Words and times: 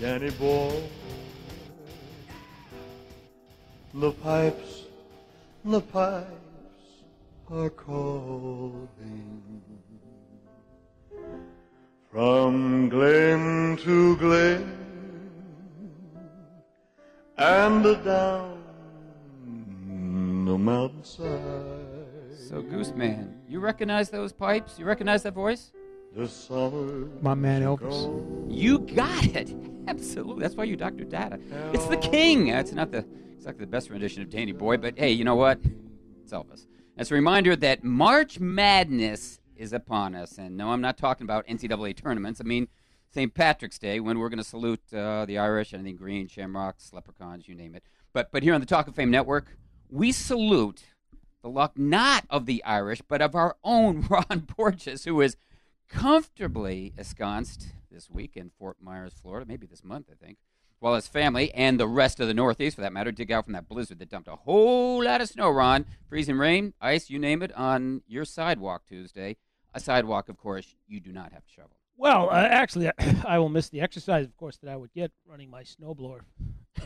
Danny 0.00 0.30
boy, 0.30 0.80
the 3.94 4.12
pipes, 4.12 4.84
the 5.64 5.80
pipes 5.80 6.28
are 7.50 7.70
calling 7.70 8.88
from 12.12 12.88
glen 12.88 13.76
to 13.78 14.16
glen 14.18 14.70
and 17.36 17.82
down 18.04 18.58
the 20.46 20.56
mountainside. 20.56 21.26
So, 22.48 22.62
Gooseman, 22.62 23.32
you 23.48 23.58
recognize 23.58 24.10
those 24.10 24.32
pipes? 24.32 24.78
You 24.78 24.84
recognize 24.84 25.24
that 25.24 25.34
voice? 25.34 25.72
The 26.14 26.28
summer 26.28 27.08
My 27.20 27.34
man 27.34 27.62
Elvis. 27.62 27.80
gone. 27.80 28.46
You 28.48 28.78
got 28.78 29.24
it. 29.26 29.54
Absolutely. 29.88 30.42
That's 30.42 30.54
why 30.54 30.64
you 30.64 30.76
Dr. 30.76 31.04
Data. 31.04 31.40
It's 31.72 31.86
the 31.86 31.96
king. 31.96 32.48
It's 32.48 32.72
not 32.72 32.92
the 32.92 33.06
exactly 33.34 33.64
the 33.64 33.70
best 33.70 33.88
rendition 33.88 34.22
of 34.22 34.30
Danny 34.30 34.52
Boy, 34.52 34.76
but 34.76 34.98
hey, 34.98 35.12
you 35.12 35.24
know 35.24 35.36
what? 35.36 35.60
It's 36.22 36.32
Elvis. 36.32 36.66
It's 36.96 37.10
a 37.10 37.14
reminder 37.14 37.56
that 37.56 37.84
March 37.84 38.38
Madness 38.38 39.40
is 39.56 39.72
upon 39.72 40.14
us. 40.14 40.36
And 40.36 40.56
no, 40.56 40.72
I'm 40.72 40.80
not 40.80 40.98
talking 40.98 41.24
about 41.24 41.46
NCAA 41.46 41.96
tournaments. 41.96 42.40
I 42.40 42.44
mean 42.44 42.68
St. 43.10 43.32
Patrick's 43.32 43.78
Day 43.78 44.00
when 44.00 44.18
we're 44.18 44.28
going 44.28 44.38
to 44.38 44.44
salute 44.44 44.82
uh, 44.92 45.24
the 45.24 45.38
Irish, 45.38 45.72
anything 45.72 45.96
green, 45.96 46.28
shamrocks, 46.28 46.92
leprechauns, 46.92 47.48
you 47.48 47.54
name 47.54 47.74
it. 47.74 47.82
But, 48.12 48.30
but 48.30 48.42
here 48.42 48.54
on 48.54 48.60
the 48.60 48.66
Talk 48.66 48.88
of 48.88 48.94
Fame 48.94 49.10
Network, 49.10 49.56
we 49.88 50.12
salute 50.12 50.82
the 51.42 51.48
luck 51.48 51.78
not 51.78 52.24
of 52.28 52.46
the 52.46 52.62
Irish, 52.64 53.00
but 53.08 53.22
of 53.22 53.34
our 53.34 53.56
own 53.64 54.06
Ron 54.10 54.46
Borges, 54.56 55.04
who 55.04 55.20
is 55.22 55.36
comfortably 55.88 56.92
ensconced 56.98 57.68
this 57.98 58.08
week 58.08 58.36
in 58.36 58.48
Fort 58.60 58.76
Myers, 58.80 59.12
Florida, 59.20 59.44
maybe 59.44 59.66
this 59.66 59.82
month, 59.82 60.06
I 60.08 60.24
think, 60.24 60.38
while 60.78 60.94
his 60.94 61.08
family 61.08 61.52
and 61.52 61.80
the 61.80 61.88
rest 61.88 62.20
of 62.20 62.28
the 62.28 62.34
Northeast, 62.34 62.76
for 62.76 62.82
that 62.82 62.92
matter, 62.92 63.10
dig 63.10 63.32
out 63.32 63.42
from 63.44 63.54
that 63.54 63.68
blizzard 63.68 63.98
that 63.98 64.08
dumped 64.08 64.28
a 64.28 64.36
whole 64.36 65.02
lot 65.02 65.20
of 65.20 65.28
snow, 65.28 65.50
Ron, 65.50 65.84
freezing 66.08 66.38
rain, 66.38 66.74
ice, 66.80 67.10
you 67.10 67.18
name 67.18 67.42
it, 67.42 67.52
on 67.56 68.02
your 68.06 68.24
sidewalk 68.24 68.82
Tuesday. 68.88 69.36
A 69.74 69.80
sidewalk, 69.80 70.28
of 70.28 70.38
course, 70.38 70.76
you 70.86 71.00
do 71.00 71.12
not 71.12 71.32
have 71.32 71.44
to 71.44 71.50
shovel. 71.50 71.76
Well, 71.96 72.30
uh, 72.30 72.34
actually, 72.48 72.88
I 73.26 73.40
will 73.40 73.48
miss 73.48 73.68
the 73.68 73.80
exercise, 73.80 74.24
of 74.26 74.36
course, 74.36 74.56
that 74.58 74.70
I 74.70 74.76
would 74.76 74.92
get 74.92 75.10
running 75.28 75.50
my 75.50 75.64
snowblower 75.64 76.20
uh, 76.80 76.84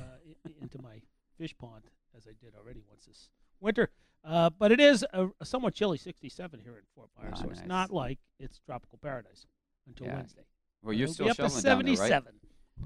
into 0.63 0.81
my 0.81 1.03
fish 1.37 1.55
pond, 1.59 1.83
as 2.17 2.27
I 2.27 2.33
did 2.43 2.55
already 2.59 2.81
once 2.89 3.05
this 3.05 3.29
winter. 3.61 3.91
Uh, 4.25 4.49
but 4.49 4.73
it 4.73 4.81
is 4.81 5.05
a, 5.13 5.29
a 5.43 5.45
somewhat 5.45 5.75
chilly 5.75 5.99
67 5.99 6.61
here 6.61 6.79
in 6.79 6.85
Fort 6.95 7.11
Myers, 7.21 7.35
Ah, 7.37 7.43
so 7.43 7.51
it's 7.51 7.67
not 7.67 7.91
like 7.93 8.19
it's 8.41 8.59
tropical 8.65 8.99
paradise 9.03 9.47
until 9.87 10.07
Yeah. 10.07 10.17
Wednesday. 10.17 10.43
Well, 10.83 10.93
you're 10.95 11.05
It'll 11.05 11.15
still 11.15 11.27
be 11.27 11.31
up 11.31 11.37
to 11.37 11.43
shoveling 11.45 11.63
down 11.63 11.85
there, 11.85 11.95
right? 11.95 12.09
77. 12.09 12.33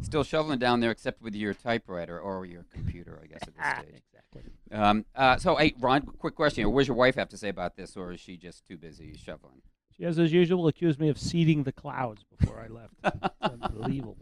Still 0.02 0.24
shoveling 0.24 0.58
down 0.58 0.80
there, 0.80 0.90
except 0.90 1.22
with 1.22 1.34
your 1.34 1.54
typewriter 1.54 2.18
or 2.20 2.44
your 2.44 2.64
computer, 2.72 3.18
I 3.22 3.26
guess, 3.26 3.42
at 3.42 3.48
Ah, 3.58 3.76
this 3.80 3.88
stage. 3.88 4.02
exactly. 4.12 4.42
Um, 4.70 5.04
uh, 5.14 5.36
so, 5.38 5.56
hey, 5.56 5.74
Ron, 5.80 6.02
quick 6.02 6.34
question 6.34 6.62
here. 6.62 6.68
What 6.68 6.80
does 6.82 6.88
your 6.88 6.96
wife 6.96 7.14
have 7.14 7.30
to 7.30 7.36
say 7.38 7.48
about 7.48 7.76
this, 7.76 7.96
or 7.96 8.12
is 8.12 8.20
she 8.20 8.36
just 8.36 8.66
too 8.66 8.76
busy 8.76 9.16
shoveling? 9.16 9.62
She 9.96 10.04
has, 10.04 10.18
as 10.18 10.32
usual, 10.32 10.68
accused 10.68 11.00
me 11.00 11.08
of 11.08 11.18
seeding 11.18 11.62
the 11.62 11.72
clouds 11.72 12.22
before 12.38 12.60
I 12.60 12.68
left. 12.68 12.94
It's 13.02 13.34
unbelievable. 13.40 14.18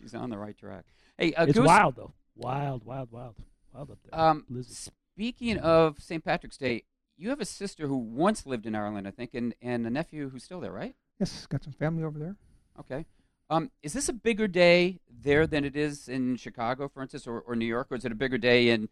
She's 0.00 0.14
on 0.14 0.30
the 0.30 0.38
right 0.38 0.56
track. 0.56 0.84
Hey, 1.16 1.34
uh, 1.34 1.44
it's 1.44 1.56
Goose, 1.58 1.66
wild, 1.66 1.96
though. 1.96 2.12
Wild, 2.36 2.84
wild, 2.84 3.10
wild. 3.12 3.36
Wild 3.72 3.90
up 3.90 3.98
there. 4.10 4.18
Um, 4.20 4.44
Blizzard. 4.48 4.92
speaking 5.14 5.58
of 5.58 6.00
St. 6.00 6.24
Patrick's 6.24 6.56
Day, 6.56 6.84
you 7.16 7.30
have 7.30 7.40
a 7.40 7.44
sister 7.44 7.86
who 7.86 7.96
once 7.96 8.46
lived 8.46 8.66
in 8.66 8.74
Ireland, 8.74 9.06
I 9.06 9.10
think, 9.10 9.34
and, 9.34 9.54
and 9.60 9.86
a 9.86 9.90
nephew 9.90 10.30
who's 10.30 10.44
still 10.44 10.60
there, 10.60 10.72
right? 10.72 10.94
Yes, 11.18 11.46
got 11.46 11.64
some 11.64 11.72
family 11.72 12.04
over 12.04 12.18
there. 12.18 12.36
Okay. 12.78 13.04
Um, 13.50 13.70
is 13.82 13.92
this 13.92 14.08
a 14.08 14.12
bigger 14.12 14.46
day 14.46 15.00
there 15.22 15.46
than 15.46 15.64
it 15.64 15.74
is 15.74 16.08
in 16.08 16.36
Chicago, 16.36 16.88
for 16.88 17.02
instance, 17.02 17.26
or, 17.26 17.40
or 17.40 17.56
New 17.56 17.66
York, 17.66 17.88
or 17.90 17.96
is 17.96 18.04
it 18.04 18.12
a 18.12 18.16
bigger 18.16 18.38
day 18.38 18.68
in, 18.68 18.88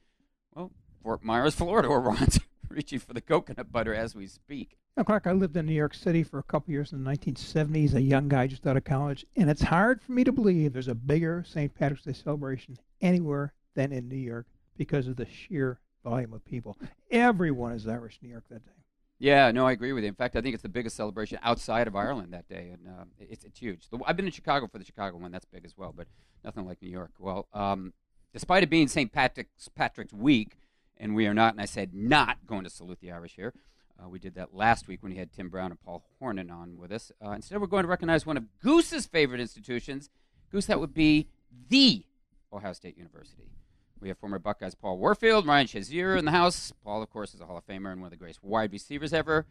well, 0.55 0.73
Fort 1.03 1.23
Myers, 1.23 1.55
Florida, 1.55 1.89
where 1.91 2.01
Ron's 2.01 2.41
reaching 2.69 2.99
for 2.99 3.13
the 3.13 3.21
coconut 3.21 3.71
butter 3.71 3.95
as 3.95 4.15
we 4.15 4.27
speak? 4.27 4.79
Now, 4.97 5.03
Clark, 5.03 5.27
I 5.27 5.33
lived 5.33 5.57
in 5.59 5.67
New 5.67 5.75
York 5.75 5.93
City 5.93 6.23
for 6.23 6.39
a 6.39 6.43
couple 6.43 6.73
years 6.73 6.93
in 6.93 7.05
the 7.05 7.11
1970s, 7.11 7.95
a 7.95 8.01
young 8.01 8.29
guy 8.29 8.47
just 8.47 8.67
out 8.67 8.79
of 8.79 8.85
college, 8.85 9.27
and 9.37 9.51
it's 9.51 9.63
hard 9.63 10.03
for 10.03 10.13
me 10.13 10.25
to 10.25 10.33
believe 10.33 10.73
there's 10.73 10.89
a 10.89 10.95
bigger 10.95 11.45
St. 11.47 11.75
Patrick's 11.75 12.05
Day 12.05 12.15
celebration 12.15 12.79
anywhere 13.03 13.53
than 13.75 13.93
in 13.93 14.09
New 14.09 14.17
York 14.17 14.47
because 14.79 15.07
of 15.07 15.17
the 15.17 15.27
sheer 15.27 15.81
volume 16.03 16.33
of 16.33 16.45
people. 16.47 16.79
Everyone 17.11 17.73
is 17.73 17.87
Irish 17.87 18.19
in 18.23 18.29
New 18.29 18.33
York 18.33 18.45
that 18.49 18.65
day. 18.65 18.73
Yeah, 19.19 19.51
no, 19.51 19.67
I 19.67 19.73
agree 19.73 19.93
with 19.93 20.05
you. 20.05 20.09
In 20.09 20.15
fact, 20.15 20.37
I 20.37 20.43
think 20.43 20.55
it's 20.55 20.63
the 20.63 20.69
biggest 20.69 20.97
celebration 20.97 21.39
outside 21.43 21.87
of 21.87 21.97
Ireland 21.97 22.35
that 22.35 22.49
day, 22.49 22.71
and 22.73 22.87
uh, 22.87 23.05
it's 23.19 23.45
it's 23.45 23.59
huge. 23.59 23.89
The, 23.89 23.99
I've 24.05 24.17
been 24.17 24.27
in 24.27 24.33
Chicago 24.33 24.67
for 24.67 24.79
the 24.79 24.85
Chicago 24.85 25.17
one; 25.17 25.33
that's 25.33 25.47
big 25.47 25.65
as 25.65 25.77
well, 25.77 25.95
but 25.97 26.07
nothing 26.45 26.67
like 26.67 26.83
New 26.83 26.91
York. 26.91 27.13
Well, 27.19 27.47
um, 27.55 27.95
despite 28.33 28.63
it 28.63 28.71
being 28.71 28.89
St. 28.89 29.11
Patrick's 29.11 29.69
Patrick's 29.75 30.13
Week, 30.13 30.59
and 30.99 31.15
we 31.15 31.27
are 31.27 31.35
not, 31.35 31.55
and 31.55 31.63
I 31.63 31.65
said 31.65 31.95
not 31.95 32.47
going 32.47 32.65
to 32.65 32.71
salute 32.71 32.99
the 33.01 33.11
Irish 33.11 33.37
here. 33.37 33.55
Uh, 33.99 34.09
we 34.09 34.19
did 34.19 34.35
that 34.35 34.55
last 34.55 34.89
week 34.89 35.03
when 35.03 35.13
we 35.13 35.19
had 35.19 35.33
Tim 35.33 35.49
Brown 35.49 35.71
and 35.71 35.81
Paul 35.81 36.05
Hornung 36.21 36.53
on 36.53 36.77
with 36.77 36.93
us. 36.93 37.11
Uh, 37.25 37.31
instead, 37.31 37.59
we're 37.61 37.67
going 37.67 37.85
to 37.85 37.89
recognize 37.89 38.27
one 38.27 38.37
of 38.37 38.45
Goose's 38.61 39.07
favorite 39.07 39.41
institutions. 39.41 40.11
Goose, 40.51 40.67
that 40.67 40.79
would 40.79 40.93
be 40.93 41.29
the 41.71 42.05
Ohio 42.53 42.75
State 42.75 42.99
University. 42.99 43.49
We 44.01 44.09
have 44.09 44.19
former 44.19 44.39
Buckeyes 44.39 44.75
Paul 44.75 44.99
Warfield, 44.99 45.47
Ryan 45.47 45.67
Shazier 45.67 46.19
in 46.19 46.25
the 46.27 46.31
house. 46.31 46.73
Paul, 46.85 47.03
of 47.03 47.11
course, 47.11 47.35
is 47.35 47.41
a 47.41 47.47
Hall 47.47 47.57
of 47.57 47.67
Famer 47.67 47.93
and 47.93 48.01
one 48.01 48.07
of 48.07 48.11
the 48.11 48.17
greatest 48.17 48.43
wide 48.43 48.73
receivers 48.73 49.13
ever. 49.13 49.47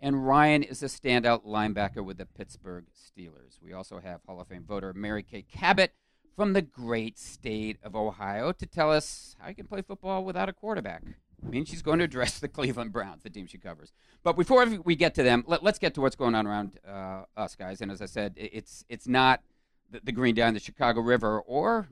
And 0.00 0.26
Ryan 0.26 0.62
is 0.62 0.82
a 0.82 0.86
standout 0.86 1.44
linebacker 1.44 2.02
with 2.02 2.16
the 2.16 2.24
Pittsburgh 2.24 2.86
Steelers. 2.96 3.58
We 3.62 3.74
also 3.74 3.98
have 4.00 4.20
Hall 4.26 4.40
of 4.40 4.48
Fame 4.48 4.64
voter 4.66 4.94
Mary 4.94 5.22
Kay 5.22 5.42
Cabot 5.42 5.92
from 6.34 6.54
the 6.54 6.62
great 6.62 7.18
state 7.18 7.76
of 7.82 7.94
Ohio 7.94 8.52
to 8.52 8.66
tell 8.66 8.90
us 8.90 9.36
how 9.38 9.48
you 9.50 9.54
can 9.54 9.66
play 9.66 9.82
football 9.82 10.24
without 10.24 10.48
a 10.48 10.54
quarterback. 10.54 11.02
I 11.44 11.48
mean, 11.50 11.66
she's 11.66 11.82
going 11.82 11.98
to 11.98 12.04
address 12.06 12.38
the 12.38 12.48
Cleveland 12.56 12.92
Browns, 12.92 13.22
the 13.22 13.28
team 13.30 13.46
she 13.46 13.58
covers. 13.58 13.92
But 14.22 14.36
before 14.36 14.64
we 14.84 14.96
get 14.96 15.14
to 15.16 15.22
them, 15.22 15.44
let, 15.46 15.62
us 15.62 15.78
get 15.78 15.92
to 15.94 16.00
what's 16.00 16.16
going 16.16 16.34
on 16.34 16.46
around 16.46 16.78
uh, 16.88 17.24
us, 17.36 17.54
guys. 17.54 17.82
And 17.82 17.90
as 17.90 18.00
I 18.00 18.06
said, 18.06 18.32
it- 18.36 18.50
it's 18.54 18.84
it's 18.88 19.06
not 19.06 19.42
the, 19.90 20.00
the 20.02 20.12
Green 20.12 20.34
down 20.34 20.54
the 20.54 20.60
Chicago 20.60 21.00
River 21.02 21.40
or 21.40 21.88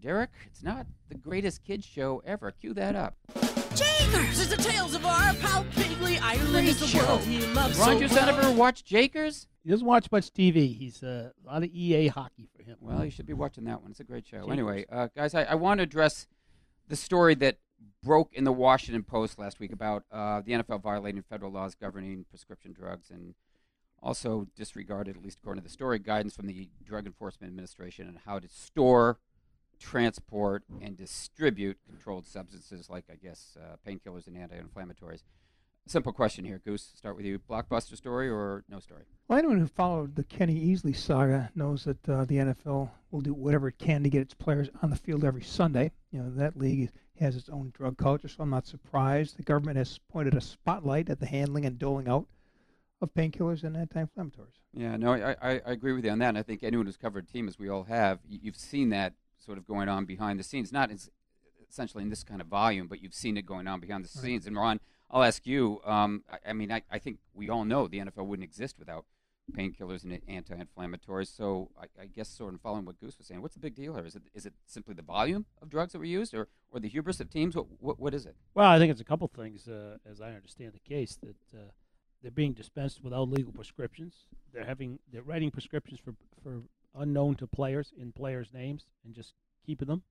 Derek. 0.00 0.30
It's 0.46 0.62
not 0.62 0.86
the 1.08 1.16
greatest 1.16 1.64
kids 1.64 1.84
show 1.84 2.22
ever. 2.24 2.50
Cue 2.50 2.74
that 2.74 2.96
up. 2.96 3.16
Jakers 3.74 4.40
is 4.40 4.48
the 4.48 4.56
tales 4.56 4.94
of 4.94 5.04
our 5.04 5.34
pal 5.34 5.64
Piggly 5.72 6.18
Ireland 6.20 6.68
is 6.68 6.80
the 6.80 6.98
world 6.98 7.20
he 7.22 7.44
loves 7.48 7.78
Ron, 7.78 7.88
so 7.88 7.98
your 7.98 8.08
son 8.08 8.26
well. 8.26 8.38
ever 8.38 8.52
watch 8.52 8.84
Jakers? 8.84 9.48
He 9.64 9.70
doesn't 9.70 9.86
watch 9.86 10.10
much 10.10 10.32
TV. 10.32 10.76
He's 10.76 11.02
uh, 11.02 11.30
a 11.44 11.46
lot 11.46 11.62
of 11.62 11.70
EA 11.70 12.08
hockey 12.08 12.48
for 12.56 12.62
him. 12.62 12.76
Well, 12.80 13.04
you 13.04 13.10
should 13.10 13.26
be 13.26 13.32
watching 13.32 13.64
that 13.64 13.82
one. 13.82 13.90
It's 13.90 14.00
a 14.00 14.04
great 14.04 14.26
show. 14.26 14.38
Jakers. 14.38 14.52
Anyway, 14.52 14.86
uh, 14.90 15.08
guys, 15.14 15.34
I, 15.34 15.44
I 15.44 15.54
want 15.56 15.78
to 15.78 15.82
address 15.82 16.26
the 16.88 16.96
story 16.96 17.34
that 17.36 17.58
broke 18.02 18.32
in 18.32 18.44
the 18.44 18.52
Washington 18.52 19.02
Post 19.02 19.38
last 19.38 19.58
week 19.60 19.72
about 19.72 20.04
uh, 20.12 20.40
the 20.40 20.52
NFL 20.52 20.82
violating 20.82 21.22
federal 21.22 21.50
laws 21.50 21.74
governing 21.74 22.24
prescription 22.30 22.72
drugs 22.72 23.10
and 23.10 23.34
also 24.02 24.46
disregarded, 24.56 25.16
at 25.16 25.22
least 25.22 25.38
according 25.42 25.62
to 25.62 25.68
the 25.68 25.72
story, 25.72 25.98
guidance 25.98 26.36
from 26.36 26.46
the 26.46 26.68
Drug 26.84 27.06
Enforcement 27.06 27.50
Administration 27.50 28.06
on 28.06 28.20
how 28.24 28.38
to 28.38 28.48
store, 28.48 29.18
transport, 29.78 30.64
and 30.80 30.96
distribute 30.96 31.78
controlled 31.86 32.26
substances 32.26 32.88
like, 32.88 33.04
I 33.10 33.16
guess, 33.16 33.56
uh, 33.60 33.76
painkillers 33.88 34.26
and 34.26 34.36
anti-inflammatories. 34.36 35.22
Simple 35.88 36.12
question 36.12 36.44
here, 36.44 36.60
Goose. 36.64 36.90
Start 36.96 37.16
with 37.16 37.24
you. 37.24 37.38
Blockbuster 37.38 37.96
story 37.96 38.28
or 38.28 38.64
no 38.68 38.80
story? 38.80 39.04
Well, 39.28 39.38
anyone 39.38 39.58
who 39.58 39.68
followed 39.68 40.16
the 40.16 40.24
Kenny 40.24 40.66
Easley 40.66 40.96
saga 40.96 41.50
knows 41.54 41.84
that 41.84 42.08
uh, 42.08 42.24
the 42.24 42.38
NFL 42.38 42.90
will 43.12 43.20
do 43.20 43.32
whatever 43.32 43.68
it 43.68 43.78
can 43.78 44.02
to 44.02 44.10
get 44.10 44.22
its 44.22 44.34
players 44.34 44.68
on 44.82 44.90
the 44.90 44.96
field 44.96 45.24
every 45.24 45.44
Sunday. 45.44 45.92
You 46.10 46.22
know, 46.22 46.30
that 46.30 46.56
league 46.56 46.90
has 47.20 47.36
its 47.36 47.48
own 47.48 47.72
drug 47.72 47.98
culture, 47.98 48.26
so 48.26 48.42
I'm 48.42 48.50
not 48.50 48.66
surprised. 48.66 49.36
The 49.36 49.44
government 49.44 49.76
has 49.76 50.00
pointed 50.10 50.34
a 50.34 50.40
spotlight 50.40 51.08
at 51.08 51.20
the 51.20 51.26
handling 51.26 51.64
and 51.64 51.78
doling 51.78 52.08
out 52.08 52.26
of 53.00 53.14
painkillers 53.14 53.62
and 53.62 53.76
anti-inflammatories. 53.76 54.58
Yeah, 54.72 54.96
no, 54.96 55.12
I, 55.12 55.36
I, 55.40 55.60
I 55.66 55.70
agree 55.70 55.92
with 55.92 56.04
you 56.04 56.10
on 56.10 56.18
that. 56.18 56.30
And 56.30 56.38
I 56.38 56.42
think 56.42 56.64
anyone 56.64 56.86
who's 56.86 56.96
covered 56.96 57.28
a 57.28 57.32
team, 57.32 57.46
as 57.46 57.60
we 57.60 57.68
all 57.68 57.84
have, 57.84 58.18
you've 58.28 58.56
seen 58.56 58.90
that 58.90 59.14
sort 59.46 59.56
of 59.58 59.64
going 59.66 59.88
on 59.88 60.04
behind 60.04 60.38
the 60.38 60.42
scenes. 60.42 60.72
Not 60.72 60.90
essentially 61.70 62.02
in 62.02 62.10
this 62.10 62.24
kind 62.24 62.40
of 62.40 62.48
volume, 62.48 62.88
but 62.88 63.00
you've 63.00 63.14
seen 63.14 63.36
it 63.36 63.46
going 63.46 63.66
on 63.66 63.80
behind 63.80 64.04
the 64.04 64.10
Right. 64.16 64.22
scenes. 64.24 64.46
And 64.46 64.56
Ron, 64.56 64.80
I'll 65.10 65.22
ask 65.22 65.46
you. 65.46 65.80
Um, 65.84 66.24
I, 66.30 66.50
I 66.50 66.52
mean, 66.52 66.70
I, 66.72 66.82
I 66.90 66.98
think 66.98 67.18
we 67.32 67.48
all 67.48 67.64
know 67.64 67.86
the 67.88 67.98
NFL 67.98 68.26
wouldn't 68.26 68.44
exist 68.44 68.76
without 68.78 69.04
painkillers 69.56 70.02
and 70.02 70.20
anti-inflammatories. 70.26 71.28
So 71.34 71.70
I, 71.80 71.84
I 72.02 72.06
guess 72.06 72.28
sort 72.28 72.54
of 72.54 72.60
following 72.60 72.84
what 72.84 72.98
Goose 73.00 73.16
was 73.16 73.28
saying, 73.28 73.42
what's 73.42 73.54
the 73.54 73.60
big 73.60 73.76
deal 73.76 73.94
here? 73.94 74.04
Is 74.04 74.16
it 74.16 74.24
is 74.34 74.44
it 74.46 74.54
simply 74.66 74.94
the 74.94 75.02
volume 75.02 75.46
of 75.62 75.68
drugs 75.70 75.92
that 75.92 76.00
were 76.00 76.04
used, 76.04 76.34
or 76.34 76.48
or 76.72 76.80
the 76.80 76.88
hubris 76.88 77.20
of 77.20 77.30
teams? 77.30 77.54
What 77.54 77.66
what, 77.80 78.00
what 78.00 78.14
is 78.14 78.26
it? 78.26 78.34
Well, 78.54 78.68
I 78.68 78.78
think 78.78 78.90
it's 78.90 79.00
a 79.00 79.04
couple 79.04 79.28
things, 79.28 79.68
uh, 79.68 79.98
as 80.10 80.20
I 80.20 80.32
understand 80.32 80.72
the 80.72 80.80
case, 80.80 81.16
that 81.22 81.56
uh, 81.58 81.70
they're 82.22 82.30
being 82.32 82.54
dispensed 82.54 83.04
without 83.04 83.28
legal 83.28 83.52
prescriptions. 83.52 84.14
They're 84.52 84.64
having 84.64 84.98
they're 85.12 85.22
writing 85.22 85.50
prescriptions 85.52 86.00
for 86.04 86.14
for 86.42 86.62
unknown 86.96 87.36
to 87.36 87.46
players 87.46 87.92
in 87.98 88.12
players' 88.12 88.52
names 88.52 88.86
and 89.04 89.14
just 89.14 89.34
keeping 89.64 89.88
them. 89.88 90.02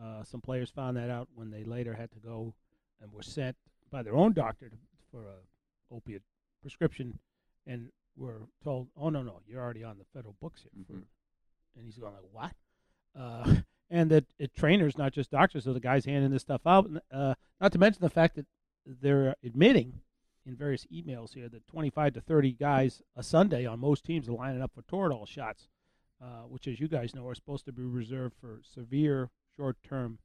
Uh, 0.00 0.24
some 0.24 0.40
players 0.40 0.70
found 0.70 0.96
that 0.96 1.10
out 1.10 1.28
when 1.34 1.50
they 1.50 1.64
later 1.64 1.94
had 1.94 2.10
to 2.12 2.18
go 2.18 2.54
and 3.00 3.12
were 3.12 3.22
sent 3.22 3.56
by 3.90 4.02
their 4.02 4.16
own 4.16 4.32
doctor 4.32 4.68
to, 4.68 4.76
for 5.10 5.26
a 5.26 5.94
opiate 5.94 6.22
prescription, 6.62 7.18
and 7.66 7.90
were 8.16 8.42
told, 8.62 8.88
"Oh 8.96 9.10
no, 9.10 9.22
no, 9.22 9.40
you're 9.46 9.62
already 9.62 9.84
on 9.84 9.98
the 9.98 10.04
federal 10.12 10.34
books 10.40 10.62
here." 10.62 10.84
Mm-hmm. 10.84 11.02
And 11.76 11.84
he's 11.84 11.98
going 11.98 12.12
like, 12.12 12.22
"What?" 12.32 12.52
Uh, 13.16 13.56
and 13.90 14.10
that 14.10 14.24
it, 14.38 14.54
trainers, 14.56 14.98
not 14.98 15.12
just 15.12 15.30
doctors, 15.30 15.68
are 15.68 15.72
the 15.72 15.80
guys 15.80 16.04
handing 16.04 16.30
this 16.30 16.42
stuff 16.42 16.62
out. 16.66 16.90
Uh, 17.12 17.34
not 17.60 17.72
to 17.72 17.78
mention 17.78 18.00
the 18.00 18.10
fact 18.10 18.34
that 18.36 18.46
they're 18.84 19.36
admitting 19.44 20.00
in 20.46 20.56
various 20.56 20.86
emails 20.92 21.34
here 21.34 21.48
that 21.48 21.66
25 21.68 22.14
to 22.14 22.20
30 22.20 22.52
guys 22.52 23.02
a 23.16 23.22
Sunday 23.22 23.64
on 23.64 23.78
most 23.78 24.04
teams 24.04 24.28
are 24.28 24.32
lining 24.32 24.60
up 24.60 24.72
for 24.74 24.82
Toradol 24.82 25.26
shots, 25.26 25.68
uh, 26.22 26.42
which, 26.48 26.66
as 26.66 26.80
you 26.80 26.88
guys 26.88 27.14
know, 27.14 27.26
are 27.28 27.34
supposed 27.34 27.64
to 27.66 27.72
be 27.72 27.82
reserved 27.82 28.34
for 28.40 28.60
severe 28.74 29.30
short-term 29.56 30.18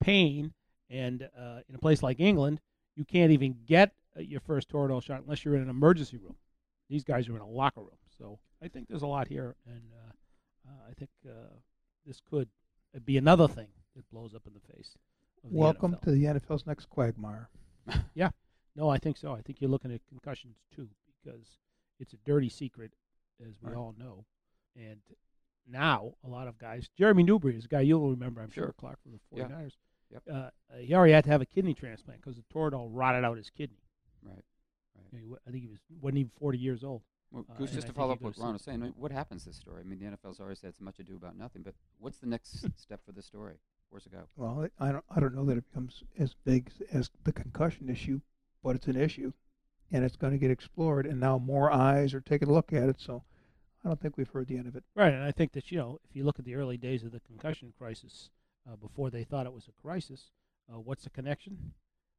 pain. 0.00 0.52
And 0.88 1.28
uh, 1.38 1.60
in 1.68 1.74
a 1.74 1.78
place 1.78 2.02
like 2.02 2.18
England, 2.20 2.60
you 2.96 3.04
can't 3.04 3.30
even 3.32 3.56
get 3.66 3.92
uh, 4.16 4.20
your 4.20 4.40
first 4.40 4.68
Toradol 4.70 5.02
shot 5.02 5.22
unless 5.22 5.44
you're 5.44 5.54
in 5.56 5.62
an 5.62 5.70
emergency 5.70 6.16
room. 6.16 6.36
These 6.88 7.04
guys 7.04 7.28
are 7.28 7.36
in 7.36 7.42
a 7.42 7.46
locker 7.48 7.80
room. 7.80 7.98
So 8.18 8.38
I 8.62 8.68
think 8.68 8.88
there's 8.88 9.02
a 9.02 9.06
lot 9.06 9.28
here, 9.28 9.54
and 9.66 9.82
uh, 9.94 10.68
uh, 10.68 10.90
I 10.90 10.94
think 10.94 11.10
uh, 11.26 11.54
this 12.04 12.20
could 12.28 12.48
be 13.04 13.16
another 13.16 13.46
thing 13.46 13.68
that 13.94 14.08
blows 14.10 14.34
up 14.34 14.42
in 14.46 14.52
the 14.52 14.74
face. 14.74 14.96
Of 15.44 15.50
the 15.52 15.56
Welcome 15.56 15.92
NFL. 15.94 16.00
to 16.02 16.10
the 16.10 16.24
NFL's 16.24 16.66
next 16.66 16.86
quagmire. 16.90 17.48
yeah, 18.14 18.30
no, 18.74 18.88
I 18.90 18.98
think 18.98 19.16
so. 19.16 19.32
I 19.32 19.40
think 19.42 19.60
you're 19.60 19.70
looking 19.70 19.92
at 19.92 20.00
concussions 20.08 20.56
too 20.74 20.88
because 21.22 21.58
it's 22.00 22.12
a 22.12 22.18
dirty 22.26 22.48
secret, 22.48 22.92
as 23.40 23.54
we 23.62 23.68
Right. 23.70 23.76
all 23.76 23.94
know. 23.96 24.24
And 24.76 25.00
now 25.66 26.14
a 26.24 26.28
lot 26.28 26.48
of 26.48 26.58
guys, 26.58 26.88
Jeremy 26.96 27.22
Newberry 27.22 27.56
is 27.56 27.64
a 27.64 27.68
guy 27.68 27.80
you'll 27.80 28.10
remember, 28.10 28.40
I'm 28.40 28.50
sure, 28.50 28.64
Sure. 28.66 28.72
Clark 28.72 29.00
from 29.02 29.12
the 29.12 29.20
Yeah. 29.36 29.44
49ers. 29.48 29.76
Yep. 30.10 30.22
Uh, 30.30 30.50
he 30.78 30.92
already 30.94 31.12
had 31.12 31.24
to 31.24 31.30
have 31.30 31.40
a 31.40 31.46
kidney 31.46 31.72
transplant 31.74 32.20
because 32.20 32.36
the 32.36 32.42
Toradol 32.52 32.88
rotted 32.90 33.24
out 33.24 33.36
his 33.36 33.48
kidney. 33.50 33.78
Right. 34.22 34.44
Right. 34.96 35.04
You 35.12 35.18
know, 35.20 35.24
he 35.26 35.34
I 35.46 35.50
think 35.52 35.62
he 35.62 35.68
was 35.68 35.78
wasn't 36.00 36.18
even 36.18 36.30
40 36.38 36.58
years 36.58 36.82
old. 36.82 37.02
Well, 37.30 37.46
Uh, 37.48 37.54
Goose, 37.54 37.68
and 37.70 37.76
just 37.76 37.86
to 37.86 37.92
think 37.92 37.96
follow 37.96 38.14
up 38.14 38.20
what 38.20 38.36
Ron 38.38 38.54
was 38.54 38.62
saying, 38.62 38.82
I 38.82 38.86
mean, 38.86 38.94
what 38.96 39.12
happens 39.12 39.44
to 39.44 39.50
this 39.50 39.56
story? 39.56 39.82
I 39.82 39.84
mean, 39.84 40.00
the 40.00 40.06
NFL's 40.06 40.40
already 40.40 40.56
said 40.56 40.70
it's 40.70 40.80
much 40.80 40.98
ado 40.98 41.14
about 41.14 41.36
nothing, 41.36 41.62
but 41.62 41.74
what's 41.98 42.18
the 42.18 42.26
next 42.26 42.50
step 42.76 43.04
for 43.06 43.12
this 43.12 43.26
story? 43.26 43.60
Where's 43.90 44.04
it 44.06 44.12
go? 44.12 44.28
Well, 44.36 44.62
it- 44.62 44.72
I 44.80 44.90
don't, 44.90 45.04
I 45.10 45.20
don't 45.20 45.34
know 45.34 45.44
that 45.44 45.58
it 45.58 45.64
becomes 45.68 46.02
as 46.18 46.34
big 46.34 46.72
as 46.92 47.10
the 47.22 47.32
concussion 47.32 47.88
issue, 47.88 48.20
but 48.64 48.74
it's 48.74 48.88
an 48.88 48.96
issue, 48.96 49.32
and 49.92 50.04
it's 50.04 50.16
going 50.16 50.32
to 50.32 50.38
get 50.38 50.50
explored. 50.50 51.06
And 51.06 51.20
now 51.20 51.38
more 51.38 51.70
eyes 51.70 52.14
are 52.14 52.20
taking 52.20 52.48
a 52.48 52.52
look 52.52 52.72
at 52.72 52.88
it. 52.88 53.00
So 53.00 53.22
I 53.84 53.88
don't 53.88 54.00
think 54.00 54.16
we've 54.16 54.28
heard 54.28 54.46
the 54.46 54.56
end 54.58 54.66
of 54.66 54.76
it. 54.76 54.84
Right, 54.94 55.12
and 55.12 55.22
I 55.22 55.30
think 55.32 55.52
that 55.52 55.70
you 55.70 55.78
know, 55.78 55.98
if 56.08 56.14
you 56.14 56.24
look 56.24 56.38
at 56.38 56.44
the 56.44 56.54
early 56.54 56.76
days 56.76 57.02
of 57.02 57.12
the 57.12 57.20
concussion 57.20 57.72
crisis, 57.78 58.30
uh, 58.70 58.76
before 58.76 59.10
they 59.10 59.24
thought 59.24 59.46
it 59.46 59.52
was 59.52 59.68
a 59.68 59.82
crisis, 59.82 60.30
uh, 60.72 60.78
what's 60.78 61.04
the 61.04 61.10
connection? 61.10 61.72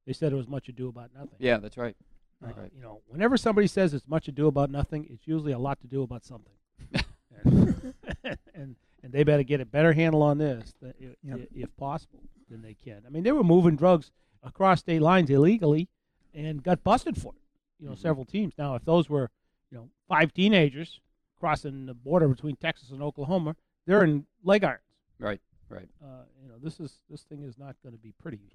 They 0.08 0.14
said 0.14 0.32
it 0.34 0.36
was 0.36 0.48
much 0.48 0.68
ado 0.70 0.88
about 0.90 1.12
nothing. 1.14 1.36
Yeah, 1.40 1.58
that's 1.58 1.78
right. 1.78 1.96
Uh, 2.44 2.48
Right, 2.48 2.58
right. 2.58 2.72
You 2.76 2.82
know, 2.82 3.02
whenever 3.08 3.38
somebody 3.38 3.68
says 3.68 3.94
it's 3.94 4.08
much 4.08 4.28
ado 4.28 4.48
about 4.48 4.72
nothing, 4.72 5.06
it's 5.12 5.28
usually 5.28 5.52
a 5.52 5.60
lot 5.60 5.80
to 5.82 5.88
do 5.88 6.02
about 6.02 6.26
something. 6.26 6.54
and, 7.44 7.94
and 8.56 8.76
and 9.04 9.12
they 9.14 9.24
better 9.24 9.44
get 9.44 9.62
a 9.62 9.66
better 9.66 9.94
handle 9.94 10.22
on 10.24 10.38
this, 10.40 10.74
th- 10.80 10.94
i- 11.02 11.16
Yep. 11.24 11.48
if 11.56 11.76
possible, 11.78 12.20
than 12.50 12.62
they 12.64 12.74
can. 12.76 13.02
I 13.06 13.10
mean, 13.10 13.24
they 13.24 13.32
were 13.32 13.44
moving 13.44 13.76
drugs 13.76 14.12
across 14.44 14.80
state 14.80 15.02
lines 15.02 15.30
illegally, 15.30 15.88
and 16.34 16.62
got 16.64 16.84
busted 16.84 17.16
for 17.20 17.34
it. 17.36 17.42
You 17.80 17.88
know, 17.90 17.94
Mhm. 17.96 18.00
several 18.00 18.26
teams. 18.26 18.54
Now, 18.58 18.74
if 18.76 18.86
those 18.86 19.08
were, 19.10 19.30
you 19.72 19.78
know, 19.78 19.90
five 20.08 20.34
teenagers 20.34 21.00
crossing 21.42 21.88
the 21.88 21.94
border 21.94 22.28
between 22.28 22.56
Texas 22.56 22.92
and 22.92 23.02
Oklahoma, 23.02 23.56
they're 23.86 24.04
in 24.04 24.26
leg 24.44 24.64
irons. 24.64 24.82
Right, 25.20 25.42
right. 25.70 25.90
Uh, 26.02 26.24
you 26.42 26.48
know, 26.48 26.56
this 26.64 26.80
is 26.80 27.00
this 27.10 27.24
thing 27.24 27.44
is 27.44 27.58
not 27.58 27.76
going 27.84 27.94
to 27.94 28.02
be 28.02 28.14
pretty 28.22 28.54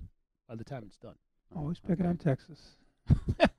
by 0.49 0.55
the 0.55 0.65
time 0.65 0.85
it's 0.87 0.97
done. 0.97 1.17
Always 1.55 1.81
picking 1.81 2.07
okay. 2.07 2.11
on 2.11 2.17
Texas. 2.17 2.77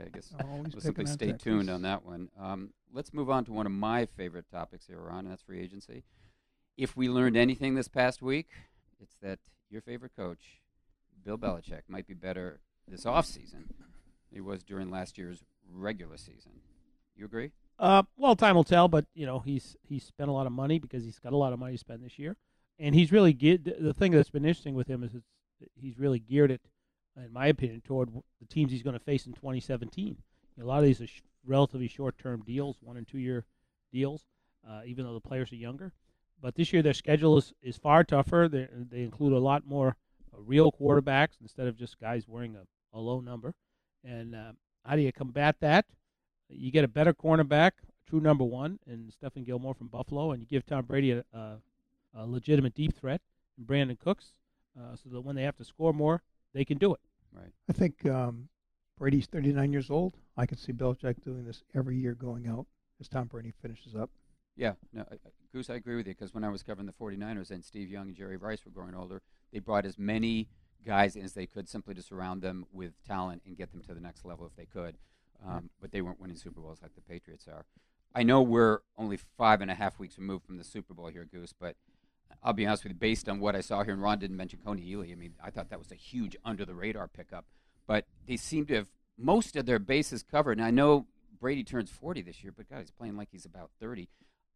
Okay, 0.00 0.06
I 0.06 0.16
guess 0.16 0.32
Always 0.48 0.72
we'll 0.72 0.80
simply 0.80 1.06
stay 1.06 1.32
Texas. 1.32 1.42
tuned 1.42 1.68
on 1.68 1.82
that 1.82 2.04
one. 2.04 2.28
Um, 2.40 2.70
let's 2.92 3.12
move 3.12 3.28
on 3.28 3.44
to 3.46 3.52
one 3.52 3.66
of 3.66 3.72
my 3.72 4.06
favorite 4.06 4.46
topics 4.50 4.86
here, 4.86 4.98
Ron, 4.98 5.20
and 5.20 5.30
that's 5.30 5.42
free 5.42 5.60
agency. 5.60 6.04
If 6.76 6.96
we 6.96 7.08
learned 7.08 7.36
anything 7.36 7.74
this 7.74 7.88
past 7.88 8.22
week, 8.22 8.48
it's 9.00 9.16
that 9.20 9.40
your 9.68 9.82
favorite 9.82 10.12
coach, 10.16 10.62
Bill 11.24 11.36
Belichick, 11.36 11.82
might 11.88 12.06
be 12.06 12.14
better 12.14 12.60
this 12.88 13.04
offseason 13.04 13.68
than 13.78 14.32
he 14.32 14.40
was 14.40 14.62
during 14.62 14.90
last 14.90 15.18
year's 15.18 15.44
regular 15.70 16.16
season. 16.16 16.52
You 17.16 17.26
agree? 17.26 17.50
Uh, 17.80 18.02
well, 18.18 18.36
time 18.36 18.56
will 18.56 18.62
tell, 18.62 18.88
but 18.88 19.06
you 19.14 19.24
know 19.24 19.38
he's 19.38 19.74
he's 19.82 20.04
spent 20.04 20.28
a 20.28 20.32
lot 20.32 20.46
of 20.46 20.52
money 20.52 20.78
because 20.78 21.02
he's 21.02 21.18
got 21.18 21.32
a 21.32 21.36
lot 21.36 21.54
of 21.54 21.58
money 21.58 21.72
to 21.72 21.78
spend 21.78 22.04
this 22.04 22.18
year, 22.18 22.36
and 22.78 22.94
he's 22.94 23.10
really 23.10 23.32
geared. 23.32 23.74
The 23.80 23.94
thing 23.94 24.12
that's 24.12 24.28
been 24.28 24.44
interesting 24.44 24.74
with 24.74 24.86
him 24.86 25.02
is 25.02 25.12
he's 25.74 25.98
really 25.98 26.18
geared 26.18 26.50
it, 26.50 26.60
in 27.16 27.32
my 27.32 27.46
opinion, 27.46 27.80
toward 27.80 28.10
the 28.12 28.46
teams 28.50 28.70
he's 28.70 28.82
going 28.82 28.98
to 28.98 29.04
face 29.04 29.26
in 29.26 29.32
2017. 29.32 30.18
A 30.60 30.64
lot 30.64 30.80
of 30.80 30.84
these 30.84 31.00
are 31.00 31.06
sh- 31.06 31.22
relatively 31.46 31.88
short-term 31.88 32.42
deals, 32.46 32.76
one 32.82 32.98
and 32.98 33.08
two-year 33.08 33.46
deals, 33.90 34.26
uh, 34.68 34.82
even 34.84 35.06
though 35.06 35.14
the 35.14 35.20
players 35.20 35.50
are 35.50 35.56
younger. 35.56 35.94
But 36.38 36.56
this 36.56 36.74
year 36.74 36.82
their 36.82 36.92
schedule 36.92 37.38
is, 37.38 37.54
is 37.62 37.78
far 37.78 38.04
tougher. 38.04 38.46
They 38.46 38.68
they 38.74 39.04
include 39.04 39.32
a 39.32 39.38
lot 39.38 39.66
more 39.66 39.96
uh, 40.34 40.40
real 40.42 40.70
quarterbacks 40.70 41.40
instead 41.40 41.66
of 41.66 41.78
just 41.78 41.98
guys 41.98 42.28
wearing 42.28 42.56
a, 42.56 42.66
a 42.92 43.00
low 43.00 43.20
number. 43.20 43.54
And 44.04 44.34
uh, 44.34 44.52
how 44.84 44.96
do 44.96 45.02
you 45.02 45.12
combat 45.12 45.56
that? 45.60 45.86
You 46.52 46.70
get 46.70 46.84
a 46.84 46.88
better 46.88 47.12
cornerback, 47.12 47.72
true 48.08 48.20
number 48.20 48.44
one, 48.44 48.78
and 48.86 49.12
Stephon 49.12 49.44
Gilmore 49.44 49.74
from 49.74 49.88
Buffalo, 49.88 50.32
and 50.32 50.40
you 50.40 50.46
give 50.46 50.66
Tom 50.66 50.84
Brady 50.84 51.12
a, 51.12 51.24
a, 51.32 51.58
a 52.14 52.26
legitimate 52.26 52.74
deep 52.74 52.96
threat, 52.98 53.20
and 53.56 53.66
Brandin 53.66 53.98
Cooks, 53.98 54.32
uh, 54.78 54.96
so 54.96 55.08
that 55.10 55.20
when 55.20 55.36
they 55.36 55.42
have 55.42 55.56
to 55.56 55.64
score 55.64 55.92
more, 55.92 56.22
they 56.52 56.64
can 56.64 56.78
do 56.78 56.92
it. 56.94 57.00
Right. 57.32 57.52
I 57.68 57.72
think 57.72 58.04
um, 58.06 58.48
Brady's 58.98 59.26
39 59.26 59.72
years 59.72 59.90
old. 59.90 60.16
I 60.36 60.46
can 60.46 60.58
see 60.58 60.72
Belichick 60.72 61.22
doing 61.22 61.44
this 61.44 61.62
every 61.74 61.96
year 61.96 62.14
going 62.14 62.46
out 62.48 62.66
as 63.00 63.08
Tom 63.08 63.26
Brady 63.28 63.52
finishes 63.62 63.94
up. 63.94 64.10
Yeah, 64.56 64.72
no, 64.92 65.02
I, 65.10 65.14
I- 65.14 65.30
Goose, 65.52 65.70
I 65.70 65.74
agree 65.74 65.96
with 65.96 66.06
you 66.06 66.14
because 66.14 66.32
when 66.32 66.44
I 66.44 66.48
was 66.48 66.62
covering 66.62 66.86
the 66.86 66.92
49ers 66.92 67.50
and 67.50 67.64
Steve 67.64 67.88
Young 67.90 68.08
and 68.08 68.16
Jerry 68.16 68.36
Rice 68.36 68.64
were 68.64 68.70
growing 68.70 68.94
older, 68.94 69.20
they 69.52 69.58
brought 69.58 69.84
as 69.84 69.98
many 69.98 70.48
guys 70.86 71.16
in 71.16 71.24
as 71.24 71.32
they 71.32 71.46
could 71.46 71.68
simply 71.68 71.92
to 71.94 72.02
surround 72.02 72.40
them 72.40 72.64
with 72.72 72.92
talent 73.04 73.42
and 73.44 73.56
get 73.56 73.72
them 73.72 73.82
to 73.82 73.92
the 73.94 74.00
next 74.00 74.24
level 74.24 74.46
if 74.46 74.54
they 74.54 74.64
could. 74.66 74.96
Um, 75.46 75.70
But 75.80 75.92
they 75.92 76.02
weren't 76.02 76.20
winning 76.20 76.36
Super 76.36 76.60
Bowls 76.60 76.80
like 76.82 76.94
the 76.94 77.00
Patriots 77.00 77.48
are. 77.48 77.64
I 78.14 78.22
know 78.22 78.42
we're 78.42 78.80
only 78.98 79.16
five 79.16 79.60
and 79.60 79.70
a 79.70 79.74
half 79.74 79.98
weeks 79.98 80.18
removed 80.18 80.44
from 80.44 80.56
the 80.56 80.64
Super 80.64 80.94
Bowl 80.94 81.06
here, 81.06 81.24
Goose, 81.24 81.54
but 81.58 81.76
I'll 82.42 82.52
be 82.52 82.66
honest 82.66 82.84
with 82.84 82.92
you, 82.92 82.98
based 82.98 83.28
on 83.28 83.40
what 83.40 83.54
I 83.54 83.60
saw 83.60 83.82
here, 83.84 83.92
and 83.92 84.02
Ron 84.02 84.18
didn't 84.18 84.36
mention 84.36 84.58
Kony 84.64 84.86
Ealy. 84.90 85.12
I 85.12 85.14
mean, 85.14 85.34
I 85.42 85.50
thought 85.50 85.70
that 85.70 85.78
was 85.78 85.92
a 85.92 85.96
huge 85.96 86.36
under 86.44 86.64
the 86.64 86.74
radar 86.74 87.06
pickup, 87.08 87.46
but 87.86 88.06
they 88.26 88.36
seem 88.36 88.66
to 88.66 88.74
have 88.74 88.90
most 89.18 89.56
of 89.56 89.66
their 89.66 89.78
bases 89.78 90.22
covered. 90.22 90.58
And 90.58 90.66
I 90.66 90.70
know 90.70 91.06
Brady 91.38 91.64
turns 91.64 91.90
40 91.90 92.22
this 92.22 92.42
year, 92.42 92.52
but 92.54 92.68
God, 92.68 92.80
he's 92.80 92.90
playing 92.90 93.16
like 93.16 93.28
he's 93.30 93.44
about 93.44 93.70
30. 93.80 94.08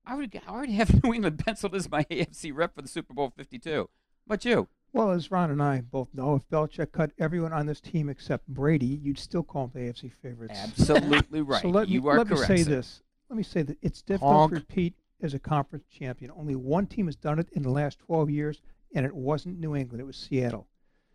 I 0.07 0.17
would 0.17 0.39
I 0.47 0.51
already 0.51 0.75
have 0.75 1.03
New 1.05 1.15
England 1.15 1.39
penciled 1.45 1.75
as 1.75 1.91
my 1.91 2.05
AFC 2.11 2.53
rep 2.55 2.75
for 2.75 2.83
the 2.83 2.89
Super 2.89 3.15
Bowl 3.15 3.33
52. 3.37 3.89
But 4.27 4.45
you? 4.45 4.69
Well, 4.95 5.11
as 5.11 5.33
Ron 5.33 5.51
and 5.51 5.61
I 5.61 5.81
both 5.81 6.15
know, 6.15 6.37
if 6.37 6.49
Belichick 6.49 6.93
cut 6.93 7.11
everyone 7.19 7.53
on 7.53 7.67
this 7.67 7.81
team 7.81 8.09
except 8.09 8.47
Brady, 8.47 9.01
you'd 9.03 9.19
still 9.19 9.43
call 9.43 9.67
them 9.67 9.83
the 9.83 9.93
AFC 9.93 10.13
favorites. 10.13 10.57
Absolutely 10.57 11.43
right. 11.43 11.61
So 11.61 11.69
let 11.69 11.89
you 11.89 12.01
me, 12.01 12.09
are 12.09 12.19
let 12.19 12.29
correct. 12.29 12.49
me 12.49 12.57
say 12.59 12.63
sir. 12.63 12.71
this. 12.71 13.03
Let 13.29 13.37
me 13.37 13.43
say 13.43 13.63
that 13.63 13.77
it's 13.83 14.03
difficult 14.03 14.33
Honk. 14.33 14.51
to 14.53 14.55
repeat 14.61 14.95
as 15.21 15.35
a 15.35 15.41
conference 15.41 15.87
champion. 15.87 16.31
Only 16.37 16.55
one 16.55 16.87
team 16.87 17.07
has 17.07 17.17
done 17.17 17.41
it 17.41 17.49
in 17.55 17.65
the 17.65 17.71
last 17.71 17.99
12 17.99 18.31
years, 18.31 18.63
and 18.95 19.05
it 19.05 19.13
wasn't 19.13 19.59
New 19.59 19.75
England. 19.75 20.01
It 20.01 20.07
was 20.07 20.17
Seattle. 20.17 20.69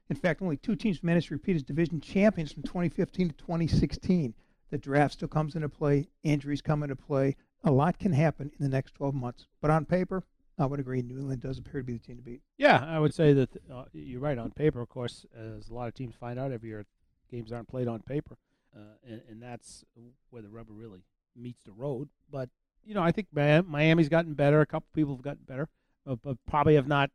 In 0.09 0.17
fact, 0.17 0.41
only 0.41 0.57
two 0.57 0.75
teams 0.75 1.01
managed 1.01 1.29
to 1.29 1.36
repeat 1.36 1.55
as 1.55 1.63
division 1.63 2.01
champions 2.01 2.51
from 2.51 2.63
2015 2.63 3.29
to 3.29 3.36
2016. 3.36 4.33
The 4.71 4.77
draft 4.77 5.13
still 5.13 5.29
comes 5.29 5.55
into 5.55 5.69
play. 5.69 6.09
Injuries 6.24 6.62
come 6.62 6.83
into 6.83 6.98
play. 6.98 7.38
A 7.63 7.71
lot 7.71 7.98
can 7.98 8.12
happen 8.12 8.51
in 8.59 8.63
the 8.63 8.75
next 8.75 8.95
12 8.95 9.15
months. 9.15 9.48
But 9.62 9.71
on 9.71 9.86
paper, 9.86 10.25
I 10.59 10.65
would 10.65 10.79
agree 10.79 11.01
New 11.01 11.17
England 11.17 11.41
does 11.41 11.57
appear 11.57 11.81
to 11.81 11.85
be 11.85 11.93
the 11.93 11.99
team 11.99 12.17
to 12.17 12.23
beat. 12.23 12.41
Yeah, 12.57 12.83
I 12.85 12.99
would 12.99 13.13
say 13.13 13.33
that 13.33 13.49
uh, 13.71 13.85
you're 13.93 14.19
right 14.19 14.37
on 14.37 14.51
paper. 14.51 14.81
Of 14.81 14.89
course, 14.89 15.25
as 15.35 15.69
a 15.69 15.73
lot 15.73 15.87
of 15.87 15.93
teams 15.93 16.15
find 16.15 16.37
out 16.37 16.51
every 16.51 16.69
year, 16.69 16.85
games 17.31 17.51
aren't 17.51 17.67
played 17.67 17.87
on 17.87 18.01
paper, 18.01 18.37
uh, 18.75 18.95
and, 19.07 19.21
and 19.29 19.41
that's 19.41 19.85
where 20.29 20.41
the 20.41 20.49
rubber 20.49 20.73
really 20.73 21.03
meets 21.35 21.63
the 21.63 21.71
road. 21.71 22.09
But 22.29 22.49
you 22.83 22.93
know, 22.93 23.01
I 23.01 23.11
think 23.11 23.27
Miami's 23.33 24.09
gotten 24.09 24.33
better. 24.33 24.61
A 24.61 24.65
couple 24.65 24.87
people 24.93 25.15
have 25.15 25.23
gotten 25.23 25.43
better, 25.47 25.69
uh, 26.05 26.15
but 26.15 26.37
probably 26.47 26.75
have 26.75 26.87
not. 26.87 27.09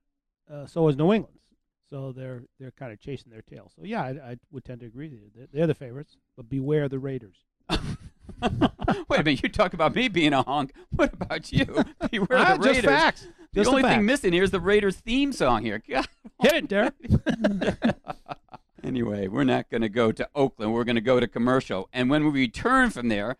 Uh, 0.51 0.67
so 0.67 0.87
has 0.87 0.97
New 0.97 1.13
England. 1.13 1.39
So 1.91 2.13
they're 2.13 2.43
they're 2.59 2.73
kind 2.73 2.93
of 2.93 3.01
chasing 3.01 3.31
their 3.31 3.43
tail. 3.43 3.71
So 3.77 3.85
yeah, 3.85 4.03
I, 4.03 4.11
I 4.31 4.37
would 4.51 4.65
tend 4.65 4.81
to 4.81 4.87
agree 4.87 5.09
with 5.09 5.21
you. 5.21 5.31
They're, 5.35 5.49
they're 5.53 5.67
the 5.67 5.75
favorites, 5.75 6.17
but 6.37 6.49
beware 6.49 6.89
the 6.89 6.99
Raiders. 6.99 7.45
Wait 9.09 9.21
a 9.21 9.25
minute, 9.25 9.43
you 9.43 9.49
talk 9.49 9.75
about 9.75 9.95
me 9.95 10.09
being 10.09 10.33
a 10.33 10.43
honk. 10.43 10.73
What 10.91 11.13
about 11.13 11.53
you? 11.53 11.65
Beware 12.11 12.39
Ah, 12.39 12.57
the 12.57 12.73
just 12.73 12.85
facts. 12.85 13.23
The 13.23 13.61
Just 13.61 13.71
the 13.71 13.77
only 13.77 13.83
thing 13.83 14.05
missing 14.05 14.33
here 14.33 14.43
is 14.43 14.51
the 14.51 14.61
Raiders 14.61 14.97
theme 14.97 15.33
song 15.33 15.63
here. 15.63 15.83
God. 15.89 16.09
Hit 16.41 16.53
it, 16.53 16.69
Derek. 16.69 16.95
Anyway, 18.83 19.29
we're 19.29 19.45
not 19.45 19.71
going 19.71 19.81
to 19.81 19.89
go 19.89 20.13
to 20.13 20.29
Oakland. 20.35 20.75
We're 20.75 20.85
going 20.85 20.97
to 20.97 21.01
go 21.01 21.19
to 21.19 21.27
commercial. 21.27 21.89
And 21.93 22.11
when 22.11 22.25
we 22.25 22.31
return 22.31 22.91
from 22.91 23.09
there, 23.09 23.37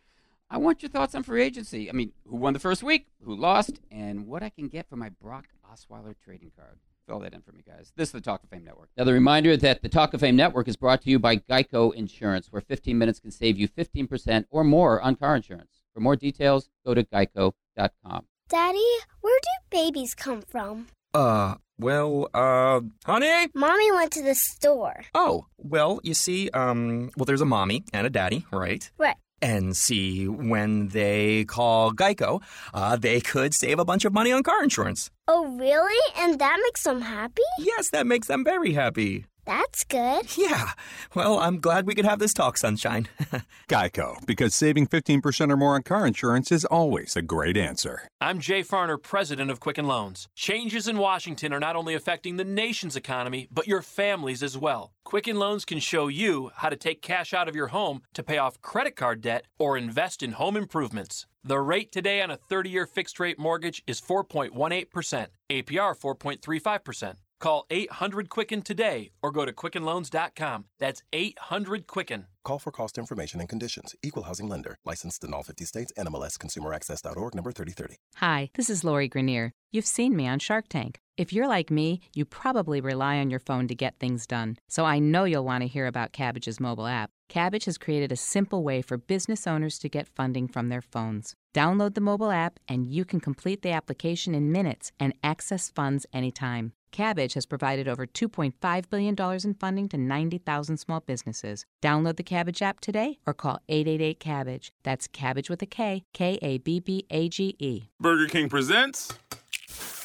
I 0.49 0.57
want 0.57 0.83
your 0.83 0.89
thoughts 0.89 1.15
on 1.15 1.23
free 1.23 1.43
agency. 1.43 1.91
I 1.91 1.93
mean, 1.93 2.13
who 2.27 2.37
won 2.37 2.55
the 2.55 2.59
first 2.59 2.83
week, 2.83 3.07
who 3.23 3.35
lost, 3.35 3.81
and 3.91 4.27
what 4.27 4.43
I 4.43 4.49
can 4.49 4.69
get 4.69 4.89
for 4.89 4.97
my 4.97 5.11
Brock 5.11 5.47
Osweiler 5.71 6.15
trading 6.25 6.53
card. 6.57 6.79
Fill 7.07 7.21
that 7.21 7.35
in 7.35 7.43
for 7.43 7.53
me, 7.53 7.63
guys. 7.67 7.93
This 7.97 8.09
is 8.09 8.13
the 8.13 8.21
Talk 8.23 8.43
of 8.45 8.49
Fame 8.49 8.65
Network. 8.65 8.89
Now, 8.97 9.05
the 9.05 9.13
reminder 9.13 9.59
that 9.59 9.83
the 9.83 9.91
Talk 9.91 10.15
of 10.15 10.21
Fame 10.21 10.37
Network 10.37 10.69
is 10.69 10.77
brought 10.77 11.03
to 11.03 11.11
you 11.11 11.19
by 11.19 11.37
Geico 11.37 11.93
Insurance, 11.93 12.51
where 12.51 12.63
15 12.63 12.97
minutes 12.97 13.21
can 13.21 13.31
save 13.31 13.59
you 13.59 13.69
15% 13.69 14.47
or 14.51 14.65
more 14.65 15.03
on 15.03 15.17
car 15.17 15.37
insurance. 15.37 15.83
For 15.93 16.01
more 16.01 16.17
details, 16.17 16.71
go 16.85 16.95
to 16.95 17.05
geico.com. 17.05 18.27
Daddy, 18.49 18.97
where 19.21 19.39
do 19.43 19.49
babies 19.71 20.15
come 20.15 20.43
from? 20.43 20.87
Uh, 21.13 21.57
well, 21.79 22.29
uh, 22.33 22.81
honey? 23.05 23.49
Mommy 23.55 23.93
went 23.93 24.13
to 24.13 24.23
the 24.23 24.35
store. 24.35 25.05
Oh, 25.15 25.47
well, 25.59 26.01
you 26.03 26.15
see, 26.15 26.49
um, 26.51 27.11
well, 27.17 27.27
there's 27.27 27.41
a 27.43 27.47
mommy 27.47 27.85
and 27.93 28.07
a 28.07 28.11
daddy, 28.11 28.47
right? 28.51 28.91
Right. 28.97 29.17
And 29.43 29.77
see, 29.77 30.27
when 30.27 30.89
they 30.89 31.45
call 31.45 31.93
Geico, 31.93 32.43
uh, 32.73 32.97
they 32.97 33.21
could 33.21 33.53
save 33.53 33.79
a 33.79 33.85
bunch 33.85 34.07
of 34.07 34.15
money 34.15 34.33
on 34.33 34.43
car 34.43 34.63
insurance. 34.63 35.11
Oh, 35.27 35.47
really? 35.57 36.13
And 36.19 36.39
that 36.39 36.59
makes 36.63 36.83
them 36.83 37.01
happy? 37.01 37.43
Yes, 37.59 37.91
that 37.91 38.07
makes 38.07 38.27
them 38.27 38.45
very 38.45 38.73
happy. 38.73 39.25
That's 39.45 39.85
good. 39.85 40.27
Yeah. 40.37 40.73
Well, 41.15 41.39
I'm 41.39 41.61
glad 41.61 41.87
we 41.87 41.95
could 41.95 42.05
have 42.05 42.19
this 42.19 42.35
talk, 42.35 42.59
Sunshine. 42.59 43.09
Geico, 43.69 44.25
because 44.27 44.55
saving 44.55 44.89
15% 44.89 45.51
or 45.51 45.57
more 45.57 45.75
on 45.75 45.83
car 45.83 46.07
insurance 46.07 46.53
is 46.53 46.65
always 46.65 47.17
a 47.17 47.23
great 47.23 47.57
answer. 47.57 48.09
I'm 48.21 48.41
Jay 48.41 48.63
Farner, 48.63 49.01
president 49.01 49.51
of 49.51 49.61
Quicken 49.61 49.87
Loans. 49.87 50.29
Changes 50.35 50.87
in 50.89 50.99
Washington 50.99 51.53
are 51.53 51.61
not 51.61 51.77
only 51.77 51.95
affecting 51.95 52.37
the 52.37 52.45
nation's 52.45 52.97
economy, 52.97 53.49
but 53.51 53.67
your 53.67 53.81
families 53.81 54.43
as 54.43 54.59
well. 54.59 54.93
Quicken 55.05 55.39
Loans 55.39 55.65
can 55.65 55.79
show 55.79 56.09
you 56.09 56.51
how 56.57 56.69
to 56.69 56.77
take 56.77 57.01
cash 57.01 57.33
out 57.33 57.49
of 57.49 57.57
your 57.57 57.69
home 57.69 58.03
to 58.13 58.23
pay 58.23 58.39
off 58.39 58.61
credit 58.61 58.97
card 58.97 59.21
debt 59.21 59.47
or 59.59 59.79
invest 59.79 60.23
in 60.23 60.33
home 60.33 60.57
improvements. 60.57 61.27
The 61.43 61.61
rate 61.61 61.93
today 61.93 62.23
on 62.23 62.31
a 62.31 62.37
30 62.37 62.71
year 62.71 62.87
fixed 62.87 63.21
rate 63.21 63.39
mortgage 63.39 63.83
is 63.87 64.01
4.18%, 64.01 65.27
APR 65.51 65.99
4.35%. 65.99 67.15
Call 67.45 67.67
800 67.69 68.31
Quicken 68.31 68.63
today 68.63 69.11
or 69.23 69.31
go 69.31 69.45
to 69.45 69.53
QuickenLoans.com. 69.53 70.65
That's 70.79 71.03
800 71.13 71.87
Quicken. 71.87 72.27
Call 72.43 72.59
for 72.59 72.71
cost 72.71 72.97
information 72.97 73.39
and 73.39 73.47
conditions. 73.51 73.95
Equal 74.03 74.23
housing 74.23 74.49
lender. 74.49 74.79
Licensed 74.87 75.25
in 75.25 75.35
all 75.35 75.43
50 75.43 75.67
states. 75.67 75.93
NMLS 75.99 76.39
ConsumerAccess.org 76.39 77.35
number 77.35 77.53
3030. 77.53 77.97
Hi, 78.17 78.49
this 78.55 78.71
is 78.71 78.83
Lori 78.83 79.11
Greiner. 79.11 79.51
You've 79.73 79.85
seen 79.85 80.17
me 80.17 80.27
on 80.27 80.39
Shark 80.39 80.69
Tank. 80.71 81.01
If 81.19 81.35
you're 81.35 81.47
like 81.47 81.71
me, 81.71 82.01
you 82.15 82.25
probably 82.25 82.81
rely 82.81 83.19
on 83.19 83.29
your 83.29 83.41
phone 83.41 83.69
to 83.69 83.75
get 83.75 83.99
things 84.01 84.27
done. 84.27 84.57
So 84.67 84.87
I 84.87 84.99
know 84.99 85.25
you'll 85.25 85.45
want 85.45 85.61
to 85.65 85.69
hear 85.69 85.87
about 85.87 86.15
Kabbage's 86.15 86.59
mobile 86.59 86.87
app. 86.87 87.11
Kabbage 87.29 87.67
has 87.67 87.77
created 87.77 88.11
a 88.11 88.17
simple 88.17 88.63
way 88.63 88.81
for 88.81 88.97
business 88.97 89.47
owners 89.47 89.79
to 89.81 89.91
get 89.91 90.09
funding 90.09 90.49
from 90.49 90.71
their 90.71 90.81
phones. 90.81 91.35
Download 91.55 91.95
the 91.95 92.01
mobile 92.01 92.31
app 92.31 92.59
and 92.67 92.87
you 92.87 93.05
can 93.05 93.21
complete 93.21 93.61
the 93.61 93.73
application 93.73 94.35
in 94.35 94.51
minutes 94.51 94.93
and 94.99 95.13
access 95.23 95.69
funds 95.69 96.07
anytime. 96.11 96.73
Kabbage 96.95 97.35
has 97.35 97.45
provided 97.45 97.89
over 97.89 98.07
$2.5 98.07 98.89
billion 98.89 99.41
in 99.45 99.55
funding 99.55 99.89
to 99.89 99.99
90,000 99.99 100.77
small 100.77 101.01
businesses. 101.01 101.67
Download 101.83 102.17
the 102.17 102.23
Kabbage 102.23 102.63
app 102.63 102.79
today 102.79 103.19
or 103.27 103.35
call 103.35 103.59
888 103.69 104.21
Kabbage. 104.21 104.71
That's 104.85 105.09
Kabbage 105.09 105.51
with 105.51 105.61
a 105.63 105.67
K, 105.67 106.05
K 106.13 106.39
A 106.41 106.59
B 106.59 106.79
B 106.79 107.05
A 107.11 107.29
G 107.29 107.57
E. 107.59 107.89
Burger 107.99 108.29
King 108.29 108.49
presents 108.49 109.13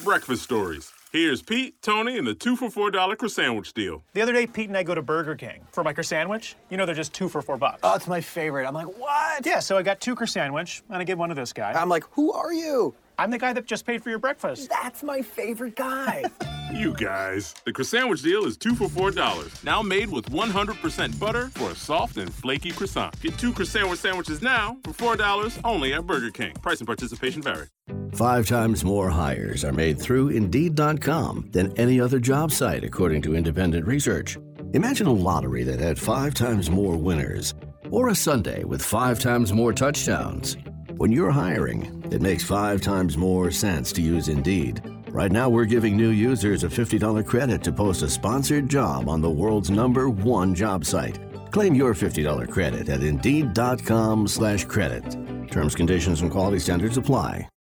Breakfast 0.03 0.41
Stories. 0.41 0.91
Here's 1.11 1.41
Pete, 1.41 1.81
Tony, 1.81 2.19
and 2.19 2.27
the 2.27 2.35
two 2.35 2.55
for 2.55 2.69
four 2.69 2.91
dollar 2.91 3.15
croissant 3.15 3.47
sandwich 3.47 3.73
deal. 3.73 4.03
The 4.13 4.21
other 4.21 4.33
day, 4.33 4.45
Pete 4.45 4.67
and 4.67 4.77
I 4.77 4.83
go 4.83 4.93
to 4.93 5.01
Burger 5.01 5.35
King 5.35 5.61
for 5.71 5.83
my 5.83 5.93
croissant. 5.93 6.09
Sandwich. 6.09 6.55
You 6.69 6.77
know, 6.77 6.85
they're 6.85 6.95
just 6.95 7.13
two 7.13 7.29
for 7.29 7.41
four 7.41 7.57
bucks. 7.57 7.79
Oh, 7.83 7.95
it's 7.95 8.07
my 8.07 8.21
favorite. 8.21 8.67
I'm 8.67 8.73
like, 8.73 8.97
what? 8.97 9.45
Yeah, 9.45 9.59
so 9.59 9.77
I 9.77 9.83
got 9.83 9.99
two 10.01 10.15
croissant 10.15 10.55
and 10.89 10.97
I 10.97 11.03
give 11.03 11.19
one 11.19 11.29
to 11.29 11.35
this 11.35 11.53
guy. 11.53 11.71
I'm 11.71 11.89
like, 11.89 12.03
who 12.11 12.31
are 12.31 12.53
you? 12.53 12.95
I'm 13.19 13.31
the 13.31 13.37
guy 13.37 13.51
that 13.51 13.65
just 13.65 13.85
paid 13.85 14.01
for 14.01 14.09
your 14.09 14.17
breakfast. 14.17 14.69
That's 14.69 15.03
my 15.03 15.21
favorite 15.21 15.75
guy. 15.75 16.23
You 16.71 16.93
guys, 16.93 17.55
the 17.65 17.73
croissant 17.73 18.01
sandwich 18.01 18.21
deal 18.21 18.45
is 18.45 18.55
two 18.55 18.75
for 18.75 18.87
four 18.87 19.09
dollars. 19.09 19.51
Now 19.63 19.81
made 19.81 20.07
with 20.07 20.29
100% 20.29 21.19
butter 21.19 21.49
for 21.55 21.71
a 21.71 21.75
soft 21.75 22.17
and 22.17 22.31
flaky 22.31 22.69
croissant. 22.69 23.19
Get 23.21 23.39
two 23.39 23.51
croissant 23.51 23.97
sandwiches 23.97 24.43
now 24.43 24.77
for 24.83 24.93
four 24.93 25.15
dollars 25.15 25.57
only 25.63 25.93
at 25.95 26.05
Burger 26.05 26.29
King. 26.29 26.53
Price 26.61 26.79
and 26.79 26.85
participation 26.85 27.41
vary. 27.41 27.69
Five 28.13 28.45
times 28.45 28.85
more 28.85 29.09
hires 29.09 29.65
are 29.65 29.71
made 29.71 29.99
through 29.99 30.29
Indeed.com 30.29 31.49
than 31.51 31.75
any 31.75 31.99
other 31.99 32.19
job 32.19 32.51
site, 32.51 32.83
according 32.83 33.23
to 33.23 33.35
independent 33.35 33.87
research. 33.87 34.37
Imagine 34.73 35.07
a 35.07 35.11
lottery 35.11 35.63
that 35.63 35.79
had 35.79 35.97
five 35.97 36.35
times 36.35 36.69
more 36.69 36.95
winners, 36.95 37.55
or 37.89 38.09
a 38.09 38.15
Sunday 38.15 38.63
with 38.63 38.83
five 38.83 39.17
times 39.17 39.51
more 39.51 39.73
touchdowns. 39.73 40.55
When 40.99 41.13
you're 41.13 41.31
hiring, 41.31 42.03
it 42.11 42.21
makes 42.21 42.43
five 42.43 42.81
times 42.81 43.15
more 43.17 43.51
sense 43.51 43.93
to 43.93 44.01
use 44.01 44.27
Indeed. 44.27 44.81
Right 45.07 45.31
now, 45.31 45.47
we're 45.47 45.63
giving 45.63 45.95
new 45.95 46.09
users 46.09 46.65
a 46.65 46.67
$50 46.67 47.25
credit 47.25 47.63
to 47.63 47.71
post 47.71 48.01
a 48.01 48.09
sponsored 48.09 48.67
job 48.67 49.07
on 49.07 49.21
the 49.21 49.29
world's 49.29 49.69
number 49.69 50.09
one 50.09 50.53
job 50.53 50.83
site. 50.83 51.17
Claim 51.51 51.73
your 51.73 51.93
$50 51.93 52.51
credit 52.51 52.89
at 52.89 53.01
Indeed.com 53.01 54.27
slash 54.27 54.65
credit. 54.65 55.05
Terms, 55.49 55.73
conditions, 55.73 56.19
and 56.21 56.29
quality 56.29 56.59
standards 56.59 56.97
apply. 56.97 57.47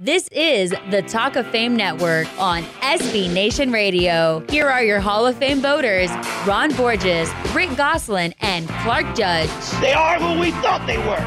This 0.00 0.28
is 0.28 0.72
the 0.92 1.02
Talk 1.02 1.34
of 1.34 1.44
Fame 1.48 1.74
Network 1.74 2.28
on 2.38 2.62
SB 2.82 3.32
Nation 3.32 3.72
Radio. 3.72 4.44
Here 4.48 4.68
are 4.68 4.84
your 4.84 5.00
Hall 5.00 5.26
of 5.26 5.34
Fame 5.38 5.60
voters 5.60 6.08
Ron 6.46 6.72
Borges, 6.76 7.28
Rick 7.52 7.70
Gosselin, 7.70 8.32
and 8.38 8.68
Clark 8.68 9.16
Judge. 9.16 9.50
They 9.80 9.92
are 9.92 10.20
who 10.20 10.38
we 10.38 10.52
thought 10.52 10.86
they 10.86 10.98
were. 10.98 11.18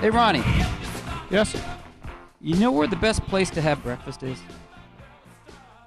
Hey, 0.00 0.08
Ronnie. 0.08 0.42
Yes. 1.30 1.54
You 2.40 2.56
know 2.56 2.72
where 2.72 2.86
the 2.86 2.96
best 2.96 3.20
place 3.26 3.50
to 3.50 3.60
have 3.60 3.82
breakfast 3.82 4.22
is? 4.22 4.40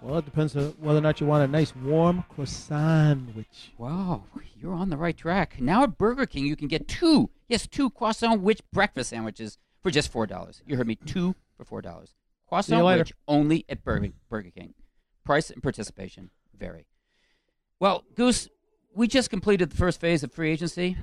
Well, 0.03 0.19
it 0.19 0.25
depends 0.25 0.55
on 0.55 0.65
whether 0.79 0.99
or 0.99 1.01
not 1.01 1.19
you 1.19 1.25
want 1.25 1.45
a 1.45 1.51
nice 1.51 1.75
warm 1.75 2.23
croissant 2.29 3.25
sandwich. 3.25 3.73
Wow, 3.79 4.25
you're 4.55 4.75
on 4.75 4.91
the 4.91 4.97
right 4.97 5.17
track. 5.17 5.59
Now 5.59 5.81
at 5.81 5.97
Burger 5.97 6.27
King, 6.27 6.45
you 6.45 6.55
can 6.55 6.67
get 6.67 6.87
two, 6.87 7.31
yes, 7.47 7.65
two 7.65 7.89
Croissan'wich 7.89 8.61
breakfast 8.71 9.09
sandwiches 9.09 9.57
for 9.87 9.91
just 9.91 10.11
four 10.11 10.27
dollars. 10.27 10.61
You 10.67 10.75
heard 10.75 10.87
me, 10.87 10.95
two 10.95 11.33
for 11.55 11.63
four 11.63 11.81
dollars. 11.81 12.13
Croissan'wich 12.51 13.13
only 13.25 13.63
at 13.69 13.85
Burger, 13.85 14.09
Burger 14.29 14.51
King. 14.51 14.73
Price 15.23 15.49
and 15.49 15.63
participation 15.63 16.29
vary. 16.57 16.87
Well, 17.79 18.03
Goose, 18.15 18.49
we 18.93 19.07
just 19.07 19.29
completed 19.29 19.69
the 19.69 19.77
first 19.77 20.01
phase 20.01 20.23
of 20.23 20.33
free 20.33 20.51
agency, 20.51 20.97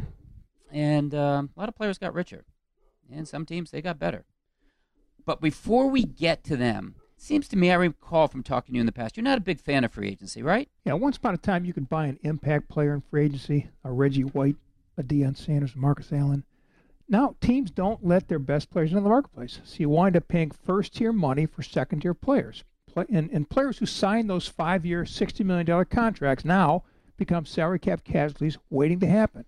and 0.70 1.14
um, 1.14 1.50
a 1.56 1.60
lot 1.60 1.68
of 1.70 1.74
players 1.76 1.96
got 1.96 2.12
richer, 2.12 2.44
and 3.10 3.26
some 3.26 3.46
teams 3.46 3.70
they 3.70 3.80
got 3.80 3.98
better. 3.98 4.24
But 5.24 5.40
before 5.40 5.88
we 5.88 6.04
get 6.04 6.44
to 6.44 6.56
them, 6.56 6.96
seems 7.16 7.48
to 7.48 7.56
me 7.56 7.70
I 7.70 7.76
recall 7.76 8.28
from 8.28 8.42
talking 8.42 8.74
to 8.74 8.76
you 8.76 8.80
in 8.80 8.86
the 8.86 8.92
past, 8.92 9.16
you're 9.16 9.24
not 9.24 9.38
a 9.38 9.42
big 9.42 9.60
fan 9.60 9.84
of 9.84 9.92
free 9.92 10.08
agency, 10.08 10.42
right? 10.42 10.68
Yeah, 10.84 10.92
once 10.94 11.16
upon 11.16 11.32
a 11.32 11.38
time 11.38 11.64
you 11.64 11.72
could 11.72 11.88
buy 11.88 12.06
an 12.06 12.18
impact 12.22 12.68
player 12.68 12.92
in 12.92 13.00
free 13.00 13.24
agency, 13.24 13.68
a 13.82 13.90
Reggie 13.90 14.24
White, 14.24 14.56
a 14.98 15.02
Deion 15.02 15.36
Sanders, 15.36 15.74
a 15.74 15.78
Marcus 15.78 16.12
Allen. 16.12 16.44
Now 17.08 17.36
teams 17.40 17.70
don't 17.70 18.04
let 18.04 18.28
their 18.28 18.38
best 18.38 18.70
players 18.70 18.90
into 18.90 19.02
the 19.02 19.08
marketplace, 19.08 19.60
so 19.64 19.76
you 19.78 19.88
wind 19.88 20.16
up 20.16 20.26
paying 20.28 20.50
first-tier 20.50 21.12
money 21.12 21.46
for 21.46 21.62
second-tier 21.62 22.14
players. 22.14 22.64
And, 22.96 23.28
and 23.30 23.50
players 23.50 23.78
who 23.78 23.86
sign 23.86 24.26
those 24.26 24.46
five-year, 24.46 25.04
$60 25.04 25.44
million 25.44 25.84
contracts 25.86 26.44
now 26.44 26.84
become 27.16 27.44
salary 27.44 27.78
cap 27.78 28.04
casualties 28.04 28.56
waiting 28.70 29.00
to 29.00 29.06
happen. 29.06 29.44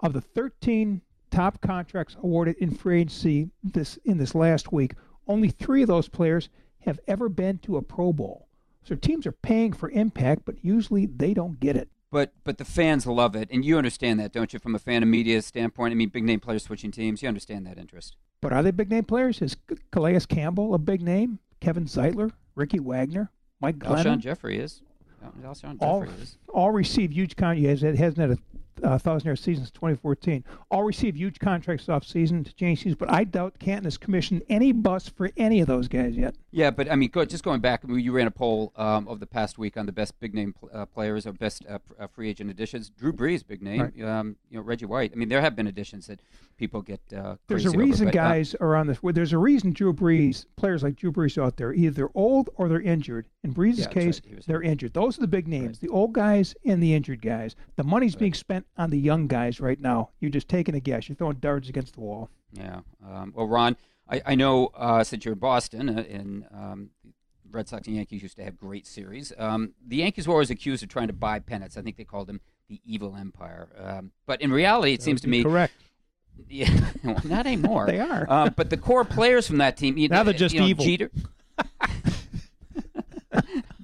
Of 0.00 0.12
the 0.12 0.20
13 0.20 1.02
top 1.30 1.60
contracts 1.60 2.16
awarded 2.22 2.56
in 2.56 2.70
free 2.70 3.00
agency 3.00 3.50
this 3.62 3.98
in 4.04 4.18
this 4.18 4.34
last 4.34 4.72
week, 4.72 4.94
only 5.26 5.48
three 5.48 5.82
of 5.82 5.88
those 5.88 6.08
players 6.08 6.48
have 6.80 7.00
ever 7.06 7.28
been 7.28 7.58
to 7.58 7.76
a 7.76 7.82
Pro 7.82 8.12
Bowl. 8.12 8.48
So 8.84 8.94
teams 8.94 9.26
are 9.26 9.32
paying 9.32 9.72
for 9.72 9.90
impact, 9.90 10.42
but 10.44 10.62
usually 10.62 11.06
they 11.06 11.34
don't 11.34 11.58
get 11.58 11.76
it. 11.76 11.88
But 12.14 12.32
but 12.44 12.58
the 12.58 12.64
fans 12.64 13.08
love 13.08 13.34
it, 13.34 13.48
and 13.50 13.64
you 13.64 13.76
understand 13.76 14.20
that, 14.20 14.30
don't 14.30 14.52
you? 14.52 14.60
From 14.60 14.76
a 14.76 14.78
fan 14.78 15.02
and 15.02 15.10
media 15.10 15.42
standpoint, 15.42 15.90
I 15.90 15.96
mean, 15.96 16.10
big 16.10 16.22
name 16.22 16.38
players 16.38 16.62
switching 16.62 16.92
teams, 16.92 17.22
you 17.22 17.28
understand 17.28 17.66
that 17.66 17.76
interest. 17.76 18.14
But 18.40 18.52
are 18.52 18.62
they 18.62 18.70
big 18.70 18.88
name 18.88 19.02
players? 19.02 19.42
Is 19.42 19.56
Calais 19.90 20.20
Campbell 20.28 20.74
a 20.74 20.78
big 20.78 21.02
name? 21.02 21.40
Kevin 21.58 21.86
Zeitler, 21.86 22.30
Ricky 22.54 22.78
Wagner, 22.78 23.32
Mike 23.60 23.80
Glennon? 23.80 24.04
Alshon 24.04 24.18
Jeffery 24.20 24.60
is. 24.60 24.80
Alshon 25.42 25.76
all, 25.80 26.02
Jeffery 26.02 26.22
is. 26.22 26.38
all 26.50 26.70
receive 26.70 27.10
huge 27.10 27.34
contracts. 27.34 27.82
It 27.82 27.96
hasn't 27.96 28.18
had 28.18 28.30
a 28.30 28.38
uh, 28.82 28.98
thousand 28.98 29.26
yard 29.26 29.38
season 29.38 29.64
since 29.64 29.70
2014. 29.72 30.44
All 30.70 30.82
receive 30.82 31.16
huge 31.16 31.38
contracts 31.38 31.88
off 31.88 32.04
season 32.04 32.44
to 32.44 32.54
change 32.54 32.78
seasons, 32.80 32.96
but 32.96 33.10
I 33.10 33.24
doubt 33.24 33.58
Canton 33.58 33.84
has 33.84 33.96
commissioned 33.96 34.42
any 34.48 34.72
bus 34.72 35.08
for 35.08 35.30
any 35.36 35.60
of 35.60 35.66
those 35.66 35.88
guys 35.88 36.16
yet. 36.16 36.34
Yeah, 36.50 36.70
but 36.70 36.90
I 36.90 36.96
mean, 36.96 37.10
go, 37.10 37.24
just 37.24 37.44
going 37.44 37.60
back, 37.60 37.82
I 37.84 37.88
mean, 37.88 38.00
you 38.00 38.12
ran 38.12 38.26
a 38.26 38.30
poll 38.30 38.72
um, 38.76 39.08
of 39.08 39.20
the 39.20 39.26
past 39.26 39.58
week 39.58 39.76
on 39.76 39.86
the 39.86 39.92
best 39.92 40.18
big 40.20 40.34
name 40.34 40.52
pl- 40.52 40.70
uh, 40.72 40.86
players 40.86 41.26
or 41.26 41.32
best 41.32 41.64
uh, 41.68 41.78
pr- 41.78 42.02
uh, 42.02 42.06
free 42.06 42.28
agent 42.28 42.50
additions. 42.50 42.90
Drew 42.90 43.12
Brees, 43.12 43.46
big 43.46 43.62
name. 43.62 43.80
Right. 43.80 44.02
Um, 44.08 44.36
you 44.50 44.56
know, 44.56 44.62
Reggie 44.62 44.86
White. 44.86 45.12
I 45.12 45.16
mean, 45.16 45.28
there 45.28 45.40
have 45.40 45.56
been 45.56 45.66
additions 45.66 46.06
that 46.06 46.20
people 46.56 46.82
get. 46.82 47.00
Uh, 47.14 47.36
There's 47.48 47.66
a 47.66 47.70
reason 47.70 48.08
over, 48.08 48.12
but, 48.12 48.20
uh, 48.20 48.28
guys 48.28 48.54
are 48.60 48.76
on 48.76 48.86
this. 48.86 49.02
Well, 49.02 49.12
there's 49.12 49.32
a 49.32 49.38
reason 49.38 49.72
Drew 49.72 49.92
Brees, 49.92 50.46
players 50.56 50.82
like 50.82 50.96
Drew 50.96 51.12
Brees 51.12 51.42
out 51.42 51.56
there, 51.56 51.72
either 51.72 51.90
they're 51.94 52.10
old 52.14 52.50
or 52.54 52.68
they're 52.68 52.80
injured. 52.80 53.26
In 53.42 53.52
Brees' 53.52 53.78
Yeah, 53.78 53.86
case, 53.88 54.20
right. 54.30 54.44
They're 54.46 54.62
injured. 54.62 54.94
Those 54.94 55.18
are 55.18 55.20
the 55.20 55.26
big 55.28 55.48
names, 55.48 55.78
the 55.80 55.88
old 55.88 56.12
guys 56.12 56.54
and 56.64 56.82
the 56.82 56.94
injured 56.94 57.20
guys. 57.20 57.56
The 57.76 57.84
money's 57.84 58.14
being 58.16 58.32
spent 58.34 58.63
on 58.76 58.90
the 58.90 58.98
young 58.98 59.26
guys 59.26 59.60
right 59.60 59.80
now. 59.80 60.10
You're 60.20 60.30
just 60.30 60.48
taking 60.48 60.74
a 60.74 60.80
guess. 60.80 61.08
You're 61.08 61.16
throwing 61.16 61.36
darts 61.36 61.68
against 61.68 61.94
the 61.94 62.00
wall. 62.00 62.30
Yeah. 62.52 62.80
Um, 63.04 63.32
well, 63.34 63.46
Ron, 63.46 63.76
I, 64.08 64.22
I 64.26 64.34
know 64.34 64.66
uh, 64.76 65.04
since 65.04 65.24
you're 65.24 65.34
in 65.34 65.38
Boston, 65.40 65.88
uh, 65.88 66.04
and 66.08 66.44
um, 66.52 66.90
Red 67.50 67.68
Sox 67.68 67.86
and 67.86 67.96
Yankees 67.96 68.22
used 68.22 68.36
to 68.36 68.44
have 68.44 68.56
great 68.56 68.86
series. 68.86 69.32
Um, 69.38 69.74
the 69.86 69.96
Yankees 69.96 70.26
were 70.28 70.34
always 70.34 70.50
accused 70.50 70.82
of 70.82 70.88
trying 70.88 71.06
to 71.08 71.12
buy 71.12 71.38
pennants. 71.38 71.76
I 71.76 71.82
think 71.82 71.96
they 71.96 72.04
called 72.04 72.26
them 72.26 72.40
the 72.68 72.80
evil 72.84 73.16
empire. 73.16 73.68
Um, 73.78 74.12
but 74.26 74.40
in 74.40 74.50
reality, 74.52 74.94
it 74.94 74.98
That 74.98 75.04
seems 75.04 75.20
to 75.22 75.28
me 75.28 75.42
correct. 75.42 75.74
Yeah, 76.48 76.68
well, 77.04 77.20
not 77.22 77.46
anymore. 77.46 77.86
They 77.90 78.00
are. 78.00 78.26
Uh, 78.28 78.50
but 78.50 78.68
the 78.68 78.76
core 78.76 79.04
players 79.04 79.46
from 79.46 79.58
that 79.58 79.76
team, 79.76 79.96
you 79.96 80.08
Now 80.08 80.18
know, 80.18 80.24
they're 80.24 80.34
just 80.34 80.52
you 80.52 80.62
know, 80.62 80.66
evil. 80.66 80.84
Jeter. 80.84 81.10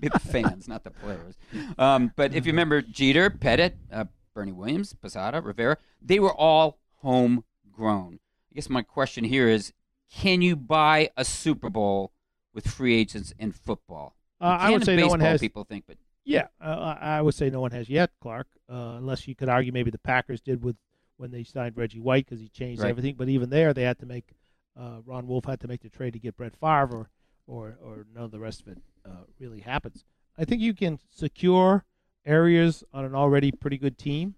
The 0.01 0.19
fans, 0.19 0.67
not 0.67 0.83
the 0.83 0.91
players. 0.91 1.35
Um, 1.79 2.13
but 2.17 2.35
if 2.35 2.47
you 2.47 2.53
remember 2.53 2.81
Jeter, 2.81 3.29
Pettitte, 3.29 3.75
uh, 3.93 4.05
Bernie 4.35 4.53
Williams, 4.53 4.95
Posada, 4.95 5.41
Rivera, 5.41 5.77
they 6.01 6.19
were 6.21 6.33
all 6.35 6.79
homegrown. 6.99 8.21
I 8.51 8.55
guess 8.55 8.69
my 8.69 8.83
question 8.83 9.25
here 9.25 9.49
is 9.49 9.73
can 10.13 10.43
you 10.43 10.57
buy 10.57 11.11
a 11.17 11.25
Super 11.25 11.71
Bowl 11.71 12.13
with 12.53 12.67
free 12.67 12.97
agents 12.97 13.33
in 13.39 13.53
football? 13.53 14.17
Uh, 14.41 14.45
I 14.59 14.71
would 14.71 14.85
say 14.85 14.97
no 14.97 15.09
one 15.09 15.19
baseball, 15.21 15.31
has- 15.33 15.41
people 15.41 15.65
think, 15.65 15.85
but 15.87 15.97
Yeah, 16.25 16.47
uh, 16.61 16.97
I 17.01 17.19
I 17.19 17.23
would 17.23 17.35
say 17.35 17.51
no 17.51 17.61
one 17.61 17.71
has 17.73 17.89
yet, 17.89 18.11
Clark. 18.21 18.47
Uh, 18.69 18.95
unless 18.99 19.27
you 19.29 19.35
could 19.35 19.49
argue 19.49 19.73
maybe 19.73 19.91
the 19.91 19.99
Packers 19.99 20.41
did 20.41 20.63
with 20.65 20.77
when 21.17 21.31
they 21.31 21.45
signed 21.45 21.77
Reggie 21.77 22.01
White 22.01 22.25
because 22.27 22.41
he 22.41 22.49
changed 22.49 22.83
Right. 22.83 22.89
everything. 22.91 23.15
But 23.17 23.29
even 23.29 23.51
there, 23.51 23.73
they 23.75 23.83
had 23.83 23.99
to 24.01 24.07
make 24.07 24.33
uh, 24.77 25.01
Ron 25.05 25.27
Wolf 25.27 25.45
had 25.45 25.61
to 25.61 25.69
make 25.69 25.83
the 25.83 25.91
trade 25.91 26.13
to 26.15 26.19
get 26.19 26.37
Brett 26.37 26.57
Favre, 26.57 26.93
or 26.95 27.11
or, 27.47 27.79
or 27.83 28.07
none 28.15 28.25
of 28.25 28.31
the 28.31 28.39
rest 28.39 28.61
of 28.63 28.69
it 28.69 28.79
uh, 29.05 29.25
really 29.39 29.61
happens. 29.61 30.05
I 30.39 30.45
think 30.45 30.61
you 30.63 30.73
can 30.75 30.99
secure 31.11 31.85
areas 32.25 32.85
on 32.93 33.05
an 33.05 33.15
already 33.15 33.51
pretty 33.53 33.79
good 33.79 33.99
team, 33.99 34.35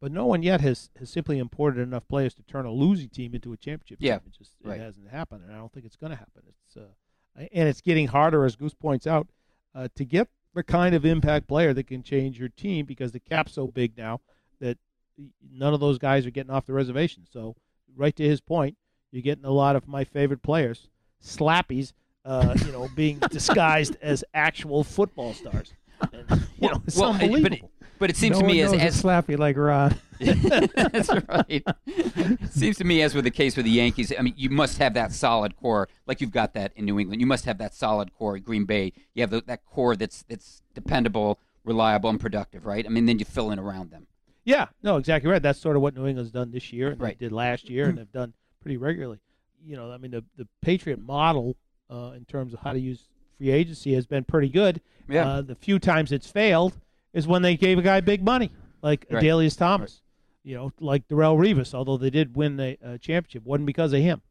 but 0.00 0.12
no 0.12 0.26
one 0.26 0.42
yet 0.42 0.60
has, 0.60 0.90
has 0.98 1.10
simply 1.10 1.38
imported 1.38 1.80
enough 1.80 2.06
players 2.08 2.34
to 2.34 2.42
turn 2.42 2.66
a 2.66 2.72
losing 2.72 3.08
team 3.08 3.34
into 3.34 3.52
a 3.52 3.56
championship 3.56 3.98
Yeah, 4.00 4.18
team. 4.18 4.28
It 4.28 4.38
just 4.38 4.52
right. 4.62 4.78
it 4.78 4.82
hasn't 4.82 5.08
happened, 5.08 5.42
and 5.44 5.52
I 5.52 5.58
don't 5.58 5.72
think 5.72 5.86
it's 5.86 5.96
going 5.96 6.10
to 6.10 6.16
happen. 6.16 6.42
It's 6.48 6.76
uh, 6.76 7.46
and 7.52 7.68
it's 7.68 7.80
getting 7.82 8.08
harder, 8.08 8.44
as 8.44 8.56
Goose 8.56 8.74
points 8.74 9.06
out, 9.06 9.28
uh, 9.74 9.88
to 9.96 10.04
get 10.04 10.28
the 10.54 10.62
kind 10.62 10.94
of 10.94 11.04
impact 11.04 11.46
player 11.46 11.74
that 11.74 11.86
can 11.86 12.02
change 12.02 12.38
your 12.38 12.48
team 12.48 12.86
because 12.86 13.12
the 13.12 13.20
cap's 13.20 13.52
so 13.52 13.66
big 13.66 13.96
now 13.98 14.20
that 14.60 14.78
none 15.52 15.74
of 15.74 15.80
those 15.80 15.98
guys 15.98 16.24
are 16.26 16.30
getting 16.30 16.50
off 16.50 16.64
the 16.64 16.72
reservation. 16.72 17.24
So, 17.30 17.56
right 17.94 18.16
to 18.16 18.22
his 18.26 18.40
point, 18.40 18.76
you're 19.12 19.22
getting 19.22 19.44
a 19.44 19.50
lot 19.50 19.76
of 19.76 19.86
my 19.86 20.04
favorite 20.04 20.42
players, 20.42 20.88
slappies, 21.22 21.92
uh, 22.24 22.56
you 22.64 22.72
know, 22.72 22.88
being 22.96 23.18
disguised 23.30 23.96
as 24.00 24.24
actual 24.34 24.82
football 24.82 25.34
stars. 25.34 25.74
And, 26.00 26.46
you 26.60 26.68
know, 26.68 26.82
it's 26.86 26.96
well, 26.96 27.12
uh, 27.12 27.40
but 27.40 27.52
it, 27.52 27.62
but 27.98 28.10
it 28.10 28.16
seems 28.16 28.36
no 28.36 28.40
to 28.40 28.46
me 28.46 28.58
one 28.64 28.66
as, 28.66 28.72
knows 28.72 28.82
as 28.82 29.04
a 29.04 29.06
slappy 29.06 29.38
like 29.38 29.56
Ron. 29.56 29.96
That's 30.20 31.08
right. 31.08 31.62
It 31.86 32.52
seems 32.52 32.76
to 32.78 32.84
me, 32.84 33.02
as 33.02 33.14
with 33.14 33.24
the 33.24 33.30
case 33.30 33.56
with 33.56 33.64
the 33.66 33.70
Yankees, 33.70 34.12
I 34.18 34.22
mean, 34.22 34.34
you 34.36 34.50
must 34.50 34.78
have 34.78 34.94
that 34.94 35.12
solid 35.12 35.56
core, 35.56 35.88
like 36.06 36.20
you've 36.20 36.30
got 36.30 36.54
that 36.54 36.72
in 36.74 36.84
New 36.86 36.98
England. 36.98 37.20
You 37.20 37.26
must 37.26 37.44
have 37.44 37.58
that 37.58 37.74
solid 37.74 38.12
core 38.14 38.36
at 38.36 38.44
Green 38.44 38.64
Bay. 38.64 38.92
You 39.14 39.22
have 39.22 39.30
the, 39.30 39.42
that 39.46 39.64
core 39.66 39.94
that's 39.96 40.22
that's 40.28 40.62
dependable, 40.74 41.38
reliable, 41.64 42.10
and 42.10 42.18
productive, 42.20 42.64
right? 42.66 42.84
I 42.86 42.88
mean, 42.88 43.06
then 43.06 43.18
you 43.18 43.24
fill 43.24 43.50
in 43.50 43.58
around 43.58 43.90
them. 43.90 44.06
Yeah, 44.44 44.66
no, 44.82 44.96
exactly 44.96 45.30
right. 45.30 45.42
That's 45.42 45.58
sort 45.58 45.76
of 45.76 45.82
what 45.82 45.94
New 45.94 46.06
England's 46.06 46.30
done 46.30 46.50
this 46.52 46.72
year, 46.72 46.90
and 46.90 47.00
Right. 47.00 47.18
they 47.18 47.26
did 47.26 47.32
last 47.32 47.68
year, 47.68 47.88
and 47.88 47.98
they've 47.98 48.12
done 48.12 48.32
pretty 48.62 48.76
regularly. 48.76 49.18
You 49.64 49.76
know, 49.76 49.90
I 49.90 49.98
mean, 49.98 50.12
the 50.12 50.24
the 50.36 50.46
Patriot 50.62 51.00
model 51.00 51.56
uh, 51.90 52.12
in 52.16 52.24
terms 52.24 52.54
of 52.54 52.60
how 52.60 52.72
to 52.72 52.78
use 52.78 53.02
free 53.38 53.50
agency 53.50 53.94
has 53.94 54.06
been 54.06 54.24
pretty 54.24 54.48
good. 54.48 54.80
Yeah. 55.08 55.28
Uh, 55.28 55.42
the 55.42 55.54
few 55.54 55.78
times 55.78 56.12
it's 56.12 56.30
failed 56.30 56.78
is 57.12 57.26
when 57.26 57.42
they 57.42 57.56
gave 57.56 57.78
a 57.78 57.82
guy 57.82 58.00
big 58.00 58.24
money, 58.24 58.50
like 58.82 59.06
Right. 59.10 59.22
Adalius 59.22 59.56
Thomas. 59.56 60.02
You 60.42 60.54
know, 60.54 60.72
like 60.78 61.08
Darrelle 61.08 61.36
Revis, 61.36 61.74
although 61.74 61.96
they 61.96 62.10
did 62.10 62.36
win 62.36 62.56
the 62.56 62.78
a 62.82 62.98
championship, 62.98 63.44
wasn't 63.44 63.66
because 63.66 63.92
of 63.92 64.00
him. 64.00 64.22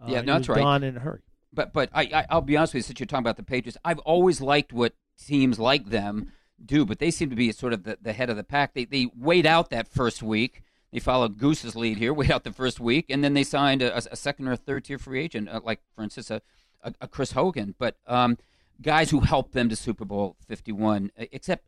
Uh, 0.00 0.06
Yeah, 0.08 0.20
no, 0.22 0.32
that's 0.34 0.48
right. 0.48 0.58
Gone 0.58 0.82
in 0.82 0.96
a 0.96 1.00
hurry. 1.00 1.20
But 1.52 1.72
but 1.72 1.90
I, 1.92 2.02
I 2.12 2.26
I'll 2.30 2.40
be 2.40 2.56
honest 2.56 2.74
with 2.74 2.80
you, 2.80 2.84
since 2.84 3.00
you're 3.00 3.06
talking 3.06 3.22
about 3.24 3.36
the 3.36 3.42
Patriots, 3.44 3.78
I've 3.84 3.98
always 4.00 4.40
liked 4.40 4.72
what 4.72 4.94
teams 5.24 5.58
like 5.58 5.90
them 5.90 6.32
do, 6.64 6.84
but 6.84 6.98
they 6.98 7.10
seem 7.10 7.30
to 7.30 7.36
be 7.36 7.50
sort 7.52 7.72
of 7.72 7.84
the, 7.84 7.98
the 8.00 8.12
head 8.12 8.30
of 8.30 8.36
the 8.36 8.44
pack. 8.44 8.74
They 8.74 8.84
they 8.84 9.08
wait 9.16 9.46
out 9.46 9.70
that 9.70 9.86
first 9.88 10.22
week. 10.22 10.62
They 10.92 10.98
followed 10.98 11.38
Goose's 11.38 11.76
lead 11.76 11.98
here, 11.98 12.12
wait 12.20 12.30
out 12.30 12.42
the 12.44 12.52
first 12.52 12.80
week, 12.80 13.06
and 13.08 13.22
then 13.22 13.34
they 13.34 13.44
signed 13.44 13.80
a, 13.82 13.96
a 13.96 14.16
second 14.16 14.48
or 14.48 14.52
a 14.52 14.56
third 14.56 14.84
tier 14.84 14.98
free 14.98 15.20
agent, 15.22 15.48
uh, 15.48 15.60
like 15.62 15.80
for 15.94 16.02
instance 16.02 16.30
a, 16.30 16.42
a, 16.82 16.94
a 17.00 17.08
Chris 17.08 17.32
Hogan. 17.32 17.74
But 17.78 17.96
um, 18.06 18.38
guys 18.82 19.10
who 19.10 19.20
helped 19.20 19.52
them 19.52 19.68
to 19.68 19.76
Super 19.76 20.04
Bowl 20.04 20.36
51, 20.46 21.12
uh, 21.18 21.24
except 21.32 21.64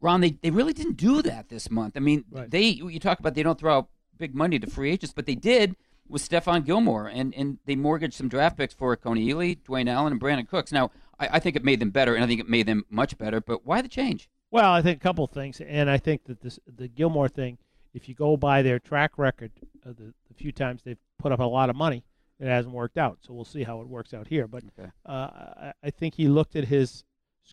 Ron, 0.00 0.20
they, 0.20 0.32
they 0.42 0.50
really 0.50 0.72
didn't 0.72 0.96
do 0.96 1.22
that 1.22 1.48
this 1.48 1.70
month. 1.70 1.96
I 1.96 2.00
mean, 2.00 2.24
they 2.48 2.62
you 2.62 2.98
talk 2.98 3.20
about 3.20 3.34
they 3.34 3.42
don't 3.42 3.58
throw 3.58 3.78
out 3.78 3.88
big 4.18 4.34
money 4.34 4.58
to 4.58 4.66
free 4.68 4.90
agents, 4.90 5.12
but 5.14 5.26
they 5.26 5.34
did 5.34 5.76
with 6.08 6.28
Stephon 6.28 6.64
Gilmore, 6.64 7.06
and, 7.06 7.34
and 7.34 7.58
they 7.64 7.76
mortgaged 7.76 8.14
some 8.14 8.28
draft 8.28 8.56
picks 8.56 8.74
for 8.74 8.96
Kony 8.96 9.26
Ealy, 9.32 9.58
Dwayne 9.62 9.88
Allen, 9.88 10.12
and 10.12 10.20
Brandin 10.20 10.48
Cooks. 10.48 10.72
Now, 10.72 10.90
I, 11.18 11.28
I 11.34 11.38
think 11.38 11.56
it 11.56 11.64
made 11.64 11.80
them 11.80 11.90
better, 11.90 12.14
and 12.14 12.22
I 12.22 12.26
think 12.26 12.40
it 12.40 12.48
made 12.48 12.66
them 12.66 12.84
much 12.90 13.16
better. 13.16 13.40
But 13.40 13.64
why 13.64 13.80
the 13.80 13.88
change? 13.88 14.28
Well, 14.50 14.70
I 14.70 14.82
think 14.82 14.98
a 14.98 15.00
couple 15.00 15.26
things, 15.26 15.60
and 15.60 15.88
I 15.88 15.96
think 15.96 16.24
that 16.24 16.42
this 16.42 16.58
the 16.66 16.88
Gilmore 16.88 17.28
thing. 17.28 17.58
If 17.94 18.08
you 18.08 18.14
go 18.14 18.38
by 18.38 18.62
their 18.62 18.78
track 18.78 19.18
record, 19.18 19.52
uh, 19.84 19.90
the, 19.90 20.14
the 20.28 20.34
few 20.34 20.50
times 20.50 20.82
they've 20.82 20.98
put 21.18 21.30
up 21.30 21.40
a 21.40 21.44
lot 21.44 21.68
of 21.68 21.76
money, 21.76 22.04
it 22.42 22.48
hasn't 22.48 22.74
worked 22.74 22.98
out. 22.98 23.18
So 23.20 23.32
we'll 23.32 23.44
see 23.44 23.62
how 23.62 23.80
it 23.80 23.88
works 23.88 24.12
out 24.12 24.26
here. 24.26 24.46
But 24.48 24.64
Okay. 24.78 24.90
uh, 25.06 25.10
I, 25.12 25.72
I 25.84 25.90
think 25.90 26.14
he 26.14 26.28
looked 26.28 26.56
at 26.56 26.64
his 26.64 27.04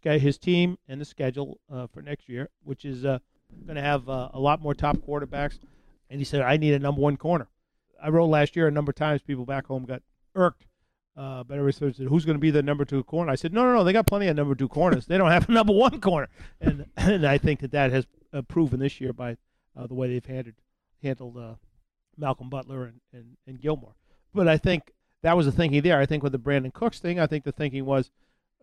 his 0.03 0.37
team 0.37 0.77
and 0.87 0.99
the 1.01 1.05
schedule 1.05 1.59
uh, 1.71 1.87
for 1.87 2.01
next 2.01 2.29
year, 2.29 2.49
which 2.63 2.85
is 2.85 3.05
uh, 3.05 3.19
going 3.65 3.75
to 3.75 3.81
have 3.81 4.07
uh, 4.07 4.29
a 4.33 4.39
lot 4.39 4.61
more 4.61 4.73
top 4.73 4.97
quarterbacks, 4.97 5.59
and 6.09 6.19
he 6.19 6.25
said, 6.25 6.41
"I 6.41 6.57
need 6.57 6.73
a 6.73 6.79
number 6.79 7.01
one 7.01 7.17
corner." 7.17 7.47
I 8.01 8.09
wrote 8.09 8.27
last 8.27 8.55
year 8.55 8.67
a 8.67 8.71
number 8.71 8.91
of 8.91 8.95
times. 8.95 9.21
People 9.21 9.45
back 9.45 9.65
home 9.67 9.85
got 9.85 10.01
irked. 10.35 10.65
Uh, 11.17 11.43
but 11.43 11.57
everybody 11.57 11.93
said, 11.93 12.07
"Who's 12.07 12.23
going 12.23 12.37
to 12.37 12.41
be 12.41 12.51
the 12.51 12.63
number 12.63 12.85
two 12.85 13.03
corner?" 13.03 13.31
I 13.31 13.35
said, 13.35 13.51
"No, 13.51 13.63
no, 13.63 13.73
no. 13.73 13.83
They 13.83 13.91
got 13.93 14.07
plenty 14.07 14.27
of 14.27 14.37
number 14.37 14.55
two 14.55 14.69
corners. 14.69 15.05
They 15.05 15.17
don't 15.17 15.31
have 15.31 15.49
a 15.49 15.51
number 15.59 15.73
one 15.73 15.99
corner." 15.99 16.29
And 16.61 16.85
and 16.97 17.25
I 17.27 17.37
think 17.37 17.59
that 17.59 17.71
that 17.71 17.91
has 17.91 18.07
uh, 18.31 18.41
proven 18.43 18.79
this 18.79 19.01
year 19.01 19.11
by 19.11 19.37
uh, 19.75 19.87
the 19.87 19.95
way 19.95 20.07
they've 20.07 20.25
handled 20.25 20.55
handled 21.03 21.37
uh, 21.37 21.55
Malcolm 22.15 22.49
Butler 22.49 22.85
and, 22.85 23.01
and 23.11 23.37
and 23.47 23.59
Gilmore. 23.59 23.95
But 24.33 24.47
I 24.47 24.57
think 24.57 24.91
that 25.21 25.35
was 25.35 25.45
the 25.45 25.51
thinking 25.51 25.81
there. 25.81 25.99
I 25.99 26.05
think 26.05 26.23
with 26.23 26.31
the 26.31 26.37
Brandon 26.37 26.71
Cooks 26.71 26.99
thing, 26.99 27.19
I 27.19 27.27
think 27.27 27.43
the 27.43 27.51
thinking 27.51 27.85
was, 27.85 28.11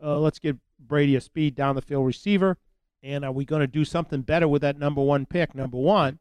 uh, 0.02 0.18
let's 0.18 0.38
get 0.38 0.56
Brady 0.78 1.16
a 1.16 1.20
speed 1.20 1.54
down 1.54 1.74
the 1.74 1.82
field 1.82 2.06
receiver, 2.06 2.58
and 3.02 3.24
are 3.24 3.32
we 3.32 3.44
going 3.44 3.60
to 3.60 3.66
do 3.66 3.84
something 3.84 4.22
better 4.22 4.48
with 4.48 4.62
that 4.62 4.78
number 4.78 5.02
one 5.02 5.26
pick, 5.26 5.54
number 5.54 5.78
one, 5.78 6.18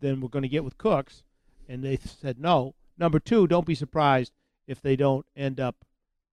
than 0.00 0.20
we're 0.20 0.28
going 0.28 0.42
to 0.42 0.48
get 0.48 0.64
with 0.64 0.78
Cooks? 0.78 1.22
And 1.68 1.82
they 1.82 1.96
said 1.96 2.38
no. 2.38 2.74
Number 2.98 3.18
two, 3.18 3.46
don't 3.46 3.66
be 3.66 3.74
surprised 3.74 4.32
if 4.66 4.80
they 4.80 4.96
don't 4.96 5.26
end 5.36 5.60
up 5.60 5.76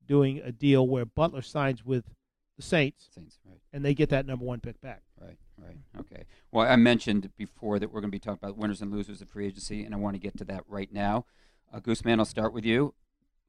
doing 0.08 0.42
a 0.44 0.52
deal 0.52 0.88
where 0.88 1.06
Butler 1.06 1.42
signs 1.42 1.86
with 1.86 2.06
the 2.58 2.62
Saints, 2.62 3.10
Saints, 3.14 3.40
right? 3.48 3.60
and 3.74 3.84
they 3.84 3.94
get 3.94 4.10
that 4.10 4.26
number 4.26 4.46
one 4.46 4.60
pick 4.60 4.80
back. 4.82 5.02
Right, 5.20 5.38
right. 5.58 5.78
Okay. 6.00 6.26
Well, 6.52 6.68
I 6.68 6.76
mentioned 6.76 7.32
before 7.38 7.80
that 7.80 7.92
we're 7.92 8.02
going 8.02 8.12
to 8.12 8.16
be 8.16 8.20
talking 8.20 8.40
about 8.42 8.58
winners 8.58 8.82
and 8.82 8.92
losers 8.92 9.22
of 9.22 9.30
free 9.30 9.48
agency, 9.48 9.84
and 9.84 9.94
I 9.94 9.98
want 9.98 10.16
to 10.16 10.20
get 10.20 10.38
to 10.38 10.46
that 10.46 10.64
right 10.68 10.92
now. 10.92 11.26
Uh, 11.74 11.80
Gooseman, 11.80 12.20
I'll 12.20 12.26
start 12.26 12.54
with 12.54 12.66
you. 12.66 12.94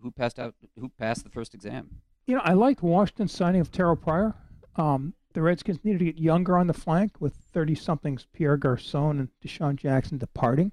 Who 0.00 0.10
passed 0.10 0.38
out? 0.38 0.54
Who 0.78 0.88
passed 0.88 1.24
the 1.24 1.30
first 1.30 1.54
exam? 1.54 2.02
You 2.26 2.36
know, 2.36 2.42
I 2.44 2.52
liked 2.52 2.82
Washington's 2.82 3.32
signing 3.32 3.60
of 3.60 3.70
Terrell 3.70 3.96
Pryor. 3.96 4.34
Um, 4.76 5.14
the 5.32 5.42
Redskins 5.42 5.84
needed 5.84 5.98
to 5.98 6.04
get 6.04 6.18
younger 6.18 6.56
on 6.56 6.66
the 6.66 6.74
flank 6.74 7.20
with 7.20 7.34
30 7.52 7.74
somethings 7.74 8.26
Pierre 8.32 8.56
Garcon 8.56 9.18
and 9.18 9.28
DeSean 9.44 9.76
Jackson 9.76 10.18
departing. 10.18 10.72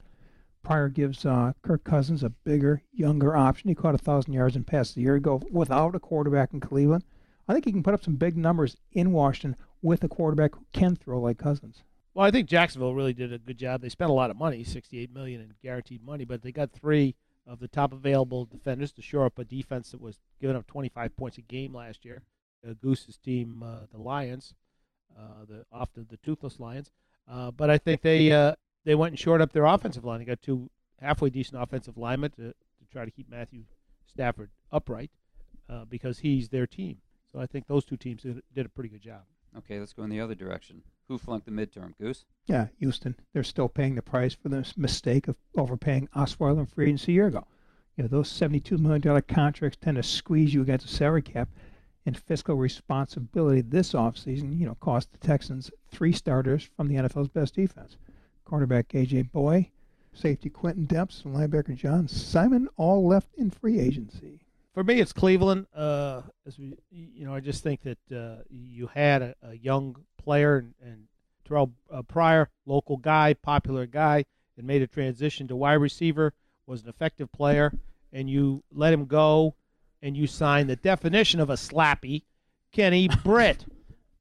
Pryor 0.62 0.90
gives 0.90 1.26
uh, 1.26 1.54
Kirk 1.62 1.84
Cousins 1.84 2.24
a 2.24 2.30
bigger, 2.30 2.84
younger 2.92 3.36
option. 3.36 3.70
He 3.70 3.76
caught 3.76 3.96
a 3.96 4.04
1,000 4.04 4.34
yards 4.34 4.56
and 4.56 4.68
passed 4.68 4.98
a 4.98 5.02
year 5.02 5.16
ago 5.16 5.42
without 5.52 5.96
a 5.96 6.00
quarterback 6.00 6.54
in 6.54 6.60
Cleveland. 6.60 7.04
I 7.48 7.54
think 7.54 7.66
he 7.66 7.72
can 7.72 7.82
put 7.82 7.94
up 7.94 8.04
some 8.04 8.16
big 8.16 8.38
numbers 8.38 8.76
in 8.92 9.12
Washington 9.12 9.56
with 9.82 10.04
a 10.04 10.10
quarterback 10.10 10.56
who 10.56 10.66
can 10.74 10.96
throw 10.96 11.20
like 11.20 11.38
Cousins. 11.38 11.84
Well, 12.14 12.26
I 12.26 12.32
think 12.32 12.50
Jacksonville 12.50 12.94
really 12.94 13.14
did 13.14 13.32
a 13.32 13.40
good 13.40 13.58
job. 13.58 13.82
They 13.82 13.90
spent 13.90 14.12
a 14.12 14.14
lot 14.14 14.30
of 14.30 14.38
money, 14.38 14.64
68 14.64 15.14
million 15.14 15.42
in 15.42 15.54
guaranteed 15.64 16.04
money, 16.04 16.26
but 16.26 16.42
they 16.42 16.52
got 16.52 16.72
three 16.72 17.16
of 17.50 17.60
the 17.60 17.68
top 17.68 17.92
available 17.92 18.46
defenders 18.46 18.92
to 18.94 19.02
shore 19.02 19.26
up 19.26 19.40
a 19.40 19.44
defense 19.44 19.92
that 19.92 20.02
was 20.02 20.20
giving 20.40 20.56
up 20.56 20.68
25 20.68 21.16
points 21.18 21.38
a 21.38 21.42
game 21.42 21.74
last 21.74 22.06
year. 22.06 22.22
Uh, 22.68 22.74
Goose's 22.82 23.18
team, 23.18 23.64
uh, 23.64 23.86
the 23.92 23.98
Lions, 23.98 24.54
uh, 25.18 25.46
the 25.48 25.66
often 25.72 26.08
the 26.10 26.18
toothless 26.18 26.60
Lions. 26.60 26.92
Uh, 27.30 27.52
but 27.52 27.70
I 27.70 27.78
think 27.78 28.02
they 28.02 28.32
uh, 28.32 28.56
they 28.86 28.96
went 28.96 29.14
and 29.14 29.20
shored 29.20 29.42
up 29.42 29.52
their 29.52 29.66
offensive 29.66 30.06
line. 30.06 30.20
They 30.20 30.26
got 30.26 30.42
two 30.42 30.70
halfway 31.00 31.30
decent 31.30 31.62
offensive 31.62 31.98
linemen 31.98 32.32
to, 32.32 32.50
to 32.50 32.86
try 32.92 33.06
to 33.06 33.12
keep 33.12 33.30
Matthew 33.30 33.64
Stafford 34.06 34.52
upright 34.72 35.12
uh, 35.70 35.86
because 35.86 36.20
he's 36.20 36.50
their 36.50 36.68
team. 36.68 36.98
So 37.32 37.40
I 37.40 37.46
think 37.46 37.68
those 37.68 37.86
two 37.86 37.98
teams 37.98 38.24
did, 38.24 38.42
did 38.54 38.66
a 38.66 38.70
pretty 38.70 38.90
good 38.90 39.02
job. 39.02 39.22
Okay, 39.58 39.80
let's 39.80 39.94
go 39.94 40.04
in 40.04 40.10
the 40.10 40.22
other 40.22 40.36
direction. 40.36 40.84
Who 41.08 41.18
flunked 41.18 41.46
the 41.46 41.52
midterm? 41.52 41.98
Goose? 42.00 42.26
Yeah, 42.46 42.68
Houston. 42.78 43.16
They're 43.34 43.44
still 43.44 43.68
paying 43.68 43.96
the 43.96 44.02
price 44.02 44.34
for 44.34 44.50
this 44.50 44.78
mistake 44.78 45.28
of 45.28 45.36
overpaying 45.58 46.08
Osweiler 46.16 46.60
in 46.60 46.66
free 46.68 46.86
agency 46.86 47.14
a 47.14 47.16
year 47.16 47.28
ago. 47.28 47.48
You 47.98 48.04
know, 48.04 48.08
those 48.10 48.30
$72 48.32 48.78
million 48.80 49.22
contracts 49.24 49.78
tend 49.82 49.98
to 49.98 50.04
squeeze 50.04 50.54
you 50.54 50.62
against 50.62 50.88
the 50.88 50.94
salary 50.94 51.22
cap, 51.22 51.50
and 52.06 52.18
fiscal 52.18 52.56
responsibility 52.56 53.62
this 53.62 53.94
offseason, 53.94 54.58
you 54.58 54.66
know, 54.66 54.76
cost 54.76 55.12
the 55.12 55.18
Texans 55.18 55.70
three 55.90 56.14
starters 56.14 56.70
from 56.76 56.88
the 56.88 56.96
NFL's 56.96 57.28
best 57.28 57.56
defense. 57.56 57.98
Cornerback 58.48 58.86
A.J. 58.94 59.24
Bouye, 59.24 59.70
safety 60.14 60.50
Quintin 60.50 60.88
Demps, 60.88 61.26
and 61.26 61.36
linebacker 61.36 61.76
John 61.76 62.08
Simon 62.08 62.70
all 62.78 63.06
left 63.06 63.30
in 63.36 63.50
free 63.52 63.80
agency. 63.80 64.40
For 64.74 64.84
me, 64.84 65.00
it's 65.00 65.14
Cleveland. 65.14 65.66
Uh, 65.76 66.22
as 66.46 66.60
we, 66.60 66.78
you 66.92 67.26
know, 67.26 67.34
I 67.34 67.40
just 67.40 67.64
think 67.64 67.82
that 67.82 68.12
uh, 68.16 68.44
you 68.50 68.88
had 68.88 69.22
a, 69.22 69.36
a 69.42 69.56
young 69.56 69.96
player 70.18 70.58
and, 70.58 70.74
and 70.82 71.08
Terrell 71.48 71.74
uh, 71.92 72.04
Pryor, 72.04 72.50
local 72.66 72.98
guy, 72.98 73.34
popular 73.34 73.86
guy, 73.88 74.26
and 74.58 74.68
made 74.68 74.82
a 74.82 74.88
transition 74.88 75.48
to 75.48 75.56
wide 75.56 75.74
receiver. 75.74 76.34
Was 76.68 76.84
an 76.84 76.90
effective 76.90 77.32
player, 77.32 77.74
and 78.14 78.30
you 78.30 78.64
let 78.72 78.94
him 78.94 79.06
go, 79.06 79.56
and 80.04 80.16
you 80.16 80.28
signed 80.28 80.70
the 80.70 80.76
definition 80.76 81.40
of 81.40 81.50
a 81.50 81.56
slappy, 81.56 82.26
Kenny 82.72 83.10
Britt. 83.24 83.66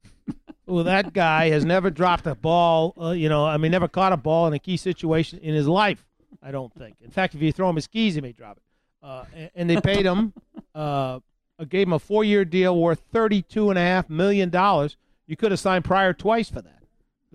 well, 0.67 0.85
that 0.85 1.13
guy 1.13 1.51
has 1.51 1.67
never 1.67 1.91
dropped 1.91 2.27
a 2.27 2.35
ball. 2.35 2.95
Uh, 2.99 3.11
you 3.11 3.29
know, 3.29 3.45
I 3.45 3.59
mean, 3.59 3.71
never 3.71 3.87
caught 3.87 4.15
a 4.15 4.17
ball 4.17 4.47
in 4.47 4.55
a 4.55 4.59
key 4.59 4.79
situation 4.79 5.39
in 5.41 5.55
his 5.55 5.69
life. 5.69 6.07
I 6.43 6.51
don't 6.51 6.73
think. 6.73 6.97
In 7.05 7.11
fact, 7.11 7.35
if 7.35 7.43
you 7.43 7.53
throw 7.53 7.69
him 7.69 7.77
his 7.77 7.85
skis, 7.85 8.15
he 8.15 8.23
may 8.23 8.33
drop 8.33 8.57
it. 8.57 8.63
Uh, 9.03 9.25
and, 9.35 9.51
and, 9.55 9.71
they 9.71 9.81
paid 9.81 10.05
him, 10.05 10.33
uh, 10.75 11.21
gave 11.69 11.87
him 11.87 11.93
a 11.93 11.99
four-year 11.99 12.45
deal 12.45 12.77
worth 12.77 13.01
thirty-two 13.13 13.71
and 13.71 13.79
a 13.79 13.83
half 13.83 14.11
million 14.11 14.51
dollars. 14.51 14.97
You 15.27 15.37
could 15.37 15.53
have 15.53 15.61
signed 15.61 15.85
Pryor 15.85 16.13
twice 16.13 16.51
for 16.51 16.63
that. 16.63 16.83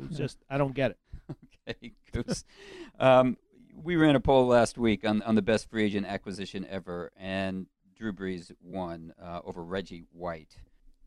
It's 0.01 0.17
just 0.17 0.37
I 0.49 0.57
don't 0.57 0.73
get 0.73 0.91
it. 0.91 0.97
okay, 1.69 1.91
Goose. 2.11 2.43
Um, 2.99 3.37
we 3.81 3.95
ran 3.95 4.15
a 4.15 4.19
poll 4.19 4.47
last 4.47 4.77
week 4.77 5.05
on 5.05 5.21
on 5.21 5.35
the 5.35 5.41
best 5.41 5.69
free 5.69 5.85
agent 5.85 6.05
acquisition 6.05 6.65
ever, 6.69 7.11
and 7.17 7.67
Drew 7.97 8.11
Brees 8.11 8.51
won 8.61 9.13
uh, 9.21 9.39
over 9.45 9.63
Reggie 9.63 10.03
White. 10.11 10.57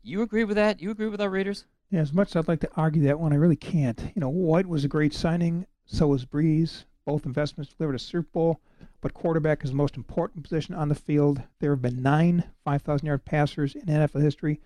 You 0.01 0.21
agree 0.21 0.43
with 0.43 0.55
that? 0.55 0.81
You 0.81 0.89
agree 0.89 1.09
with 1.09 1.21
our 1.21 1.29
readers? 1.29 1.65
Yeah, 1.91 2.01
as 2.01 2.13
much 2.13 2.29
as 2.29 2.37
I'd 2.37 2.47
like 2.47 2.61
to 2.61 2.69
argue 2.75 3.03
that 3.03 3.19
one, 3.19 3.33
I 3.33 3.35
really 3.35 3.55
can't. 3.55 3.99
You 4.15 4.19
know, 4.19 4.29
White 4.29 4.65
was 4.65 4.83
a 4.83 4.87
great 4.87 5.13
signing. 5.13 5.67
So 5.85 6.07
was 6.07 6.25
Brees. 6.25 6.83
Both 7.07 7.25
investments 7.25 7.73
delivered 7.73 7.95
a 7.95 7.99
Super 7.99 8.27
Bowl 8.33 8.61
but 9.01 9.13
quarterback 9.13 9.63
is 9.63 9.69
the 9.69 9.75
most 9.75 9.95
important 9.95 10.43
position 10.43 10.75
on 10.75 10.89
the 10.89 10.95
field. 10.95 11.41
There 11.59 11.71
have 11.71 11.81
been 11.81 12.01
nine 12.01 12.43
5,000 12.63 13.05
yard 13.05 13.25
passers 13.25 13.75
in 13.75 13.85
NFL 13.85 14.21
history, 14.21 14.59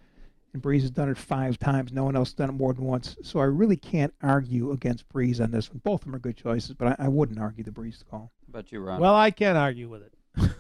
and 0.54 0.62
Brees 0.62 0.82
has 0.82 0.92
done 0.92 1.10
it 1.10 1.18
five 1.18 1.60
times. 1.60 1.92
No 1.92 2.06
one 2.06 2.16
else 2.16 2.30
has 2.30 2.36
done 2.36 2.50
it 2.50 2.54
more 2.54 2.74
than 2.74 2.86
once. 2.86 3.18
So 3.24 3.40
I 3.40 3.46
really 3.46 3.76
can't 3.76 4.14
argue 4.22 4.72
against 4.72 5.08
Brees 5.10 5.42
on 5.42 5.52
this 5.52 5.70
one. 5.70 5.82
Both 5.84 6.02
of 6.02 6.06
them 6.06 6.16
are 6.16 6.20
good 6.20 6.38
choices, 6.38 6.74
but 6.74 7.00
I, 7.00 7.06
I 7.06 7.08
wouldn't 7.08 7.40
argue 7.40 7.64
the 7.64 7.72
Brees 7.72 8.04
call. 8.10 8.32
How 8.48 8.60
about 8.60 8.72
you, 8.72 8.80
Ron? 8.80 9.00
Well, 9.00 9.16
I 9.16 9.32
can't 9.32 9.58
argue 9.58 9.90
with 9.90 10.04
it. 10.04 10.14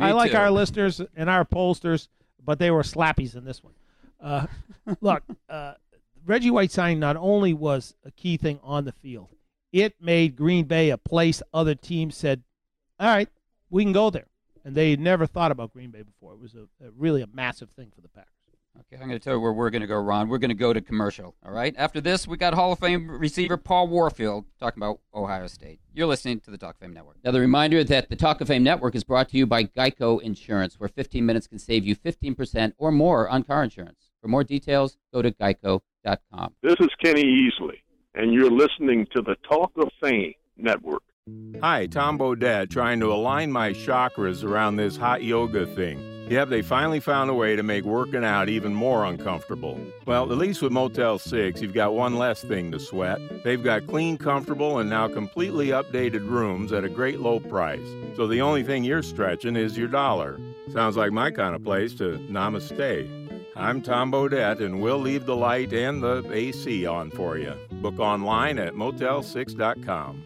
I 0.00 0.12
like 0.12 0.32
too. 0.32 0.36
our 0.36 0.50
listeners 0.50 1.00
and 1.16 1.30
our 1.30 1.44
pollsters, 1.44 2.08
but 2.44 2.58
they 2.58 2.70
were 2.70 2.82
slappies 2.82 3.36
in 3.36 3.44
this 3.44 3.62
one. 3.62 3.74
Uh, 4.20 4.46
look, 5.00 5.22
uh, 5.48 5.74
Reggie 6.26 6.50
White 6.50 6.72
signing 6.72 6.98
not 6.98 7.16
only 7.16 7.54
was 7.54 7.94
a 8.04 8.10
key 8.10 8.36
thing 8.36 8.58
on 8.62 8.84
the 8.84 8.92
field, 8.92 9.28
it 9.72 9.94
made 10.00 10.36
Green 10.36 10.64
Bay 10.64 10.90
a 10.90 10.98
place 10.98 11.42
other 11.52 11.74
teams 11.74 12.16
said, 12.16 12.42
all 12.98 13.08
right, 13.08 13.28
we 13.70 13.84
can 13.84 13.92
go 13.92 14.10
there. 14.10 14.26
And 14.64 14.74
they 14.74 14.96
never 14.96 15.26
thought 15.26 15.52
about 15.52 15.72
Green 15.72 15.90
Bay 15.90 16.02
before. 16.02 16.34
It 16.34 16.40
was 16.40 16.54
a, 16.54 16.62
a 16.84 16.90
really 16.96 17.22
a 17.22 17.26
massive 17.32 17.70
thing 17.70 17.90
for 17.94 18.00
the 18.00 18.08
Packers. 18.08 18.32
Okay, 18.80 19.02
I'm 19.02 19.08
going 19.08 19.18
to 19.18 19.24
tell 19.24 19.34
you 19.34 19.40
where 19.40 19.52
we're 19.52 19.70
going 19.70 19.80
to 19.80 19.88
go, 19.88 19.96
Ron. 19.96 20.28
We're 20.28 20.38
going 20.38 20.50
to 20.50 20.54
go 20.54 20.72
to 20.72 20.80
commercial. 20.80 21.34
All 21.44 21.50
right. 21.52 21.74
After 21.76 22.00
this, 22.00 22.28
we 22.28 22.36
got 22.36 22.54
Hall 22.54 22.72
of 22.72 22.78
Fame 22.78 23.10
receiver 23.10 23.56
Paul 23.56 23.88
Warfield 23.88 24.44
talking 24.60 24.80
about 24.80 25.00
Ohio 25.12 25.48
State. 25.48 25.80
You're 25.94 26.06
listening 26.06 26.40
to 26.40 26.50
the 26.50 26.58
Talk 26.58 26.76
of 26.76 26.80
Fame 26.80 26.94
Network. 26.94 27.16
Another 27.24 27.40
reminder 27.40 27.82
that 27.82 28.08
the 28.08 28.14
Talk 28.14 28.40
of 28.40 28.46
Fame 28.46 28.62
Network 28.62 28.94
is 28.94 29.02
brought 29.02 29.30
to 29.30 29.36
you 29.36 29.46
by 29.46 29.64
Geico 29.64 30.20
Insurance, 30.22 30.78
where 30.78 30.88
15 30.88 31.26
minutes 31.26 31.48
can 31.48 31.58
save 31.58 31.84
you 31.84 31.96
15% 31.96 32.72
or 32.78 32.92
more 32.92 33.28
on 33.28 33.42
car 33.42 33.64
insurance. 33.64 34.10
For 34.22 34.28
more 34.28 34.44
details, 34.44 34.96
go 35.12 35.22
to 35.22 35.32
geico.com. 35.32 36.54
This 36.62 36.76
is 36.80 36.88
Kenny 37.02 37.24
Easley, 37.24 37.78
and 38.14 38.32
you're 38.32 38.50
listening 38.50 39.06
to 39.14 39.22
the 39.22 39.36
Talk 39.48 39.72
of 39.76 39.90
Fame 40.02 40.34
Network. 40.56 41.02
Hi, 41.60 41.86
Tom 41.86 42.18
Bodett 42.18 42.70
trying 42.70 43.00
to 43.00 43.12
align 43.12 43.52
my 43.52 43.72
chakras 43.72 44.44
around 44.44 44.76
this 44.76 44.96
hot 44.96 45.22
yoga 45.22 45.66
thing. 45.66 46.00
Yep, 46.30 46.50
they 46.50 46.60
finally 46.60 47.00
found 47.00 47.30
a 47.30 47.34
way 47.34 47.56
to 47.56 47.62
make 47.62 47.84
working 47.84 48.22
out 48.22 48.50
even 48.50 48.74
more 48.74 49.06
uncomfortable. 49.06 49.80
Well, 50.06 50.30
at 50.30 50.36
least 50.36 50.60
with 50.60 50.72
Motel 50.72 51.18
6, 51.18 51.62
you've 51.62 51.72
got 51.72 51.94
one 51.94 52.16
less 52.16 52.42
thing 52.42 52.70
to 52.72 52.78
sweat. 52.78 53.18
They've 53.44 53.62
got 53.62 53.86
clean, 53.86 54.18
comfortable, 54.18 54.78
and 54.78 54.90
now 54.90 55.08
completely 55.08 55.68
updated 55.68 56.28
rooms 56.28 56.70
at 56.72 56.84
a 56.84 56.88
great 56.90 57.20
low 57.20 57.40
price. 57.40 57.86
So 58.14 58.26
the 58.26 58.42
only 58.42 58.62
thing 58.62 58.84
you're 58.84 59.02
stretching 59.02 59.56
is 59.56 59.78
your 59.78 59.88
dollar. 59.88 60.38
Sounds 60.70 60.98
like 60.98 61.12
my 61.12 61.30
kind 61.30 61.54
of 61.54 61.64
place 61.64 61.94
to 61.94 62.18
namaste. 62.30 63.27
I'm 63.58 63.82
Tom 63.82 64.12
Bodett, 64.12 64.60
and 64.60 64.80
we'll 64.80 64.98
leave 64.98 65.26
the 65.26 65.34
light 65.34 65.72
and 65.72 66.00
the 66.00 66.24
AC 66.32 66.86
on 66.86 67.10
for 67.10 67.38
you. 67.38 67.54
Book 67.82 67.98
online 67.98 68.56
at 68.56 68.74
motel6.com. 68.74 70.22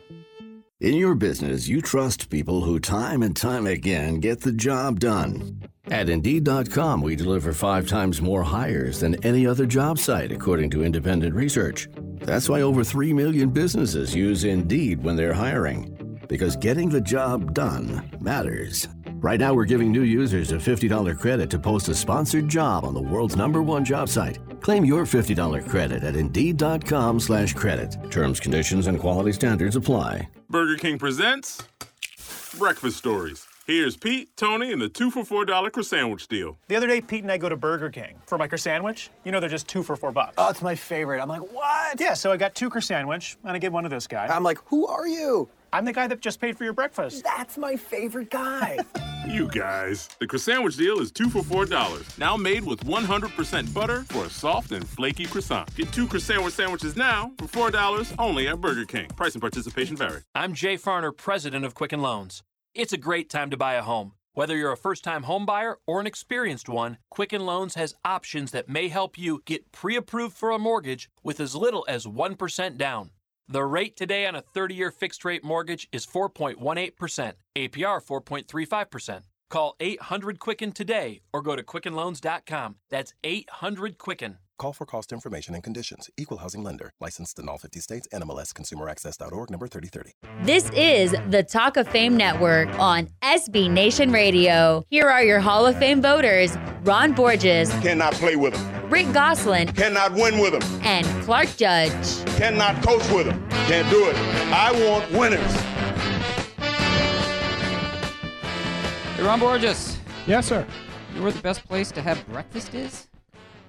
In 0.80 0.94
your 0.94 1.14
business, 1.14 1.66
you 1.66 1.80
trust 1.80 2.28
people 2.28 2.60
who 2.60 2.78
time 2.78 3.22
and 3.22 3.34
time 3.34 3.66
again 3.66 4.20
get 4.20 4.42
the 4.42 4.52
job 4.52 5.00
done. 5.00 5.62
At 5.86 6.10
Indeed.com, 6.10 7.00
we 7.00 7.16
deliver 7.16 7.54
five 7.54 7.88
times 7.88 8.20
more 8.20 8.42
hires 8.42 9.00
than 9.00 9.14
any 9.24 9.46
other 9.46 9.64
job 9.64 9.98
site, 9.98 10.30
according 10.30 10.68
to 10.70 10.84
independent 10.84 11.34
research. 11.34 11.88
That's 12.20 12.50
why 12.50 12.60
over 12.60 12.84
3 12.84 13.14
million 13.14 13.48
businesses 13.48 14.14
use 14.14 14.44
Indeed 14.44 15.02
when 15.02 15.16
they're 15.16 15.32
hiring, 15.32 16.18
because 16.28 16.56
getting 16.56 16.90
the 16.90 17.00
job 17.00 17.54
done 17.54 18.10
matters. 18.20 18.88
Right 19.22 19.38
now, 19.38 19.54
we're 19.54 19.66
giving 19.66 19.92
new 19.92 20.02
users 20.02 20.50
a 20.50 20.56
$50 20.56 21.16
credit 21.16 21.48
to 21.50 21.56
post 21.56 21.88
a 21.88 21.94
sponsored 21.94 22.48
job 22.48 22.84
on 22.84 22.92
the 22.92 23.00
world's 23.00 23.36
number 23.36 23.62
one 23.62 23.84
job 23.84 24.08
site. 24.08 24.38
Claim 24.60 24.84
your 24.84 25.04
$50 25.04 25.68
credit 25.68 26.02
at 26.02 26.16
Indeed.com 26.16 27.20
slash 27.20 27.52
credit. 27.54 27.96
Terms, 28.10 28.40
conditions, 28.40 28.88
and 28.88 28.98
quality 28.98 29.32
standards 29.32 29.76
apply. 29.76 30.28
Burger 30.50 30.76
King 30.76 30.98
presents 30.98 31.62
Breakfast 32.58 32.96
Stories. 32.96 33.46
Here's 33.64 33.96
Pete, 33.96 34.36
Tony, 34.36 34.72
and 34.72 34.82
the 34.82 34.88
two 34.88 35.08
for 35.08 35.24
four 35.24 35.44
dollar 35.44 35.70
croissant 35.70 36.00
sandwich 36.00 36.26
deal. 36.26 36.58
The 36.66 36.74
other 36.74 36.88
day, 36.88 37.00
Pete 37.00 37.22
and 37.22 37.30
I 37.30 37.38
go 37.38 37.48
to 37.48 37.56
Burger 37.56 37.90
King 37.90 38.16
for 38.26 38.36
my 38.36 38.48
sandwich. 38.48 39.08
You 39.24 39.30
know 39.30 39.38
they're 39.38 39.48
just 39.48 39.68
two 39.68 39.84
for 39.84 39.94
four 39.94 40.10
bucks. 40.10 40.34
Oh, 40.36 40.50
it's 40.50 40.62
my 40.62 40.74
favorite. 40.74 41.22
I'm 41.22 41.28
like, 41.28 41.42
what? 41.52 42.00
Yeah, 42.00 42.14
so 42.14 42.32
I 42.32 42.36
got 42.36 42.56
two 42.56 42.72
sandwich, 42.80 43.36
and 43.44 43.52
I 43.52 43.58
gave 43.58 43.72
one 43.72 43.84
to 43.84 43.88
this 43.88 44.08
guy. 44.08 44.26
I'm 44.26 44.42
like, 44.42 44.58
who 44.66 44.88
are 44.88 45.06
you? 45.06 45.48
I'm 45.74 45.86
the 45.86 45.92
guy 45.92 46.06
that 46.06 46.20
just 46.20 46.38
paid 46.38 46.58
for 46.58 46.64
your 46.64 46.74
breakfast. 46.74 47.24
That's 47.24 47.56
my 47.56 47.76
favorite 47.76 48.30
guy. 48.30 48.78
you 49.26 49.48
guys. 49.48 50.08
The 50.20 50.26
croissant 50.26 50.56
sandwich 50.56 50.76
deal 50.76 51.00
is 51.00 51.10
two 51.10 51.30
for 51.30 51.42
four 51.42 51.64
dollars. 51.64 52.06
Now 52.18 52.36
made 52.36 52.64
with 52.64 52.80
100% 52.80 53.72
butter 53.72 54.04
for 54.10 54.26
a 54.26 54.30
soft 54.30 54.72
and 54.72 54.86
flaky 54.86 55.24
croissant. 55.24 55.74
Get 55.74 55.90
two 55.92 56.06
croissant 56.06 56.22
sandwich 56.36 56.54
sandwiches 56.54 56.96
now 56.96 57.32
for 57.38 57.48
four 57.48 57.70
dollars 57.70 58.12
only 58.18 58.48
at 58.48 58.60
Burger 58.60 58.84
King. 58.84 59.08
Price 59.16 59.32
and 59.34 59.40
participation 59.40 59.96
vary. 59.96 60.20
I'm 60.34 60.52
Jay 60.52 60.76
Farner, 60.76 61.16
president 61.16 61.64
of 61.64 61.74
Quicken 61.74 62.02
Loans. 62.02 62.42
It's 62.74 62.92
a 62.92 62.98
great 62.98 63.30
time 63.30 63.48
to 63.50 63.56
buy 63.56 63.74
a 63.74 63.82
home. 63.82 64.12
Whether 64.34 64.56
you're 64.56 64.72
a 64.72 64.76
first 64.78 65.04
time 65.04 65.22
home 65.22 65.46
buyer 65.46 65.78
or 65.86 66.00
an 66.00 66.06
experienced 66.06 66.68
one, 66.68 66.98
Quicken 67.10 67.46
Loans 67.46 67.74
has 67.76 67.94
options 68.04 68.50
that 68.50 68.68
may 68.68 68.88
help 68.88 69.16
you 69.18 69.42
get 69.46 69.72
pre 69.72 69.96
approved 69.96 70.36
for 70.36 70.50
a 70.50 70.58
mortgage 70.58 71.08
with 71.22 71.40
as 71.40 71.54
little 71.54 71.84
as 71.88 72.06
1% 72.06 72.76
down. 72.76 73.10
The 73.48 73.64
rate 73.64 73.96
today 73.96 74.26
on 74.26 74.34
a 74.34 74.40
30 74.40 74.74
year 74.74 74.90
fixed 74.90 75.24
rate 75.24 75.44
mortgage 75.44 75.88
is 75.92 76.06
4.18%, 76.06 77.32
APR 77.56 78.04
4.35%. 78.04 79.22
Call 79.50 79.76
800 79.80 80.38
Quicken 80.38 80.72
today 80.72 81.20
or 81.32 81.42
go 81.42 81.54
to 81.54 81.62
QuickenLoans.com. 81.62 82.76
That's 82.88 83.12
800 83.22 83.98
Quicken. 83.98 84.38
Call 84.58 84.72
for 84.72 84.86
cost 84.86 85.12
information 85.12 85.54
and 85.54 85.64
conditions. 85.64 86.08
Equal 86.16 86.38
housing 86.38 86.62
lender. 86.62 86.92
Licensed 87.00 87.38
in 87.38 87.48
all 87.48 87.58
50 87.58 87.80
states. 87.80 88.06
NMLS 88.12 88.52
ConsumerAccess.org 88.52 89.50
number 89.50 89.66
3030. 89.66 90.12
This 90.44 90.70
is 90.70 91.14
the 91.30 91.42
Talk 91.42 91.76
of 91.76 91.88
Fame 91.88 92.16
Network 92.16 92.68
on 92.78 93.08
SB 93.22 93.68
Nation 93.70 94.12
Radio. 94.12 94.84
Here 94.88 95.08
are 95.08 95.24
your 95.24 95.40
Hall 95.40 95.66
of 95.66 95.76
Fame 95.78 96.00
voters 96.00 96.56
Ron 96.84 97.12
Borges, 97.12 97.70
Cannot 97.80 98.12
play 98.14 98.36
with 98.36 98.54
him. 98.54 98.90
Rick 98.90 99.12
Gosselin, 99.12 99.68
Cannot 99.72 100.12
win 100.12 100.38
with 100.38 100.54
him. 100.54 100.80
and 100.84 101.06
Clark 101.24 101.48
Judge. 101.56 102.24
Cannot 102.36 102.82
coach 102.84 103.08
with 103.10 103.26
them. 103.26 103.48
Can't 103.66 103.88
do 103.90 104.08
it. 104.08 104.16
I 104.52 104.70
want 104.86 105.10
winners. 105.12 105.52
Hey, 109.16 109.22
Ron 109.24 109.40
Borges. 109.40 109.98
Yes, 110.26 110.46
sir. 110.46 110.66
You 111.10 111.16
know 111.18 111.22
where 111.24 111.32
the 111.32 111.40
best 111.42 111.66
place 111.66 111.90
to 111.92 112.02
have 112.02 112.24
breakfast 112.28 112.74
is? 112.74 113.08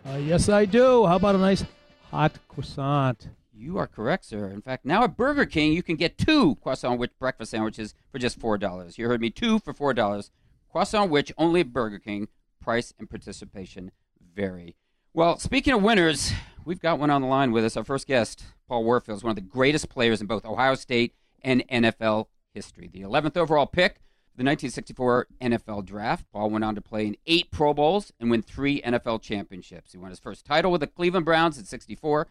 Uh, 0.06 0.18
yes, 0.18 0.50
I 0.50 0.66
do. 0.66 1.06
How 1.06 1.16
about 1.16 1.36
a 1.36 1.38
nice 1.38 1.64
hot 2.12 2.34
croissant? 2.50 3.30
You 3.54 3.78
are 3.78 3.88
correct, 3.88 4.26
sir. 4.26 4.50
In 4.50 4.62
fact, 4.62 4.84
now 4.84 5.04
at 5.04 5.16
Burger 5.16 5.46
King, 5.46 5.72
you 5.72 5.82
can 5.82 5.96
get 5.96 6.18
two 6.18 6.56
Croissan'wich 6.56 7.12
breakfast 7.20 7.52
sandwiches 7.52 7.94
for 8.12 8.20
just 8.20 8.40
$4. 8.40 8.98
You 8.98 9.08
heard 9.08 9.22
me, 9.22 9.30
two 9.30 9.60
for 9.60 9.74
$4. 9.74 10.30
Croissan'wich 10.74 11.32
only 11.38 11.62
at 11.62 11.72
Burger 11.72 12.00
King. 12.00 12.28
Price 12.62 12.94
and 13.00 13.10
participation 13.10 13.92
vary. 14.36 14.76
Well, 15.14 15.38
speaking 15.38 15.74
of 15.74 15.82
winners, 15.82 16.34
we've 16.66 16.82
got 16.82 17.00
one 17.00 17.10
on 17.10 17.22
the 17.22 17.28
line 17.28 17.52
with 17.52 17.64
us. 17.64 17.78
Our 17.78 17.84
first 17.84 18.08
guest, 18.08 18.44
Paul 18.68 18.84
Warfield, 18.84 19.20
is 19.20 19.24
one 19.24 19.32
of 19.32 19.36
the 19.36 19.42
greatest 19.42 19.90
players 19.90 20.20
in 20.20 20.28
both 20.28 20.44
Ohio 20.44 20.76
State 20.76 21.14
and 21.42 21.64
NFL 21.70 22.28
history. 22.54 22.90
The 22.92 23.02
11th 23.02 23.38
overall 23.38 23.68
pick 23.68 24.02
the 24.36 24.44
1964 24.44 25.28
NFL 25.42 25.86
Draft. 25.86 26.26
Paul 26.32 26.50
went 26.50 26.64
on 26.64 26.76
to 26.76 26.82
play 26.82 27.06
in 27.06 27.18
eight 27.28 27.52
Pro 27.52 27.74
Bowls 27.74 28.12
and 28.20 28.32
win 28.32 28.42
three 28.42 28.82
NFL 28.82 29.22
championships. 29.22 29.92
He 29.92 29.98
won 29.98 30.10
his 30.10 30.20
first 30.20 30.46
title 30.46 30.72
with 30.72 30.82
the 30.82 30.88
Cleveland 30.88 31.26
Browns 31.26 31.58
in 31.58 31.66
64. 31.66 32.28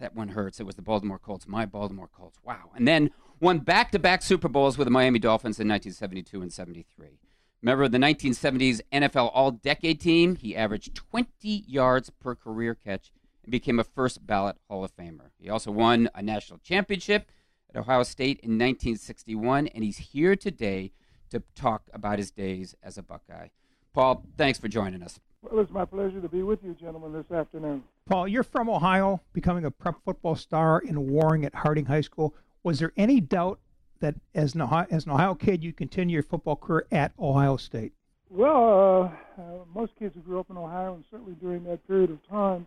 That 0.00 0.16
one 0.16 0.30
hurts. 0.30 0.58
It 0.58 0.66
was 0.66 0.74
the 0.74 0.82
Baltimore 0.82 1.20
Colts, 1.20 1.46
my 1.46 1.64
Baltimore 1.64 2.08
Colts. 2.08 2.38
Wow. 2.42 2.70
And 2.74 2.86
then 2.88 3.10
won 3.40 3.60
back 3.60 3.92
to 3.92 3.98
back 3.98 4.22
Super 4.22 4.48
Bowls 4.48 4.76
with 4.76 4.86
the 4.86 4.90
Miami 4.90 5.20
Dolphins 5.20 5.60
in 5.60 5.68
1972 5.68 6.42
and 6.42 6.52
73. 6.52 7.20
Member 7.62 7.84
of 7.84 7.92
the 7.92 7.98
1970s 7.98 8.80
NFL 8.92 9.30
All 9.32 9.52
Decade 9.52 10.00
team, 10.00 10.36
he 10.36 10.56
averaged 10.56 10.94
20 10.96 11.64
yards 11.66 12.10
per 12.10 12.34
career 12.34 12.74
catch 12.74 13.12
and 13.44 13.52
became 13.52 13.78
a 13.78 13.84
first 13.84 14.26
ballot 14.26 14.56
Hall 14.68 14.84
of 14.84 14.94
Famer. 14.96 15.30
He 15.38 15.48
also 15.48 15.70
won 15.70 16.10
a 16.14 16.22
national 16.22 16.58
championship 16.58 17.30
at 17.74 17.80
Ohio 17.80 18.02
State 18.02 18.38
in 18.40 18.52
1961, 18.52 19.68
and 19.68 19.84
he's 19.84 19.98
here 19.98 20.36
today 20.36 20.92
to 21.30 21.42
talk 21.54 21.82
about 21.92 22.18
his 22.18 22.30
days 22.30 22.74
as 22.82 22.98
a 22.98 23.02
Buckeye. 23.02 23.48
Paul, 23.92 24.24
thanks 24.36 24.58
for 24.58 24.68
joining 24.68 25.02
us. 25.02 25.20
Well, 25.42 25.60
it's 25.60 25.70
my 25.70 25.84
pleasure 25.84 26.20
to 26.20 26.28
be 26.28 26.42
with 26.42 26.60
you, 26.64 26.74
gentlemen, 26.74 27.12
this 27.12 27.30
afternoon. 27.30 27.84
Paul, 28.06 28.28
you're 28.28 28.42
from 28.42 28.68
Ohio, 28.68 29.20
becoming 29.32 29.64
a 29.64 29.70
prep 29.70 29.96
football 30.04 30.36
star 30.36 30.80
in 30.80 31.10
Warren 31.10 31.44
at 31.44 31.54
Harding 31.54 31.86
High 31.86 32.00
School. 32.00 32.34
Was 32.62 32.78
there 32.78 32.92
any 32.96 33.20
doubt 33.20 33.60
that 34.00 34.14
as 34.34 34.54
an 34.54 34.62
Ohio, 34.62 34.86
as 34.90 35.04
an 35.06 35.12
Ohio 35.12 35.34
kid 35.34 35.62
you'd 35.62 35.76
continue 35.76 36.14
your 36.14 36.22
football 36.22 36.56
career 36.56 36.86
at 36.90 37.12
Ohio 37.18 37.56
State? 37.56 37.92
Well, 38.30 39.12
uh, 39.38 39.40
uh, 39.40 39.44
most 39.74 39.92
kids 39.98 40.14
who 40.14 40.20
grew 40.22 40.40
up 40.40 40.50
in 40.50 40.56
Ohio, 40.56 40.94
and 40.94 41.04
certainly 41.10 41.34
during 41.40 41.64
that 41.64 41.86
period 41.86 42.10
of 42.10 42.26
time, 42.28 42.66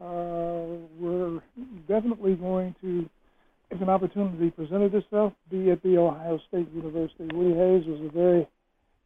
uh, 0.00 0.78
were 0.98 1.42
definitely 1.88 2.34
going 2.34 2.74
to, 2.82 3.08
if 3.70 3.80
an 3.80 3.88
opportunity 3.88 4.50
presented 4.50 4.94
itself, 4.94 5.32
be 5.50 5.70
at 5.70 5.82
the 5.82 5.98
Ohio 5.98 6.40
State 6.48 6.68
University. 6.72 7.28
Woody 7.32 7.54
Hayes 7.54 7.86
was 7.86 8.00
a 8.00 8.10
very 8.10 8.48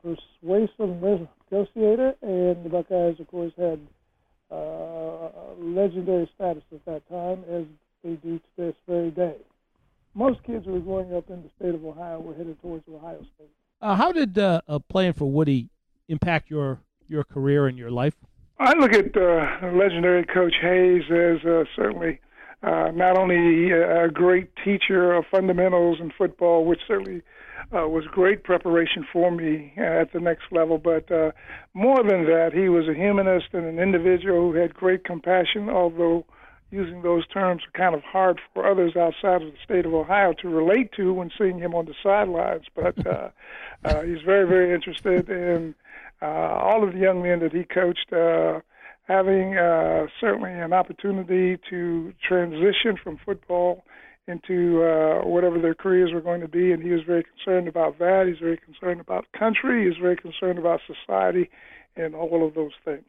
persuasive 0.03 1.01
negotiator, 1.01 2.14
and 2.22 2.64
the 2.64 2.68
Buckeyes, 2.68 3.18
of 3.20 3.27
course, 3.29 3.53
had 3.57 3.81
uh, 4.51 5.29
legendary 5.59 6.31
status 6.35 6.62
at 6.72 6.85
that 6.85 7.09
time, 7.09 7.44
as 7.51 7.64
they 8.05 8.14
do 8.14 8.38
to 8.38 8.44
this 8.57 8.75
very 8.87 9.11
day. 9.11 9.37
Most 10.14 10.42
kids 10.44 10.66
who 10.66 10.72
were 10.72 10.81
growing 10.81 11.14
up 11.14 11.31
in 11.31 11.42
the 11.42 11.51
state 11.59 11.75
of 11.75 11.85
Ohio 11.85 12.20
were 12.20 12.35
headed 12.35 12.61
towards 12.61 12.85
Ohio 12.92 13.20
State. 13.35 13.51
Uh, 13.81 13.96
how 13.96 14.12
did 14.12 14.38
uh, 14.38 14.61
uh, 14.68 14.79
playing 14.79 15.14
for 15.14 15.31
Woody 15.31 15.68
impact 16.09 16.51
your 16.51 16.79
your 17.09 17.25
career 17.25 17.66
and 17.66 17.77
your 17.77 17.90
life? 17.90 18.14
I 18.59 18.75
look 18.75 18.92
at 18.92 19.16
uh, 19.16 19.72
legendary 19.75 20.25
Coach 20.25 20.55
Hayes 20.61 21.03
as 21.11 21.44
uh, 21.44 21.64
certainly 21.75 22.20
uh, 22.62 22.90
not 22.94 23.18
only 23.18 23.70
a 23.72 24.09
great 24.09 24.51
teacher 24.64 25.12
of 25.14 25.25
fundamentals 25.31 25.98
in 26.01 26.12
football, 26.16 26.64
which 26.64 26.81
certainly 26.87 27.22
uh, 27.75 27.88
was 27.88 28.05
great 28.07 28.44
preparation 28.44 29.07
for 29.12 29.31
me 29.31 29.72
at 29.77 30.12
the 30.12 30.20
next 30.20 30.44
level, 30.51 30.79
but 30.79 31.11
uh, 31.11 31.33
more 31.75 32.03
than 32.03 32.25
that, 32.25 32.51
he 32.53 32.68
was 32.68 32.88
a 32.88 32.94
humanist 32.94 33.46
and 33.53 33.64
an 33.64 33.79
individual 33.79 34.53
who 34.53 34.59
had 34.59 34.75
great 34.75 35.05
compassion, 35.05 35.68
although 35.68 36.25
using 36.72 37.03
those 37.03 37.27
terms 37.29 37.62
are 37.62 37.79
kind 37.79 37.94
of 37.94 38.03
hard 38.03 38.40
for 38.55 38.68
others 38.68 38.96
outside 38.96 39.42
of 39.42 39.53
the 39.53 39.59
state 39.62 39.85
of 39.85 39.92
Ohio 39.92 40.33
to 40.33 40.48
relate 40.48 40.90
to 40.96 41.12
when 41.12 41.31
seeing 41.38 41.59
him 41.59 41.75
on 41.75 41.85
the 41.85 41.94
sidelines. 42.03 42.64
But 42.75 43.07
uh, 43.07 43.29
uh, 43.85 44.03
he's 44.03 44.22
very, 44.25 44.48
very 44.48 44.75
interested 44.75 45.29
in 45.29 45.75
uh, 46.22 46.27
all 46.27 46.83
of 46.83 46.94
the 46.94 46.98
young 46.98 47.22
men 47.22 47.40
that 47.40 47.53
he 47.53 47.64
coached. 47.64 48.12
Uh, 48.12 48.61
having 49.09 49.57
uh, 49.57 50.07
certainly 50.21 50.53
an 50.53 50.73
opportunity 50.73 51.59
to 51.71 52.12
transition 52.27 52.97
from 53.03 53.19
football 53.25 53.85
into 54.29 54.83
uh, 54.83 55.27
whatever 55.27 55.59
their 55.59 55.75
careers 55.75 56.12
were 56.12 56.21
going 56.21 56.41
to 56.41 56.49
be, 56.49 56.71
and 56.73 56.83
he 56.83 56.91
was 56.91 57.03
very 57.05 57.25
concerned 57.25 57.67
about 57.67 57.99
that. 57.99 58.27
He's 58.29 58.38
very 58.38 58.57
concerned 58.57 59.01
about 59.01 59.27
country. 59.37 59.88
He's 59.88 60.01
very 60.01 60.17
concerned 60.17 60.59
about 60.59 60.81
society, 60.87 61.51
and 61.97 62.15
all 62.15 62.47
of 62.47 62.55
those 62.55 62.73
things. 62.85 63.07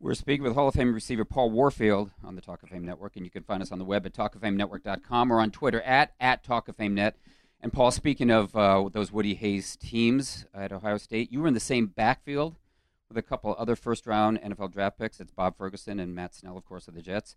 We're 0.00 0.14
speaking 0.14 0.44
with 0.44 0.54
Hall 0.54 0.68
of 0.68 0.74
Fame 0.74 0.94
receiver 0.94 1.24
Paul 1.24 1.50
Warfield 1.50 2.12
on 2.24 2.34
the 2.34 2.40
Talk 2.40 2.62
of 2.62 2.68
Fame 2.68 2.84
Network, 2.84 3.16
and 3.16 3.24
you 3.24 3.30
can 3.30 3.42
find 3.42 3.62
us 3.62 3.72
on 3.72 3.78
the 3.78 3.84
web 3.84 4.06
at 4.06 4.12
talkoffamenetwork.com 4.14 5.32
or 5.32 5.40
on 5.40 5.50
Twitter 5.50 5.80
at, 5.82 6.12
at 6.20 6.44
Talk 6.44 6.68
of 6.68 6.76
Fame 6.76 6.94
Net. 6.94 7.16
And 7.60 7.72
Paul, 7.72 7.90
speaking 7.90 8.30
of 8.30 8.54
uh, 8.54 8.88
those 8.92 9.10
Woody 9.10 9.34
Hayes 9.34 9.76
teams 9.76 10.46
at 10.54 10.72
Ohio 10.72 10.98
State, 10.98 11.32
you 11.32 11.40
were 11.40 11.48
in 11.48 11.54
the 11.54 11.60
same 11.60 11.86
backfield 11.86 12.56
with 13.08 13.16
a 13.16 13.22
couple 13.22 13.54
other 13.58 13.74
first 13.74 14.06
round 14.06 14.40
NFL 14.42 14.72
draft 14.72 14.98
picks. 14.98 15.20
It's 15.20 15.32
Bob 15.32 15.56
Ferguson 15.56 15.98
and 15.98 16.14
Matt 16.14 16.34
Snell, 16.34 16.56
of 16.56 16.64
course, 16.64 16.88
of 16.88 16.94
the 16.94 17.02
Jets. 17.02 17.36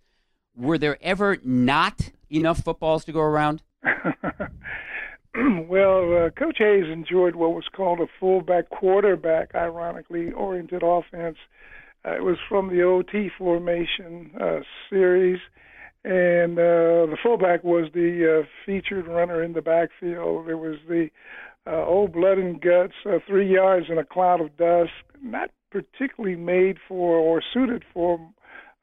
Were 0.55 0.77
there 0.77 0.97
ever 1.01 1.37
not 1.43 2.11
enough 2.29 2.59
footballs 2.63 3.05
to 3.05 3.13
go 3.13 3.21
around? 3.21 3.63
well, 5.67 6.25
uh, 6.25 6.29
Coach 6.31 6.57
Hayes 6.57 6.91
enjoyed 6.91 7.35
what 7.35 7.53
was 7.53 7.69
called 7.73 8.01
a 8.01 8.07
fullback 8.19 8.69
quarterback, 8.69 9.55
ironically 9.55 10.31
oriented 10.33 10.83
offense. 10.83 11.37
Uh, 12.05 12.15
it 12.15 12.23
was 12.23 12.37
from 12.49 12.67
the 12.67 12.81
OT 12.81 13.29
formation 13.37 14.31
uh, 14.41 14.59
series, 14.89 15.39
and 16.03 16.59
uh, 16.59 17.05
the 17.07 17.17
fullback 17.23 17.63
was 17.63 17.89
the 17.93 18.41
uh, 18.41 18.45
featured 18.65 19.07
runner 19.07 19.41
in 19.41 19.53
the 19.53 19.61
backfield. 19.61 20.49
It 20.49 20.55
was 20.55 20.79
the 20.89 21.09
uh, 21.65 21.85
old 21.85 22.11
blood 22.11 22.39
and 22.39 22.59
guts, 22.59 22.93
uh, 23.05 23.19
three 23.25 23.53
yards 23.53 23.85
in 23.89 23.99
a 23.99 24.03
cloud 24.03 24.41
of 24.41 24.57
dust, 24.57 24.91
not 25.21 25.51
particularly 25.71 26.35
made 26.35 26.77
for 26.87 27.15
or 27.15 27.41
suited 27.53 27.83
for 27.93 28.19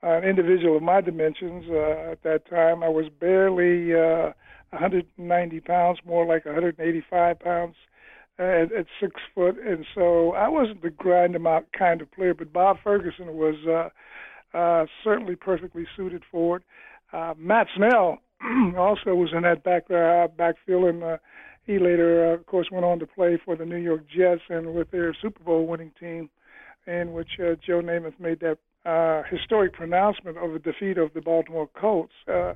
an 0.02 0.24
individual 0.24 0.76
of 0.76 0.82
my 0.82 1.00
dimensions. 1.00 1.64
Uh, 1.68 2.12
at 2.12 2.22
that 2.22 2.48
time, 2.48 2.82
I 2.82 2.88
was 2.88 3.06
barely 3.20 3.94
uh, 3.94 4.32
190 4.70 5.60
pounds, 5.60 5.98
more 6.04 6.26
like 6.26 6.44
185 6.44 7.38
pounds 7.40 7.74
at, 8.38 8.72
at 8.72 8.86
six 9.00 9.20
foot, 9.34 9.56
and 9.64 9.84
so 9.94 10.32
I 10.32 10.48
wasn't 10.48 10.82
the 10.82 10.90
grind 10.90 11.34
them 11.34 11.46
out 11.46 11.66
kind 11.76 12.00
of 12.00 12.10
player. 12.12 12.34
But 12.34 12.52
Bob 12.52 12.78
Ferguson 12.82 13.34
was 13.34 13.56
uh, 13.66 14.56
uh, 14.56 14.86
certainly 15.02 15.36
perfectly 15.36 15.86
suited 15.96 16.22
for 16.30 16.58
it. 16.58 16.62
Uh, 17.12 17.34
Matt 17.36 17.66
Snell 17.76 18.18
also 18.76 19.14
was 19.14 19.30
in 19.34 19.42
that 19.42 19.64
back 19.64 19.90
uh, 19.90 20.28
backfield, 20.36 20.84
and 20.84 21.02
uh, 21.02 21.16
he 21.64 21.78
later, 21.78 22.30
uh, 22.30 22.34
of 22.34 22.46
course, 22.46 22.68
went 22.70 22.84
on 22.84 22.98
to 22.98 23.06
play 23.06 23.38
for 23.44 23.56
the 23.56 23.66
New 23.66 23.76
York 23.76 24.04
Jets 24.08 24.42
and 24.48 24.74
with 24.74 24.90
their 24.90 25.14
Super 25.20 25.42
Bowl 25.42 25.66
winning 25.66 25.92
team, 25.98 26.30
in 26.88 27.12
which 27.12 27.38
uh, 27.38 27.54
Joe 27.64 27.80
Namath 27.80 28.18
made 28.18 28.40
that 28.40 28.58
uh, 28.84 29.22
historic 29.30 29.74
pronouncement 29.74 30.38
of 30.38 30.52
the 30.52 30.58
defeat 30.58 30.98
of 30.98 31.12
the 31.12 31.20
Baltimore 31.20 31.68
Colts. 31.74 32.14
Uh, 32.26 32.54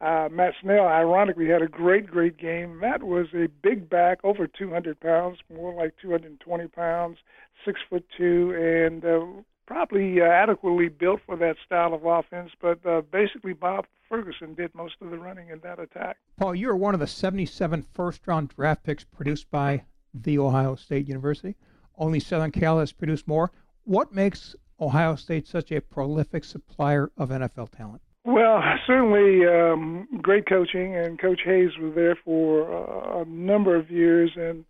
uh, 0.00 0.28
Matt 0.30 0.54
Snell, 0.60 0.86
ironically, 0.86 1.48
had 1.48 1.62
a 1.62 1.68
great, 1.68 2.06
great 2.06 2.36
game. 2.36 2.78
Matt 2.78 3.02
was 3.02 3.26
a 3.34 3.48
big 3.62 3.88
back, 3.88 4.18
over 4.22 4.46
200 4.46 5.00
pounds, 5.00 5.38
more 5.52 5.74
like 5.74 5.94
220 6.00 6.68
pounds, 6.68 7.18
six 7.64 7.80
foot 7.88 8.04
two, 8.16 8.52
and 8.54 9.04
uh, 9.04 9.24
probably 9.66 10.20
uh, 10.20 10.24
adequately 10.24 10.88
built 10.88 11.20
for 11.24 11.36
that 11.36 11.56
style 11.64 11.94
of 11.94 12.04
offense. 12.04 12.50
But 12.60 12.84
uh, 12.84 13.00
basically, 13.00 13.54
Bob 13.54 13.86
Ferguson 14.08 14.54
did 14.54 14.74
most 14.74 14.96
of 15.00 15.10
the 15.10 15.18
running 15.18 15.48
in 15.48 15.60
that 15.60 15.78
attack. 15.78 16.18
Paul, 16.36 16.54
you 16.54 16.68
are 16.70 16.76
one 16.76 16.94
of 16.94 17.00
the 17.00 17.06
77 17.06 17.86
first 17.94 18.20
round 18.26 18.50
draft 18.54 18.82
picks 18.82 19.04
produced 19.04 19.50
by 19.50 19.84
The 20.12 20.38
Ohio 20.38 20.74
State 20.74 21.08
University. 21.08 21.56
Only 21.96 22.20
Southern 22.20 22.50
Cal 22.50 22.78
has 22.80 22.92
produced 22.92 23.26
more. 23.28 23.52
What 23.84 24.12
makes 24.12 24.56
Ohio 24.80 25.14
State 25.14 25.46
such 25.46 25.70
a 25.70 25.80
prolific 25.80 26.44
supplier 26.44 27.10
of 27.16 27.28
NFL 27.28 27.70
talent? 27.70 28.02
Well, 28.24 28.62
certainly 28.86 29.46
um, 29.46 30.08
great 30.22 30.46
coaching, 30.48 30.96
and 30.96 31.18
Coach 31.18 31.40
Hayes 31.44 31.76
was 31.78 31.94
there 31.94 32.16
for 32.24 32.72
uh, 32.72 33.22
a 33.22 33.24
number 33.26 33.76
of 33.76 33.90
years, 33.90 34.32
and 34.36 34.64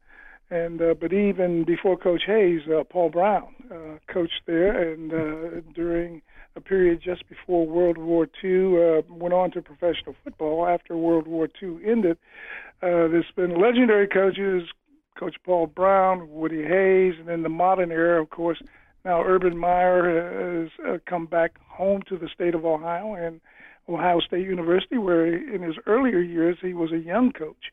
and 0.51 0.83
uh, 0.83 0.95
but 1.01 1.13
even 1.13 1.65
before 1.65 1.97
Coach 1.97 2.23
Hayes, 2.27 2.63
uh, 2.69 2.83
Paul 2.85 3.11
Brown 3.11 3.55
uh, 3.71 3.99
coached 4.13 4.43
there, 4.47 4.93
and 4.93 5.13
uh, 5.13 5.61
during 5.75 6.21
a 6.57 6.61
period 6.61 7.01
just 7.03 7.29
before 7.29 7.67
World 7.67 7.97
War 7.97 8.29
II, 8.43 8.99
uh, 8.99 9.03
went 9.09 9.35
on 9.35 9.51
to 9.53 9.63
professional 9.63 10.15
football 10.23 10.67
after 10.67 10.97
World 10.97 11.27
War 11.27 11.49
II 11.63 11.79
ended. 11.87 12.19
Uh, 12.83 13.09
there's 13.09 13.31
been 13.35 13.61
legendary 13.61 14.07
coaches, 14.07 14.69
Coach 15.19 15.37
Paul 15.45 15.69
Brown, 15.69 16.29
Woody 16.31 16.63
Hayes, 16.63 17.15
and 17.19 17.29
in 17.29 17.43
the 17.43 17.49
modern 17.49 17.91
era, 17.91 18.21
of 18.21 18.31
course, 18.31 18.61
Now, 19.05 19.23
Urban 19.23 19.59
Meyer 19.59 20.63
has 20.63 20.71
uh, 20.87 20.99
come 21.07 21.27
back 21.27 21.59
home 21.69 22.03
to 22.09 22.17
the 22.17 22.29
state 22.35 22.55
of 22.55 22.65
Ohio 22.65 23.15
and 23.15 23.41
Ohio 23.89 24.21
State 24.21 24.47
University, 24.47 24.97
where 24.97 25.27
in 25.27 25.63
his 25.63 25.77
earlier 25.87 26.21
years 26.21 26.57
he 26.63 26.73
was 26.73 26.91
a 26.91 26.99
young 26.99 27.33
coach 27.33 27.71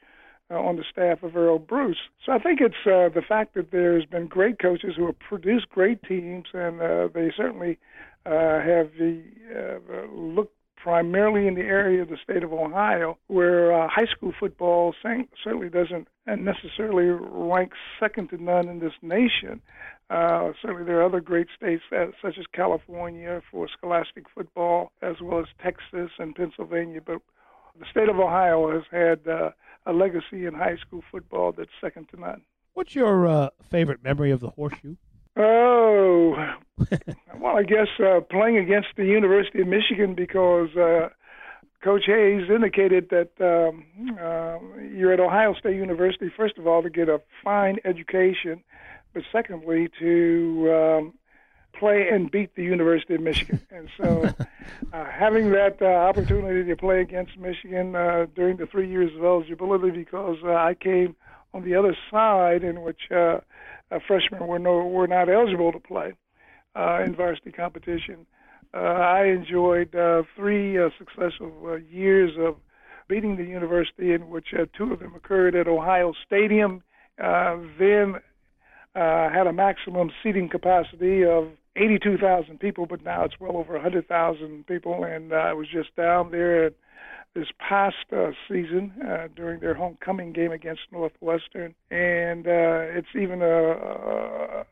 uh, 0.52 0.56
on 0.56 0.76
the 0.76 0.84
staff 0.92 1.24
of 1.24 1.38
Earle 1.38 1.60
Bruce. 1.60 2.10
So 2.26 2.34
I 2.34 2.40
think 2.40 2.60
it's 2.60 2.76
uh, 2.86 3.08
the 3.14 3.24
fact 3.26 3.54
that 3.54 3.72
there's 3.72 4.06
been 4.06 4.28
great 4.28 4.60
coaches 4.60 4.96
who 4.98 5.06
have 5.06 5.20
produced 5.20 5.70
great 5.70 6.04
teams, 6.04 6.48
and 6.54 6.82
uh, 6.82 7.08
they 7.14 7.32
certainly 7.36 7.80
uh, 8.26 8.60
have 8.60 8.92
the 9.00 9.24
uh, 9.56 10.14
looked 10.14 10.56
primarily 10.76 11.48
in 11.48 11.54
the 11.56 11.62
area 11.62 12.02
of 12.02 12.10
the 12.10 12.18
state 12.24 12.44
of 12.44 12.52
Ohio, 12.52 13.18
where 13.28 13.72
uh, 13.72 13.88
high 13.88 14.08
school 14.12 14.34
football 14.38 14.96
certainly 15.44 15.70
doesn't 15.70 16.08
necessarily 16.26 17.06
rank 17.06 17.72
second 18.00 18.30
to 18.30 18.44
none 18.44 18.68
in 18.68 18.80
this 18.80 18.94
nation. 19.02 19.62
Uh, 20.12 20.52
certainly, 20.62 20.84
there 20.84 21.00
are 21.00 21.06
other 21.06 21.22
great 21.22 21.48
states 21.56 21.84
uh, 21.96 22.08
such 22.22 22.38
as 22.38 22.46
California 22.54 23.42
for 23.50 23.70
scholastic 23.70 24.26
football, 24.36 24.92
as 25.02 25.16
well 25.22 25.40
as 25.40 25.46
Texas 25.64 26.12
and 26.20 26.36
Pennsylvania. 26.36 27.00
But 27.00 27.22
the 27.80 27.86
state 27.90 28.10
of 28.10 28.20
Ohio 28.20 28.74
has 28.74 28.84
had 28.92 29.26
uh, 29.26 29.52
a 29.86 29.94
legacy 29.94 30.46
in 30.46 30.54
high 30.54 30.76
school 30.86 31.02
football 31.10 31.54
that's 31.54 31.70
second 31.80 32.10
to 32.10 32.20
none. 32.20 32.42
What's 32.74 32.94
your 32.94 33.26
uh, 33.26 33.50
favorite 33.70 34.04
memory 34.04 34.32
of 34.32 34.42
the 34.42 34.50
horseshoe? 34.50 34.96
Oh, 35.38 36.36
well, 37.40 37.58
I 37.58 37.64
guess 37.64 37.88
uh, 38.00 38.20
playing 38.30 38.58
against 38.58 38.90
the 38.98 39.06
University 39.06 39.62
of 39.62 39.68
Michigan 39.68 40.14
because 40.14 40.76
uh, 40.76 41.08
Coach 41.82 42.04
Hayes 42.08 42.50
indicated 42.54 43.10
that 43.12 43.32
um, 43.40 43.86
uh, 44.20 44.60
you're 44.94 45.14
at 45.14 45.22
Ohio 45.22 45.54
State 45.54 45.78
University, 45.78 46.30
first 46.36 46.58
of 46.58 46.68
all, 46.68 46.84
to 46.84 46.90
get 46.90 47.08
a 47.08 47.22
fine 47.44 47.78
education, 47.86 48.62
but 49.14 49.24
secondly, 49.32 49.90
to 50.00 50.74
um, 50.74 51.14
play 51.74 52.08
and 52.12 52.30
beat 52.30 52.56
the 52.56 52.64
University 52.64 53.16
of 53.16 53.22
Michigan. 53.22 53.60
And 53.72 53.90
so, 53.98 54.30
uh, 54.94 55.06
having 55.06 55.52
that 55.52 55.82
uh, 55.82 55.86
opportunity 55.86 56.68
to 56.70 56.76
play 56.76 57.02
against 57.02 57.38
Michigan 57.38 57.96
uh, 57.96 58.28
during 58.36 58.58
the 58.58 58.68
three 58.68 58.90
years 58.90 59.12
of 59.16 59.24
eligibility, 59.24 59.92
because 59.92 60.38
uh, 60.44 60.54
I 60.54 60.76
came 60.76 61.16
on 61.54 61.64
the 61.64 61.76
other 61.76 61.96
side, 62.12 62.64
in 62.64 62.82
which 62.82 63.02
uh, 63.12 63.40
uh, 63.92 64.00
freshmen 64.08 64.48
were 64.48 64.60
no 64.60 64.86
were 64.88 65.08
not 65.08 65.30
eligible 65.30 65.72
to 65.72 65.80
play 65.80 66.14
uh, 66.76 67.02
in 67.04 67.16
varsity 67.16 67.52
competition. 67.52 68.26
Uh, 68.74 68.78
I 68.78 69.26
enjoyed 69.26 69.94
uh, 69.96 70.24
three 70.36 70.80
uh, 70.80 70.90
successful 70.98 71.54
uh, 71.66 71.76
years 71.76 72.32
of 72.40 72.56
beating 73.08 73.36
the 73.36 73.44
university, 73.44 74.14
in 74.14 74.30
which 74.30 74.54
uh, 74.58 74.66
two 74.78 74.94
of 74.94 75.00
them 75.00 75.14
occurred 75.16 75.56
at 75.56 75.68
Ohio 75.68 76.14
Stadium. 76.26 76.82
Uh, 77.22 77.58
then 77.78 78.16
uh, 78.96 79.30
had 79.30 79.48
a 79.48 79.54
maximum 79.54 80.12
seating 80.22 80.50
capacity 80.50 81.24
of 81.24 81.50
82,000 81.76 82.60
people, 82.60 82.86
but 82.86 83.04
now 83.04 83.24
it's 83.24 83.40
well 83.40 83.58
over 83.58 83.74
100,000 83.74 84.68
people. 84.68 85.04
And 85.04 85.32
uh, 85.32 85.38
I 85.38 85.54
was 85.54 85.68
just 85.72 85.96
down 85.96 86.32
there 86.32 86.72
this 87.34 87.48
past 87.58 87.96
uh, 88.12 88.32
season 88.48 88.92
uh, 89.08 89.28
during 89.36 89.62
their 89.62 89.74
homecoming 89.74 90.34
game 90.34 90.52
against 90.52 90.82
Northwestern, 90.92 91.74
and 91.90 92.46
uh, 92.46 92.92
it's 92.92 93.08
even 93.16 93.42
a, 93.42 93.72
a 93.72 94.66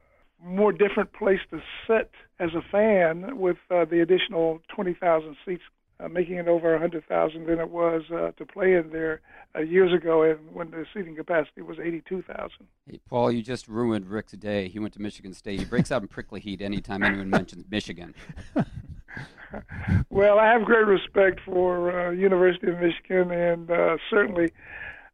more 0.43 0.73
different 0.73 1.13
place 1.13 1.39
to 1.51 1.61
sit 1.87 2.11
as 2.39 2.49
a 2.53 2.61
fan 2.69 3.37
with 3.37 3.57
uh, 3.71 3.85
the 3.85 4.01
additional 4.01 4.59
20,000 4.75 5.37
seats, 5.45 5.63
uh, 5.99 6.07
making 6.07 6.35
it 6.35 6.47
over 6.47 6.71
100,000 6.71 7.45
than 7.45 7.59
it 7.59 7.69
was 7.69 8.03
uh, 8.13 8.31
to 8.31 8.45
play 8.45 8.75
in 8.75 8.89
there 8.91 9.21
uh, 9.55 9.59
years 9.59 9.93
ago, 9.93 10.23
and 10.23 10.39
when 10.53 10.71
the 10.71 10.85
seating 10.93 11.15
capacity 11.15 11.61
was 11.61 11.77
82,000. 11.79 12.51
Hey, 12.89 12.99
Paul, 13.07 13.31
you 13.31 13.41
just 13.41 13.67
ruined 13.67 14.07
Rick's 14.07 14.31
day. 14.33 14.69
He 14.69 14.79
went 14.79 14.93
to 14.93 15.01
Michigan 15.01 15.33
State. 15.33 15.59
He 15.59 15.65
breaks 15.65 15.91
out 15.91 16.01
in 16.01 16.07
prickly 16.07 16.39
heat 16.39 16.61
anytime 16.61 17.03
anyone 17.03 17.29
mentions 17.29 17.65
Michigan. 17.69 18.15
well, 20.09 20.39
I 20.39 20.45
have 20.51 20.63
great 20.63 20.85
respect 20.85 21.41
for 21.45 22.07
uh, 22.07 22.11
University 22.11 22.71
of 22.71 22.79
Michigan, 22.79 23.31
and 23.31 23.69
uh, 23.69 23.97
certainly, 24.09 24.51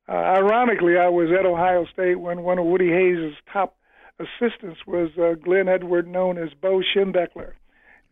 uh, 0.08 0.12
ironically, 0.12 0.98
I 0.98 1.08
was 1.08 1.30
at 1.38 1.45
Ohio 1.45 1.86
State 1.91 2.19
when 2.19 2.43
one 2.43 2.60
of 2.60 2.65
Woody 2.65 2.89
Hayes' 2.89 3.34
top 3.52 3.78
assistants 4.19 4.82
was 4.86 5.10
uh, 5.17 5.34
Glenn 5.34 5.67
Edward, 5.67 6.08
known 6.08 6.38
as 6.38 6.50
Bo 6.62 6.82
Schembechler. 6.95 7.54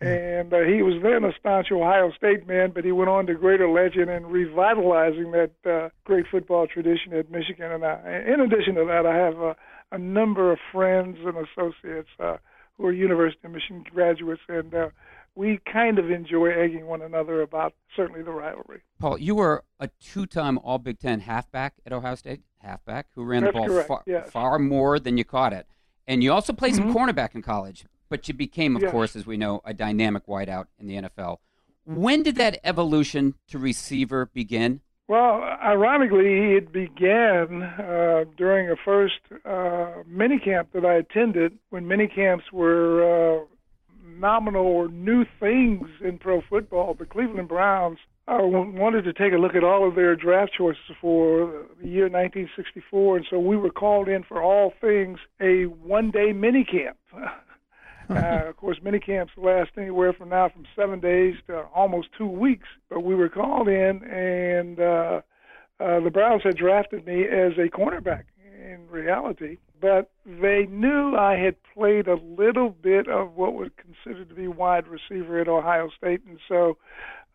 And 0.07 0.53
uh, 0.53 0.59
he 0.61 0.81
was 0.81 1.01
then 1.01 1.23
a 1.23 1.31
staunch 1.39 1.71
Ohio 1.71 2.11
State 2.17 2.47
man, 2.47 2.71
but 2.71 2.83
he 2.83 2.91
went 2.91 3.09
on 3.09 3.25
to 3.27 3.33
greater 3.35 3.69
legend 3.69 4.09
and 4.09 4.27
revitalizing 4.31 5.31
that 5.31 5.51
uh, 5.65 5.89
great 6.03 6.25
football 6.29 6.67
tradition 6.67 7.13
at 7.13 7.31
Michigan. 7.31 7.71
And 7.71 7.85
I, 7.85 8.23
in 8.27 8.39
addition 8.41 8.75
to 8.75 8.85
that, 8.85 9.05
I 9.05 9.15
have 9.15 9.37
a, 9.39 9.55
a 9.91 9.97
number 9.97 10.51
of 10.51 10.59
friends 10.71 11.17
and 11.25 11.35
associates 11.37 12.09
uh, 12.19 12.37
who 12.77 12.85
are 12.87 12.91
University 12.91 13.39
of 13.45 13.51
Michigan 13.51 13.85
graduates, 13.89 14.41
and 14.49 14.73
uh, 14.73 14.89
we 15.35 15.59
kind 15.71 15.99
of 15.99 16.11
enjoy 16.11 16.47
egging 16.51 16.85
one 16.87 17.01
another 17.01 17.41
about 17.41 17.73
certainly 17.95 18.23
the 18.23 18.31
rivalry. 18.31 18.81
Paul, 18.99 19.17
you 19.17 19.35
were 19.35 19.63
a 19.79 19.89
two-time 20.01 20.57
All 20.59 20.79
Big 20.79 20.99
Ten 20.99 21.21
halfback 21.21 21.75
at 21.85 21.93
Ohio 21.93 22.15
State, 22.15 22.41
halfback 22.59 23.07
who 23.15 23.23
ran 23.23 23.43
That's 23.43 23.53
the 23.53 23.59
ball 23.59 23.67
correct, 23.67 23.87
far, 23.87 24.03
yes. 24.05 24.31
far 24.31 24.59
more 24.59 24.99
than 24.99 25.17
you 25.17 25.23
caught 25.23 25.53
it, 25.53 25.67
and 26.07 26.23
you 26.23 26.31
also 26.31 26.51
played 26.51 26.73
Mm-hmm. 26.73 26.91
some 26.91 26.93
cornerback 26.93 27.35
in 27.35 27.41
college. 27.41 27.85
But 28.13 28.28
you 28.28 28.36
became, 28.36 28.76
of 28.76 28.84
Yes. 28.84 28.91
course, 28.91 29.15
as 29.15 29.26
we 29.26 29.38
know, 29.38 29.60
a 29.65 29.73
dynamic 29.73 30.28
wideout 30.28 30.67
in 30.80 30.86
the 30.86 30.97
NFL. 30.97 31.39
When 31.84 32.21
did 32.21 32.36
that 32.36 32.60
evolution 32.63 33.34
to 33.47 33.58
receiver 33.58 34.28
begin? 34.28 34.82
Well, 35.08 35.41
ironically, 35.41 36.54
it 36.54 36.71
began 36.71 37.63
uh, 37.63 38.26
during 38.38 38.69
a 38.69 38.76
first 38.76 39.19
uh, 39.43 40.04
minicamp 40.08 40.67
that 40.73 40.86
I 40.86 40.93
attended 40.93 41.58
when 41.71 41.86
minicamps 41.88 42.52
were 42.52 43.41
uh, 43.41 43.45
nominal 44.06 44.67
or 44.67 44.89
new 44.89 45.26
things 45.39 45.88
in 45.99 46.19
pro 46.19 46.41
football. 46.41 46.93
The 46.93 47.08
Cleveland 47.08 47.47
Browns 47.47 47.97
uh, 48.28 48.38
wanted 48.41 49.06
to 49.06 49.13
take 49.13 49.34
a 49.34 49.38
look 49.38 49.56
at 49.56 49.63
all 49.63 49.88
of 49.88 49.95
their 49.95 50.15
draft 50.15 50.54
choices 50.56 50.84
for 51.02 51.65
the 51.82 51.88
year 51.88 52.04
1964, 52.10 53.17
and 53.17 53.26
so 53.28 53.39
we 53.39 53.58
were 53.58 53.71
called 53.71 54.08
in 54.08 54.21
for 54.23 54.39
all 54.39 54.71
things 54.80 55.17
a 55.41 55.63
one-day 55.63 56.32
minicamp. 56.32 56.93
Uh, 58.09 58.41
of 58.49 58.57
course, 58.57 58.77
mini 58.83 58.99
camps 58.99 59.33
last 59.37 59.71
anywhere 59.77 60.13
from 60.13 60.29
now 60.29 60.49
from 60.49 60.65
seven 60.75 60.99
days 60.99 61.35
to 61.47 61.61
almost 61.75 62.09
two 62.17 62.27
weeks. 62.27 62.67
But 62.89 63.01
we 63.01 63.15
were 63.15 63.29
called 63.29 63.67
in, 63.67 64.03
and 64.03 64.79
uh, 64.79 65.21
uh, 65.79 65.99
the 65.99 66.11
Browns 66.11 66.43
had 66.43 66.57
drafted 66.57 67.05
me 67.05 67.23
as 67.23 67.53
a 67.57 67.69
cornerback 67.69 68.23
in 68.63 68.87
reality. 68.89 69.57
But 69.81 70.11
they 70.25 70.65
knew 70.69 71.15
I 71.15 71.35
had 71.35 71.55
played 71.73 72.07
a 72.07 72.15
little 72.15 72.69
bit 72.69 73.09
of 73.09 73.35
what 73.35 73.53
was 73.53 73.69
considered 73.77 74.29
to 74.29 74.35
be 74.35 74.47
wide 74.47 74.85
receiver 74.87 75.41
at 75.41 75.47
Ohio 75.49 75.89
State, 75.97 76.21
and 76.25 76.39
so 76.47 76.77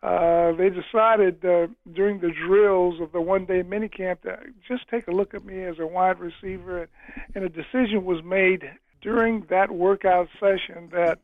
uh, 0.01 0.53
they 0.53 0.69
decided 0.69 1.43
uh, 1.45 1.67
during 1.93 2.19
the 2.19 2.31
drills 2.31 3.01
of 3.01 3.11
the 3.11 3.21
one-day 3.21 3.61
minicamp 3.61 4.21
to 4.21 4.37
just 4.67 4.87
take 4.89 5.07
a 5.07 5.11
look 5.11 5.33
at 5.33 5.45
me 5.45 5.63
as 5.63 5.77
a 5.77 5.85
wide 5.85 6.19
receiver, 6.19 6.87
and 7.35 7.43
a 7.43 7.49
decision 7.49 8.05
was 8.05 8.23
made 8.23 8.63
during 9.01 9.45
that 9.49 9.71
workout 9.71 10.27
session 10.39 10.89
that 10.91 11.19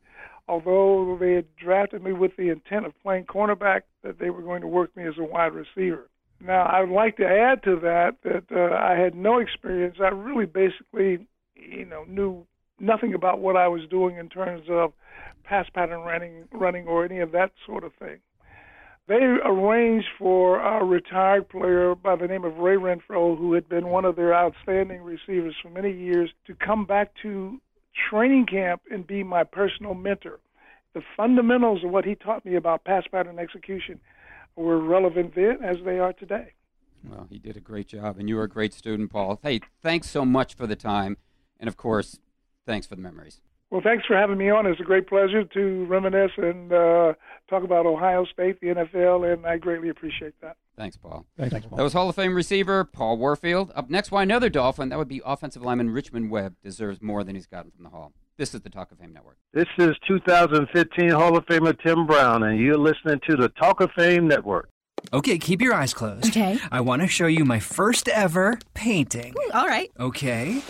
although 0.48 1.16
they 1.18 1.32
had 1.32 1.46
drafted 1.56 2.02
me 2.02 2.12
with 2.12 2.36
the 2.36 2.48
intent 2.48 2.86
of 2.86 2.92
playing 3.02 3.24
cornerback, 3.24 3.82
that 4.02 4.18
they 4.18 4.30
were 4.30 4.42
going 4.42 4.60
to 4.60 4.66
work 4.66 4.96
me 4.96 5.04
as 5.06 5.18
a 5.18 5.24
wide 5.24 5.52
receiver. 5.52 6.08
Now, 6.40 6.62
I 6.64 6.80
would 6.80 6.94
like 6.94 7.16
to 7.16 7.26
add 7.26 7.62
to 7.64 7.76
that 7.80 8.16
that 8.22 8.44
uh, 8.54 8.74
I 8.74 8.98
had 8.98 9.14
no 9.14 9.38
experience. 9.38 9.96
I 10.00 10.08
really 10.08 10.46
basically, 10.46 11.26
you 11.54 11.86
know, 11.86 12.04
knew 12.06 12.46
nothing 12.78 13.14
about 13.14 13.40
what 13.40 13.56
I 13.56 13.68
was 13.68 13.82
doing 13.88 14.18
in 14.18 14.28
terms 14.28 14.64
of 14.68 14.92
pass 15.44 15.66
pattern 15.72 16.00
running, 16.00 16.44
running 16.52 16.86
or 16.86 17.04
any 17.04 17.20
of 17.20 17.32
that 17.32 17.52
sort 17.64 17.84
of 17.84 17.94
thing. 17.94 18.18
They 19.08 19.14
arranged 19.14 20.08
for 20.18 20.58
a 20.58 20.84
retired 20.84 21.48
player 21.48 21.94
by 21.94 22.16
the 22.16 22.26
name 22.26 22.44
of 22.44 22.58
Ray 22.58 22.74
Renfro, 22.76 23.38
who 23.38 23.52
had 23.52 23.68
been 23.68 23.86
one 23.86 24.04
of 24.04 24.16
their 24.16 24.34
outstanding 24.34 25.02
receivers 25.02 25.54
for 25.62 25.70
many 25.70 25.92
years, 25.92 26.30
to 26.46 26.54
come 26.54 26.84
back 26.86 27.12
to 27.22 27.60
training 28.10 28.46
camp 28.46 28.82
and 28.90 29.06
be 29.06 29.22
my 29.22 29.44
personal 29.44 29.94
mentor. 29.94 30.40
The 30.94 31.02
fundamentals 31.16 31.84
of 31.84 31.90
what 31.90 32.04
he 32.04 32.14
taught 32.14 32.44
me 32.44 32.54
about 32.54 32.84
pass 32.84 33.04
pattern 33.10 33.38
execution 33.38 34.00
were 34.54 34.78
relevant 34.78 35.34
then 35.34 35.58
as 35.62 35.76
they 35.84 35.98
are 35.98 36.12
today. 36.12 36.52
Well, 37.08 37.26
he 37.30 37.38
did 37.38 37.56
a 37.56 37.60
great 37.60 37.88
job, 37.88 38.18
and 38.18 38.28
you 38.28 38.36
were 38.36 38.44
a 38.44 38.48
great 38.48 38.72
student, 38.72 39.10
Paul. 39.10 39.38
Hey, 39.42 39.60
thanks 39.82 40.10
so 40.10 40.24
much 40.24 40.54
for 40.54 40.66
the 40.66 40.76
time, 40.76 41.18
and 41.60 41.68
of 41.68 41.76
course, 41.76 42.18
thanks 42.64 42.86
for 42.86 42.96
the 42.96 43.02
memories. 43.02 43.40
Well, 43.76 43.82
thanks 43.84 44.06
for 44.06 44.16
having 44.16 44.38
me 44.38 44.48
on. 44.48 44.64
It's 44.64 44.80
a 44.80 44.84
great 44.84 45.06
pleasure 45.06 45.44
to 45.44 45.84
reminisce 45.84 46.30
and 46.38 46.72
uh, 46.72 47.12
talk 47.50 47.62
about 47.62 47.84
Ohio 47.84 48.24
State, 48.24 48.58
the 48.62 48.68
NFL, 48.68 49.30
and 49.30 49.44
I 49.44 49.58
greatly 49.58 49.90
appreciate 49.90 50.32
that. 50.40 50.56
Thanks, 50.78 50.96
Paul. 50.96 51.26
Thanks, 51.36 51.66
Paul. 51.66 51.76
That 51.76 51.82
was 51.82 51.92
Hall 51.92 52.08
of 52.08 52.16
Fame 52.16 52.34
receiver 52.34 52.84
Paul 52.84 53.18
Warfield. 53.18 53.72
Up 53.74 53.90
next, 53.90 54.10
why 54.10 54.22
another 54.22 54.48
Dolphin? 54.48 54.88
That 54.88 54.96
would 54.96 55.08
be 55.08 55.20
offensive 55.26 55.60
lineman 55.60 55.90
Richmond 55.90 56.30
Webb. 56.30 56.54
Deserves 56.62 57.02
more 57.02 57.22
than 57.22 57.34
he's 57.34 57.46
gotten 57.46 57.70
from 57.70 57.84
the 57.84 57.90
Hall. 57.90 58.14
This 58.38 58.54
is 58.54 58.62
the 58.62 58.70
Talk 58.70 58.92
of 58.92 58.98
Fame 58.98 59.12
Network. 59.12 59.36
This 59.52 59.68
is 59.76 59.94
2015 60.08 61.10
Hall 61.10 61.36
of 61.36 61.44
Famer 61.44 61.78
Tim 61.78 62.06
Brown, 62.06 62.44
and 62.44 62.58
you're 62.58 62.78
listening 62.78 63.20
to 63.28 63.36
the 63.36 63.50
Talk 63.60 63.82
of 63.82 63.90
Fame 63.94 64.26
Network. 64.26 64.70
Okay, 65.12 65.36
keep 65.36 65.60
your 65.60 65.74
eyes 65.74 65.92
closed. 65.92 66.28
Okay. 66.28 66.58
I 66.72 66.80
want 66.80 67.02
to 67.02 67.08
show 67.08 67.26
you 67.26 67.44
my 67.44 67.60
first 67.60 68.08
ever 68.08 68.58
painting. 68.72 69.34
All 69.52 69.66
right. 69.66 69.90
Okay. 70.00 70.62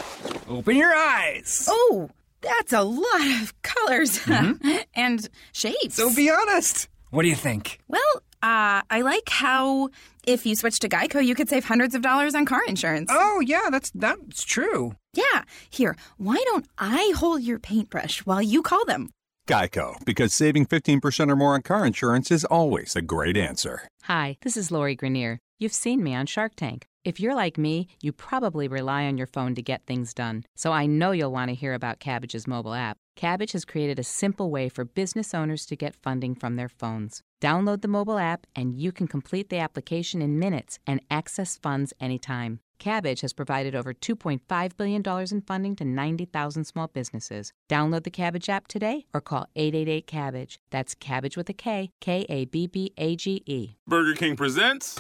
Open 0.48 0.76
your 0.76 0.92
eyes. 0.92 1.68
Oh, 1.70 2.10
That's 2.46 2.72
a 2.72 2.82
lot 2.82 3.42
of 3.42 3.52
colors 3.62 4.20
and 4.94 5.28
shapes. 5.52 5.94
So 5.96 6.14
be 6.14 6.30
honest. 6.30 6.88
What 7.10 7.22
do 7.22 7.28
you 7.28 7.34
think? 7.34 7.78
Well, 7.88 8.00
uh, 8.42 8.82
I 8.90 9.00
like 9.02 9.28
how 9.28 9.88
if 10.26 10.44
you 10.46 10.54
switch 10.54 10.78
to 10.80 10.88
Geico, 10.88 11.24
you 11.24 11.34
could 11.34 11.48
save 11.48 11.64
hundreds 11.64 11.94
of 11.94 12.02
dollars 12.02 12.34
on 12.34 12.44
car 12.46 12.64
insurance. 12.66 13.10
Oh, 13.12 13.40
yeah, 13.40 13.68
that's 13.70 13.90
that's 13.94 14.44
true. 14.44 14.94
Yeah. 15.14 15.42
Here, 15.70 15.96
why 16.18 16.42
don't 16.46 16.66
I 16.78 17.12
hold 17.16 17.42
your 17.42 17.58
paintbrush 17.58 18.26
while 18.26 18.42
you 18.42 18.62
call 18.62 18.84
them? 18.84 19.10
Geico, 19.48 20.04
because 20.04 20.34
saving 20.34 20.66
15% 20.66 21.30
or 21.30 21.36
more 21.36 21.54
on 21.54 21.62
car 21.62 21.86
insurance 21.86 22.32
is 22.32 22.44
always 22.44 22.96
a 22.96 23.02
great 23.02 23.36
answer. 23.36 23.88
Hi, 24.02 24.36
this 24.42 24.56
is 24.56 24.72
Lori 24.72 24.96
Greiner. 24.96 25.38
You've 25.58 25.72
seen 25.72 26.02
me 26.02 26.14
on 26.16 26.26
Shark 26.26 26.52
Tank. 26.56 26.86
If 27.06 27.20
you're 27.20 27.36
like 27.36 27.56
me, 27.56 27.86
you 28.02 28.10
probably 28.10 28.66
rely 28.66 29.04
on 29.04 29.16
your 29.16 29.28
phone 29.28 29.54
to 29.54 29.62
get 29.62 29.86
things 29.86 30.12
done. 30.12 30.42
So 30.56 30.72
I 30.72 30.86
know 30.86 31.12
you'll 31.12 31.30
want 31.30 31.50
to 31.50 31.54
hear 31.54 31.72
about 31.72 32.00
Kabbage's 32.00 32.48
mobile 32.48 32.74
app. 32.74 32.98
Kabbage 33.16 33.52
has 33.52 33.64
created 33.64 34.00
a 34.00 34.02
simple 34.02 34.50
way 34.50 34.68
for 34.68 34.84
business 34.84 35.32
owners 35.32 35.66
to 35.66 35.76
get 35.76 35.94
funding 35.94 36.34
from 36.34 36.56
their 36.56 36.68
phones. 36.68 37.22
Download 37.40 37.80
the 37.80 37.86
mobile 37.86 38.18
app 38.18 38.44
and 38.56 38.74
you 38.74 38.90
can 38.90 39.06
complete 39.06 39.50
the 39.50 39.58
application 39.60 40.20
in 40.20 40.40
minutes 40.40 40.80
and 40.84 41.00
access 41.08 41.56
funds 41.56 41.92
anytime. 42.00 42.58
Kabbage 42.80 43.20
has 43.20 43.32
provided 43.32 43.76
over 43.76 43.94
$2.5 43.94 44.76
billion 44.76 45.28
in 45.30 45.40
funding 45.42 45.76
to 45.76 45.84
90,000 45.84 46.64
small 46.64 46.88
businesses. 46.88 47.52
Download 47.70 48.02
the 48.02 48.10
Kabbage 48.10 48.48
app 48.48 48.66
today 48.66 49.06
or 49.14 49.20
call 49.20 49.46
888 49.54 50.08
Kabbage. 50.08 50.58
That's 50.70 50.96
Kabbage 50.96 51.36
with 51.36 51.48
a 51.48 51.54
K, 51.54 51.92
K 52.00 52.26
A 52.28 52.46
B 52.46 52.66
B 52.66 52.92
A 52.98 53.14
G 53.14 53.44
E. 53.46 53.76
Burger 53.86 54.14
King 54.14 54.34
presents 54.34 54.98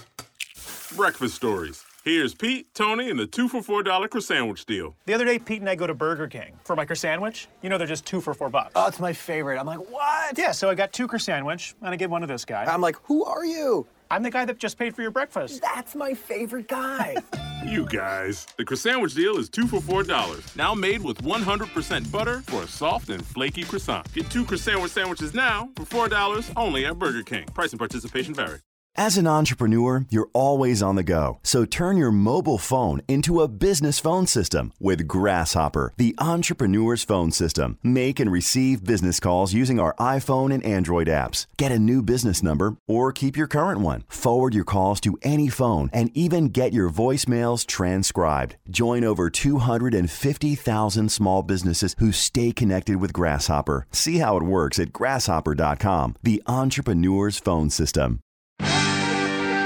Breakfast 0.94 1.34
Stories. 1.34 1.84
Here's 2.06 2.36
Pete, 2.36 2.72
Tony, 2.72 3.10
and 3.10 3.18
the 3.18 3.26
two 3.26 3.48
for 3.48 3.60
four 3.60 3.82
dollar 3.82 4.06
Croissan'wich 4.06 4.64
deal. 4.64 4.94
The 5.06 5.14
other 5.14 5.24
day, 5.24 5.40
Pete 5.40 5.58
and 5.60 5.68
I 5.68 5.74
go 5.74 5.88
to 5.88 5.92
Burger 5.92 6.28
King 6.28 6.52
for 6.62 6.76
my 6.76 6.86
sandwich. 6.86 7.48
You 7.62 7.68
know 7.68 7.78
they're 7.78 7.86
just 7.88 8.06
two 8.06 8.20
for 8.20 8.32
four 8.32 8.48
bucks. 8.48 8.70
Oh, 8.76 8.86
it's 8.86 9.00
my 9.00 9.12
favorite. 9.12 9.58
I'm 9.58 9.66
like, 9.66 9.90
what? 9.90 10.38
Yeah, 10.38 10.52
so 10.52 10.70
I 10.70 10.76
got 10.76 10.92
two 10.92 11.08
sandwich, 11.18 11.74
and 11.80 11.90
I 11.90 11.96
give 11.96 12.12
one 12.12 12.20
to 12.20 12.28
this 12.28 12.44
guy. 12.44 12.64
I'm 12.64 12.80
like, 12.80 12.94
who 13.02 13.24
are 13.24 13.44
you? 13.44 13.88
I'm 14.08 14.22
the 14.22 14.30
guy 14.30 14.44
that 14.44 14.58
just 14.58 14.78
paid 14.78 14.94
for 14.94 15.02
your 15.02 15.10
breakfast. 15.10 15.60
That's 15.60 15.96
my 15.96 16.14
favorite 16.14 16.68
guy. 16.68 17.16
You 17.66 17.84
guys, 17.86 18.46
the 18.58 18.64
Croissan'wich 18.64 19.16
deal 19.16 19.38
is 19.38 19.48
two 19.48 19.66
for 19.66 19.80
four 19.80 20.04
dollars. 20.04 20.54
Now 20.54 20.72
made 20.72 21.02
with 21.02 21.20
100% 21.22 22.12
butter 22.12 22.40
for 22.42 22.62
a 22.62 22.68
soft 22.68 23.08
and 23.08 23.26
flaky 23.26 23.64
croissant. 23.64 24.06
Get 24.12 24.30
two 24.30 24.44
croissant 24.44 24.88
sandwiches 24.88 25.34
now 25.34 25.70
for 25.74 25.84
four 25.84 26.08
dollars 26.08 26.48
only 26.54 26.86
at 26.86 26.96
Burger 26.96 27.24
King. 27.24 27.46
Price 27.46 27.72
and 27.72 27.80
participation 27.80 28.34
vary. 28.34 28.60
As 28.98 29.18
an 29.18 29.26
entrepreneur, 29.26 30.06
you're 30.08 30.30
always 30.32 30.82
on 30.82 30.96
the 30.96 31.02
go. 31.02 31.38
So 31.42 31.66
turn 31.66 31.98
your 31.98 32.10
mobile 32.10 32.56
phone 32.56 33.02
into 33.06 33.42
a 33.42 33.48
business 33.48 33.98
phone 33.98 34.26
system 34.26 34.72
with 34.80 35.06
Grasshopper, 35.06 35.92
the 35.98 36.14
entrepreneur's 36.18 37.04
phone 37.04 37.30
system. 37.30 37.78
Make 37.82 38.18
and 38.18 38.32
receive 38.32 38.84
business 38.84 39.20
calls 39.20 39.52
using 39.52 39.78
our 39.78 39.94
iPhone 39.96 40.50
and 40.50 40.64
Android 40.64 41.08
apps. 41.08 41.44
Get 41.58 41.72
a 41.72 41.78
new 41.78 42.00
business 42.00 42.42
number 42.42 42.78
or 42.88 43.12
keep 43.12 43.36
your 43.36 43.46
current 43.46 43.82
one. 43.82 44.04
Forward 44.08 44.54
your 44.54 44.64
calls 44.64 44.98
to 45.00 45.18
any 45.20 45.50
phone 45.50 45.90
and 45.92 46.10
even 46.16 46.48
get 46.48 46.72
your 46.72 46.88
voicemails 46.88 47.66
transcribed. 47.66 48.56
Join 48.70 49.04
over 49.04 49.28
250,000 49.28 51.12
small 51.12 51.42
businesses 51.42 51.94
who 51.98 52.12
stay 52.12 52.50
connected 52.50 52.96
with 52.96 53.12
Grasshopper. 53.12 53.86
See 53.92 54.20
how 54.20 54.38
it 54.38 54.42
works 54.42 54.78
at 54.78 54.94
grasshopper.com, 54.94 56.16
the 56.22 56.42
entrepreneur's 56.46 57.38
phone 57.38 57.68
system. 57.68 58.20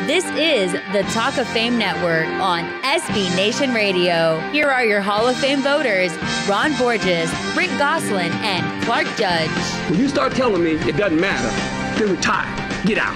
This 0.07 0.25
is 0.31 0.73
the 0.93 1.03
Talk 1.13 1.37
of 1.37 1.47
Fame 1.49 1.77
Network 1.77 2.27
on 2.41 2.65
SB 2.83 3.37
Nation 3.37 3.75
Radio. 3.75 4.41
Here 4.51 4.67
are 4.67 4.85
your 4.85 5.03
Hall 5.03 5.29
of 5.29 5.37
Fame 5.37 5.61
voters 5.61 6.11
Ron 6.49 6.75
Borges, 6.79 7.31
Rick 7.55 7.69
Gosselin, 7.79 8.33
and 8.33 8.83
Clark 8.85 9.07
Judge. 9.19 9.51
When 9.91 10.01
you 10.01 10.09
start 10.09 10.33
telling 10.33 10.65
me 10.65 10.73
it 10.73 10.97
doesn't 10.97 11.21
matter, 11.21 11.49
then 11.99 12.17
retire. 12.17 12.49
Get 12.87 12.97
out. 12.99 13.15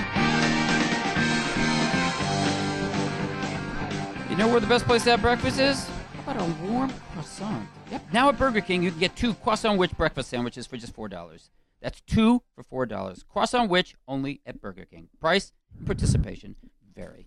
You 4.30 4.36
know 4.36 4.48
where 4.48 4.60
the 4.60 4.66
best 4.66 4.84
place 4.84 5.04
to 5.04 5.12
have 5.12 5.22
breakfast 5.22 5.58
is? 5.58 5.88
How 6.26 6.32
about 6.32 6.48
a 6.48 6.70
warm 6.70 6.92
croissant? 7.14 7.66
Yep. 7.92 8.12
Now 8.12 8.28
at 8.28 8.38
Burger 8.38 8.60
King, 8.60 8.82
you 8.82 8.90
can 8.90 9.00
get 9.00 9.16
two 9.16 9.32
Croissan'wich 9.32 9.96
breakfast 9.96 10.28
sandwiches 10.28 10.66
for 10.66 10.76
just 10.76 10.94
four 10.94 11.08
dollars. 11.08 11.48
That's 11.80 12.02
two 12.02 12.42
for 12.54 12.62
four 12.62 12.84
dollars. 12.84 13.24
Croissan'wich 13.34 13.94
only 14.06 14.42
at 14.44 14.60
Burger 14.60 14.84
King. 14.84 15.08
Price, 15.18 15.52
participation 15.86 16.56
vary. 16.94 17.26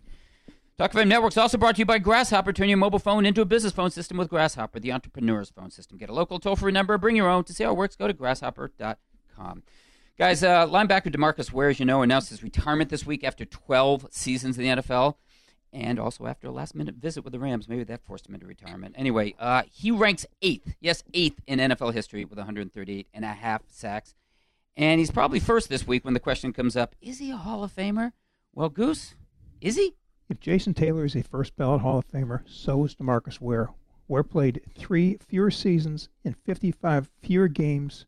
Talk 0.77 0.91
of 0.93 0.99
Fame 0.99 1.09
Network 1.09 1.33
is 1.33 1.37
also 1.37 1.57
brought 1.57 1.75
to 1.75 1.79
you 1.79 1.85
by 1.85 1.97
Grasshopper. 1.97 2.53
Turn 2.53 2.69
your 2.69 2.77
mobile 2.77 2.99
phone 2.99 3.25
into 3.25 3.41
a 3.41 3.45
business 3.45 3.73
phone 3.73 3.89
system 3.89 4.17
with 4.17 4.29
Grasshopper, 4.29 4.79
the 4.79 4.91
entrepreneur's 4.91 5.49
phone 5.49 5.71
system. 5.71 5.97
Get 5.97 6.09
a 6.09 6.13
local 6.13 6.39
toll-free 6.39 6.71
number, 6.71 6.99
bring 6.99 7.15
your 7.15 7.27
own. 7.27 7.43
To 7.45 7.53
see 7.53 7.63
how 7.63 7.71
it 7.71 7.77
works, 7.77 7.95
go 7.95 8.07
to 8.07 8.13
grasshopper.com. 8.13 9.63
Guys, 10.19 10.43
uh, 10.43 10.67
linebacker 10.67 11.11
Demarcus 11.11 11.51
Ware, 11.51 11.69
as 11.69 11.79
you 11.79 11.85
know, 11.85 12.03
announced 12.03 12.29
his 12.29 12.43
retirement 12.43 12.91
this 12.91 13.07
week 13.07 13.23
after 13.23 13.43
12 13.43 14.07
seasons 14.11 14.57
in 14.59 14.63
the 14.63 14.81
NFL 14.81 15.15
and 15.73 15.99
also 15.99 16.27
after 16.27 16.47
a 16.47 16.51
last-minute 16.51 16.95
visit 16.95 17.23
with 17.23 17.33
the 17.33 17.39
Rams. 17.39 17.67
Maybe 17.67 17.83
that 17.83 18.05
forced 18.05 18.27
him 18.27 18.35
into 18.35 18.45
retirement. 18.45 18.95
Anyway, 18.97 19.33
uh, 19.39 19.63
he 19.71 19.91
ranks 19.91 20.25
eighth, 20.41 20.75
yes, 20.79 21.03
eighth 21.13 21.41
in 21.47 21.59
NFL 21.59 21.93
history 21.93 22.23
with 22.23 22.37
138 22.37 23.07
and 23.13 23.25
a 23.25 23.29
half 23.29 23.63
sacks. 23.67 24.15
And 24.75 24.99
he's 24.99 25.11
probably 25.11 25.39
first 25.39 25.69
this 25.69 25.87
week 25.87 26.05
when 26.05 26.13
the 26.13 26.19
question 26.19 26.53
comes 26.53 26.77
up, 26.77 26.95
is 27.01 27.17
he 27.17 27.31
a 27.31 27.37
Hall 27.37 27.63
of 27.63 27.75
Famer? 27.75 28.11
Well, 28.53 28.69
Goose, 28.69 29.15
is 29.61 29.75
he? 29.75 29.95
If 30.29 30.39
Jason 30.39 30.73
Taylor 30.73 31.05
is 31.05 31.15
a 31.15 31.23
first 31.23 31.55
ballot 31.55 31.81
Hall 31.81 31.99
of 31.99 32.07
Famer, 32.07 32.41
so 32.45 32.83
is 32.83 32.95
Demarcus 32.95 33.39
Ware. 33.39 33.69
Ware 34.07 34.23
played 34.23 34.61
three 34.77 35.17
fewer 35.25 35.51
seasons 35.51 36.09
in 36.23 36.33
55 36.33 37.09
fewer 37.21 37.47
games 37.47 38.05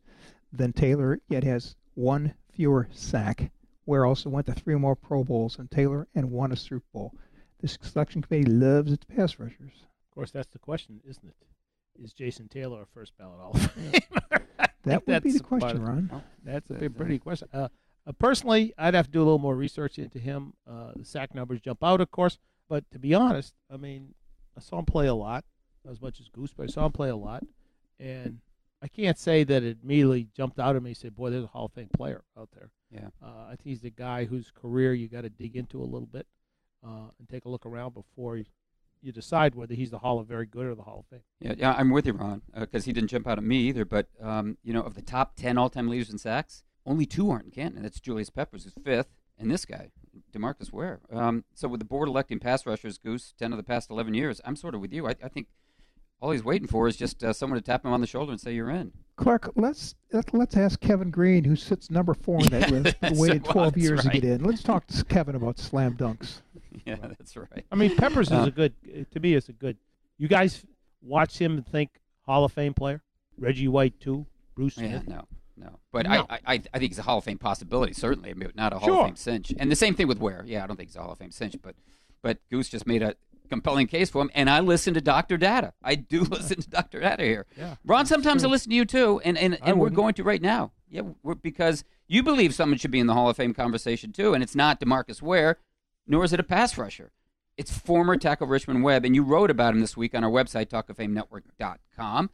than 0.52 0.72
Taylor, 0.72 1.20
yet 1.28 1.44
has 1.44 1.76
one 1.94 2.34
fewer 2.52 2.88
sack. 2.92 3.50
Ware 3.86 4.04
also 4.04 4.30
went 4.30 4.46
to 4.46 4.52
three 4.52 4.76
more 4.76 4.96
Pro 4.96 5.24
Bowls 5.24 5.56
than 5.56 5.68
Taylor 5.68 6.08
and 6.14 6.30
won 6.30 6.52
a 6.52 6.56
Super 6.56 6.84
Bowl. 6.92 7.14
This 7.60 7.78
selection 7.82 8.22
committee 8.22 8.50
loves 8.50 8.92
its 8.92 9.04
pass 9.04 9.38
rushers. 9.38 9.84
Of 10.10 10.14
course, 10.14 10.30
that's 10.30 10.52
the 10.52 10.58
question, 10.58 11.00
isn't 11.06 11.26
it? 11.26 12.02
Is 12.02 12.12
Jason 12.12 12.48
Taylor 12.48 12.82
a 12.82 12.86
first 12.86 13.12
ballot 13.18 13.40
Hall 13.40 13.52
of 13.54 13.60
Famer? 13.74 14.42
That 14.84 15.06
would 15.06 15.22
be 15.22 15.30
That's 15.30 15.38
the 15.38 15.44
question, 15.44 15.82
Ron. 15.82 16.22
That's 16.42 16.70
a 16.70 16.74
big, 16.74 16.96
pretty 16.96 17.18
question. 17.18 17.48
Uh, 17.52 17.68
uh, 18.06 18.12
personally, 18.12 18.72
I'd 18.78 18.94
have 18.94 19.06
to 19.06 19.12
do 19.12 19.20
a 19.20 19.24
little 19.24 19.38
more 19.38 19.56
research 19.56 19.98
into 19.98 20.18
him. 20.18 20.54
Uh, 20.68 20.92
the 20.96 21.04
sack 21.04 21.34
numbers 21.34 21.60
jump 21.60 21.82
out, 21.82 22.00
of 22.00 22.10
course, 22.10 22.38
but 22.68 22.90
to 22.92 22.98
be 22.98 23.14
honest, 23.14 23.54
I 23.72 23.76
mean, 23.76 24.14
I 24.56 24.60
saw 24.60 24.78
him 24.78 24.84
play 24.86 25.06
a 25.06 25.14
lot, 25.14 25.44
not 25.84 25.92
as 25.92 26.00
much 26.00 26.20
as 26.20 26.28
Goose, 26.28 26.52
but 26.56 26.64
I 26.64 26.66
saw 26.66 26.86
him 26.86 26.92
play 26.92 27.08
a 27.08 27.16
lot, 27.16 27.44
and 27.98 28.40
I 28.82 28.88
can't 28.88 29.18
say 29.18 29.44
that 29.44 29.62
it 29.62 29.78
immediately 29.82 30.28
jumped 30.34 30.58
out 30.58 30.76
at 30.76 30.82
me 30.82 30.90
and 30.90 30.96
said, 30.96 31.14
"Boy, 31.14 31.30
there's 31.30 31.44
a 31.44 31.48
Hall 31.48 31.66
of 31.66 31.72
Fame 31.72 31.90
player 31.94 32.24
out 32.38 32.48
there." 32.54 32.70
Yeah. 32.90 33.08
Uh, 33.22 33.44
I 33.46 33.50
think 33.50 33.62
he's 33.64 33.80
the 33.80 33.90
guy 33.90 34.24
whose 34.24 34.50
career 34.50 34.94
you 34.94 35.08
got 35.08 35.22
to 35.22 35.30
dig 35.30 35.54
into 35.54 35.80
a 35.80 35.84
little 35.84 36.08
bit 36.10 36.26
uh, 36.84 37.10
and 37.18 37.28
take 37.28 37.44
a 37.44 37.48
look 37.48 37.64
around 37.66 37.94
before 37.94 38.36
you, 38.36 38.46
you 39.00 39.12
decide 39.12 39.54
whether 39.54 39.74
he's 39.74 39.90
the 39.90 39.98
Hall 39.98 40.18
of 40.18 40.26
Very 40.26 40.46
Good 40.46 40.66
or 40.66 40.74
the 40.74 40.82
Hall 40.82 41.00
of 41.00 41.06
Fame. 41.06 41.24
Yeah, 41.40 41.54
yeah, 41.56 41.74
I'm 41.76 41.90
with 41.90 42.06
you, 42.06 42.14
Ron, 42.14 42.42
because 42.58 42.86
he 42.86 42.92
didn't 42.92 43.10
jump 43.10 43.28
out 43.28 43.38
at 43.38 43.44
me 43.44 43.58
either. 43.68 43.84
But 43.84 44.08
um, 44.20 44.56
you 44.64 44.72
know, 44.72 44.82
of 44.82 44.94
the 44.94 45.02
top 45.02 45.36
ten 45.36 45.58
all-time 45.58 45.88
leaders 45.88 46.10
in 46.10 46.18
sacks, 46.18 46.64
only 46.86 47.06
two 47.06 47.30
aren't 47.30 47.46
in 47.46 47.50
Canton. 47.50 47.82
That's 47.82 48.00
Julius 48.00 48.30
Peppers, 48.30 48.64
who's 48.64 48.74
fifth, 48.84 49.08
and 49.38 49.50
this 49.50 49.64
guy, 49.64 49.88
Demarcus 50.32 50.72
Ware. 50.72 51.00
Um, 51.12 51.44
so 51.54 51.68
with 51.68 51.80
the 51.80 51.84
board 51.86 52.08
electing 52.08 52.38
pass 52.38 52.66
rushers, 52.66 52.98
Goose, 52.98 53.34
ten 53.38 53.52
of 53.52 53.56
the 53.56 53.62
past 53.62 53.90
eleven 53.90 54.14
years, 54.14 54.40
I'm 54.44 54.56
sort 54.56 54.74
of 54.74 54.80
with 54.80 54.92
you. 54.92 55.06
I, 55.06 55.14
I 55.22 55.28
think 55.28 55.46
all 56.20 56.30
he's 56.32 56.44
waiting 56.44 56.68
for 56.68 56.86
is 56.88 56.96
just 56.96 57.24
uh, 57.24 57.32
someone 57.32 57.58
to 57.58 57.64
tap 57.64 57.84
him 57.84 57.92
on 57.92 58.00
the 58.00 58.06
shoulder 58.06 58.30
and 58.32 58.40
say 58.40 58.52
you're 58.54 58.70
in. 58.70 58.92
Clark, 59.16 59.52
let's 59.56 59.94
let's- 60.12 60.32
let's 60.32 60.56
ask 60.56 60.80
Kevin 60.80 61.10
Greene, 61.10 61.44
who 61.44 61.56
sits 61.56 61.90
number 61.90 62.14
four 62.14 62.40
in 62.40 62.46
that 62.48 62.70
Yeah, 62.70 62.78
list, 62.78 62.96
waited 63.20 63.46
right. 63.46 63.52
12 63.52 63.72
That's 63.74 63.82
years 63.84 64.02
to 64.02 64.08
get 64.10 64.24
in. 64.24 64.42
Let's 64.44 64.62
talk 64.62 64.86
to 64.88 65.04
Kevin 65.04 65.34
about 65.34 65.58
slam 65.58 65.96
dunks. 65.96 66.42
Yeah, 66.86 66.96
that's 67.00 67.36
right. 67.36 67.66
I 67.72 67.74
mean, 67.74 67.96
Peppers 67.96 68.28
is 68.28 68.32
Uh, 68.32 68.44
a 68.46 68.50
good 68.52 68.72
to 69.10 69.18
me. 69.20 69.34
Is 69.34 69.48
a 69.48 69.52
good. 69.52 69.76
You 70.18 70.28
guys 70.28 70.64
watch 71.02 71.36
him 71.36 71.56
and 71.56 71.66
think 71.66 71.90
Hall 72.22 72.44
of 72.44 72.52
Fame 72.52 72.74
player. 72.74 73.02
Reggie 73.36 73.66
White 73.66 73.98
too. 74.00 74.24
Bruce 74.54 74.74
Smith? 74.76 74.90
Yeah, 75.08 75.14
no, 75.16 75.24
no. 75.60 75.78
But 75.92 76.06
No. 76.06 76.26
I, 76.28 76.38
I, 76.46 76.54
I 76.74 76.78
think 76.78 76.90
he's 76.92 76.98
a 76.98 77.02
Hall 77.02 77.18
of 77.18 77.24
Fame 77.24 77.38
possibility, 77.38 77.92
certainly, 77.92 78.30
I 78.30 78.34
mean, 78.34 78.50
not 78.54 78.72
a 78.72 78.78
Hall 78.78 78.88
Sure. 78.88 79.00
of 79.00 79.06
Fame 79.06 79.16
cinch. 79.16 79.52
And 79.58 79.70
the 79.70 79.76
same 79.76 79.94
thing 79.94 80.08
with 80.08 80.18
Ware. 80.18 80.42
Yeah, 80.46 80.64
I 80.64 80.66
don't 80.66 80.76
think 80.76 80.88
he's 80.88 80.96
a 80.96 81.02
Hall 81.02 81.12
of 81.12 81.18
Fame 81.18 81.30
cinch, 81.30 81.56
but 81.62 81.74
but 82.22 82.38
Goose 82.50 82.68
just 82.68 82.86
made 82.86 83.02
a 83.02 83.14
compelling 83.48 83.86
case 83.86 84.10
for 84.10 84.22
him. 84.22 84.30
And 84.34 84.48
I 84.50 84.60
listen 84.60 84.94
to 84.94 85.00
Doctor 85.00 85.36
Data. 85.36 85.72
I 85.82 85.94
do 85.96 86.20
listen 86.30 86.60
to 86.62 86.68
Doctor 86.70 87.00
Data 87.00 87.22
here. 87.24 87.46
Yeah, 87.56 87.76
Ron, 87.84 88.06
sometimes 88.06 88.44
I 88.44 88.48
listen 88.48 88.70
to 88.70 88.76
you 88.76 88.84
too, 88.84 89.20
and 89.24 89.36
and, 89.38 89.54
I 89.62 89.70
and 89.70 89.76
we're 89.78 89.84
wouldn't. 89.84 89.96
going 89.96 90.14
to 90.14 90.22
right 90.24 90.42
now. 90.42 90.72
Yeah, 90.88 91.02
we're, 91.22 91.34
because 91.36 91.84
you 92.08 92.22
believe 92.22 92.54
someone 92.54 92.78
should 92.78 92.90
be 92.90 92.98
in 93.00 93.06
the 93.06 93.14
Hall 93.14 93.28
of 93.30 93.36
Fame 93.36 93.54
conversation 93.54 94.12
too, 94.12 94.34
and 94.34 94.42
it's 94.42 94.54
not 94.56 94.80
Demarcus 94.80 95.22
Ware, 95.22 95.58
nor 96.06 96.24
is 96.24 96.32
it 96.32 96.40
a 96.40 96.44
pass 96.44 96.76
rusher. 96.76 97.12
It's 97.56 97.76
former 97.76 98.16
tackle 98.16 98.46
Richmond 98.46 98.82
Webb, 98.84 99.04
and 99.04 99.14
you 99.14 99.22
wrote 99.22 99.50
about 99.50 99.74
him 99.74 99.80
this 99.80 99.96
week 99.96 100.14
on 100.14 100.24
our 100.24 100.30
website, 100.30 100.66
talkoffamenetwork.com. 100.68 102.30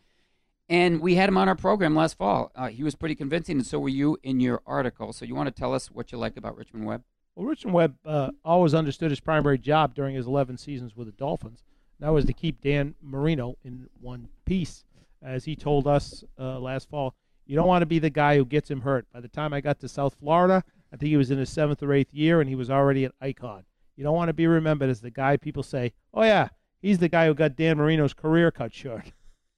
And 0.68 1.00
we 1.00 1.14
had 1.14 1.28
him 1.28 1.38
on 1.38 1.48
our 1.48 1.54
program 1.54 1.94
last 1.94 2.18
fall. 2.18 2.50
Uh, 2.54 2.68
he 2.68 2.82
was 2.82 2.96
pretty 2.96 3.14
convincing, 3.14 3.58
and 3.58 3.66
so 3.66 3.78
were 3.78 3.88
you 3.88 4.18
in 4.22 4.40
your 4.40 4.62
article. 4.66 5.12
So 5.12 5.24
you 5.24 5.34
want 5.34 5.46
to 5.46 5.54
tell 5.54 5.72
us 5.72 5.90
what 5.90 6.10
you 6.10 6.18
like 6.18 6.36
about 6.36 6.56
Richmond 6.56 6.86
Webb? 6.86 7.04
Well, 7.36 7.46
Richmond 7.46 7.74
Webb 7.74 7.96
uh, 8.04 8.30
always 8.44 8.74
understood 8.74 9.10
his 9.10 9.20
primary 9.20 9.58
job 9.58 9.94
during 9.94 10.16
his 10.16 10.26
11 10.26 10.56
seasons 10.56 10.96
with 10.96 11.06
the 11.06 11.12
Dolphins. 11.12 11.62
That 12.00 12.08
was 12.08 12.24
to 12.24 12.32
keep 12.32 12.60
Dan 12.60 12.94
Marino 13.00 13.56
in 13.62 13.88
one 14.00 14.28
piece. 14.44 14.84
as 15.22 15.44
he 15.44 15.54
told 15.54 15.86
us 15.86 16.24
uh, 16.38 16.58
last 16.58 16.90
fall, 16.90 17.14
you 17.46 17.54
don't 17.54 17.68
want 17.68 17.82
to 17.82 17.86
be 17.86 17.98
the 17.98 18.10
guy 18.10 18.36
who 18.36 18.44
gets 18.44 18.70
him 18.70 18.80
hurt. 18.80 19.06
By 19.12 19.20
the 19.20 19.28
time 19.28 19.52
I 19.52 19.60
got 19.60 19.78
to 19.80 19.88
South 19.88 20.16
Florida, 20.18 20.64
I 20.92 20.96
think 20.96 21.10
he 21.10 21.16
was 21.16 21.30
in 21.30 21.38
his 21.38 21.50
seventh 21.50 21.82
or 21.82 21.92
eighth 21.92 22.12
year, 22.12 22.40
and 22.40 22.48
he 22.48 22.56
was 22.56 22.70
already 22.70 23.04
an 23.04 23.12
icon. 23.20 23.64
You 23.96 24.04
don't 24.04 24.16
want 24.16 24.28
to 24.28 24.34
be 24.34 24.46
remembered 24.46 24.90
as 24.90 25.00
the 25.00 25.10
guy 25.10 25.36
people 25.36 25.62
say, 25.62 25.92
"Oh 26.12 26.22
yeah, 26.22 26.48
he's 26.82 26.98
the 26.98 27.08
guy 27.08 27.26
who 27.26 27.34
got 27.34 27.56
Dan 27.56 27.78
Marino's 27.78 28.14
career 28.14 28.50
cut 28.50 28.74
short." 28.74 29.12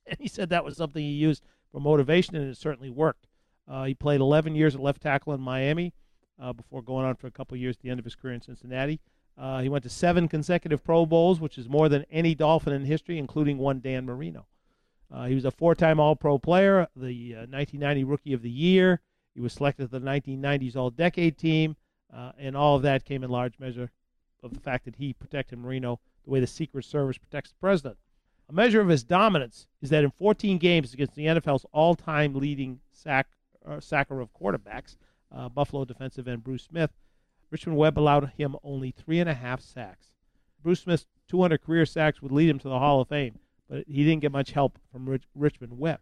and 0.11 0.19
he 0.19 0.29
said 0.29 0.51
that 0.51 0.65
was 0.65 0.77
something 0.77 1.03
he 1.03 1.11
used 1.11 1.43
for 1.71 1.81
motivation, 1.81 2.37
and 2.37 2.51
it 2.51 2.57
certainly 2.57 2.91
worked. 2.91 3.27
Uh, 3.67 3.85
he 3.85 3.95
played 3.95 4.21
11 4.21 4.55
years 4.55 4.75
at 4.75 4.81
left 4.81 5.03
tackle 5.03 5.35
in 5.35 5.41
Miami 5.41 5.93
uh, 6.41 6.53
before 6.53 6.83
going 6.83 7.05
on 7.05 7.15
for 7.15 7.27
a 7.27 7.31
couple 7.31 7.57
years 7.57 7.77
at 7.77 7.83
the 7.83 7.91
end 7.91 7.99
of 7.99 8.05
his 8.05 8.15
career 8.15 8.35
in 8.35 8.41
Cincinnati. 8.41 9.01
Uh, 9.37 9.61
he 9.61 9.69
went 9.69 9.85
to 9.85 9.91
seven 9.91 10.27
consecutive 10.27 10.83
Pro 10.83 11.07
Bowls, 11.07 11.39
which 11.39 11.59
is 11.59 11.69
more 11.69 11.89
than 11.89 12.05
any 12.11 12.35
Dolphin 12.35 12.73
in 12.73 12.85
history, 12.85 13.19
including 13.19 13.59
one 13.59 13.81
Dan 13.81 14.07
Marino. 14.07 14.47
Uh, 15.13 15.27
he 15.27 15.35
was 15.35 15.45
a 15.45 15.51
four-time 15.51 16.01
All-Pro 16.01 16.39
player, 16.39 16.87
the 16.95 17.33
1990 17.33 18.05
Rookie 18.05 18.33
of 18.33 18.43
the 18.43 18.51
Year. 18.51 19.01
He 19.35 19.41
was 19.41 19.53
selected 19.53 19.91
to 19.91 19.99
the 19.99 20.05
1990s 20.05 20.77
All-Decade 20.77 21.39
team, 21.39 21.77
uh, 22.13 22.33
and 22.39 22.57
all 22.57 22.77
of 22.77 22.83
that 22.83 23.05
came 23.05 23.23
in 23.23 23.31
large 23.31 23.59
measure 23.59 23.91
of 24.43 24.53
the 24.53 24.61
fact 24.61 24.85
that 24.85 24.97
he 24.97 25.13
protected 25.13 25.59
Marino 25.59 26.01
the 26.25 26.31
way 26.31 26.41
the 26.41 26.47
Secret 26.47 26.85
Service 26.85 27.17
protects 27.17 27.51
the 27.51 27.57
president. 27.61 27.97
A 28.49 28.53
measure 28.53 28.81
of 28.81 28.89
his 28.89 29.05
dominance 29.05 29.67
is 29.83 29.91
that 29.91 30.05
in 30.05 30.11
14 30.11 30.57
games 30.59 30.95
against 30.95 31.15
the 31.15 31.27
NFL's 31.27 31.67
all-time 31.73 32.35
leading 32.35 32.81
sack 32.91 33.29
uh, 33.67 33.79
sacker 33.81 34.21
of 34.21 34.33
quarterbacks, 34.33 34.97
uh, 35.31 35.51
Buffalo 35.51 35.85
defensive 35.85 36.27
end 36.27 36.43
Bruce 36.43 36.63
Smith, 36.63 36.91
Richmond 37.51 37.77
Webb 37.77 37.99
allowed 37.99 38.33
him 38.39 38.57
only 38.63 38.91
three 38.91 39.21
and 39.21 39.29
a 39.29 39.35
half 39.35 39.61
sacks. 39.61 40.15
Bruce 40.63 40.81
Smith's 40.81 41.07
200 41.29 41.63
career 41.63 41.85
sacks 41.85 42.23
would 42.23 42.33
lead 42.33 42.49
him 42.49 42.59
to 42.59 42.69
the 42.69 42.79
Hall 42.79 43.03
of 43.03 43.09
Fame, 43.09 43.39
but 43.69 43.85
he 43.87 44.05
didn't 44.05 44.23
get 44.23 44.33
much 44.33 44.53
help 44.53 44.79
from 44.91 45.07
Rich- 45.07 45.29
Richmond 45.35 45.79
Webb. 45.79 46.01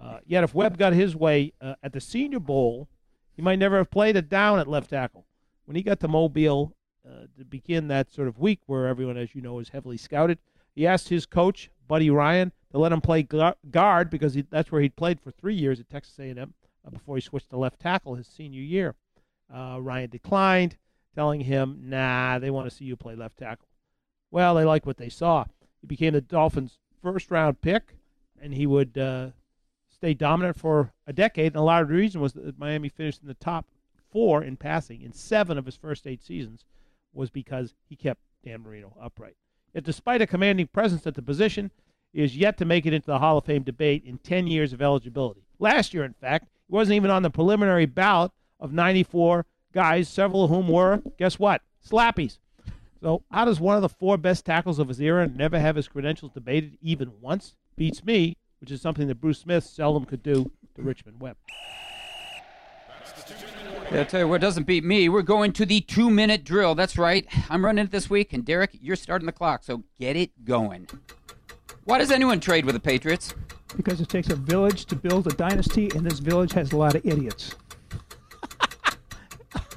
Uh, 0.00 0.18
yet, 0.26 0.44
if 0.44 0.54
Webb 0.54 0.78
got 0.78 0.94
his 0.94 1.14
way 1.14 1.52
uh, 1.60 1.74
at 1.82 1.92
the 1.92 2.00
Senior 2.00 2.40
Bowl, 2.40 2.88
he 3.36 3.42
might 3.42 3.58
never 3.58 3.76
have 3.76 3.90
played 3.90 4.16
it 4.16 4.28
down 4.30 4.58
at 4.58 4.66
left 4.66 4.90
tackle. 4.90 5.26
When 5.66 5.76
he 5.76 5.82
got 5.82 6.00
to 6.00 6.08
Mobile 6.08 6.74
uh, 7.06 7.26
to 7.38 7.44
begin 7.44 7.88
that 7.88 8.10
sort 8.10 8.28
of 8.28 8.38
week 8.38 8.60
where 8.66 8.86
everyone, 8.86 9.16
as 9.16 9.34
you 9.34 9.42
know, 9.42 9.58
is 9.58 9.68
heavily 9.68 9.96
scouted, 9.96 10.38
he 10.74 10.86
asked 10.86 11.08
his 11.08 11.26
coach, 11.26 11.70
Buddy 11.86 12.10
Ryan, 12.10 12.52
to 12.70 12.78
let 12.78 12.92
him 12.92 13.00
play 13.00 13.22
guard 13.22 14.10
because 14.10 14.34
he, 14.34 14.42
that's 14.42 14.72
where 14.72 14.80
he'd 14.80 14.96
played 14.96 15.20
for 15.20 15.30
three 15.30 15.54
years 15.54 15.78
at 15.78 15.90
Texas 15.90 16.18
A&M 16.18 16.54
uh, 16.86 16.90
before 16.90 17.16
he 17.16 17.20
switched 17.20 17.50
to 17.50 17.58
left 17.58 17.80
tackle 17.80 18.14
his 18.14 18.26
senior 18.26 18.62
year. 18.62 18.94
Uh, 19.54 19.78
Ryan 19.80 20.08
declined, 20.08 20.76
telling 21.14 21.42
him, 21.42 21.78
"Nah, 21.84 22.38
they 22.38 22.50
want 22.50 22.68
to 22.68 22.74
see 22.74 22.86
you 22.86 22.96
play 22.96 23.14
left 23.14 23.38
tackle." 23.38 23.68
Well, 24.30 24.54
they 24.54 24.64
liked 24.64 24.86
what 24.86 24.96
they 24.96 25.10
saw. 25.10 25.44
He 25.82 25.86
became 25.86 26.14
the 26.14 26.22
Dolphins' 26.22 26.78
first-round 27.02 27.60
pick, 27.60 27.96
and 28.40 28.54
he 28.54 28.66
would 28.66 28.96
uh, 28.96 29.30
stay 29.90 30.14
dominant 30.14 30.56
for 30.56 30.92
a 31.06 31.12
decade. 31.12 31.48
And 31.48 31.56
a 31.56 31.62
lot 31.62 31.82
of 31.82 31.88
the 31.88 31.94
reason 31.94 32.22
was 32.22 32.32
that 32.32 32.58
Miami 32.58 32.88
finished 32.88 33.20
in 33.20 33.28
the 33.28 33.34
top 33.34 33.66
four 34.10 34.42
in 34.42 34.56
passing 34.56 35.02
in 35.02 35.12
seven 35.12 35.58
of 35.58 35.66
his 35.66 35.76
first 35.76 36.06
eight 36.06 36.22
seasons, 36.22 36.64
was 37.12 37.28
because 37.28 37.74
he 37.84 37.96
kept 37.96 38.22
Dan 38.42 38.62
Marino 38.62 38.96
upright. 38.98 39.36
Yet, 39.74 39.84
despite 39.84 40.22
a 40.22 40.26
commanding 40.26 40.66
presence 40.66 41.06
at 41.06 41.14
the 41.14 41.22
position, 41.22 41.70
he 42.12 42.22
is 42.22 42.36
yet 42.36 42.58
to 42.58 42.64
make 42.64 42.84
it 42.84 42.92
into 42.92 43.06
the 43.06 43.18
Hall 43.18 43.38
of 43.38 43.44
Fame 43.44 43.62
debate 43.62 44.04
in 44.04 44.18
10 44.18 44.46
years 44.46 44.72
of 44.72 44.82
eligibility. 44.82 45.46
Last 45.58 45.94
year, 45.94 46.04
in 46.04 46.12
fact, 46.12 46.48
he 46.68 46.74
wasn't 46.74 46.96
even 46.96 47.10
on 47.10 47.22
the 47.22 47.30
preliminary 47.30 47.86
ballot 47.86 48.32
of 48.60 48.72
94 48.72 49.46
guys, 49.72 50.08
several 50.08 50.44
of 50.44 50.50
whom 50.50 50.68
were, 50.68 51.02
guess 51.18 51.38
what? 51.38 51.62
Slappies. 51.86 52.38
So, 53.00 53.24
how 53.30 53.44
does 53.44 53.58
one 53.58 53.76
of 53.76 53.82
the 53.82 53.88
four 53.88 54.16
best 54.16 54.44
tackles 54.44 54.78
of 54.78 54.88
his 54.88 55.00
era 55.00 55.26
never 55.26 55.58
have 55.58 55.76
his 55.76 55.88
credentials 55.88 56.32
debated 56.32 56.78
even 56.80 57.12
once? 57.20 57.56
Beats 57.74 58.04
me, 58.04 58.36
which 58.60 58.70
is 58.70 58.80
something 58.80 59.08
that 59.08 59.20
Bruce 59.20 59.40
Smith 59.40 59.64
seldom 59.64 60.04
could 60.04 60.22
do 60.22 60.52
to 60.76 60.82
Richmond 60.82 61.20
Webb. 61.20 61.36
Yeah, 63.92 63.98
I'll 63.98 64.06
tell 64.06 64.20
you 64.20 64.28
what 64.28 64.40
doesn't 64.40 64.66
beat 64.66 64.84
me. 64.84 65.10
We're 65.10 65.20
going 65.20 65.52
to 65.52 65.66
the 65.66 65.82
two 65.82 66.08
minute 66.08 66.44
drill. 66.44 66.74
That's 66.74 66.96
right. 66.96 67.26
I'm 67.50 67.62
running 67.62 67.84
it 67.84 67.90
this 67.90 68.08
week, 68.08 68.32
and 68.32 68.42
Derek, 68.42 68.70
you're 68.80 68.96
starting 68.96 69.26
the 69.26 69.32
clock, 69.32 69.64
so 69.64 69.82
get 70.00 70.16
it 70.16 70.30
going. 70.46 70.88
Why 71.84 71.98
does 71.98 72.10
anyone 72.10 72.40
trade 72.40 72.64
with 72.64 72.74
the 72.74 72.80
Patriots? 72.80 73.34
Because 73.76 74.00
it 74.00 74.08
takes 74.08 74.30
a 74.30 74.34
village 74.34 74.86
to 74.86 74.96
build 74.96 75.26
a 75.26 75.30
dynasty, 75.34 75.90
and 75.94 76.06
this 76.06 76.20
village 76.20 76.52
has 76.52 76.72
a 76.72 76.76
lot 76.78 76.94
of 76.94 77.04
idiots. 77.04 77.54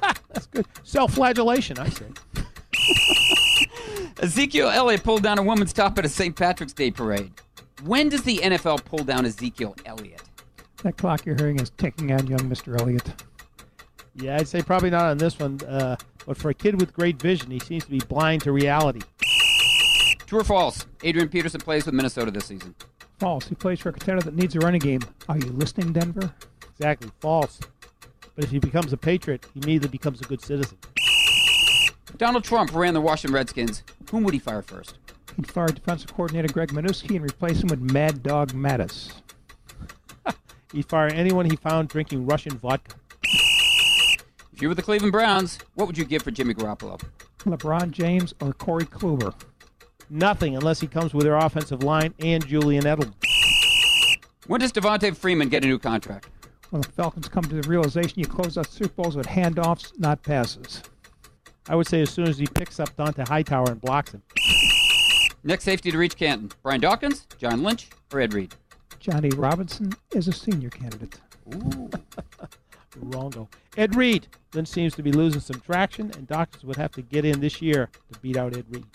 That's 0.00 0.46
good. 0.46 0.64
Self 0.82 1.12
flagellation, 1.12 1.78
I 1.78 1.90
say. 1.90 2.06
Ezekiel 4.22 4.70
Elliott 4.70 5.04
pulled 5.04 5.24
down 5.24 5.38
a 5.38 5.42
woman's 5.42 5.74
top 5.74 5.98
at 5.98 6.06
a 6.06 6.08
St. 6.08 6.34
Patrick's 6.34 6.72
Day 6.72 6.90
parade. 6.90 7.32
When 7.84 8.08
does 8.08 8.22
the 8.22 8.38
NFL 8.38 8.82
pull 8.86 9.04
down 9.04 9.26
Ezekiel 9.26 9.76
Elliott? 9.84 10.22
That 10.84 10.96
clock 10.96 11.26
you're 11.26 11.36
hearing 11.36 11.60
is 11.60 11.68
ticking 11.76 12.12
on 12.12 12.26
young 12.26 12.40
Mr. 12.40 12.80
Elliott. 12.80 13.12
Yeah, 14.18 14.36
I'd 14.38 14.48
say 14.48 14.62
probably 14.62 14.90
not 14.90 15.04
on 15.04 15.18
this 15.18 15.38
one, 15.38 15.60
uh, 15.68 15.96
but 16.26 16.36
for 16.36 16.50
a 16.50 16.54
kid 16.54 16.80
with 16.80 16.92
great 16.92 17.20
vision, 17.20 17.50
he 17.50 17.58
seems 17.58 17.84
to 17.84 17.90
be 17.90 17.98
blind 17.98 18.42
to 18.42 18.52
reality. 18.52 19.00
True 20.26 20.40
or 20.40 20.44
false? 20.44 20.86
Adrian 21.02 21.28
Peterson 21.28 21.60
plays 21.60 21.86
with 21.86 21.94
Minnesota 21.94 22.30
this 22.30 22.46
season. 22.46 22.74
False. 23.18 23.46
He 23.46 23.54
plays 23.54 23.80
for 23.80 23.90
a 23.90 23.92
contender 23.92 24.22
that 24.22 24.34
needs 24.34 24.56
a 24.56 24.58
running 24.58 24.80
game. 24.80 25.00
Are 25.28 25.38
you 25.38 25.46
listening, 25.46 25.92
Denver? 25.92 26.32
Exactly. 26.72 27.10
False. 27.20 27.60
But 28.34 28.44
if 28.44 28.50
he 28.50 28.58
becomes 28.58 28.92
a 28.92 28.96
Patriot, 28.96 29.46
he 29.54 29.60
immediately 29.60 29.88
becomes 29.88 30.20
a 30.20 30.24
good 30.24 30.42
citizen. 30.42 30.78
Donald 32.16 32.44
Trump 32.44 32.74
ran 32.74 32.94
the 32.94 33.00
Washington 33.00 33.34
Redskins. 33.34 33.82
Whom 34.10 34.24
would 34.24 34.34
he 34.34 34.40
fire 34.40 34.62
first? 34.62 34.98
He'd 35.36 35.50
fire 35.50 35.68
defensive 35.68 36.12
coordinator 36.14 36.52
Greg 36.52 36.70
Manusky 36.70 37.16
and 37.16 37.24
replace 37.24 37.62
him 37.62 37.68
with 37.68 37.80
Mad 37.80 38.22
Dog 38.22 38.52
Mattis. 38.52 39.12
He'd 40.72 40.86
fire 40.86 41.08
anyone 41.08 41.48
he 41.48 41.56
found 41.56 41.88
drinking 41.88 42.26
Russian 42.26 42.58
vodka. 42.58 42.96
If 44.56 44.62
you 44.62 44.68
were 44.68 44.74
the 44.74 44.80
Cleveland 44.80 45.12
Browns, 45.12 45.58
what 45.74 45.86
would 45.86 45.98
you 45.98 46.06
give 46.06 46.22
for 46.22 46.30
Jimmy 46.30 46.54
Garoppolo? 46.54 46.98
LeBron 47.40 47.90
James 47.90 48.32
or 48.40 48.54
Corey 48.54 48.86
Kluber? 48.86 49.34
Nothing 50.08 50.56
unless 50.56 50.80
he 50.80 50.86
comes 50.86 51.12
with 51.12 51.24
their 51.24 51.36
offensive 51.36 51.82
line 51.82 52.14
and 52.20 52.46
Julian 52.46 52.84
Edelman. 52.84 53.12
When 54.46 54.62
does 54.62 54.72
Devonta 54.72 55.14
Freeman 55.14 55.50
get 55.50 55.62
a 55.62 55.66
new 55.66 55.78
contract? 55.78 56.30
When 56.70 56.80
the 56.80 56.88
Falcons 56.88 57.28
come 57.28 57.44
to 57.44 57.60
the 57.60 57.68
realization 57.68 58.18
you 58.18 58.24
close 58.24 58.56
out 58.56 58.70
Super 58.70 58.94
Bowls 58.94 59.14
with 59.14 59.26
handoffs, 59.26 59.92
not 59.98 60.22
passes. 60.22 60.82
I 61.68 61.76
would 61.76 61.86
say 61.86 62.00
as 62.00 62.08
soon 62.08 62.26
as 62.26 62.38
he 62.38 62.46
picks 62.46 62.80
up 62.80 62.96
Dont'a 62.96 63.28
Hightower 63.28 63.72
and 63.72 63.80
blocks 63.82 64.12
him. 64.12 64.22
Next 65.44 65.64
safety 65.64 65.90
to 65.90 65.98
reach 65.98 66.16
Canton. 66.16 66.50
Brian 66.62 66.80
Dawkins, 66.80 67.26
John 67.36 67.62
Lynch, 67.62 67.90
or 68.10 68.20
Ed 68.20 68.32
Reed? 68.32 68.54
Johnny 69.00 69.28
Robinson 69.36 69.92
is 70.14 70.28
a 70.28 70.32
senior 70.32 70.70
candidate. 70.70 71.20
Ooh. 71.54 71.90
Wrongo. 73.00 73.48
Ed 73.76 73.94
Reed 73.94 74.26
then 74.56 74.66
seems 74.66 74.94
to 74.94 75.02
be 75.02 75.12
losing 75.12 75.40
some 75.40 75.60
traction, 75.60 76.10
and 76.16 76.26
doctors 76.26 76.64
would 76.64 76.76
have 76.76 76.92
to 76.92 77.02
get 77.02 77.24
in 77.24 77.40
this 77.40 77.60
year 77.60 77.90
to 78.12 78.18
beat 78.20 78.36
out 78.36 78.56
Ed 78.56 78.64
Reed. 78.70 78.86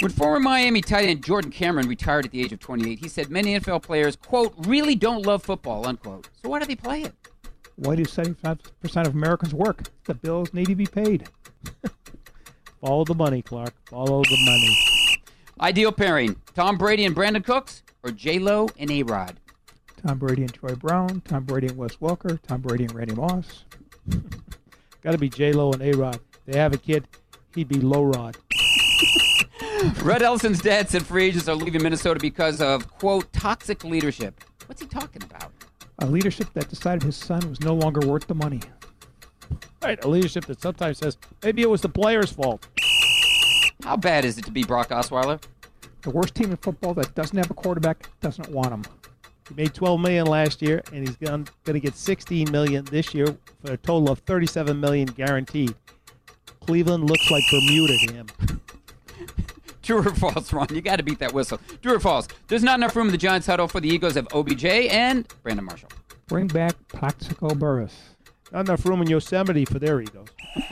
When 0.00 0.10
former 0.10 0.40
Miami 0.40 0.80
tight 0.80 1.08
end 1.08 1.24
Jordan 1.24 1.50
Cameron 1.50 1.88
retired 1.88 2.24
at 2.24 2.32
the 2.32 2.40
age 2.40 2.52
of 2.52 2.60
28, 2.60 2.98
he 2.98 3.08
said 3.08 3.30
many 3.30 3.58
NFL 3.58 3.82
players, 3.82 4.16
quote, 4.16 4.54
really 4.58 4.94
don't 4.94 5.24
love 5.24 5.42
football, 5.42 5.86
unquote. 5.86 6.28
So 6.42 6.48
why 6.48 6.58
do 6.58 6.66
they 6.66 6.76
play 6.76 7.02
it? 7.02 7.14
Why 7.76 7.94
do 7.94 8.04
75% 8.04 9.06
of 9.06 9.14
Americans 9.14 9.54
work? 9.54 9.82
The 10.04 10.14
bills 10.14 10.52
need 10.52 10.66
to 10.66 10.74
be 10.74 10.86
paid. 10.86 11.28
Follow 12.80 13.04
the 13.04 13.14
money, 13.14 13.42
Clark. 13.42 13.74
Follow 13.88 14.22
the 14.22 14.38
money. 14.44 14.76
Ideal 15.60 15.92
pairing 15.92 16.36
Tom 16.54 16.78
Brady 16.78 17.04
and 17.04 17.14
Brandin 17.14 17.44
Cooks, 17.44 17.82
or 18.02 18.10
J-Lo 18.10 18.68
and 18.78 18.90
A-Rod? 18.90 19.38
Tom 20.04 20.18
Brady 20.18 20.42
and 20.42 20.54
Troy 20.54 20.74
Brown, 20.76 21.20
Tom 21.22 21.44
Brady 21.44 21.66
and 21.66 21.76
Wes 21.76 21.96
Welker, 21.96 22.40
Tom 22.42 22.60
Brady 22.60 22.84
and 22.84 22.94
Randy 22.94 23.14
Moss. 23.16 23.64
Got 25.02 25.12
to 25.12 25.18
be 25.18 25.28
J-Lo 25.28 25.72
and 25.72 25.82
A-Rod. 25.82 26.20
They 26.46 26.58
have 26.58 26.72
a 26.72 26.78
kid, 26.78 27.06
he'd 27.54 27.68
be 27.68 27.80
Low 27.80 28.04
Rod. 28.04 28.36
Rhett 30.02 30.22
Ellison's 30.22 30.60
dad 30.60 30.88
said 30.88 31.06
free 31.06 31.26
agents 31.26 31.48
are 31.48 31.54
leaving 31.54 31.82
Minnesota 31.82 32.18
because 32.20 32.60
of, 32.60 32.90
quote, 32.98 33.32
toxic 33.32 33.84
leadership. 33.84 34.42
What's 34.66 34.80
he 34.80 34.88
talking 34.88 35.22
about? 35.22 35.52
A 36.00 36.06
leadership 36.06 36.52
that 36.54 36.68
decided 36.68 37.02
his 37.02 37.16
son 37.16 37.48
was 37.48 37.60
no 37.60 37.74
longer 37.74 38.06
worth 38.06 38.26
the 38.26 38.34
money. 38.34 38.60
Right, 39.82 40.02
a 40.04 40.08
leadership 40.08 40.46
that 40.46 40.60
sometimes 40.60 40.98
says 40.98 41.16
maybe 41.42 41.62
it 41.62 41.70
was 41.70 41.80
the 41.80 41.88
player's 41.88 42.32
fault. 42.32 42.66
How 43.84 43.96
bad 43.96 44.24
is 44.24 44.38
it 44.38 44.44
to 44.44 44.50
be 44.50 44.64
Brock 44.64 44.88
Osweiler? 44.88 45.40
The 46.02 46.10
worst 46.10 46.34
team 46.34 46.50
in 46.50 46.56
football 46.56 46.94
that 46.94 47.14
doesn't 47.14 47.36
have 47.36 47.50
a 47.50 47.54
quarterback 47.54 48.08
doesn't 48.20 48.48
want 48.50 48.72
him. 48.72 48.82
He 49.48 49.54
made 49.54 49.74
12 49.74 50.00
million 50.00 50.26
last 50.26 50.60
year, 50.60 50.82
and 50.92 51.06
he's 51.06 51.16
going 51.16 51.46
to 51.64 51.80
get 51.80 51.96
16 51.96 52.50
million 52.50 52.84
this 52.86 53.14
year 53.14 53.36
for 53.64 53.72
a 53.72 53.76
total 53.76 54.10
of 54.10 54.18
37 54.20 54.78
million 54.78 55.06
guaranteed. 55.06 55.74
Cleveland 56.60 57.08
looks 57.08 57.30
like 57.30 57.42
Bermuda 57.50 57.96
to 58.06 58.12
him. 58.12 58.26
True 59.82 60.06
or 60.06 60.14
false, 60.14 60.52
Ron? 60.52 60.66
You 60.70 60.82
got 60.82 60.96
to 60.96 61.02
beat 61.02 61.18
that 61.20 61.32
whistle. 61.32 61.58
True 61.80 61.94
or 61.94 62.00
false? 62.00 62.28
There's 62.48 62.62
not 62.62 62.78
enough 62.78 62.94
room 62.94 63.06
in 63.06 63.12
the 63.12 63.16
Giants 63.16 63.46
huddle 63.46 63.68
for 63.68 63.80
the 63.80 63.88
egos 63.88 64.18
of 64.18 64.28
OBJ 64.34 64.66
and 64.66 65.26
Brandon 65.42 65.64
Marshall. 65.64 65.88
Bring 66.26 66.46
back 66.46 66.74
Plaxico 66.88 67.54
Burress. 67.54 67.94
Not 68.52 68.68
enough 68.68 68.84
room 68.84 69.00
in 69.00 69.08
Yosemite 69.08 69.64
for 69.64 69.78
their 69.78 69.98
egos. 70.02 70.26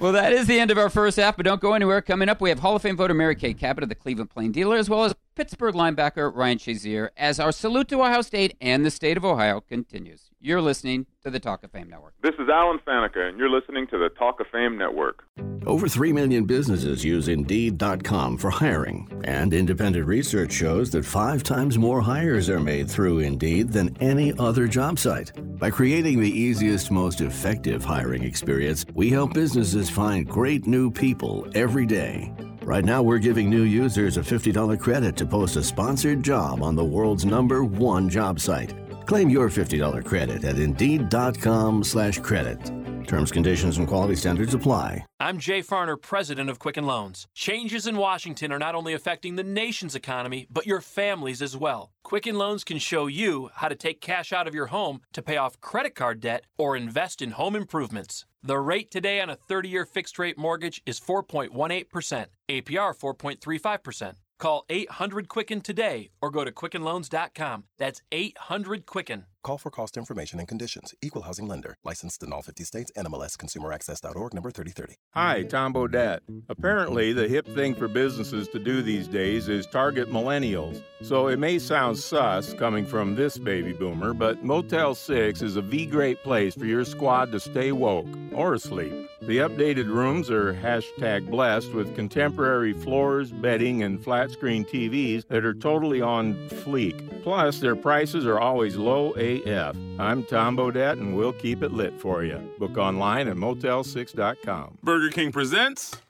well, 0.00 0.10
that 0.10 0.32
is 0.32 0.48
the 0.48 0.58
end 0.58 0.72
of 0.72 0.78
our 0.78 0.90
first 0.90 1.18
half, 1.18 1.36
but 1.36 1.46
don't 1.46 1.60
go 1.60 1.74
anywhere. 1.74 2.02
Coming 2.02 2.28
up, 2.28 2.40
we 2.40 2.48
have 2.48 2.58
Hall 2.58 2.74
of 2.74 2.82
Fame 2.82 2.96
voter 2.96 3.14
Mary 3.14 3.36
Kay 3.36 3.54
Cabot 3.54 3.84
of 3.84 3.88
the 3.88 3.94
Cleveland 3.94 4.30
Plain 4.30 4.50
Dealer, 4.50 4.76
as 4.76 4.90
well 4.90 5.04
as 5.04 5.14
Pittsburgh 5.38 5.76
linebacker 5.76 6.34
Ryan 6.34 6.58
Shazier 6.58 7.10
as 7.16 7.38
our 7.38 7.52
salute 7.52 7.86
to 7.90 8.00
Ohio 8.00 8.22
State 8.22 8.56
and 8.60 8.84
the 8.84 8.90
state 8.90 9.16
of 9.16 9.24
Ohio 9.24 9.60
continues. 9.60 10.30
You're 10.40 10.60
listening 10.60 11.06
to 11.22 11.30
the 11.30 11.38
Talk 11.38 11.62
of 11.62 11.70
Fame 11.70 11.88
Network. 11.88 12.14
This 12.20 12.34
is 12.40 12.48
Alan 12.48 12.80
Faneca, 12.84 13.28
and 13.28 13.38
you're 13.38 13.48
listening 13.48 13.86
to 13.92 13.98
the 13.98 14.08
Talk 14.08 14.40
of 14.40 14.48
Fame 14.48 14.76
Network. 14.76 15.22
Over 15.64 15.86
3 15.86 16.12
million 16.12 16.44
businesses 16.44 17.04
use 17.04 17.28
Indeed.com 17.28 18.36
for 18.36 18.50
hiring, 18.50 19.08
and 19.22 19.54
independent 19.54 20.08
research 20.08 20.50
shows 20.50 20.90
that 20.90 21.04
five 21.04 21.44
times 21.44 21.78
more 21.78 22.00
hires 22.00 22.50
are 22.50 22.58
made 22.58 22.90
through 22.90 23.20
Indeed 23.20 23.72
than 23.72 23.96
any 24.00 24.36
other 24.40 24.66
job 24.66 24.98
site. 24.98 25.30
By 25.60 25.70
creating 25.70 26.20
the 26.20 26.36
easiest, 26.36 26.90
most 26.90 27.20
effective 27.20 27.84
hiring 27.84 28.24
experience, 28.24 28.84
we 28.92 29.08
help 29.08 29.34
businesses 29.34 29.88
find 29.88 30.28
great 30.28 30.66
new 30.66 30.90
people 30.90 31.46
every 31.54 31.86
day. 31.86 32.32
Right 32.68 32.84
now, 32.84 33.02
we're 33.02 33.18
giving 33.18 33.48
new 33.48 33.62
users 33.62 34.18
a 34.18 34.20
$50 34.20 34.78
credit 34.78 35.16
to 35.16 35.24
post 35.24 35.56
a 35.56 35.62
sponsored 35.62 36.22
job 36.22 36.62
on 36.62 36.76
the 36.76 36.84
world's 36.84 37.24
number 37.24 37.64
one 37.64 38.10
job 38.10 38.38
site. 38.38 38.74
Claim 39.06 39.30
your 39.30 39.48
$50 39.48 40.04
credit 40.04 40.44
at 40.44 40.58
Indeed.com 40.58 41.82
slash 41.82 42.18
credit. 42.18 42.60
Terms, 43.08 43.32
conditions, 43.32 43.78
and 43.78 43.88
quality 43.88 44.14
standards 44.14 44.52
apply. 44.52 45.06
I'm 45.18 45.38
Jay 45.38 45.62
Farner, 45.62 46.00
president 46.00 46.50
of 46.50 46.58
Quicken 46.58 46.84
Loans. 46.84 47.26
Changes 47.34 47.86
in 47.86 47.96
Washington 47.96 48.52
are 48.52 48.58
not 48.58 48.74
only 48.74 48.92
affecting 48.92 49.34
the 49.34 49.42
nation's 49.42 49.94
economy, 49.94 50.46
but 50.50 50.66
your 50.66 50.82
families 50.82 51.40
as 51.40 51.56
well. 51.56 51.90
Quicken 52.04 52.36
Loans 52.36 52.64
can 52.64 52.78
show 52.78 53.06
you 53.06 53.48
how 53.54 53.68
to 53.68 53.74
take 53.74 54.02
cash 54.02 54.30
out 54.30 54.46
of 54.46 54.54
your 54.54 54.66
home 54.66 55.00
to 55.14 55.22
pay 55.22 55.38
off 55.38 55.58
credit 55.62 55.94
card 55.94 56.20
debt 56.20 56.44
or 56.58 56.76
invest 56.76 57.22
in 57.22 57.30
home 57.30 57.56
improvements. 57.56 58.26
The 58.42 58.58
rate 58.58 58.90
today 58.90 59.22
on 59.22 59.30
a 59.30 59.36
30 59.36 59.70
year 59.70 59.86
fixed 59.86 60.18
rate 60.18 60.36
mortgage 60.36 60.82
is 60.84 61.00
4.18%, 61.00 62.26
APR 62.50 62.94
4.35%. 62.94 64.16
Call 64.38 64.64
800 64.68 65.28
Quicken 65.28 65.62
today 65.62 66.10
or 66.20 66.30
go 66.30 66.44
to 66.44 66.52
QuickenLoans.com. 66.52 67.64
That's 67.78 68.02
800 68.12 68.84
Quicken. 68.86 69.24
Call 69.44 69.56
for 69.56 69.70
cost 69.70 69.96
information 69.96 70.40
and 70.40 70.48
conditions. 70.48 70.94
Equal 71.00 71.22
housing 71.22 71.46
lender. 71.46 71.76
Licensed 71.84 72.22
in 72.22 72.32
all 72.32 72.42
50 72.42 72.64
states. 72.64 72.92
NMLS 72.96 73.36
ConsumerAccess.org 73.36 74.34
number 74.34 74.50
3030. 74.50 74.94
Hi, 75.14 75.44
Tom 75.44 75.72
Bodett. 75.72 76.20
Apparently, 76.48 77.12
the 77.12 77.28
hip 77.28 77.46
thing 77.46 77.74
for 77.74 77.88
businesses 77.88 78.48
to 78.48 78.58
do 78.58 78.82
these 78.82 79.06
days 79.06 79.48
is 79.48 79.66
target 79.66 80.10
millennials. 80.10 80.82
So 81.02 81.28
it 81.28 81.38
may 81.38 81.58
sound 81.58 81.98
sus 81.98 82.52
coming 82.54 82.84
from 82.84 83.14
this 83.14 83.38
baby 83.38 83.72
boomer, 83.72 84.12
but 84.12 84.44
Motel 84.44 84.94
6 84.94 85.40
is 85.42 85.56
a 85.56 85.62
V 85.62 85.86
great 85.86 86.22
place 86.24 86.54
for 86.54 86.66
your 86.66 86.84
squad 86.84 87.30
to 87.32 87.40
stay 87.40 87.70
woke 87.70 88.08
or 88.34 88.54
asleep. 88.54 88.92
The 89.22 89.38
updated 89.38 89.88
rooms 89.88 90.30
are 90.30 90.54
hashtag 90.54 91.28
blessed 91.28 91.72
with 91.72 91.94
contemporary 91.94 92.72
floors, 92.72 93.30
bedding, 93.30 93.82
and 93.82 94.02
flat 94.02 94.30
screen 94.30 94.64
TVs 94.64 95.26
that 95.28 95.44
are 95.44 95.54
totally 95.54 96.00
on 96.00 96.34
fleek. 96.48 97.22
Plus, 97.22 97.60
their 97.60 97.76
prices 97.76 98.26
are 98.26 98.38
always 98.38 98.76
low 98.76 99.12
AF. 99.28 99.76
I'm 99.98 100.24
Tom 100.24 100.56
Bodett, 100.56 100.92
and 100.92 101.14
we'll 101.14 101.34
keep 101.34 101.62
it 101.62 101.72
lit 101.72 102.00
for 102.00 102.24
you. 102.24 102.38
Book 102.58 102.78
online 102.78 103.28
at 103.28 103.36
motel6.com. 103.36 104.78
Burger 104.82 105.10
King 105.10 105.30
presents 105.32 106.00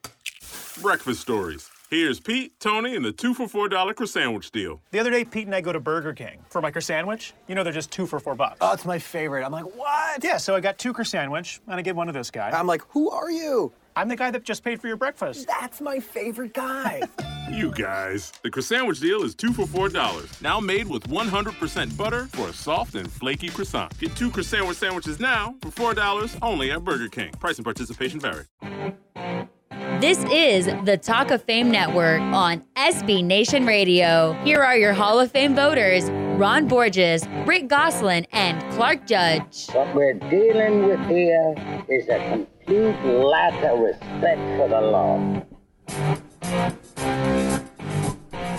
Breakfast 0.81 1.21
Stories. 1.21 1.69
Here's 1.91 2.21
Pete, 2.21 2.53
Tony, 2.61 2.95
and 2.97 3.05
the 3.05 3.13
two 3.13 3.33
for 3.33 3.49
four 3.49 3.69
dollar 3.69 3.95
croissant 3.95 4.53
deal. 4.53 4.81
The 4.91 4.99
other 4.99 5.11
day, 5.11 5.25
Pete 5.25 5.47
and 5.47 5.55
I 5.55 5.63
go 5.63 5.73
to 5.73 5.81
Burger 5.81 6.13
King 6.13 6.39
for 6.51 6.61
my 6.61 6.71
croissant. 6.71 7.33
You 7.49 7.55
know 7.55 7.65
they're 7.65 7.73
just 7.73 7.91
two 7.91 8.07
for 8.07 8.21
four 8.21 8.35
bucks. 8.35 8.59
Oh, 8.61 8.73
it's 8.75 8.85
my 8.85 8.99
favorite. 8.99 9.43
I'm 9.45 9.53
like, 9.53 9.65
what? 9.75 10.23
Yeah, 10.23 10.37
so 10.37 10.55
I 10.55 10.61
got 10.61 10.79
two 10.79 10.93
croissant, 10.93 11.23
sandwich, 11.23 11.61
and 11.67 11.77
I 11.77 11.83
get 11.83 11.97
one 11.97 12.09
of 12.09 12.15
this 12.15 12.31
guy. 12.31 12.51
I'm 12.51 12.67
like, 12.67 12.83
who 12.91 13.11
are 13.11 13.31
you? 13.31 13.73
I'm 13.99 14.07
the 14.07 14.15
guy 14.15 14.31
that 14.31 14.45
just 14.45 14.63
paid 14.63 14.81
for 14.81 14.87
your 14.87 14.97
breakfast. 14.97 15.49
That's 15.49 15.81
my 15.81 15.99
favorite 15.99 16.55
guy. 16.55 17.03
you 17.51 17.73
guys. 17.73 18.33
The 18.45 18.51
Croissan'wich 18.51 19.01
deal 19.01 19.25
is 19.25 19.35
two 19.35 19.53
for 19.53 19.67
four 19.67 19.89
dollars. 19.89 20.31
Now 20.41 20.61
made 20.61 20.87
with 20.87 21.09
100% 21.09 21.97
butter 21.97 22.27
for 22.27 22.47
a 22.47 22.53
soft 22.53 22.95
and 22.95 23.11
flaky 23.11 23.49
croissant. 23.49 23.99
Get 23.99 24.15
two 24.15 24.31
Croissan'wich 24.31 24.77
sandwiches 24.77 25.19
now 25.19 25.57
for 25.63 25.73
four 25.73 25.95
dollars 25.95 26.37
only 26.43 26.71
at 26.71 26.85
Burger 26.85 27.09
King. 27.09 27.33
Price 27.41 27.57
and 27.57 27.65
participation 27.65 28.21
vary. 28.21 28.45
This 30.01 30.23
is 30.31 30.67
the 30.85 30.97
Talk 30.97 31.33
of 31.33 31.43
Fame 31.43 31.73
Network 31.73 32.21
on 32.21 32.63
SB 32.77 33.25
Nation 33.25 33.67
Radio. 33.67 34.35
Here 34.45 34.63
are 34.63 34.77
your 34.77 34.93
Hall 34.93 35.19
of 35.19 35.33
Fame 35.33 35.57
voters 35.57 36.09
Ron 36.39 36.69
Borges, 36.69 37.27
Rick 37.47 37.67
Gosselin, 37.67 38.29
and 38.31 38.63
Clark 38.75 39.09
Judge. 39.09 39.67
What 39.73 39.93
we're 39.93 40.13
dealing 40.13 40.87
with 40.87 41.01
here 41.09 41.85
is 41.89 42.09
a 42.09 42.47
complete 42.69 43.15
lack 43.25 43.65
of 43.65 43.81
respect 43.81 44.41
for 44.57 44.69
the 44.69 44.81
law. 44.81 45.43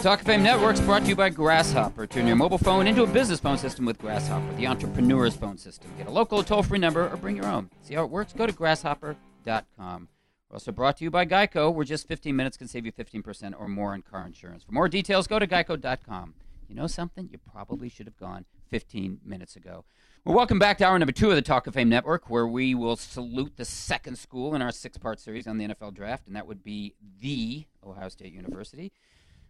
Talk 0.01 0.21
of 0.21 0.25
Fame 0.25 0.41
Networks 0.41 0.79
brought 0.79 1.03
to 1.03 1.09
you 1.09 1.15
by 1.15 1.29
Grasshopper. 1.29 2.07
Turn 2.07 2.25
your 2.25 2.35
mobile 2.35 2.57
phone 2.57 2.87
into 2.87 3.03
a 3.03 3.07
business 3.07 3.39
phone 3.39 3.57
system 3.57 3.85
with 3.85 3.99
Grasshopper, 3.99 4.55
the 4.55 4.65
entrepreneur's 4.65 5.35
phone 5.35 5.57
system. 5.57 5.91
Get 5.97 6.07
a 6.07 6.11
local 6.11 6.41
toll 6.41 6.63
free 6.63 6.79
number 6.79 7.07
or 7.07 7.17
bring 7.17 7.35
your 7.35 7.45
own. 7.45 7.69
See 7.81 7.95
how 7.95 8.03
it 8.03 8.09
works? 8.09 8.33
Go 8.33 8.47
to 8.47 8.53
grasshopper.com. 8.53 10.07
We're 10.49 10.55
also 10.55 10.71
brought 10.71 10.97
to 10.97 11.03
you 11.03 11.11
by 11.11 11.25
Geico, 11.25 11.71
where 11.71 11.85
just 11.85 12.07
15 12.07 12.35
minutes 12.35 12.57
can 12.57 12.67
save 12.67 12.85
you 12.85 12.91
15% 12.91 13.53
or 13.59 13.67
more 13.67 13.93
on 13.93 14.01
car 14.01 14.25
insurance. 14.25 14.63
For 14.63 14.71
more 14.71 14.89
details, 14.89 15.27
go 15.27 15.37
to 15.37 15.45
geico.com. 15.45 16.33
You 16.67 16.75
know 16.75 16.87
something? 16.87 17.29
You 17.31 17.37
probably 17.51 17.89
should 17.89 18.07
have 18.07 18.17
gone 18.17 18.45
15 18.69 19.19
minutes 19.23 19.55
ago. 19.55 19.85
Well, 20.25 20.35
welcome 20.35 20.59
back 20.59 20.77
to 20.79 20.85
hour 20.85 20.99
number 20.99 21.11
two 21.11 21.29
of 21.29 21.35
the 21.35 21.41
Talk 21.41 21.65
of 21.65 21.73
Fame 21.73 21.89
Network, 21.89 22.29
where 22.29 22.47
we 22.47 22.75
will 22.75 22.95
salute 22.95 23.53
the 23.55 23.65
second 23.65 24.17
school 24.17 24.53
in 24.53 24.61
our 24.61 24.71
six 24.71 24.97
part 24.97 25.19
series 25.19 25.47
on 25.47 25.57
the 25.57 25.67
NFL 25.67 25.93
draft, 25.93 26.27
and 26.27 26.35
that 26.35 26.45
would 26.45 26.63
be 26.63 26.93
the 27.21 27.65
Ohio 27.85 28.09
State 28.09 28.33
University. 28.33 28.91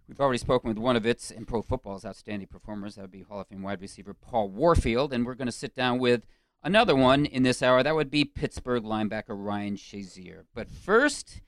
We've 0.07 0.19
already 0.19 0.37
spoken 0.37 0.69
with 0.69 0.77
one 0.77 0.95
of 0.95 1.05
its 1.05 1.31
in 1.31 1.45
pro 1.45 1.61
football's 1.61 2.05
outstanding 2.05 2.47
performers. 2.47 2.95
That 2.95 3.01
would 3.01 3.11
be 3.11 3.21
Hall 3.21 3.41
of 3.41 3.47
Fame 3.47 3.63
wide 3.63 3.81
receiver 3.81 4.13
Paul 4.13 4.49
Warfield, 4.49 5.11
and 5.11 5.25
we're 5.25 5.35
going 5.35 5.47
to 5.47 5.51
sit 5.51 5.75
down 5.75 5.99
with 5.99 6.23
Another 6.61 6.95
one 6.95 7.25
in 7.25 7.43
this 7.43 7.63
hour, 7.63 7.83
that 7.83 7.95
would 7.95 8.11
be 8.11 8.25
Pittsburgh 8.25 8.83
linebacker 8.83 9.23
Ryan 9.29 9.77
Shazier. 9.77 10.43
But 10.53 10.69
first, 10.69 11.39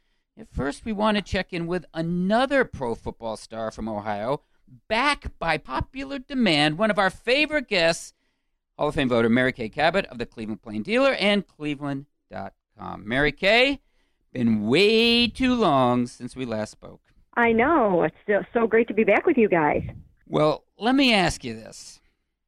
first 0.53 0.86
we 0.86 0.93
want 0.93 1.17
to 1.17 1.22
check 1.22 1.51
in 1.51 1.67
with 1.67 1.86
another 1.93 2.63
pro 2.63 2.95
football 2.95 3.36
star 3.36 3.72
from 3.72 3.89
Ohio, 3.89 4.41
back 4.88 5.38
by 5.38 5.57
popular 5.57 6.17
demand, 6.17 6.78
one 6.78 6.89
of 6.89 6.97
our 6.97 7.09
favorite 7.09 7.67
guests, 7.67 8.13
Hall 8.78 8.89
of 8.89 8.95
Fame 8.95 9.09
voter 9.09 9.30
Mary 9.30 9.51
Kay 9.51 9.69
Cabot 9.69 10.05
of 10.07 10.17
the 10.17 10.26
Cleveland 10.26 10.61
Plain 10.61 10.84
Dealer 10.84 11.13
and 11.13 11.47
Cleveland.com. 11.47 13.07
Mary 13.07 13.32
Kay, 13.32 13.82
been 14.34 14.67
way 14.67 15.28
too 15.28 15.53
long 15.53 16.07
since 16.07 16.36
we 16.36 16.45
last 16.45 16.72
spoke. 16.72 17.01
I 17.36 17.51
know. 17.51 18.07
It's 18.28 18.47
so 18.53 18.67
great 18.67 18.88
to 18.88 18.93
be 18.93 19.03
back 19.03 19.26
with 19.26 19.38
you 19.38 19.47
guys. 19.47 19.84
Well, 20.28 20.65
let 20.78 20.95
me 20.95 21.13
ask 21.13 21.43
you 21.43 21.53
this. 21.53 21.99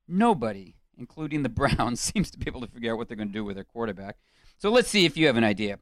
Nobody 0.07 0.76
including 0.97 1.43
the 1.43 1.49
Browns, 1.78 1.99
seems 1.99 2.32
to 2.32 2.39
be 2.39 2.47
able 2.47 2.61
to 2.61 2.67
figure 2.67 2.91
out 2.91 2.97
what 2.97 3.07
they're 3.07 3.17
going 3.17 3.30
to 3.30 3.34
do 3.34 3.43
with 3.43 3.55
their 3.55 3.63
quarterback. 3.63 4.17
So 4.57 4.69
let's 4.69 4.89
see 4.89 5.05
if 5.05 5.17
you 5.17 5.28
have 5.28 5.38
an 5.38 5.43
idea. 5.43 5.80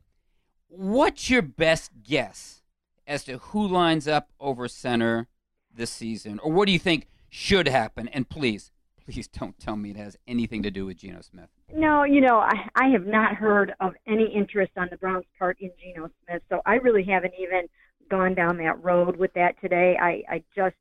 What's 0.67 1.29
your 1.29 1.41
best 1.41 1.91
guess 2.03 2.61
as 3.05 3.23
to 3.25 3.37
who 3.37 3.67
lines 3.67 4.07
up 4.07 4.29
over 4.39 4.67
center 4.67 5.27
this 5.73 5.91
season? 5.91 6.39
Or 6.39 6.51
what 6.51 6.65
do 6.65 6.71
you 6.71 6.79
think 6.79 7.07
should 7.29 7.67
happen? 7.67 8.07
And 8.07 8.29
please, 8.29 8.71
please 9.11 9.27
don't 9.27 9.57
tell 9.59 9.75
me 9.75 9.91
it 9.91 9.97
has 9.97 10.17
anything 10.27 10.63
to 10.63 10.71
do 10.71 10.85
with 10.85 10.97
Geno 10.97 11.21
Smith. 11.21 11.49
No, 11.73 12.03
you 12.03 12.21
know, 12.21 12.37
I, 12.39 12.69
I 12.75 12.87
have 12.89 13.05
not 13.05 13.35
heard 13.35 13.73
of 13.79 13.93
any 14.07 14.31
interest 14.33 14.71
on 14.77 14.87
the 14.89 14.97
Browns' 14.97 15.25
part 15.37 15.57
in 15.59 15.71
Geno 15.81 16.09
Smith, 16.25 16.41
so 16.49 16.61
I 16.65 16.75
really 16.75 17.03
haven't 17.03 17.33
even 17.39 17.67
gone 18.09 18.33
down 18.35 18.57
that 18.57 18.83
road 18.83 19.17
with 19.17 19.33
that 19.33 19.59
today. 19.61 19.97
I, 20.01 20.23
I 20.29 20.43
just 20.55 20.75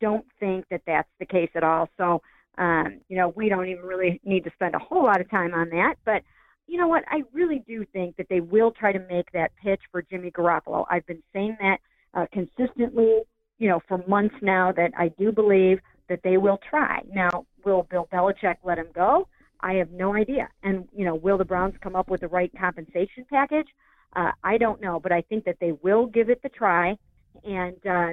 don't 0.00 0.24
think 0.40 0.66
that 0.70 0.82
that's 0.86 1.08
the 1.18 1.26
case 1.26 1.50
at 1.54 1.64
all. 1.64 1.88
So 1.96 2.22
um, 2.58 3.00
you 3.08 3.16
know, 3.16 3.28
we 3.28 3.48
don't 3.48 3.66
even 3.68 3.84
really 3.84 4.20
need 4.24 4.44
to 4.44 4.50
spend 4.54 4.74
a 4.74 4.78
whole 4.78 5.04
lot 5.04 5.20
of 5.20 5.30
time 5.30 5.54
on 5.54 5.70
that. 5.70 5.94
But 6.04 6.22
you 6.66 6.78
know 6.78 6.88
what? 6.88 7.04
I 7.08 7.22
really 7.32 7.62
do 7.66 7.84
think 7.92 8.16
that 8.16 8.28
they 8.28 8.40
will 8.40 8.70
try 8.70 8.92
to 8.92 8.98
make 8.98 9.30
that 9.32 9.52
pitch 9.62 9.80
for 9.90 10.02
Jimmy 10.02 10.30
Garoppolo. 10.30 10.84
I've 10.90 11.06
been 11.06 11.22
saying 11.32 11.56
that 11.60 11.78
uh, 12.14 12.26
consistently, 12.32 13.22
you 13.58 13.68
know, 13.68 13.80
for 13.88 14.04
months 14.06 14.34
now 14.42 14.72
that 14.72 14.92
I 14.96 15.08
do 15.08 15.32
believe 15.32 15.80
that 16.08 16.20
they 16.22 16.36
will 16.36 16.58
try. 16.68 17.00
Now, 17.12 17.46
will 17.64 17.86
Bill 17.90 18.08
Belichick 18.12 18.56
let 18.64 18.78
him 18.78 18.88
go? 18.94 19.28
I 19.60 19.74
have 19.74 19.90
no 19.90 20.14
idea. 20.14 20.48
And, 20.62 20.88
you 20.94 21.04
know, 21.04 21.14
will 21.14 21.38
the 21.38 21.44
Browns 21.44 21.74
come 21.80 21.94
up 21.94 22.10
with 22.10 22.20
the 22.20 22.28
right 22.28 22.50
compensation 22.58 23.24
package? 23.30 23.68
Uh, 24.14 24.32
I 24.42 24.58
don't 24.58 24.80
know, 24.80 25.00
but 25.00 25.12
I 25.12 25.22
think 25.22 25.44
that 25.44 25.56
they 25.60 25.72
will 25.72 26.06
give 26.06 26.28
it 26.28 26.42
the 26.42 26.48
try. 26.48 26.96
And, 27.44 27.76
uh, 27.86 28.10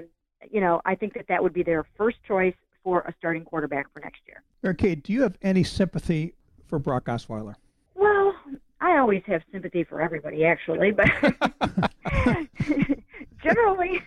you 0.50 0.62
know, 0.62 0.82
I 0.86 0.96
think 0.96 1.14
that 1.16 1.26
that 1.28 1.42
would 1.42 1.54
be 1.54 1.64
their 1.64 1.86
first 1.98 2.18
choice 2.28 2.54
for 2.84 3.02
a 3.02 3.14
starting 3.18 3.44
quarterback 3.44 3.92
for 3.94 4.00
next 4.00 4.22
year. 4.28 4.44
Okay, 4.66 4.96
do 4.96 5.12
you 5.12 5.22
have 5.24 5.38
any 5.42 5.64
sympathy 5.64 6.34
for 6.68 6.80
Brock 6.80 7.06
Osweiler? 7.06 7.56
Well, 7.96 8.34
I 8.80 8.98
always 8.98 9.24
have 9.26 9.42
sympathy 9.52 9.84
for 9.84 10.02
everybody, 10.02 10.46
actually, 10.46 10.92
but 10.92 11.10
generally, 13.44 14.02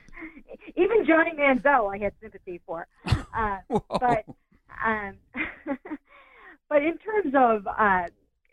even 0.77 1.05
Johnny 1.07 1.33
Manziel, 1.33 1.95
I 1.95 1.99
had 1.99 2.15
sympathy 2.23 2.61
for. 2.67 2.87
Uh, 3.07 3.59
but 3.89 4.25
um, 4.85 5.17
but 6.69 6.83
in 6.83 6.99
terms 6.99 7.35
of 7.37 7.67
uh, 7.67 8.05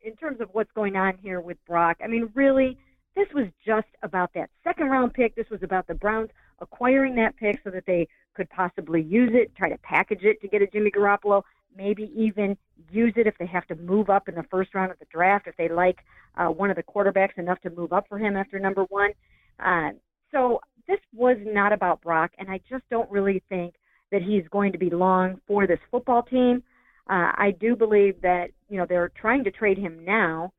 in 0.03 0.15
terms 0.15 0.39
of 0.41 0.49
what's 0.53 0.71
going 0.73 0.95
on 0.95 1.17
here 1.21 1.41
with 1.41 1.57
Brock, 1.67 1.97
I 2.03 2.07
mean, 2.07 2.29
really, 2.33 2.77
this 3.15 3.27
was 3.33 3.47
just 3.65 3.87
about 4.03 4.31
that 4.35 4.49
second 4.63 4.87
round 4.87 5.13
pick. 5.13 5.35
This 5.35 5.49
was 5.49 5.61
about 5.63 5.87
the 5.87 5.93
Browns 5.93 6.29
acquiring 6.59 7.15
that 7.15 7.35
pick 7.37 7.59
so 7.63 7.69
that 7.71 7.85
they 7.85 8.07
could 8.33 8.49
possibly 8.49 9.01
use 9.01 9.31
it, 9.33 9.55
try 9.55 9.69
to 9.69 9.77
package 9.79 10.23
it 10.23 10.41
to 10.41 10.47
get 10.47 10.61
a 10.61 10.67
Jimmy 10.67 10.91
Garoppolo, 10.91 11.41
maybe 11.75 12.11
even 12.15 12.57
use 12.91 13.13
it 13.15 13.27
if 13.27 13.37
they 13.37 13.45
have 13.45 13.65
to 13.67 13.75
move 13.75 14.09
up 14.09 14.29
in 14.29 14.35
the 14.35 14.45
first 14.49 14.73
round 14.73 14.91
of 14.91 14.99
the 14.99 15.05
draft, 15.11 15.47
if 15.47 15.55
they 15.57 15.69
like 15.69 15.99
uh, 16.37 16.47
one 16.47 16.69
of 16.69 16.75
the 16.75 16.83
quarterbacks 16.83 17.37
enough 17.37 17.59
to 17.61 17.69
move 17.69 17.93
up 17.93 18.05
for 18.07 18.17
him 18.17 18.35
after 18.35 18.59
number 18.59 18.83
one. 18.85 19.11
Uh, 19.59 19.89
so 20.31 20.61
this 20.87 20.99
was 21.13 21.37
not 21.41 21.73
about 21.73 22.01
Brock, 22.01 22.31
and 22.37 22.49
I 22.49 22.59
just 22.69 22.83
don't 22.89 23.09
really 23.11 23.43
think 23.49 23.75
that 24.11 24.21
he's 24.21 24.47
going 24.49 24.71
to 24.71 24.77
be 24.77 24.89
long 24.89 25.39
for 25.47 25.67
this 25.67 25.79
football 25.91 26.23
team. 26.23 26.63
Uh, 27.09 27.31
I 27.35 27.55
do 27.59 27.75
believe 27.75 28.21
that 28.21 28.51
you 28.69 28.77
know 28.77 28.85
they're 28.87 29.11
trying 29.19 29.43
to 29.45 29.51
trade 29.51 29.77
him 29.77 30.03
now. 30.05 30.53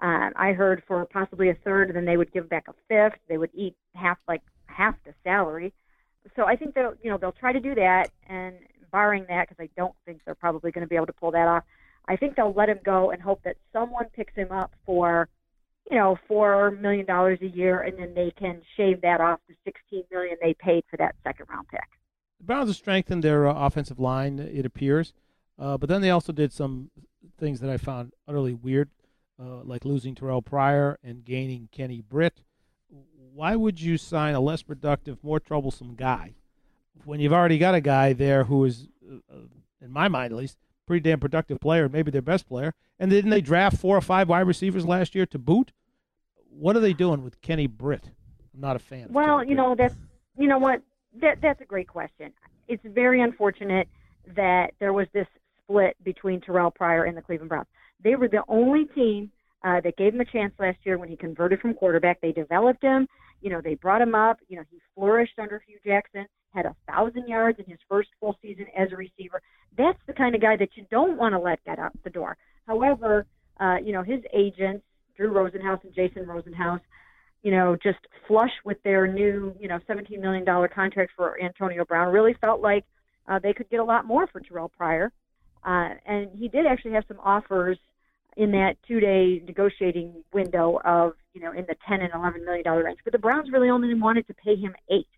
Uh, 0.00 0.30
I 0.36 0.52
heard 0.52 0.82
for 0.86 1.04
possibly 1.06 1.48
a 1.48 1.54
third, 1.64 1.88
and 1.88 1.96
then 1.96 2.04
they 2.04 2.16
would 2.16 2.32
give 2.32 2.48
back 2.48 2.66
a 2.68 2.74
fifth. 2.88 3.18
They 3.28 3.38
would 3.38 3.50
eat 3.54 3.74
half 3.94 4.18
like 4.28 4.42
half 4.66 4.94
the 5.04 5.14
salary. 5.24 5.72
So 6.34 6.44
I 6.44 6.56
think 6.56 6.74
they'll 6.74 6.94
you 7.02 7.10
know 7.10 7.18
they'll 7.18 7.32
try 7.32 7.52
to 7.52 7.60
do 7.60 7.74
that, 7.74 8.10
and 8.28 8.56
barring 8.92 9.26
that, 9.28 9.48
because 9.48 9.62
I 9.62 9.68
don't 9.76 9.94
think 10.04 10.20
they're 10.24 10.34
probably 10.34 10.70
going 10.70 10.82
to 10.84 10.88
be 10.88 10.96
able 10.96 11.06
to 11.06 11.12
pull 11.12 11.32
that 11.32 11.48
off. 11.48 11.64
I 12.08 12.16
think 12.16 12.36
they'll 12.36 12.52
let 12.52 12.68
him 12.68 12.78
go 12.84 13.10
and 13.10 13.20
hope 13.20 13.42
that 13.44 13.56
someone 13.72 14.06
picks 14.14 14.34
him 14.34 14.52
up 14.52 14.72
for, 14.84 15.28
you 15.90 15.96
know, 15.96 16.16
four 16.28 16.70
million 16.70 17.04
dollars 17.04 17.38
a 17.42 17.48
year, 17.48 17.80
and 17.80 17.98
then 17.98 18.14
they 18.14 18.32
can 18.38 18.62
shave 18.76 19.00
that 19.00 19.20
off 19.20 19.40
the 19.48 19.54
sixteen 19.64 20.04
million 20.10 20.36
they 20.40 20.54
paid 20.54 20.84
for 20.90 20.96
that 20.98 21.16
second 21.24 21.46
round 21.48 21.66
pick. 21.68 21.80
The 22.38 22.44
Browns 22.44 22.68
have 22.68 22.76
strengthened 22.76 23.24
their 23.24 23.46
uh, 23.46 23.54
offensive 23.54 23.98
line, 23.98 24.38
it 24.38 24.66
appears, 24.66 25.12
uh, 25.58 25.76
but 25.78 25.88
then 25.88 26.02
they 26.02 26.10
also 26.10 26.32
did 26.32 26.52
some 26.52 26.90
things 27.38 27.60
that 27.60 27.70
I 27.70 27.76
found 27.76 28.12
utterly 28.28 28.54
weird, 28.54 28.90
uh, 29.40 29.62
like 29.62 29.84
losing 29.84 30.14
Terrelle 30.14 30.44
Pryor 30.44 30.98
and 31.02 31.24
gaining 31.24 31.68
Kenny 31.72 32.00
Britt. 32.00 32.42
Why 33.32 33.56
would 33.56 33.80
you 33.80 33.98
sign 33.98 34.34
a 34.34 34.40
less 34.40 34.62
productive, 34.62 35.22
more 35.22 35.40
troublesome 35.40 35.94
guy 35.94 36.34
when 37.04 37.20
you've 37.20 37.32
already 37.32 37.58
got 37.58 37.74
a 37.74 37.80
guy 37.80 38.12
there 38.12 38.44
who 38.44 38.64
is, 38.64 38.88
uh, 39.08 39.36
in 39.80 39.92
my 39.92 40.08
mind 40.08 40.32
at 40.32 40.38
least, 40.38 40.56
pretty 40.86 41.00
damn 41.00 41.20
productive 41.20 41.60
player, 41.60 41.88
maybe 41.88 42.10
their 42.10 42.22
best 42.22 42.48
player. 42.48 42.74
And 42.98 43.10
didn't 43.10 43.30
they 43.30 43.40
draft 43.40 43.76
four 43.76 43.96
or 43.96 44.00
five 44.00 44.28
wide 44.28 44.46
receivers 44.46 44.86
last 44.86 45.14
year 45.14 45.26
to 45.26 45.38
boot? 45.38 45.72
What 46.48 46.76
are 46.76 46.80
they 46.80 46.94
doing 46.94 47.22
with 47.22 47.40
Kenny 47.42 47.66
Britt? 47.66 48.10
I'm 48.54 48.60
not 48.60 48.76
a 48.76 48.78
fan. 48.78 49.08
Well, 49.10 49.44
you 49.44 49.54
know 49.54 49.74
that's 49.74 49.94
you 50.38 50.48
know 50.48 50.58
what 50.58 50.80
that 51.20 51.36
that's 51.42 51.60
a 51.60 51.64
great 51.64 51.88
question. 51.88 52.32
It's 52.68 52.82
very 52.84 53.22
unfortunate 53.22 53.88
that 54.34 54.72
there 54.80 54.92
was 54.92 55.06
this 55.12 55.26
split 55.62 55.96
between 56.04 56.40
Terrelle 56.40 56.74
Pryor 56.74 57.04
and 57.04 57.16
the 57.16 57.22
Cleveland 57.22 57.48
Browns. 57.48 57.68
They 58.02 58.14
were 58.16 58.28
the 58.28 58.42
only 58.48 58.86
team 58.94 59.30
uh, 59.64 59.80
that 59.82 59.96
gave 59.96 60.14
him 60.14 60.20
a 60.20 60.24
chance 60.24 60.52
last 60.58 60.78
year 60.84 60.98
when 60.98 61.08
he 61.08 61.16
converted 61.16 61.60
from 61.60 61.74
quarterback. 61.74 62.20
They 62.20 62.32
developed 62.32 62.82
him. 62.82 63.06
You 63.40 63.50
know, 63.50 63.60
they 63.60 63.74
brought 63.74 64.00
him 64.00 64.14
up. 64.14 64.38
You 64.48 64.56
know, 64.56 64.64
he 64.70 64.78
flourished 64.94 65.38
under 65.38 65.62
Hue 65.66 65.78
Jackson 65.84 66.26
had 66.56 66.66
a 66.66 66.74
thousand 66.90 67.28
yards 67.28 67.58
in 67.58 67.66
his 67.66 67.78
first 67.88 68.08
full 68.18 68.36
season 68.42 68.66
as 68.76 68.88
a 68.92 68.96
receiver. 68.96 69.40
That's 69.76 69.98
the 70.06 70.14
kind 70.14 70.34
of 70.34 70.40
guy 70.40 70.56
that 70.56 70.70
you 70.74 70.86
don't 70.90 71.18
want 71.18 71.34
to 71.34 71.38
let 71.38 71.62
get 71.64 71.78
out 71.78 71.92
the 72.02 72.10
door. 72.10 72.36
However, 72.66 73.26
uh, 73.60 73.76
you 73.82 73.92
know, 73.92 74.02
his 74.02 74.20
agents, 74.32 74.82
Drew 75.16 75.32
Rosenhaus 75.32 75.84
and 75.84 75.94
Jason 75.94 76.24
Rosenhaus, 76.24 76.80
you 77.42 77.50
know, 77.50 77.76
just 77.82 77.98
flush 78.26 78.50
with 78.64 78.82
their 78.82 79.06
new, 79.06 79.54
you 79.60 79.68
know, 79.68 79.78
$17 79.88 80.20
million 80.20 80.44
contract 80.44 81.12
for 81.16 81.40
Antonio 81.40 81.84
Brown, 81.84 82.12
really 82.12 82.34
felt 82.40 82.60
like 82.60 82.84
uh, 83.28 83.38
they 83.38 83.52
could 83.52 83.68
get 83.70 83.80
a 83.80 83.84
lot 83.84 84.04
more 84.04 84.26
for 84.26 84.40
Terrelle 84.40 84.70
Pryor. 84.70 85.12
Uh, 85.64 85.94
and 86.06 86.30
he 86.36 86.48
did 86.48 86.66
actually 86.66 86.92
have 86.92 87.04
some 87.08 87.18
offers 87.22 87.78
in 88.36 88.52
that 88.52 88.76
two-day 88.86 89.42
negotiating 89.46 90.22
window 90.32 90.78
of, 90.84 91.14
you 91.32 91.40
know, 91.40 91.52
in 91.52 91.64
the 91.66 91.74
10 91.88 92.02
and 92.02 92.10
11 92.14 92.44
million 92.44 92.64
dollar 92.64 92.84
range. 92.84 92.98
But 93.02 93.12
the 93.12 93.18
Browns 93.18 93.50
really 93.50 93.70
only 93.70 93.92
wanted 93.94 94.26
to 94.26 94.34
pay 94.34 94.56
him 94.56 94.74
eight. 94.90 95.08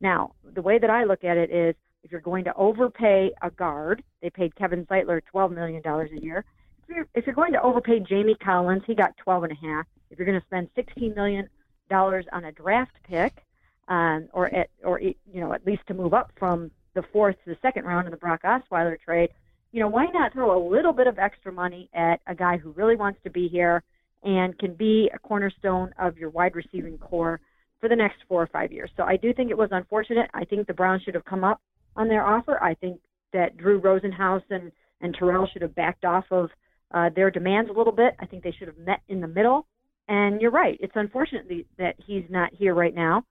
Now, 0.00 0.32
the 0.54 0.62
way 0.62 0.78
that 0.78 0.88
I 0.88 1.04
look 1.04 1.24
at 1.24 1.36
it 1.36 1.50
is 1.50 1.74
if 2.02 2.10
you're 2.10 2.20
going 2.20 2.44
to 2.44 2.54
overpay 2.54 3.32
a 3.42 3.50
guard, 3.50 4.02
they 4.22 4.30
paid 4.30 4.54
Kevin 4.56 4.86
Zeitler 4.86 5.20
$12 5.34 5.52
million 5.52 5.82
a 5.84 6.20
year. 6.22 6.44
If 6.84 6.96
you're, 6.96 7.06
if 7.14 7.26
you're 7.26 7.34
going 7.34 7.52
to 7.52 7.62
overpay 7.62 8.00
Jamie 8.00 8.36
Collins, 8.42 8.82
he 8.86 8.94
got 8.94 9.16
12 9.18 9.44
and 9.44 9.52
a 9.52 9.66
half. 9.66 9.86
If 10.10 10.18
you're 10.18 10.26
going 10.26 10.40
to 10.40 10.46
spend 10.46 10.68
$16 10.76 11.14
million 11.14 11.48
on 11.92 12.44
a 12.44 12.52
draft 12.52 12.96
pick, 13.08 13.44
um, 13.88 14.28
or 14.32 14.52
at, 14.54 14.70
or 14.84 15.00
you 15.00 15.14
know 15.34 15.52
at 15.52 15.66
least 15.66 15.82
to 15.88 15.94
move 15.94 16.14
up 16.14 16.32
from 16.38 16.70
the 16.94 17.02
fourth 17.12 17.36
to 17.44 17.50
the 17.50 17.58
second 17.62 17.84
round 17.84 18.06
in 18.06 18.10
the 18.10 18.16
Brock 18.16 18.42
Osweiler 18.44 19.00
trade, 19.00 19.30
you 19.72 19.80
know 19.80 19.88
why 19.88 20.06
not 20.06 20.32
throw 20.32 20.56
a 20.56 20.62
little 20.68 20.92
bit 20.92 21.06
of 21.06 21.18
extra 21.18 21.52
money 21.52 21.88
at 21.94 22.20
a 22.26 22.34
guy 22.34 22.56
who 22.56 22.70
really 22.72 22.96
wants 22.96 23.20
to 23.24 23.30
be 23.30 23.48
here 23.48 23.82
and 24.22 24.58
can 24.58 24.74
be 24.74 25.10
a 25.14 25.18
cornerstone 25.18 25.92
of 25.98 26.18
your 26.18 26.30
wide 26.30 26.54
receiving 26.54 26.98
core 26.98 27.40
for 27.80 27.88
the 27.88 27.96
next 27.96 28.18
four 28.28 28.42
or 28.42 28.46
five 28.48 28.72
years. 28.72 28.90
So 28.96 29.04
I 29.04 29.16
do 29.16 29.32
think 29.32 29.50
it 29.50 29.56
was 29.56 29.70
unfortunate. 29.72 30.28
I 30.34 30.44
think 30.44 30.66
the 30.66 30.74
Browns 30.74 31.02
should 31.02 31.14
have 31.14 31.24
come 31.24 31.44
up 31.44 31.60
on 31.96 32.08
their 32.08 32.24
offer. 32.24 32.62
I 32.62 32.74
think 32.74 33.00
that 33.32 33.56
Drew 33.56 33.80
Rosenhaus 33.80 34.42
and, 34.50 34.70
and 35.00 35.16
Terrelle 35.16 35.50
should 35.50 35.62
have 35.62 35.74
backed 35.74 36.04
off 36.04 36.24
of 36.30 36.50
uh, 36.92 37.08
their 37.14 37.30
demands 37.30 37.70
a 37.70 37.72
little 37.72 37.92
bit. 37.92 38.14
I 38.18 38.26
think 38.26 38.42
they 38.42 38.52
should 38.52 38.68
have 38.68 38.78
met 38.78 39.00
in 39.08 39.20
the 39.20 39.28
middle. 39.28 39.66
And 40.10 40.40
you're 40.40 40.50
right. 40.50 40.76
It's 40.80 40.96
unfortunate 40.96 41.46
that 41.78 41.94
he's 42.04 42.24
not 42.28 42.52
here 42.52 42.74
right 42.74 42.94
now. 42.94 43.22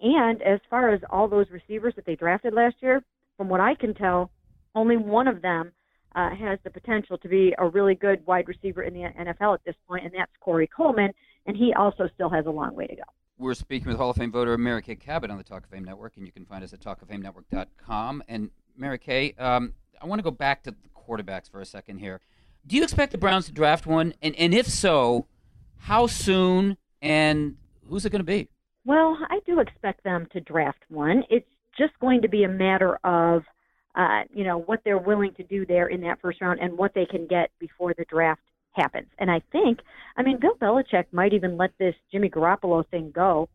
And 0.00 0.42
as 0.42 0.58
far 0.68 0.92
as 0.92 1.00
all 1.08 1.28
those 1.28 1.46
receivers 1.50 1.94
that 1.94 2.06
they 2.06 2.16
drafted 2.16 2.52
last 2.52 2.74
year, 2.80 3.04
from 3.36 3.48
what 3.48 3.60
I 3.60 3.76
can 3.76 3.94
tell, 3.94 4.32
only 4.74 4.96
one 4.96 5.28
of 5.28 5.42
them 5.42 5.70
uh, 6.16 6.30
has 6.30 6.58
the 6.64 6.70
potential 6.70 7.16
to 7.18 7.28
be 7.28 7.54
a 7.58 7.68
really 7.68 7.94
good 7.94 8.26
wide 8.26 8.48
receiver 8.48 8.82
in 8.82 8.94
the 8.94 9.02
NFL 9.02 9.54
at 9.54 9.64
this 9.64 9.76
point, 9.86 10.04
and 10.04 10.12
that's 10.12 10.32
Corey 10.40 10.66
Coleman. 10.66 11.12
And 11.46 11.56
he 11.56 11.72
also 11.72 12.08
still 12.12 12.30
has 12.30 12.46
a 12.46 12.50
long 12.50 12.74
way 12.74 12.88
to 12.88 12.96
go. 12.96 13.02
We're 13.38 13.54
speaking 13.54 13.86
with 13.86 13.96
Hall 13.96 14.10
of 14.10 14.16
Fame 14.16 14.32
voter 14.32 14.58
Mary 14.58 14.82
Kay 14.82 14.96
Cabot 14.96 15.30
on 15.30 15.38
the 15.38 15.44
Talk 15.44 15.62
of 15.62 15.70
Fame 15.70 15.84
Network, 15.84 16.16
and 16.16 16.26
you 16.26 16.32
can 16.32 16.46
find 16.46 16.64
us 16.64 16.72
at 16.72 16.80
talkoffamenetwork.com. 16.80 18.24
And 18.26 18.50
Mary 18.76 18.98
Kay, 18.98 19.34
um, 19.38 19.74
I 20.02 20.06
want 20.06 20.18
to 20.18 20.24
go 20.24 20.32
back 20.32 20.64
to 20.64 20.72
the 20.72 20.76
quarterbacks 20.96 21.48
for 21.48 21.60
a 21.60 21.66
second 21.66 21.98
here. 21.98 22.20
Do 22.66 22.74
you 22.74 22.82
expect 22.82 23.12
the 23.12 23.18
Browns 23.18 23.46
to 23.46 23.52
draft 23.52 23.86
one? 23.86 24.14
And, 24.20 24.34
and 24.34 24.52
if 24.52 24.66
so, 24.66 25.26
how 25.84 26.06
soon 26.06 26.78
and 27.02 27.56
who's 27.90 28.06
it 28.06 28.10
going 28.10 28.20
to 28.20 28.24
be? 28.24 28.48
Well, 28.86 29.18
I 29.28 29.40
do 29.46 29.60
expect 29.60 30.02
them 30.02 30.26
to 30.32 30.40
draft 30.40 30.82
one. 30.88 31.24
It's 31.28 31.46
just 31.76 31.92
going 32.00 32.22
to 32.22 32.28
be 32.28 32.44
a 32.44 32.48
matter 32.48 32.98
of, 33.04 33.42
uh, 33.94 34.22
you 34.32 34.44
know, 34.44 34.58
what 34.58 34.80
they're 34.84 34.98
willing 34.98 35.34
to 35.34 35.42
do 35.42 35.66
there 35.66 35.88
in 35.88 36.00
that 36.00 36.22
first 36.22 36.40
round 36.40 36.58
and 36.60 36.78
what 36.78 36.94
they 36.94 37.04
can 37.04 37.26
get 37.26 37.50
before 37.58 37.92
the 37.92 38.06
draft 38.06 38.40
happens. 38.72 39.08
And 39.18 39.30
I 39.30 39.42
think, 39.52 39.80
I 40.16 40.22
mean, 40.22 40.40
Bill 40.40 40.54
Belichick 40.54 41.04
might 41.12 41.34
even 41.34 41.58
let 41.58 41.76
this 41.78 41.94
Jimmy 42.10 42.30
Garoppolo 42.30 42.88
thing 42.88 43.12
go 43.14 43.50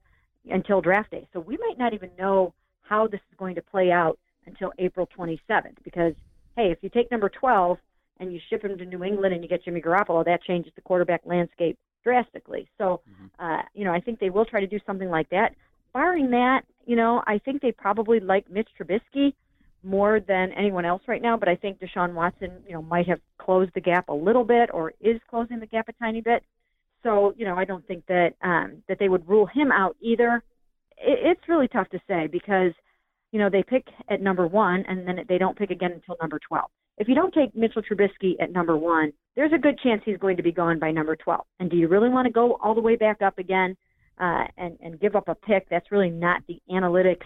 until 0.52 0.82
draft 0.82 1.10
day. 1.10 1.28
So 1.34 1.40
we 1.40 1.58
might 1.58 1.80
not 1.80 1.96
even 1.96 2.12
know 2.18 2.54
how 2.84 3.08
this 3.08 3.22
is 3.32 3.38
going 3.38 3.56
to 3.56 3.62
play 3.64 3.92
out 3.92 4.20
until 4.46 4.72
April 4.78 5.10
27th. 5.18 5.84
Because, 5.84 6.14
hey, 6.56 6.72
if 6.72 6.78
you 6.84 6.90
take 6.90 7.10
number 7.10 7.30
12 7.30 7.80
and 8.20 8.32
you 8.32 8.40
ship 8.52 8.64
him 8.64 8.78
to 8.78 8.86
New 8.86 9.04
England 9.04 9.34
and 9.34 9.44
you 9.44 9.50
get 9.50 9.66
Jimmy 9.66 9.82
Garoppolo, 9.82 10.24
that 10.26 10.44
changes 10.44 10.72
the 10.76 10.82
quarterback 10.82 11.22
landscape 11.26 11.80
drastically. 12.04 12.68
So, 12.78 13.02
mm-hmm. 13.10 13.46
uh, 13.46 13.62
you 13.74 13.86
know, 13.86 13.94
I 13.94 14.00
think 14.00 14.20
they 14.20 14.30
will 14.30 14.46
try 14.46 14.60
to 14.60 14.68
do 14.68 14.80
something 14.86 15.10
like 15.10 15.30
that. 15.30 15.56
Barring 15.94 16.32
that, 16.32 16.62
you 16.86 16.96
know, 16.96 17.24
I 17.28 17.40
think 17.40 17.62
they 17.62 17.72
probably 17.72 18.20
like 18.20 18.50
Mitch 18.50 18.70
Trubisky 18.80 19.34
more 19.84 20.20
than 20.20 20.52
anyone 20.54 20.86
else 20.86 21.02
right 21.08 21.22
now, 21.22 21.38
but 21.38 21.48
I 21.48 21.56
think 21.56 21.80
Deshaun 21.80 22.14
Watson, 22.14 22.52
you 22.68 22.74
know, 22.74 22.82
might 22.82 23.08
have 23.08 23.20
closed 23.38 23.72
the 23.74 23.82
gap 23.82 24.10
a 24.10 24.14
little 24.14 24.44
bit 24.44 24.70
or 24.74 24.94
is 25.00 25.20
closing 25.30 25.60
the 25.60 25.66
gap 25.66 25.88
a 25.88 25.94
tiny 25.94 26.22
bit. 26.22 26.44
So, 27.04 27.34
you 27.38 27.46
know, 27.46 27.56
I 27.56 27.64
don't 27.64 27.86
think 27.88 28.06
that 28.08 28.34
um, 28.42 28.84
that 28.88 29.00
they 29.00 29.08
would 29.08 29.28
rule 29.28 29.46
him 29.46 29.72
out 29.72 29.96
either. 30.02 30.44
It, 30.98 31.20
it's 31.38 31.48
really 31.48 31.70
tough 31.70 31.90
to 31.90 32.00
say 32.08 32.28
because, 32.28 32.74
you 33.32 33.40
know, 33.40 33.50
they 33.50 33.64
pick 33.64 33.86
at 34.10 34.22
number 34.22 34.48
one 34.48 34.84
and 34.88 35.08
then 35.08 35.20
they 35.28 35.38
don't 35.38 35.58
pick 35.58 35.72
again 35.72 35.92
until 35.92 36.16
number 36.22 36.40
12. 36.48 36.70
If 36.98 37.08
you 37.08 37.16
don't 37.16 37.34
take 37.34 37.56
Mitchell 37.56 37.82
Trubisky 37.82 38.34
at 38.42 38.52
number 38.52 38.76
one, 38.76 39.14
there's 39.36 39.54
a 39.54 39.58
good 39.58 39.80
chance 39.80 40.02
he's 40.04 40.18
going 40.18 40.38
to 40.38 40.44
be 40.44 40.52
gone 40.52 40.80
by 40.80 40.92
number 40.92 41.16
12. 41.16 41.42
And 41.60 41.70
do 41.70 41.78
you 41.78 41.88
really 41.88 42.10
want 42.10 42.26
to 42.26 42.32
go 42.32 42.58
all 42.62 42.76
the 42.76 42.82
way 42.82 42.96
back 42.96 43.22
up 43.22 43.38
again 43.38 43.78
uh, 44.20 44.44
and, 44.58 44.78
and 44.82 45.00
give 45.00 45.16
up 45.16 45.30
a 45.30 45.36
pick? 45.36 45.70
That's 45.70 45.92
really 45.92 46.10
not 46.10 46.42
the 46.48 46.60
analytics 46.70 47.26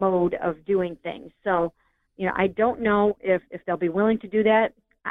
mode 0.00 0.34
of 0.42 0.64
doing 0.64 0.96
things. 1.02 1.32
So, 1.42 1.72
you 2.16 2.26
know, 2.26 2.32
I 2.36 2.46
don't 2.48 2.80
know 2.80 3.16
if 3.20 3.42
if 3.50 3.62
they'll 3.66 3.76
be 3.76 3.88
willing 3.88 4.18
to 4.20 4.28
do 4.28 4.42
that. 4.44 4.68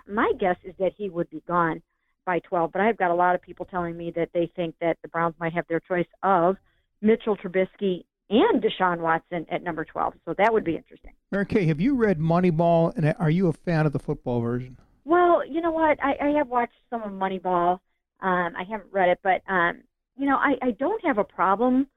My 0.07 0.31
guess 0.39 0.55
is 0.63 0.73
that 0.79 0.93
he 0.97 1.09
would 1.09 1.29
be 1.29 1.43
gone 1.47 1.81
by 2.25 2.39
12, 2.39 2.71
but 2.71 2.81
I've 2.81 2.97
got 2.97 3.11
a 3.11 3.15
lot 3.15 3.35
of 3.35 3.41
people 3.41 3.65
telling 3.65 3.97
me 3.97 4.13
that 4.15 4.29
they 4.33 4.49
think 4.55 4.75
that 4.79 4.97
the 5.01 5.09
Browns 5.09 5.35
might 5.39 5.53
have 5.53 5.65
their 5.67 5.81
choice 5.81 6.07
of 6.23 6.55
Mitchell 7.01 7.35
Trubisky 7.35 8.05
and 8.31 8.63
Deshaun 8.63 8.99
Watson 8.99 9.45
at 9.51 9.61
number 9.61 9.83
12. 9.85 10.13
So 10.25 10.33
that 10.37 10.51
would 10.53 10.63
be 10.63 10.75
interesting. 10.75 11.11
Mary 11.31 11.45
Kay, 11.45 11.65
have 11.65 11.81
you 11.81 11.95
read 11.95 12.17
Moneyball, 12.17 12.95
and 12.95 13.13
are 13.19 13.29
you 13.29 13.47
a 13.47 13.53
fan 13.53 13.85
of 13.85 13.91
the 13.91 13.99
football 13.99 14.39
version? 14.39 14.77
Well, 15.03 15.45
you 15.45 15.61
know 15.61 15.71
what? 15.71 16.01
I, 16.01 16.15
I 16.21 16.29
have 16.37 16.47
watched 16.47 16.73
some 16.89 17.03
of 17.03 17.11
Moneyball. 17.11 17.79
Um, 18.21 18.53
I 18.55 18.63
haven't 18.69 18.91
read 18.91 19.09
it, 19.09 19.19
but 19.21 19.41
um, 19.51 19.81
you 20.15 20.25
know, 20.27 20.37
I, 20.37 20.53
I 20.61 20.71
don't 20.71 21.03
have 21.03 21.17
a 21.17 21.23
problem 21.23 21.87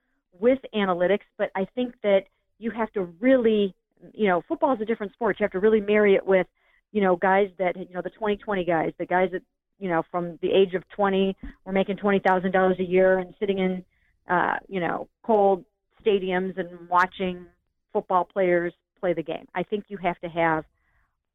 with 0.41 0.59
analytics, 0.74 1.26
but 1.39 1.51
I 1.55 1.66
think 1.74 1.95
that 2.03 2.22
you 2.59 2.70
have 2.70 2.91
to 2.93 3.03
really, 3.20 3.74
you 4.12 4.26
know, 4.26 4.43
football 4.49 4.74
is 4.74 4.80
a 4.80 4.85
different 4.85 5.12
sport. 5.12 5.37
You 5.39 5.45
have 5.45 5.53
to 5.53 5.61
really 5.61 5.80
marry 5.80 6.14
it 6.14 6.26
with, 6.26 6.47
you 6.93 7.01
know, 7.01 7.16
guys 7.16 7.51
that, 7.59 7.76
you 7.76 7.95
know, 7.95 8.03
the 8.03 8.11
2020 8.11 8.64
guys, 8.64 8.93
the 8.99 9.07
guys 9.07 9.28
that, 9.32 9.43
you 9.78 9.89
know, 9.89 10.03
from 10.11 10.39
the 10.41 10.51
age 10.51 10.74
of 10.74 10.82
20 10.97 11.37
were 11.64 11.72
making 11.72 11.97
$20,000 11.97 12.80
a 12.80 12.82
year 12.82 13.18
and 13.18 13.35
sitting 13.39 13.59
in, 13.59 13.85
uh, 14.28 14.55
you 14.68 14.80
know, 14.80 15.09
cold 15.22 15.64
stadiums 16.05 16.59
and 16.59 16.88
watching 16.88 17.46
football 17.92 18.24
players 18.24 18.72
play 19.00 19.12
the 19.12 19.22
game. 19.22 19.46
I 19.55 19.62
think 19.62 19.84
you 19.88 19.96
have 19.98 20.18
to 20.20 20.28
have 20.28 20.64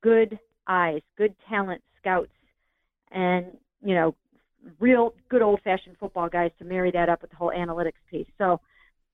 good 0.01 0.39
eyes, 0.67 1.01
good 1.17 1.35
talent 1.47 1.81
scouts, 1.99 2.31
and 3.11 3.45
you 3.83 3.95
know, 3.95 4.15
real 4.79 5.13
good 5.29 5.41
old 5.41 5.61
fashioned 5.63 5.97
football 5.99 6.29
guys 6.29 6.51
to 6.59 6.65
marry 6.65 6.91
that 6.91 7.09
up 7.09 7.21
with 7.21 7.31
the 7.31 7.37
whole 7.37 7.51
analytics 7.55 8.01
piece. 8.09 8.27
So 8.37 8.59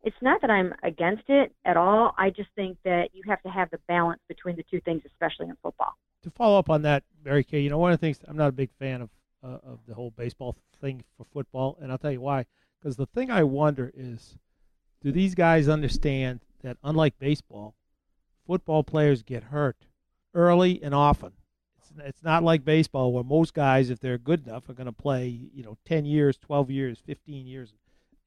it's 0.03 0.15
not 0.21 0.41
that 0.41 0.49
I'm 0.49 0.73
against 0.83 1.23
it 1.29 1.51
at 1.65 1.77
all. 1.77 2.13
I 2.17 2.29
just 2.29 2.49
think 2.55 2.77
that 2.83 3.09
you 3.13 3.23
have 3.27 3.41
to 3.43 3.49
have 3.49 3.69
the 3.71 3.79
balance 3.87 4.21
between 4.27 4.55
the 4.55 4.63
two 4.69 4.79
things, 4.81 5.01
especially 5.05 5.47
in 5.47 5.55
football. 5.61 5.93
To 6.23 6.29
follow 6.31 6.59
up 6.59 6.69
on 6.69 6.81
that, 6.83 7.03
Mary 7.23 7.43
Kay, 7.43 7.59
you 7.59 7.69
know, 7.69 7.77
one 7.77 7.91
of 7.91 7.99
the 7.99 8.05
things 8.05 8.19
I'm 8.27 8.37
not 8.37 8.49
a 8.49 8.51
big 8.51 8.71
fan 8.79 9.01
of 9.01 9.09
uh, 9.43 9.59
of 9.63 9.79
the 9.87 9.93
whole 9.93 10.11
baseball 10.11 10.55
thing 10.81 11.03
for 11.17 11.25
football, 11.25 11.77
and 11.81 11.91
I'll 11.91 11.97
tell 11.97 12.11
you 12.11 12.21
why. 12.21 12.45
Because 12.79 12.97
the 12.97 13.05
thing 13.05 13.31
I 13.31 13.43
wonder 13.43 13.91
is, 13.95 14.37
do 15.05 15.11
these 15.11 15.35
guys 15.35 15.69
understand 15.69 16.39
that 16.63 16.77
unlike 16.83 17.19
baseball, 17.19 17.75
football 18.47 18.83
players 18.83 19.21
get 19.21 19.43
hurt 19.43 19.77
early 20.33 20.81
and 20.81 20.95
often. 20.95 21.31
It's, 21.77 21.91
it's 22.03 22.23
not 22.23 22.41
like 22.41 22.65
baseball 22.65 23.13
where 23.13 23.23
most 23.23 23.53
guys, 23.53 23.91
if 23.91 23.99
they're 23.99 24.17
good 24.17 24.47
enough, 24.47 24.67
are 24.67 24.73
going 24.73 24.87
to 24.87 24.91
play, 24.91 25.27
you 25.27 25.61
know, 25.63 25.77
10 25.85 26.05
years, 26.05 26.37
12 26.37 26.71
years, 26.71 27.03
15 27.05 27.45
years 27.45 27.71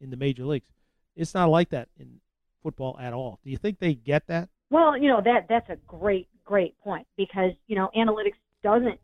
in 0.00 0.10
the 0.10 0.16
major 0.16 0.44
leagues. 0.44 0.68
It's 1.16 1.34
not 1.34 1.48
like 1.48 1.70
that 1.70 1.88
in 1.98 2.20
football 2.62 2.96
at 3.00 3.12
all. 3.12 3.40
Do 3.42 3.50
you 3.50 3.56
think 3.56 3.80
they 3.80 3.94
get 3.94 4.28
that? 4.28 4.48
Well, 4.70 4.96
you 4.96 5.08
know 5.08 5.20
that 5.24 5.46
that's 5.48 5.68
a 5.70 5.76
great 5.86 6.28
great 6.44 6.78
point 6.78 7.06
because 7.16 7.52
you 7.66 7.74
know 7.74 7.88
analytics 7.96 8.36
doesn't 8.62 9.00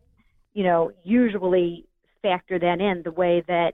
you 0.52 0.62
know 0.62 0.92
usually 1.02 1.86
factor 2.20 2.58
that 2.58 2.80
in 2.80 3.02
the 3.02 3.10
way 3.10 3.42
that 3.48 3.72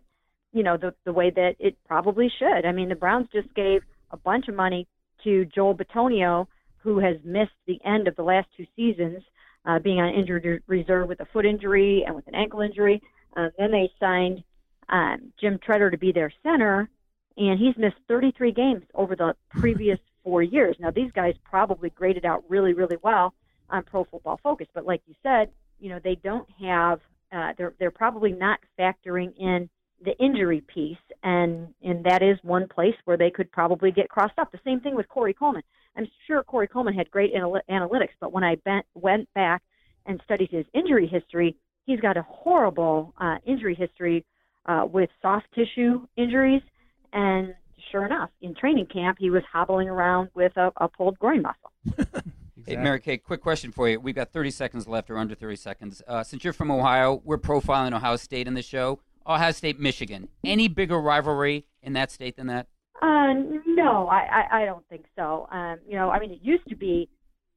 you 0.53 0.63
know 0.63 0.77
the 0.77 0.95
the 1.05 1.13
way 1.13 1.31
that 1.31 1.57
it 1.59 1.77
probably 1.85 2.31
should. 2.39 2.65
I 2.65 2.71
mean, 2.71 2.89
the 2.89 2.95
Browns 2.95 3.27
just 3.33 3.53
gave 3.55 3.83
a 4.11 4.17
bunch 4.17 4.49
of 4.49 4.55
money 4.55 4.87
to 5.25 5.45
Joel 5.47 5.75
Bitonio, 5.77 6.47
who 6.79 6.99
has 6.99 7.17
missed 7.25 7.53
the 7.67 7.79
end 7.85 8.09
of 8.09 8.17
the 8.17 8.23
last 8.23 8.49
two 8.57 8.67
seasons, 8.77 9.23
uh, 9.67 9.79
being 9.79 10.01
on 10.01 10.15
injured 10.15 10.63
reserve 10.67 11.09
with 11.09 11.21
a 11.21 11.27
foot 11.27 11.45
injury 11.45 12.05
and 12.07 12.15
with 12.15 12.27
an 12.27 12.35
ankle 12.35 12.61
injury. 12.61 13.03
Uh, 13.37 13.49
then 13.59 13.71
they 13.71 13.91
signed 14.01 14.43
um, 14.89 15.33
Jim 15.41 15.59
Tretter 15.59 15.91
to 15.91 15.99
be 15.99 16.13
their 16.13 16.33
center, 16.43 16.89
and 17.37 17.59
he's 17.59 17.77
missed 17.77 17.97
33 18.09 18.53
games 18.53 18.83
over 18.95 19.15
the 19.15 19.35
previous 19.51 19.99
four 20.25 20.43
years. 20.43 20.77
Now, 20.79 20.91
these 20.91 21.13
guys 21.13 21.35
probably 21.45 21.91
graded 21.91 22.25
out 22.25 22.45
really, 22.49 22.73
really 22.73 22.99
well 23.03 23.35
on 23.69 23.85
Pro 23.85 24.05
Football 24.05 24.41
Focus, 24.43 24.67
but 24.75 24.85
like 24.85 25.03
you 25.07 25.15
said, 25.23 25.51
you 25.79 25.89
know 25.89 26.01
they 26.03 26.17
don't 26.17 26.49
have. 26.61 27.01
Uh, 27.33 27.53
they're 27.57 27.75
they're 27.79 27.91
probably 27.91 28.33
not 28.33 28.59
factoring 28.79 29.33
in 29.39 29.71
the 30.05 30.17
injury 30.19 30.63
piece, 30.63 30.99
and 31.23 31.69
and 31.83 32.05
that 32.05 32.23
is 32.23 32.39
one 32.43 32.69
place 32.69 32.95
where 33.05 33.17
they 33.17 33.31
could 33.31 33.51
probably 33.53 33.91
get 33.91 34.09
crossed 34.09 34.39
up. 34.39 34.53
The 34.53 34.61
same 34.65 34.81
thing 34.81 34.95
with 34.95 35.09
Corey 35.09 35.35
Coleman. 35.35 35.63
I'm 35.97 36.09
sure 36.27 36.43
Corey 36.43 36.69
Coleman 36.69 36.95
had 36.95 37.11
great 37.11 37.33
anal- 37.35 37.61
analytics, 37.69 38.15
but 38.21 38.33
when 38.33 38.45
I 38.45 38.57
bent, 38.57 38.87
went 38.95 39.33
back 39.35 39.63
and 40.07 40.21
studied 40.25 40.51
his 40.51 40.65
injury 40.73 41.07
history, 41.07 41.57
he's 41.85 42.01
got 42.01 42.17
a 42.17 42.23
horrible 42.23 43.13
uh, 43.19 43.37
injury 43.45 43.75
history 43.75 44.25
uh, 44.67 44.87
with 44.91 45.11
soft 45.21 45.47
tissue 45.55 46.07
injuries, 46.17 46.63
and 47.13 47.55
sure 47.91 48.07
enough, 48.07 48.31
in 48.41 48.55
training 48.55 48.87
camp, 48.87 49.19
he 49.19 49.31
was 49.31 49.43
hobbling 49.53 49.89
around 49.89 50.31
with 50.35 50.57
a, 50.57 50.73
a 50.77 50.89
pulled 50.89 51.19
groin 51.19 51.43
muscle. 51.43 52.13
Hey, 52.67 52.77
Mary 52.77 53.01
Kay, 53.01 53.19
quick 53.19 53.41
question 53.41 53.73
for 53.73 53.89
you. 53.89 53.99
We've 53.99 54.15
got 54.15 54.33
30 54.33 54.51
seconds 54.51 54.87
left 54.87 55.11
or 55.11 55.19
under 55.19 55.35
30 55.35 55.57
seconds. 55.57 56.03
Uh, 56.07 56.23
since 56.23 56.45
you're 56.45 56.53
from 56.53 56.71
Ohio, 56.71 57.21
we're 57.25 57.39
profiling 57.39 57.95
Ohio 57.95 58.17
State 58.17 58.47
in 58.47 58.55
the 58.55 58.63
show. 58.63 59.01
Ohio 59.27 59.53
State, 59.53 59.79
Michigan. 59.79 60.29
Any 60.45 60.69
bigger 60.69 61.01
rivalry 61.01 61.67
in 61.83 61.93
that 61.95 62.11
state 62.11 62.37
than 62.37 62.47
that? 62.49 62.67
Uh, 63.01 63.33
no, 63.67 64.09
I, 64.09 64.47
I, 64.51 64.63
I 64.63 64.65
don't 64.65 64.87
think 64.89 65.07
so. 65.17 65.49
Um, 65.51 65.79
you 65.89 65.97
know, 65.97 66.11
I 66.11 66.19
mean, 66.19 66.31
it 66.31 66.41
used 66.43 66.69
to 66.69 66.77
be 66.77 67.09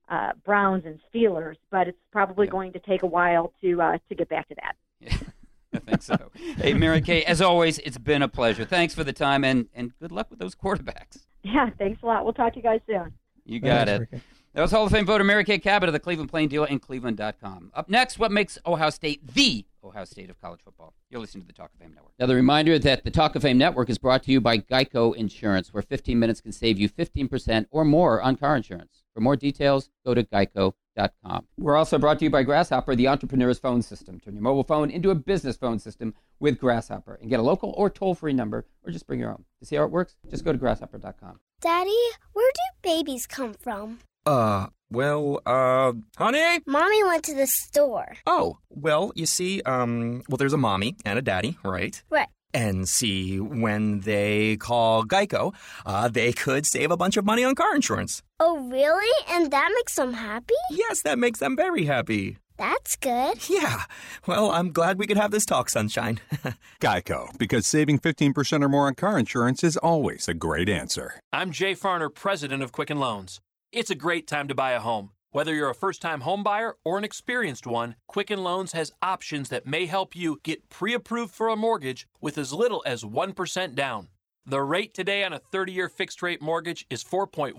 uh, 0.10 0.32
Browns 0.46 0.84
and 0.86 1.00
Steelers, 1.14 1.58
but 1.70 1.88
it's 1.88 1.98
probably 2.12 2.48
going 2.48 2.74
to 2.74 2.80
take 2.80 3.04
a 3.04 3.08
while 3.08 3.54
to 3.62 3.82
uh, 3.82 3.98
to 4.10 4.16
get 4.16 4.30
back 4.30 4.48
to 4.50 4.56
that. 4.56 5.18
I 5.74 5.80
think 5.80 6.02
so. 6.04 6.32
hey, 6.58 6.74
Mary 6.74 7.02
Kay, 7.02 7.24
as 7.24 7.42
always, 7.42 7.80
it's 7.80 7.98
been 7.98 8.22
a 8.22 8.28
pleasure. 8.28 8.64
Thanks 8.64 8.94
for 8.94 9.04
the 9.04 9.14
time 9.14 9.44
and, 9.44 9.68
and 9.74 9.92
good 10.00 10.12
luck 10.12 10.28
with 10.30 10.38
those 10.38 10.54
quarterbacks. 10.54 11.24
Yeah, 11.44 11.70
thanks 11.78 12.02
a 12.04 12.06
lot. 12.06 12.24
We'll 12.24 12.34
talk 12.34 12.54
to 12.54 12.60
you 12.60 12.64
guys 12.64 12.80
soon. 12.88 13.12
You 13.46 13.60
got 13.60 13.88
Thanks, 13.88 13.92
it. 13.92 14.00
Ricky. 14.12 14.24
That 14.54 14.62
was 14.62 14.72
Hall 14.72 14.86
of 14.86 14.92
Fame 14.92 15.06
voter 15.06 15.24
Mary 15.24 15.44
Kay 15.44 15.58
Cabot 15.58 15.90
of 15.90 15.94
the 15.94 16.00
Cleveland 16.00 16.30
Plain 16.30 16.48
Dealer 16.48 16.68
and 16.70 16.82
Cleveland.com. 16.82 17.72
Up 17.74 17.90
next, 17.90 18.20
what 18.20 18.32
makes 18.32 18.58
Ohio 18.66 18.92
State 18.92 19.26
the 19.34 19.66
Ohio 19.84 20.06
State 20.06 20.30
of 20.30 20.40
college 20.40 20.62
football? 20.62 20.94
You're 21.10 21.22
listening 21.22 21.44
to 21.44 21.48
the 21.48 21.54
Talk 21.54 21.72
of 21.74 21.80
Fame 21.80 21.94
Network. 21.94 22.14
Another 22.20 22.36
reminder 22.36 22.80
that 22.80 23.04
the 23.04 23.12
Talk 23.12 23.36
of 23.36 23.42
Fame 23.42 23.58
Network 23.58 23.90
is 23.90 23.98
brought 23.98 24.24
to 24.24 24.32
you 24.32 24.42
by 24.42 24.58
Geico 24.58 25.16
Insurance, 25.16 25.74
where 25.74 25.84
15 25.84 26.18
minutes 26.18 26.42
can 26.42 26.52
save 26.52 26.80
you 26.80 26.90
15% 26.90 27.66
or 27.72 27.86
more 27.86 28.22
on 28.22 28.36
car 28.36 28.56
insurance. 28.56 29.04
For 29.14 29.22
more 29.22 29.36
details, 29.36 29.90
go 30.06 30.14
to 30.14 30.24
geico.com. 30.24 31.48
We're 31.58 31.76
also 31.76 32.00
brought 32.00 32.20
to 32.20 32.26
you 32.26 32.32
by 32.32 32.44
Grasshopper, 32.44 32.96
the 32.96 33.08
entrepreneur's 33.08 33.60
phone 33.60 33.82
system. 33.82 34.20
Turn 34.20 34.34
your 34.34 34.44
mobile 34.44 34.64
phone 34.64 34.90
into 34.90 35.12
a 35.12 35.16
business 35.16 35.56
phone 35.56 35.80
system 35.80 36.16
with 36.40 36.60
Grasshopper 36.60 37.20
and 37.22 37.30
get 37.30 37.40
a 37.40 37.44
local 37.44 37.74
or 37.78 37.90
toll 37.90 38.16
free 38.16 38.34
number 38.34 38.66
or 38.84 38.92
just 38.92 39.06
bring 39.06 39.20
your 39.20 39.30
own. 39.30 39.46
To 39.60 39.66
see 39.66 39.76
how 39.76 39.84
it 39.84 39.92
works, 39.92 40.16
just 40.30 40.44
go 40.44 40.52
to 40.52 40.58
grasshopper.com. 40.58 41.40
Daddy, 41.62 41.98
where 42.34 42.52
do 42.54 42.90
babies 42.90 43.28
come 43.28 43.54
from? 43.54 44.00
Uh, 44.26 44.68
well, 44.94 45.42
uh, 45.46 45.94
honey? 46.18 46.60
Mommy 46.66 47.04
went 47.04 47.24
to 47.26 47.34
the 47.34 47.48
store. 47.48 48.16
Oh, 48.26 48.60
well, 48.70 49.12
you 49.16 49.26
see, 49.26 49.62
um, 49.64 50.22
well, 50.30 50.38
there's 50.38 50.54
a 50.54 50.58
mommy 50.58 50.96
and 51.04 51.20
a 51.20 51.22
daddy, 51.22 51.58
right? 51.64 52.02
Right. 52.10 52.28
And 52.54 52.88
see, 52.88 53.40
when 53.40 54.02
they 54.02 54.58
call 54.58 55.04
Geico, 55.06 55.56
uh, 55.88 56.08
they 56.08 56.32
could 56.32 56.68
save 56.68 56.92
a 56.92 56.98
bunch 56.98 57.18
of 57.18 57.26
money 57.26 57.44
on 57.44 57.56
car 57.56 57.76
insurance. 57.76 58.22
Oh, 58.40 58.60
really? 58.70 59.26
And 59.30 59.50
that 59.52 59.72
makes 59.76 59.96
them 59.96 60.14
happy? 60.14 60.54
Yes, 60.70 61.02
that 61.02 61.18
makes 61.18 61.40
them 61.40 61.56
very 61.56 61.86
happy. 61.86 62.38
That's 62.58 62.96
good. 62.96 63.50
Yeah. 63.50 63.84
Well, 64.28 64.52
I'm 64.52 64.72
glad 64.72 65.00
we 65.00 65.08
could 65.08 65.18
have 65.18 65.32
this 65.32 65.46
talk, 65.46 65.70
Sunshine. 65.70 66.20
Geico, 66.80 67.36
because 67.40 67.66
saving 67.66 68.00
15% 68.00 68.64
or 68.64 68.70
more 68.70 68.86
on 68.86 68.94
car 68.94 69.18
insurance 69.18 69.64
is 69.64 69.76
always 69.78 70.28
a 70.28 70.36
great 70.36 70.70
answer. 70.70 71.20
I'm 71.32 71.52
Jay 71.52 71.74
Farner, 71.74 72.14
president 72.14 72.62
of 72.62 72.72
Quicken 72.72 73.00
Loans. 73.00 73.42
It's 73.74 73.90
a 73.90 73.96
great 73.96 74.28
time 74.28 74.48
to 74.50 74.54
buy 74.54 74.74
a 74.74 74.80
home. 74.80 75.10
Whether 75.32 75.56
you're 75.56 75.72
a 75.72 75.74
first 75.74 76.00
time 76.00 76.22
home 76.22 76.44
buyer 76.44 76.76
or 76.86 77.00
an 77.00 77.04
experienced 77.04 77.66
one, 77.66 77.96
Quicken 78.08 78.44
Loans 78.44 78.74
has 78.74 78.92
options 79.02 79.50
that 79.50 79.66
may 79.66 79.88
help 79.88 80.16
you 80.16 80.40
get 80.44 80.70
pre 80.70 80.94
approved 80.94 81.34
for 81.34 81.50
a 81.50 81.56
mortgage 81.56 82.06
with 82.22 82.38
as 82.38 82.54
little 82.54 82.84
as 82.86 83.04
1% 83.04 83.74
down. 83.74 84.10
The 84.46 84.62
rate 84.62 84.94
today 84.94 85.24
on 85.24 85.34
a 85.34 85.40
30 85.40 85.72
year 85.72 85.90
fixed 85.90 86.22
rate 86.22 86.40
mortgage 86.40 86.86
is 86.92 87.04
4.18%, 87.04 87.56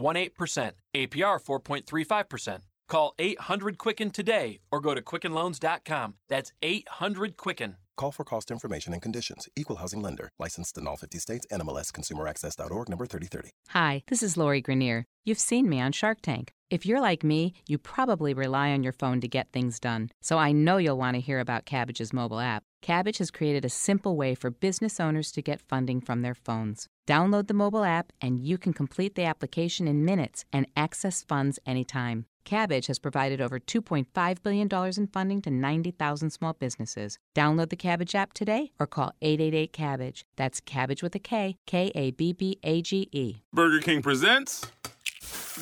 APR 0.95 1.43
4.35%. 1.43 2.61
Call 2.87 3.15
800 3.19 3.77
Quicken 3.79 4.11
today 4.11 4.61
or 4.71 4.81
go 4.81 4.95
to 4.95 5.03
QuickenLoans.com. 5.03 6.15
That's 6.29 6.53
800 6.63 7.37
Quicken. 7.37 7.77
Call 7.97 8.13
for 8.13 8.23
cost 8.23 8.53
information 8.53 8.93
and 8.93 9.03
conditions. 9.03 9.49
Equal 9.57 9.77
housing 9.77 10.01
lender. 10.01 10.31
Licensed 10.39 10.79
in 10.79 10.87
all 10.87 10.97
50 10.97 11.19
states. 11.19 11.47
NMLS 11.51 11.91
ConsumerAccess.org 11.91 12.89
number 12.89 13.07
3030. 13.07 13.51
Hi, 13.71 14.05
this 14.07 14.23
is 14.23 14.37
Lori 14.37 14.63
Greiner. 14.63 15.05
You've 15.27 15.39
seen 15.39 15.71
me 15.71 15.81
on 15.81 15.93
Shark 15.93 16.21
Tank. 16.21 16.53
If 16.69 16.85
you're 16.85 17.01
like 17.01 17.25
me, 17.25 17.55
you 17.67 17.79
probably 17.79 18.35
rely 18.35 18.73
on 18.73 18.83
your 18.83 18.93
phone 18.93 19.23
to 19.23 19.29
get 19.29 19.53
things 19.53 19.81
done. 19.81 20.11
So 20.21 20.37
I 20.37 20.53
know 20.53 20.77
you'll 20.77 20.99
want 20.99 21.15
to 21.15 21.21
hear 21.21 21.41
about 21.41 21.65
Kabbage's 21.65 22.13
mobile 22.13 22.41
app. 22.41 22.63
Kabbage 22.83 23.17
has 23.19 23.31
created 23.31 23.65
a 23.65 23.71
simple 23.71 24.19
way 24.19 24.35
for 24.35 24.51
business 24.51 25.01
owners 25.01 25.33
to 25.33 25.41
get 25.41 25.63
funding 25.63 26.03
from 26.03 26.21
their 26.21 26.35
phones. 26.35 26.89
Download 27.09 27.49
the 27.49 27.55
mobile 27.55 27.85
app 27.85 28.13
and 28.21 28.39
you 28.39 28.59
can 28.59 28.75
complete 28.75 29.15
the 29.15 29.25
application 29.25 29.89
in 29.89 30.05
minutes 30.05 30.45
and 30.53 30.67
access 30.77 31.23
funds 31.23 31.59
anytime. 31.65 32.27
Kabbage 32.45 32.89
has 32.89 32.99
provided 32.99 33.41
over 33.41 33.59
$2.5 33.59 34.43
billion 34.43 34.69
in 34.99 35.07
funding 35.07 35.41
to 35.41 35.51
90,000 35.51 36.29
small 36.29 36.53
businesses. 36.53 37.19
Download 37.35 37.71
the 37.71 37.77
Kabbage 37.77 38.15
app 38.15 38.35
today 38.35 38.73
or 38.79 38.87
call 38.87 39.15
888 39.23 39.73
Kabbage. 39.73 40.25
That's 40.37 40.61
Kabbage 40.61 41.03
with 41.03 41.15
a 41.15 41.19
K, 41.19 41.57
K 41.65 41.91
A 41.95 42.11
B 42.11 42.35
B 42.35 42.59
A 42.63 42.83
G 42.83 43.09
E. 43.13 43.37
Burger 43.55 43.81
King 43.81 44.03
presents 44.03 44.71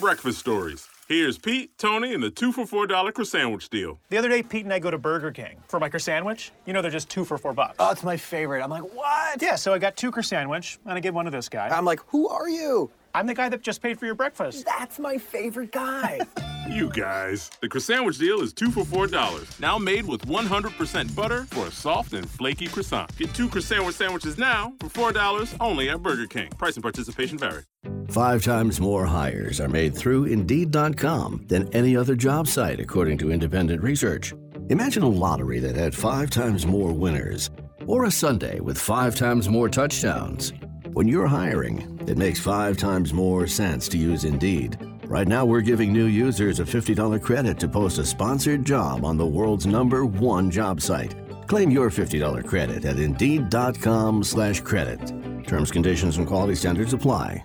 Breakfast 0.00 0.38
Stories. 0.38 0.88
Here's 1.08 1.36
Pete, 1.36 1.76
Tony, 1.76 2.14
and 2.14 2.22
the 2.22 2.30
two 2.30 2.52
for 2.52 2.64
four 2.64 2.86
dollar 2.86 3.12
Croissan'wich 3.12 3.68
deal. 3.68 3.98
The 4.08 4.16
other 4.16 4.28
day, 4.28 4.42
Pete 4.42 4.64
and 4.64 4.72
I 4.72 4.78
go 4.78 4.90
to 4.90 4.96
Burger 4.98 5.30
King 5.30 5.58
for 5.68 5.78
my 5.78 5.90
sandwich. 5.90 6.52
You 6.64 6.72
know 6.72 6.80
they're 6.80 6.90
just 6.90 7.10
two 7.10 7.24
for 7.24 7.36
four 7.36 7.52
bucks. 7.52 7.76
Oh, 7.78 7.90
it's 7.90 8.02
my 8.02 8.16
favorite. 8.16 8.62
I'm 8.62 8.70
like, 8.70 8.94
what? 8.94 9.42
Yeah, 9.42 9.56
so 9.56 9.74
I 9.74 9.78
got 9.78 9.96
two 9.96 10.12
sandwich, 10.22 10.78
and 10.86 10.94
I 10.94 11.00
give 11.00 11.14
one 11.14 11.26
to 11.26 11.30
this 11.30 11.48
guy. 11.48 11.68
I'm 11.68 11.84
like, 11.84 12.00
who 12.06 12.28
are 12.28 12.48
you? 12.48 12.90
I'm 13.14 13.26
the 13.26 13.34
guy 13.34 13.48
that 13.48 13.62
just 13.62 13.82
paid 13.82 13.98
for 13.98 14.06
your 14.06 14.14
breakfast. 14.14 14.64
That's 14.64 14.98
my 14.98 15.18
favorite 15.18 15.72
guy. 15.72 16.20
You 16.70 16.90
guys, 16.90 17.50
the 17.60 17.68
croissant 17.68 18.16
deal 18.18 18.40
is 18.40 18.52
two 18.52 18.70
for 18.70 18.84
four 18.84 19.08
dollars. 19.08 19.58
Now 19.58 19.78
made 19.78 20.06
with 20.06 20.22
100% 20.22 21.14
butter 21.14 21.44
for 21.50 21.66
a 21.66 21.72
soft 21.72 22.12
and 22.12 22.28
flaky 22.28 22.68
croissant. 22.68 23.14
Get 23.16 23.34
two 23.34 23.48
croissant 23.48 23.92
sandwiches 23.92 24.38
now 24.38 24.72
for 24.78 24.88
four 24.88 25.10
dollars 25.12 25.56
only 25.58 25.90
at 25.90 26.00
Burger 26.02 26.28
King. 26.28 26.50
Price 26.50 26.76
and 26.76 26.82
participation 26.82 27.36
vary. 27.36 27.64
Five 28.10 28.44
times 28.44 28.80
more 28.80 29.04
hires 29.06 29.60
are 29.60 29.68
made 29.68 29.96
through 29.96 30.26
Indeed.com 30.26 31.46
than 31.48 31.68
any 31.74 31.96
other 31.96 32.14
job 32.14 32.46
site, 32.46 32.78
according 32.78 33.18
to 33.18 33.32
independent 33.32 33.82
research. 33.82 34.32
Imagine 34.70 35.02
a 35.02 35.08
lottery 35.08 35.58
that 35.58 35.74
had 35.74 35.96
five 35.96 36.30
times 36.30 36.64
more 36.64 36.92
winners, 36.92 37.50
or 37.86 38.04
a 38.04 38.10
Sunday 38.10 38.60
with 38.60 38.78
five 38.78 39.16
times 39.16 39.48
more 39.48 39.68
touchdowns. 39.68 40.52
When 40.94 41.08
you're 41.08 41.26
hiring, 41.26 41.98
it 42.06 42.18
makes 42.18 42.38
five 42.38 42.76
times 42.76 43.14
more 43.14 43.46
sense 43.46 43.88
to 43.88 43.96
use 43.96 44.24
Indeed. 44.24 44.78
Right 45.06 45.26
now, 45.26 45.46
we're 45.46 45.62
giving 45.62 45.90
new 45.90 46.04
users 46.04 46.60
a 46.60 46.64
$50 46.64 47.20
credit 47.22 47.58
to 47.60 47.68
post 47.68 47.98
a 47.98 48.04
sponsored 48.04 48.66
job 48.66 49.02
on 49.04 49.16
the 49.16 49.24
world's 49.24 49.64
number 49.64 50.04
one 50.04 50.50
job 50.50 50.82
site. 50.82 51.14
Claim 51.46 51.70
your 51.70 51.88
$50 51.88 52.46
credit 52.46 52.84
at 52.84 52.98
Indeed.com 52.98 54.22
slash 54.22 54.60
credit. 54.60 55.00
Terms, 55.46 55.70
conditions, 55.70 56.18
and 56.18 56.26
quality 56.26 56.56
standards 56.56 56.92
apply. 56.92 57.44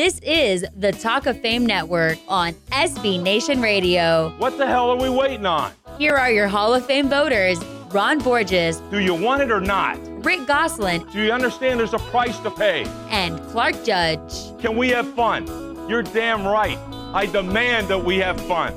This 0.00 0.18
is 0.20 0.64
the 0.74 0.92
Talk 0.92 1.26
of 1.26 1.38
Fame 1.42 1.66
Network 1.66 2.16
on 2.26 2.54
SB 2.72 3.22
Nation 3.22 3.60
Radio. 3.60 4.30
What 4.38 4.56
the 4.56 4.66
hell 4.66 4.88
are 4.88 4.96
we 4.96 5.10
waiting 5.10 5.44
on? 5.44 5.72
Here 5.98 6.16
are 6.16 6.30
your 6.30 6.48
Hall 6.48 6.72
of 6.72 6.86
Fame 6.86 7.10
voters 7.10 7.62
Ron 7.90 8.18
Borges, 8.20 8.78
Do 8.90 9.00
you 9.00 9.12
want 9.12 9.42
it 9.42 9.50
or 9.50 9.60
not? 9.60 9.98
Rick 10.24 10.46
Gosselin, 10.46 11.06
Do 11.12 11.20
you 11.20 11.30
understand 11.30 11.80
there's 11.80 11.92
a 11.92 11.98
price 11.98 12.38
to 12.38 12.50
pay? 12.50 12.86
and 13.10 13.38
Clark 13.48 13.84
Judge. 13.84 14.58
Can 14.58 14.74
we 14.78 14.88
have 14.88 15.06
fun? 15.14 15.46
You're 15.86 16.02
damn 16.02 16.46
right. 16.46 16.78
I 17.12 17.26
demand 17.26 17.88
that 17.88 18.02
we 18.02 18.16
have 18.20 18.40
fun. 18.46 18.72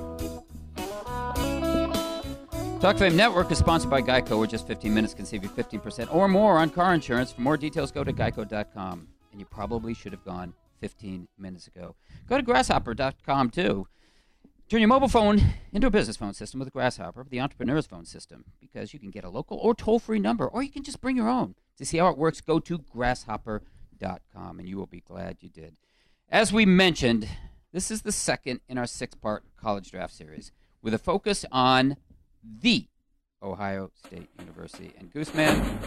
Talk 2.81 2.95
of 2.95 2.99
Fame 2.99 3.15
Network 3.15 3.49
is 3.49 3.59
sponsored 3.59 3.89
by 3.89 4.01
Geico, 4.01 4.39
where 4.39 4.47
just 4.47 4.67
15 4.67 4.93
minutes 4.93 5.13
can 5.13 5.25
save 5.25 5.43
you 5.43 5.49
15% 5.49 6.13
or 6.13 6.27
more 6.27 6.57
on 6.57 6.69
car 6.69 6.93
insurance. 6.93 7.31
For 7.31 7.39
more 7.39 7.55
details, 7.55 7.93
go 7.93 8.03
to 8.03 8.11
geico.com. 8.11 9.07
And 9.31 9.39
you 9.39 9.45
probably 9.45 9.93
should 9.93 10.11
have 10.11 10.25
gone 10.25 10.53
15 10.83 11.29
minutes 11.37 11.65
ago. 11.65 11.95
Go 12.27 12.35
to 12.35 12.43
grasshopper.com 12.43 13.51
too. 13.51 13.87
Turn 14.67 14.81
your 14.81 14.89
mobile 14.89 15.07
phone 15.07 15.41
into 15.71 15.87
a 15.87 15.89
business 15.89 16.17
phone 16.17 16.33
system 16.33 16.59
with 16.59 16.73
Grasshopper, 16.73 17.25
the 17.29 17.39
entrepreneur's 17.39 17.85
phone 17.85 18.03
system, 18.03 18.43
because 18.59 18.93
you 18.93 18.99
can 18.99 19.09
get 19.09 19.23
a 19.23 19.29
local 19.29 19.57
or 19.59 19.73
toll 19.73 19.97
free 19.97 20.19
number, 20.19 20.45
or 20.45 20.61
you 20.61 20.69
can 20.69 20.83
just 20.83 20.99
bring 20.99 21.15
your 21.15 21.29
own. 21.29 21.55
To 21.77 21.85
see 21.85 21.99
how 21.99 22.09
it 22.09 22.17
works, 22.17 22.41
go 22.41 22.59
to 22.59 22.79
grasshopper.com, 22.79 24.59
and 24.59 24.67
you 24.67 24.75
will 24.75 24.87
be 24.87 24.99
glad 24.99 25.37
you 25.39 25.47
did. 25.47 25.77
As 26.27 26.51
we 26.51 26.65
mentioned, 26.65 27.29
this 27.71 27.89
is 27.89 28.01
the 28.01 28.11
second 28.11 28.59
in 28.67 28.77
our 28.77 28.87
six 28.87 29.15
part 29.15 29.45
college 29.55 29.89
draft 29.89 30.13
series 30.13 30.51
with 30.81 30.93
a 30.93 30.99
focus 30.99 31.45
on 31.49 31.95
the 32.43 32.87
Ohio 33.41 33.89
State 34.05 34.27
University. 34.37 34.91
And 34.99 35.13
Gooseman, 35.13 35.77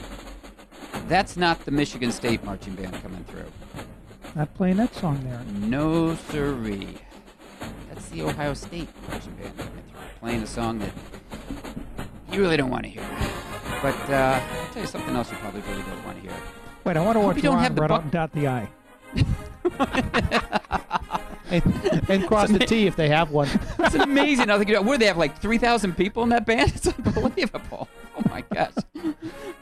that's 1.06 1.36
not 1.36 1.64
the 1.66 1.70
Michigan 1.70 2.12
State 2.12 2.42
marching 2.44 2.74
band 2.74 2.94
coming 3.02 3.24
through. 3.24 3.52
Not 4.36 4.52
playing 4.54 4.76
that 4.76 4.94
song 4.94 5.18
there. 5.24 5.40
No 5.66 6.14
siree. 6.14 6.98
That's 7.88 8.06
the 8.10 8.20
Ohio 8.20 8.52
State 8.52 8.86
marching 9.08 9.32
band 9.32 9.54
playing 10.20 10.42
a 10.42 10.46
song 10.46 10.78
that 10.78 10.92
you 12.30 12.42
really 12.42 12.58
don't 12.58 12.68
want 12.68 12.82
to 12.82 12.90
hear. 12.90 13.06
But 13.80 13.94
uh, 14.10 14.38
I'll 14.42 14.66
tell 14.74 14.82
you 14.82 14.88
something 14.88 15.16
else 15.16 15.30
you 15.30 15.38
probably 15.38 15.62
really 15.62 15.82
don't 15.84 16.04
want 16.04 16.22
to 16.22 16.28
hear. 16.28 16.38
Wait, 16.84 16.98
I 16.98 17.00
want 17.00 17.16
to 17.16 17.20
watch 17.20 17.42
you 17.42 17.48
Ron 17.48 17.62
have 17.62 17.74
bu- 17.74 17.84
out 17.84 18.02
and 18.02 18.10
dot 18.10 18.32
the 18.32 18.46
I. 18.46 18.68
and, 21.50 22.10
and 22.10 22.26
cross 22.26 22.50
the 22.50 22.58
T 22.58 22.86
if 22.86 22.94
they 22.94 23.08
have 23.08 23.30
one. 23.30 23.48
It's 23.78 23.94
amazing. 23.94 24.50
I 24.50 24.62
think 24.62 24.86
where 24.86 24.98
they 24.98 25.06
have 25.06 25.16
like 25.16 25.38
three 25.38 25.56
thousand 25.56 25.96
people 25.96 26.22
in 26.24 26.28
that 26.28 26.44
band. 26.44 26.72
It's 26.76 26.86
unbelievable. 26.86 27.88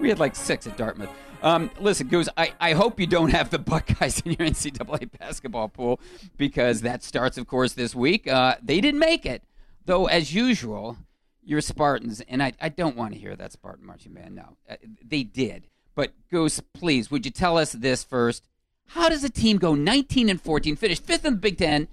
We 0.04 0.10
had 0.10 0.18
like 0.18 0.36
six 0.36 0.66
at 0.66 0.76
Dartmouth. 0.76 1.08
Um, 1.42 1.70
listen, 1.80 2.08
Goose, 2.08 2.28
I, 2.36 2.52
I 2.60 2.74
hope 2.74 3.00
you 3.00 3.06
don't 3.06 3.30
have 3.30 3.48
the 3.48 3.58
Buckeyes 3.58 4.20
in 4.20 4.32
your 4.32 4.46
NCAA 4.46 5.18
basketball 5.18 5.70
pool 5.70 5.98
because 6.36 6.82
that 6.82 7.02
starts, 7.02 7.38
of 7.38 7.46
course, 7.46 7.72
this 7.72 7.94
week. 7.94 8.28
Uh, 8.28 8.56
they 8.62 8.82
didn't 8.82 9.00
make 9.00 9.24
it, 9.24 9.44
though, 9.86 10.04
as 10.04 10.34
usual, 10.34 10.98
you're 11.42 11.62
Spartans, 11.62 12.20
and 12.28 12.42
I, 12.42 12.52
I 12.60 12.68
don't 12.68 12.96
want 12.96 13.14
to 13.14 13.18
hear 13.18 13.34
that 13.34 13.52
Spartan 13.52 13.86
marching 13.86 14.12
band. 14.12 14.34
No, 14.34 14.58
uh, 14.68 14.76
they 15.02 15.22
did. 15.22 15.68
But 15.94 16.12
Goose, 16.30 16.60
please, 16.74 17.10
would 17.10 17.24
you 17.24 17.32
tell 17.32 17.56
us 17.56 17.72
this 17.72 18.04
first? 18.04 18.46
How 18.88 19.08
does 19.08 19.24
a 19.24 19.30
team 19.30 19.56
go 19.56 19.74
19 19.74 20.28
and 20.28 20.38
14, 20.38 20.76
finish 20.76 21.00
fifth 21.00 21.24
in 21.24 21.32
the 21.32 21.40
Big 21.40 21.56
Ten, 21.56 21.88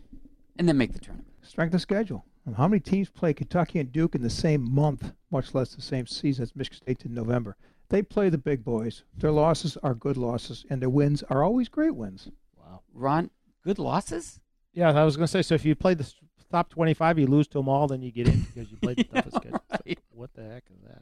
and 0.60 0.68
then 0.68 0.78
make 0.78 0.92
the 0.92 1.00
tournament? 1.00 1.30
Strength 1.44 1.76
of 1.76 1.82
schedule. 1.82 2.26
And 2.46 2.58
How 2.58 2.68
many 2.68 2.82
teams 2.82 3.08
play 3.10 3.34
Kentucky 3.34 3.80
and 3.80 3.90
Duke 3.90 4.16
in 4.16 4.22
the 4.22 4.30
same 4.30 4.70
month, 4.70 5.14
much 5.32 5.54
less 5.54 5.74
the 5.74 5.82
same 5.82 6.08
season 6.08 6.44
as 6.44 6.54
Michigan 6.58 6.76
State 6.76 7.06
in 7.06 7.14
November? 7.14 7.56
They 7.92 8.02
play 8.02 8.30
the 8.30 8.38
big 8.38 8.64
boys. 8.64 9.04
Their 9.18 9.32
losses 9.32 9.76
are 9.84 9.94
good 9.94 10.16
losses, 10.16 10.66
and 10.70 10.82
their 10.82 10.90
wins 10.90 11.24
are 11.24 11.44
always 11.44 11.68
great 11.68 11.94
wins. 11.94 12.30
Wow. 12.58 12.84
Ron, 12.94 13.30
good 13.66 13.80
losses? 13.80 14.40
Yeah, 14.74 14.98
I 14.98 15.04
was 15.04 15.18
going 15.18 15.26
to 15.26 15.32
say. 15.32 15.42
So 15.42 15.56
if 15.56 15.66
you 15.66 15.76
play 15.76 15.94
the 15.94 16.10
top 16.50 16.70
twenty-five, 16.70 17.20
you 17.20 17.28
lose 17.28 17.50
to 17.50 17.58
them 17.58 17.68
all, 17.68 17.88
then 17.88 18.02
you 18.02 18.10
get 18.10 18.30
in 18.30 18.40
because 18.56 18.72
you 18.72 18.78
played 18.78 18.96
the 18.96 19.04
toughest 19.04 19.36
schedule. 19.36 19.62
It's 19.74 19.86
like, 19.86 20.00
What 20.12 20.34
the 20.34 20.44
heck 20.44 20.64
is 20.74 20.82
that? 20.88 21.02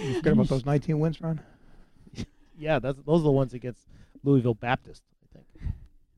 You 0.00 0.14
forget 0.14 0.34
about 0.34 0.46
those 0.48 0.64
19 0.64 1.00
wins, 1.00 1.20
Ron? 1.20 1.40
Yeah, 2.56 2.78
that's, 2.78 2.98
those 3.06 3.20
are 3.20 3.24
the 3.24 3.30
ones 3.32 3.54
against 3.54 3.88
Louisville 4.22 4.54
Baptist. 4.54 5.02
I 5.24 5.38
think. 5.38 5.72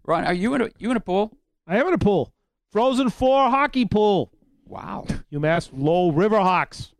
Ron, 0.04 0.24
are 0.24 0.34
you 0.34 0.52
in 0.54 0.60
a 0.60 0.68
you 0.78 0.90
in 0.90 0.96
a 0.96 1.00
pool? 1.00 1.32
I 1.66 1.78
am 1.78 1.86
in 1.86 1.94
a 1.94 1.98
pool. 1.98 2.34
Frozen 2.70 3.10
Four 3.10 3.48
hockey 3.48 3.86
pool. 3.86 4.30
Wow. 4.66 5.06
UMass 5.32 5.70
Lowell 5.72 6.12
Riverhawks. 6.12 6.90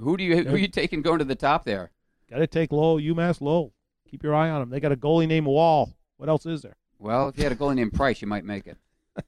Who 0.00 0.16
do 0.16 0.24
you 0.24 0.42
who 0.42 0.54
are 0.54 0.58
you 0.58 0.68
taking 0.68 1.02
going 1.02 1.18
to 1.18 1.24
the 1.24 1.34
top 1.34 1.64
there? 1.64 1.92
Got 2.32 2.38
to 2.38 2.46
take 2.46 2.72
Lowell, 2.72 2.96
UMass 2.98 3.42
Lowell. 3.42 3.74
Keep 4.10 4.22
your 4.22 4.34
eye 4.34 4.48
on 4.48 4.60
them. 4.60 4.70
They 4.70 4.80
got 4.80 4.90
a 4.90 4.96
goalie 4.96 5.28
named 5.28 5.46
Wall. 5.46 5.92
What 6.16 6.30
else 6.30 6.46
is 6.46 6.62
there? 6.62 6.76
Well, 6.98 7.28
if 7.28 7.36
you 7.36 7.42
had 7.42 7.52
a 7.52 7.56
goalie 7.56 7.74
named 7.74 7.92
Price, 7.92 8.22
you 8.22 8.28
might 8.28 8.44
make 8.44 8.66
it. 8.66 8.78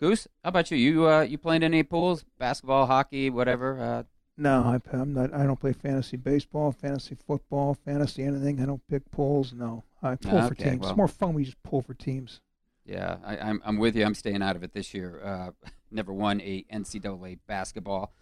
Goose, 0.00 0.28
how 0.44 0.48
about 0.50 0.70
you? 0.70 0.76
You 0.76 1.08
uh, 1.08 1.22
you 1.22 1.38
playing 1.38 1.62
any 1.62 1.82
pools? 1.82 2.26
Basketball, 2.38 2.86
hockey, 2.86 3.30
whatever. 3.30 3.80
Uh, 3.80 4.02
No, 4.36 4.60
I, 4.64 4.96
I'm 4.96 5.14
not. 5.14 5.32
I 5.32 5.44
don't 5.44 5.58
play 5.58 5.72
fantasy 5.72 6.18
baseball, 6.18 6.72
fantasy 6.72 7.16
football, 7.26 7.72
fantasy 7.72 8.22
anything. 8.22 8.60
I 8.60 8.66
don't 8.66 8.86
pick 8.86 9.10
pools. 9.10 9.54
No, 9.54 9.84
I 10.02 10.16
pull 10.16 10.46
for 10.46 10.54
teams. 10.54 10.80
well. 10.80 10.90
It's 10.90 10.96
more 10.96 11.08
fun 11.08 11.30
when 11.30 11.38
you 11.38 11.46
just 11.46 11.62
pull 11.62 11.80
for 11.80 11.94
teams. 11.94 12.40
yeah, 12.84 13.16
I, 13.24 13.38
I'm 13.38 13.62
I'm 13.64 13.78
with 13.78 13.96
you. 13.96 14.04
I'm 14.04 14.14
staying 14.14 14.42
out 14.42 14.56
of 14.56 14.62
it 14.62 14.74
this 14.74 14.92
year. 14.92 15.22
Uh, 15.24 15.50
never 15.90 16.12
won 16.12 16.42
a 16.42 16.66
NCAA 16.70 17.38
basketball 17.46 18.12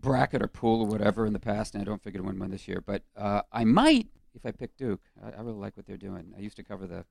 bracket 0.00 0.42
or 0.42 0.48
pool 0.48 0.82
or 0.82 0.86
whatever 0.86 1.26
in 1.26 1.32
the 1.32 1.38
past, 1.40 1.74
and 1.74 1.82
I 1.82 1.84
don't 1.84 2.02
figure 2.02 2.20
to 2.20 2.26
win 2.26 2.38
one 2.38 2.50
this 2.50 2.68
year. 2.68 2.82
But 2.84 3.02
uh, 3.16 3.42
I 3.52 3.64
might 3.64 4.08
if 4.34 4.46
I 4.46 4.52
pick 4.52 4.76
Duke. 4.76 5.00
I, 5.22 5.30
I 5.30 5.40
really 5.40 5.58
like 5.58 5.76
what 5.76 5.86
they're 5.86 5.96
doing. 5.96 6.32
I 6.36 6.40
used 6.40 6.56
to 6.56 6.62
cover 6.62 6.86
the 6.86 7.04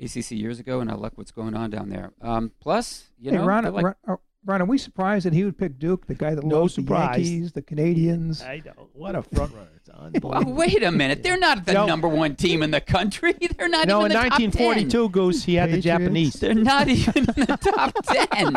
ACC 0.00 0.32
years 0.32 0.58
ago, 0.60 0.80
and 0.80 0.90
I 0.90 0.94
like 0.94 1.16
what's 1.16 1.30
going 1.30 1.54
on 1.54 1.70
down 1.70 1.88
there. 1.88 2.12
Um, 2.20 2.52
plus, 2.60 3.08
you 3.18 3.30
hey, 3.30 3.38
know, 3.38 3.44
Ron, 3.44 3.64
like- 3.72 3.84
Ron, 3.84 3.94
uh, 4.06 4.16
Ron, 4.46 4.62
are 4.62 4.64
we 4.64 4.78
surprised 4.78 5.26
that 5.26 5.34
he 5.34 5.44
would 5.44 5.58
pick 5.58 5.78
Duke, 5.78 6.06
the 6.06 6.14
guy 6.14 6.34
that 6.34 6.42
No 6.44 6.60
loves 6.62 6.74
surprise. 6.74 7.16
the 7.16 7.22
Yankees, 7.22 7.52
the 7.52 7.60
Canadians? 7.60 8.40
I 8.42 8.62
know. 8.64 8.88
What 8.94 9.14
a 9.14 9.22
front 9.22 9.52
runner. 9.52 9.68
It's 9.76 9.90
Well, 9.90 10.02
unbelievable. 10.32 10.52
wait 10.54 10.82
a 10.82 10.90
minute. 10.90 11.22
They're 11.22 11.38
not 11.38 11.66
the 11.66 11.74
No. 11.74 11.84
number 11.86 12.08
one 12.08 12.36
team 12.36 12.62
in 12.62 12.70
the 12.70 12.80
country. 12.80 13.34
They're 13.58 13.68
not 13.68 13.86
no, 13.86 14.00
even 14.06 14.12
in 14.12 14.16
the 14.16 14.28
top 14.30 14.38
10. 14.38 14.44
1942, 14.46 15.08
Goose, 15.10 15.44
he 15.44 15.54
had 15.56 15.70
the 15.70 15.80
Japanese. 15.80 16.34
They're 16.34 16.54
not 16.54 16.88
even 16.88 17.18
in 17.18 17.24
the 17.26 17.58
top 17.60 17.94
ten. 18.30 18.56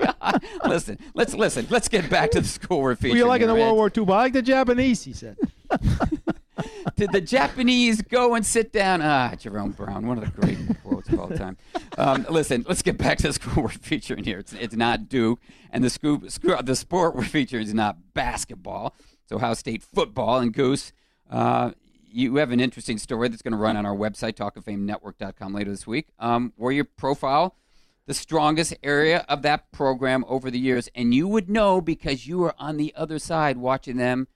God. 0.00 0.42
Listen, 0.64 0.98
let's 1.14 1.34
listen. 1.34 1.66
Let's 1.68 1.88
get 1.88 2.08
back 2.08 2.30
to 2.30 2.40
the 2.40 2.48
school 2.48 2.78
we're 2.78 2.84
Were 2.90 2.96
featuring. 2.96 3.18
you 3.18 3.26
like 3.26 3.42
in 3.42 3.48
the 3.48 3.54
World 3.54 3.76
War 3.76 3.90
II? 3.94 4.06
But 4.06 4.12
I 4.14 4.16
like 4.22 4.32
the 4.32 4.42
Japanese, 4.42 5.04
he 5.04 5.12
said. 5.12 5.36
Did 6.96 7.12
the 7.12 7.20
Japanese 7.20 8.02
go 8.02 8.34
and 8.34 8.44
sit 8.44 8.72
down? 8.72 9.02
Ah, 9.02 9.34
Jerome 9.34 9.72
Brown, 9.72 10.06
one 10.06 10.18
of 10.18 10.24
the 10.24 10.40
great 10.40 10.58
quotes 10.82 11.08
of 11.08 11.18
all 11.18 11.28
time. 11.28 11.56
Um, 11.98 12.26
listen, 12.30 12.64
let's 12.68 12.82
get 12.82 12.98
back 12.98 13.18
to 13.18 13.28
the 13.28 13.32
school 13.32 13.64
we're 13.64 13.68
featuring 13.70 14.24
here. 14.24 14.38
It's, 14.38 14.52
it's 14.52 14.76
not 14.76 15.08
Duke, 15.08 15.40
and 15.70 15.82
the 15.82 15.90
scoop, 15.90 16.22
the 16.22 16.76
sport 16.76 17.16
we're 17.16 17.24
featuring 17.24 17.64
is 17.64 17.74
not 17.74 18.14
basketball. 18.14 18.94
It's 19.22 19.32
Ohio 19.32 19.54
State 19.54 19.82
football. 19.82 20.38
And 20.38 20.52
Goose, 20.52 20.92
uh, 21.30 21.72
you 22.06 22.36
have 22.36 22.52
an 22.52 22.60
interesting 22.60 22.98
story 22.98 23.28
that's 23.28 23.42
going 23.42 23.52
to 23.52 23.58
run 23.58 23.76
on 23.76 23.86
our 23.86 23.96
website, 23.96 24.34
talkoffamenetwork.com, 24.34 25.52
later 25.52 25.70
this 25.70 25.86
week, 25.86 26.08
um, 26.18 26.52
where 26.56 26.72
you 26.72 26.84
profile 26.84 27.56
the 28.06 28.14
strongest 28.14 28.74
area 28.82 29.24
of 29.28 29.42
that 29.42 29.72
program 29.72 30.24
over 30.28 30.50
the 30.50 30.58
years, 30.58 30.88
and 30.94 31.14
you 31.14 31.26
would 31.26 31.48
know 31.48 31.80
because 31.80 32.26
you 32.26 32.38
were 32.38 32.54
on 32.58 32.76
the 32.76 32.92
other 32.94 33.18
side 33.18 33.56
watching 33.56 33.96
them 33.96 34.28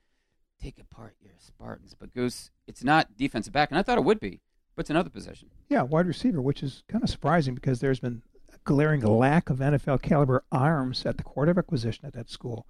take 0.61 0.79
apart 0.79 1.15
Spartans. 1.59 1.97
But 1.99 2.15
Goose, 2.15 2.51
it's 2.69 2.85
not 2.85 3.17
defensive 3.17 3.53
back, 3.53 3.71
and 3.71 3.79
I 3.79 3.83
thought 3.83 3.99
it 3.99 4.05
would 4.05 4.21
be, 4.21 4.41
but 4.77 4.83
it's 4.83 4.91
another 4.91 5.11
position. 5.11 5.51
Yeah, 5.69 5.83
wide 5.83 6.07
receiver, 6.07 6.41
which 6.41 6.63
is 6.63 6.85
kind 6.89 7.03
of 7.03 7.11
surprising 7.11 7.55
because 7.57 7.81
there's 7.81 7.99
been 7.99 8.23
a 8.55 8.59
glaring 8.65 9.01
lack 9.01 9.51
of 9.51 9.59
NFL 9.59 10.01
caliber 10.03 10.45
arms 10.53 11.05
at 11.05 11.17
the 11.17 11.25
quarterback 11.25 11.67
position 11.67 12.07
at 12.07 12.13
that 12.13 12.31
school. 12.31 12.65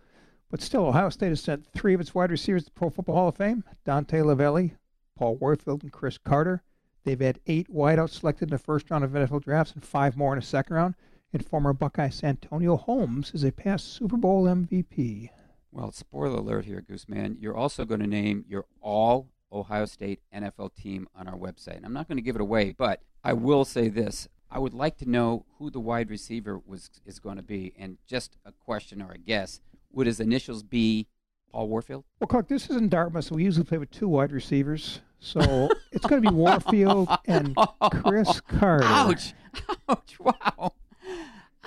But 0.51 0.63
still, 0.63 0.87
Ohio 0.87 1.11
State 1.11 1.29
has 1.29 1.43
sent 1.43 1.67
three 1.75 1.93
of 1.93 2.01
its 2.01 2.15
wide 2.15 2.31
receivers 2.31 2.63
to 2.65 2.71
the 2.71 2.79
Pro 2.79 2.89
Football 2.89 3.15
Hall 3.17 3.29
of 3.29 3.37
Fame 3.37 3.63
Dante 3.85 4.21
Lavelli, 4.21 4.73
Paul 5.15 5.37
Warfield, 5.37 5.83
and 5.83 5.93
Cris 5.93 6.17
Carter. 6.17 6.63
They've 7.05 7.21
had 7.21 7.41
eight 7.47 7.71
wideouts 7.71 8.21
selected 8.21 8.49
in 8.49 8.53
the 8.53 8.59
first 8.59 8.91
round 8.91 9.05
of 9.05 9.11
NFL 9.11 9.45
drafts 9.45 9.75
and 9.75 9.85
five 9.85 10.17
more 10.17 10.33
in 10.33 10.41
the 10.41 10.47
second 10.47 10.77
round. 10.77 10.95
And 11.35 11.45
former 11.45 11.75
Buckeye 11.75 12.09
Santonio 12.09 12.77
Holmes 12.77 13.33
is 13.35 13.45
a 13.45 13.53
past 13.53 13.93
Super 13.93 14.17
Bowl 14.17 14.45
MVP. 14.45 15.29
Well, 15.71 15.93
spoiler 15.93 16.39
alert 16.39 16.65
here, 16.65 16.83
Gooseman. 16.89 17.37
You're 17.41 17.57
also 17.57 17.85
going 17.85 18.01
to 18.01 18.07
name 18.07 18.45
your 18.49 18.65
all 18.81 19.29
Ohio 19.53 19.85
State 19.87 20.21
NFL 20.35 20.75
team 20.75 21.09
on 21.15 21.29
our 21.29 21.37
website. 21.37 21.77
And 21.77 21.87
I'm 21.87 21.93
not 21.93 22.09
going 22.09 22.17
to 22.17 22.23
give 22.23 22.37
it 22.37 22.43
away, 22.43 22.75
but 22.77 23.03
I 23.23 23.33
will 23.33 23.65
say 23.65 23.89
this. 23.89 24.29
I 24.51 24.59
would 24.59 24.73
like 24.75 24.97
to 24.99 25.09
know 25.09 25.45
who 25.59 25.71
the 25.71 25.81
wide 25.81 26.11
receiver 26.11 26.59
was 26.67 26.91
is 27.05 27.19
going 27.19 27.37
to 27.37 27.43
be. 27.43 27.75
And 27.79 27.99
just 28.07 28.37
a 28.45 28.53
question 28.53 29.03
or 29.03 29.13
a 29.13 29.19
guess 29.19 29.61
would 29.93 30.07
his 30.07 30.21
initials 30.21 30.63
be 30.63 31.07
Paul 31.53 31.69
Warfield? 31.69 32.05
Well, 32.21 32.29
Clark, 32.29 32.49
this 32.49 32.71
isn't 32.71 32.91
Dartmouth, 32.91 33.25
so 33.25 33.35
we 33.35 33.45
usually 33.45 33.65
play 33.65 33.79
with 33.79 33.91
two 33.91 34.09
wide 34.09 34.33
receivers. 34.33 35.01
So 35.19 35.69
it's 35.93 36.07
going 36.07 36.23
to 36.23 36.31
be 36.31 36.35
Warfield 36.35 37.09
and 37.27 37.57
Cris 38.03 38.41
Carter. 38.41 38.85
Ouch! 38.85 39.35
Ouch! 39.89 40.21
Wow! 40.21 40.73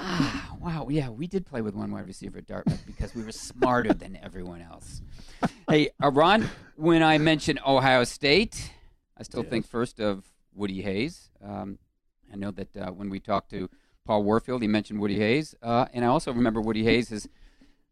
Ah, 0.04 0.56
wow. 0.60 0.88
Yeah, 0.90 1.10
we 1.10 1.28
did 1.28 1.46
play 1.46 1.62
with 1.62 1.76
one 1.76 1.92
wide 1.92 2.08
receiver 2.08 2.40
at 2.40 2.48
Dartmouth 2.48 2.84
because 2.88 3.14
we 3.14 3.24
were 3.24 3.32
smarter 3.32 3.94
than 3.94 4.18
everyone 4.22 4.62
else. 4.62 5.02
Hey, 5.70 5.90
uh, 6.04 6.10
Ron, 6.10 6.50
when 6.76 7.04
I 7.04 7.20
mention 7.20 7.60
Ohio 7.66 8.04
State, 8.04 8.72
I 9.16 9.24
still 9.24 9.44
think 9.44 9.68
first 9.68 10.00
of 10.00 10.26
Woody 10.56 10.82
Hayes. 10.82 11.30
Um, 11.44 11.78
I 12.34 12.36
know 12.36 12.50
that 12.52 12.76
uh, 12.76 12.88
when 12.92 13.10
we 13.12 13.20
talked 13.20 13.52
to 13.52 13.70
Paul 14.04 14.24
Warfield, 14.24 14.64
he 14.64 14.68
mentioned 14.68 15.00
Woody 15.00 15.20
Hayes. 15.20 15.54
Uh, 15.62 15.86
and 15.94 16.04
I 16.04 16.08
also 16.08 16.34
remember 16.34 16.62
Woody 16.62 16.84
Hayes 16.84 17.12
is 17.12 17.30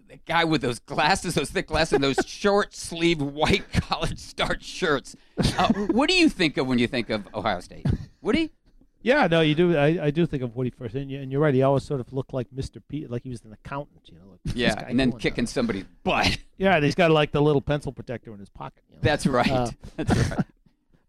the 0.07 0.18
guy 0.26 0.43
with 0.43 0.62
those 0.62 0.80
glasses, 0.80 1.36
those 1.36 1.51
thick 1.51 1.68
glasses, 1.68 1.93
and 1.93 2.03
those 2.03 2.18
short 2.26 2.76
sleeve 2.76 3.22
white 3.22 3.72
collared 3.74 4.18
starch 4.18 4.64
shirts. 4.64 5.16
Uh, 5.60 5.72
what 5.91 6.10
do 6.10 6.16
you 6.16 6.28
think 6.28 6.57
of 6.57 6.66
when 6.66 6.80
you 6.80 6.88
think 6.88 7.12
of 7.12 7.28
Ohio 7.36 7.60
State? 7.60 7.86
Woody? 8.22 8.49
Yeah, 9.02 9.28
no, 9.28 9.41
you 9.41 9.56
do. 9.56 9.78
I, 9.78 10.08
I 10.08 10.12
do 10.12 10.26
think 10.26 10.43
of 10.43 10.56
Woody 10.56 10.72
first, 10.72 10.93
and, 10.95 11.10
you, 11.10 11.22
and 11.22 11.32
you're 11.32 11.39
right. 11.39 11.54
He 11.54 11.62
always 11.62 11.84
sort 11.84 12.02
of 12.02 12.12
looked 12.12 12.34
like 12.34 12.47
Mr. 12.54 12.82
P, 12.86 13.08
like 13.08 13.24
he 13.24 13.30
was 13.30 13.41
an 13.45 13.54
accountant, 13.54 14.02
you 14.10 14.18
know. 14.18 14.26
Like, 14.32 14.56
Yeah, 14.56 14.84
and 14.88 15.00
then 15.00 15.14
kicking 15.14 15.47
somebody's 15.47 15.86
butt. 16.04 16.38
Yeah, 16.58 16.76
and 16.76 16.84
he's 16.84 16.95
got 16.95 17.10
like 17.12 17.32
the 17.32 17.41
little 17.41 17.62
pencil 17.62 17.93
protector 17.93 18.34
in 18.34 18.39
his 18.39 18.50
pocket. 18.50 18.84
you 18.89 18.95
know. 18.95 19.02
That's 19.02 19.26
right. 19.26 19.50
Uh, 19.50 19.72
That's 19.95 20.30
right. 20.30 20.45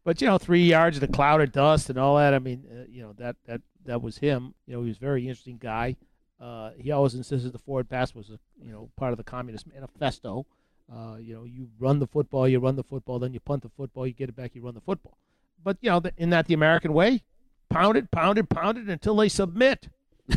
But 0.05 0.21
you 0.23 0.29
know, 0.29 0.39
three 0.39 0.63
yards 0.65 0.97
in 0.97 1.05
a 1.05 1.09
cloud 1.09 1.43
of 1.43 1.53
dust 1.53 1.91
and 1.91 1.99
all 1.99 2.17
that. 2.17 2.33
I 2.33 2.39
mean, 2.39 2.65
uh, 2.71 2.85
you 2.89 3.03
know 3.03 3.13
that 3.19 3.37
that 3.47 3.61
that 3.85 4.01
was 4.01 4.17
him. 4.19 4.55
You 4.67 4.75
know, 4.75 4.83
he 4.83 4.89
was 4.89 4.97
a 4.97 5.01
very 5.01 5.23
interesting 5.29 5.59
guy. 5.59 5.97
Uh, 6.41 6.71
he 6.79 6.91
always 6.91 7.15
insisted 7.15 7.53
the 7.53 7.59
forward 7.59 7.89
pass 7.91 8.15
was 8.15 8.31
a 8.31 8.39
you 8.65 8.73
know 8.73 8.91
part 8.97 9.13
of 9.13 9.19
the 9.19 9.25
communist 9.25 9.67
manifesto. 9.67 10.47
Uh, 10.91 11.17
you 11.21 11.35
know, 11.35 11.45
you 11.45 11.69
run 11.79 11.99
the 11.99 12.07
football, 12.07 12.49
you 12.49 12.59
run 12.61 12.77
the 12.77 12.83
football, 12.83 13.19
then 13.19 13.35
you 13.35 13.41
punt 13.41 13.63
the 13.63 13.69
football, 13.69 14.07
you 14.07 14.13
get 14.15 14.29
it 14.31 14.35
back, 14.37 14.55
you 14.55 14.63
run 14.63 14.75
the 14.75 14.81
football. 14.81 15.19
But 15.63 15.77
you 15.83 15.91
know, 15.91 16.01
the, 16.01 16.13
in 16.17 16.31
that 16.31 16.47
the 16.47 16.55
American 16.55 16.95
way, 16.95 17.23
pound 17.71 17.97
it, 17.97 18.11
pound 18.11 18.37
it, 18.39 18.49
pound 18.51 18.77
it 18.79 18.89
until 18.89 19.17
they 19.17 19.29
submit. 19.31 19.89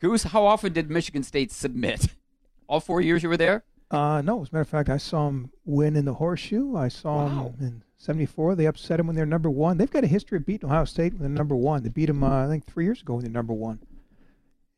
Goose, 0.00 0.22
how 0.24 0.46
often 0.46 0.72
did 0.72 0.90
Michigan 0.90 1.22
State 1.22 1.52
submit? 1.52 2.06
All 2.68 2.80
four 2.80 3.00
years 3.00 3.22
you 3.22 3.28
were 3.28 3.36
there? 3.36 3.64
Uh, 3.90 4.22
no, 4.22 4.40
as 4.42 4.48
a 4.48 4.54
matter 4.54 4.60
of 4.62 4.68
fact, 4.68 4.88
I 4.88 4.96
saw 4.96 5.28
him 5.28 5.50
win 5.64 5.96
in 5.96 6.04
the 6.04 6.14
horseshoe. 6.14 6.76
I 6.76 6.88
saw 6.88 7.26
Wow. 7.26 7.52
him 7.58 7.66
in 7.66 7.82
'74. 7.98 8.54
They 8.54 8.66
upset 8.66 9.00
him 9.00 9.08
when 9.08 9.16
they're 9.16 9.26
number 9.26 9.50
one. 9.50 9.76
They've 9.78 9.90
got 9.90 10.04
a 10.04 10.06
history 10.06 10.38
of 10.38 10.46
beating 10.46 10.68
Ohio 10.70 10.84
State 10.84 11.12
when 11.14 11.20
they're 11.22 11.28
number 11.38 11.56
one. 11.56 11.82
They 11.82 11.88
beat 11.88 12.06
them, 12.06 12.22
uh, 12.22 12.44
I 12.44 12.48
think, 12.48 12.64
three 12.66 12.84
years 12.84 13.02
ago 13.02 13.14
when 13.14 13.24
they're 13.24 13.32
number 13.32 13.52
one. 13.52 13.80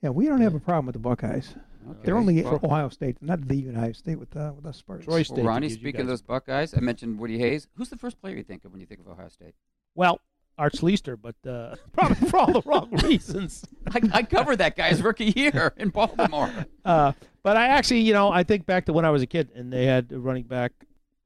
Yeah, 0.01 0.11
we 0.11 0.27
don't 0.27 0.41
have 0.41 0.55
a 0.55 0.61
problem 0.61 0.87
with 0.87 0.95
the 0.95 0.99
Buckeyes. 0.99 1.55
They're 2.03 2.17
only 2.17 2.43
Well- 2.43 2.61
Ohio 2.63 2.89
State, 2.89 3.19
not 3.21 3.47
the 3.49 3.69
Ohio 3.71 3.93
State 3.93 4.19
with 4.19 4.37
uh, 4.37 4.53
with 4.55 4.67
us 4.67 4.79
Spartans. 4.79 5.07
Well, 5.31 5.45
Ronnie, 5.45 5.69
speaking 5.69 6.03
of 6.03 6.07
those 6.07 6.23
Buckeyes, 6.23 6.75
I 6.77 6.81
mentioned 6.81 7.19
Woody 7.19 7.39
Hayes. 7.39 7.69
Who's 7.77 7.89
the 7.91 7.97
first 7.97 8.21
player 8.21 8.37
you 8.37 8.43
think 8.43 8.65
of 8.65 8.73
when 8.73 8.81
you 8.81 8.87
think 8.87 9.01
of 9.01 9.09
Ohio 9.09 9.29
State? 9.29 9.55
Well, 9.95 10.21
Art 10.59 10.75
Schlichter, 10.75 11.17
but 11.21 11.37
uh, 11.49 11.77
probably 11.93 12.29
for 12.29 12.37
all 12.39 12.53
the 12.53 12.63
wrong 12.65 12.91
reasons. 13.05 13.65
I, 13.93 14.01
I 14.13 14.23
covered 14.23 14.57
that 14.57 14.77
guy's 14.77 15.03
rookie 15.03 15.33
year 15.37 15.73
in 15.77 15.89
Baltimore. 15.91 16.51
Uh, 16.85 17.13
but 17.45 17.57
I 17.57 17.69
actually, 17.69 18.01
you 18.01 18.13
know, 18.13 18.31
I 18.33 18.43
think 18.43 18.67
back 18.67 18.87
to 18.87 18.93
when 18.93 19.05
I 19.05 19.11
was 19.11 19.23
a 19.23 19.27
kid 19.27 19.51
and 19.55 19.73
they 19.73 19.87
had 19.87 20.11
a 20.11 20.19
running 20.19 20.43
back, 20.43 20.73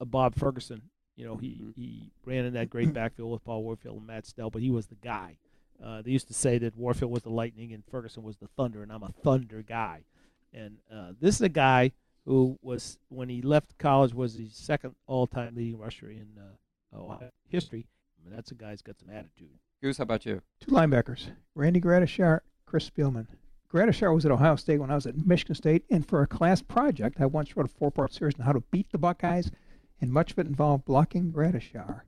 uh, 0.00 0.04
Bob 0.04 0.34
Ferguson. 0.34 0.82
You 1.16 1.24
know, 1.24 1.36
he, 1.36 1.58
he 1.74 2.12
ran 2.26 2.44
in 2.44 2.52
that 2.54 2.68
great 2.68 2.92
backfield 2.92 3.32
with 3.32 3.42
Paul 3.42 3.62
Warfield 3.62 3.96
and 3.96 4.06
Matt 4.06 4.26
Snell, 4.26 4.50
but 4.50 4.60
he 4.60 4.70
was 4.70 4.88
the 4.88 4.96
guy. 4.96 5.38
Uh, 5.82 6.02
they 6.02 6.10
used 6.10 6.28
to 6.28 6.34
say 6.34 6.58
that 6.58 6.76
Warfield 6.76 7.10
was 7.10 7.22
the 7.22 7.30
lightning 7.30 7.72
and 7.72 7.82
Ferguson 7.90 8.22
was 8.22 8.36
the 8.36 8.48
thunder, 8.48 8.82
and 8.82 8.92
I'm 8.92 9.02
a 9.02 9.12
thunder 9.24 9.62
guy. 9.62 10.04
And 10.52 10.78
uh, 10.92 11.12
this 11.20 11.36
is 11.36 11.42
a 11.42 11.48
guy 11.48 11.92
who 12.24 12.58
was, 12.62 12.98
when 13.08 13.28
he 13.28 13.42
left 13.42 13.78
college, 13.78 14.14
was 14.14 14.36
the 14.36 14.48
second 14.50 14.94
all-time 15.06 15.54
leading 15.54 15.78
rusher 15.78 16.10
in 16.10 16.26
uh, 16.38 16.98
Ohio 16.98 17.30
history. 17.48 17.86
I 18.18 18.28
mean, 18.28 18.34
that's 18.34 18.50
a 18.50 18.54
guy 18.54 18.70
who's 18.70 18.82
got 18.82 18.98
some 18.98 19.10
attitude. 19.10 19.50
Goose, 19.82 19.98
how 19.98 20.02
about 20.02 20.26
you? 20.26 20.40
Two 20.60 20.72
linebackers, 20.72 21.30
Randy 21.54 21.80
Gradishar, 21.80 22.40
Chris 22.64 22.88
Spielman. 22.90 23.26
Gradishar 23.72 24.14
was 24.14 24.24
at 24.24 24.32
Ohio 24.32 24.56
State 24.56 24.78
when 24.78 24.90
I 24.90 24.94
was 24.94 25.06
at 25.06 25.26
Michigan 25.26 25.54
State, 25.54 25.84
and 25.90 26.06
for 26.06 26.22
a 26.22 26.26
class 26.26 26.62
project, 26.62 27.20
I 27.20 27.26
once 27.26 27.56
wrote 27.56 27.66
a 27.66 27.74
four-part 27.78 28.14
series 28.14 28.34
on 28.38 28.46
how 28.46 28.52
to 28.52 28.60
beat 28.70 28.90
the 28.90 28.98
Buckeyes, 28.98 29.50
and 30.00 30.10
much 30.10 30.32
of 30.32 30.38
it 30.38 30.46
involved 30.46 30.84
blocking 30.84 31.32
Gradishar. 31.32 32.02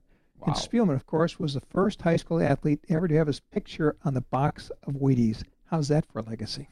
And 0.45 0.55
Spielman, 0.55 0.95
of 0.95 1.05
course, 1.05 1.37
was 1.37 1.53
the 1.53 1.61
first 1.61 2.01
high 2.01 2.15
school 2.15 2.41
athlete 2.41 2.79
ever 2.89 3.07
to 3.07 3.15
have 3.15 3.27
his 3.27 3.41
picture 3.41 3.97
on 4.05 4.13
the 4.13 4.21
box 4.21 4.71
of 4.83 4.93
Wheaties. 4.93 5.43
How's 5.65 5.89
that 5.89 6.05
for 6.05 6.19
a 6.19 6.23
legacy? 6.23 6.69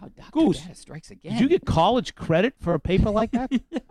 Wow, 0.00 0.10
Dr. 0.16 0.30
Goose, 0.30 0.60
Data 0.60 0.74
strikes 0.74 1.10
again. 1.10 1.32
Did 1.32 1.40
you 1.40 1.48
get 1.48 1.64
college 1.64 2.14
credit 2.14 2.54
for 2.60 2.74
a 2.74 2.80
paper 2.80 3.10
like 3.10 3.32
that? 3.32 3.50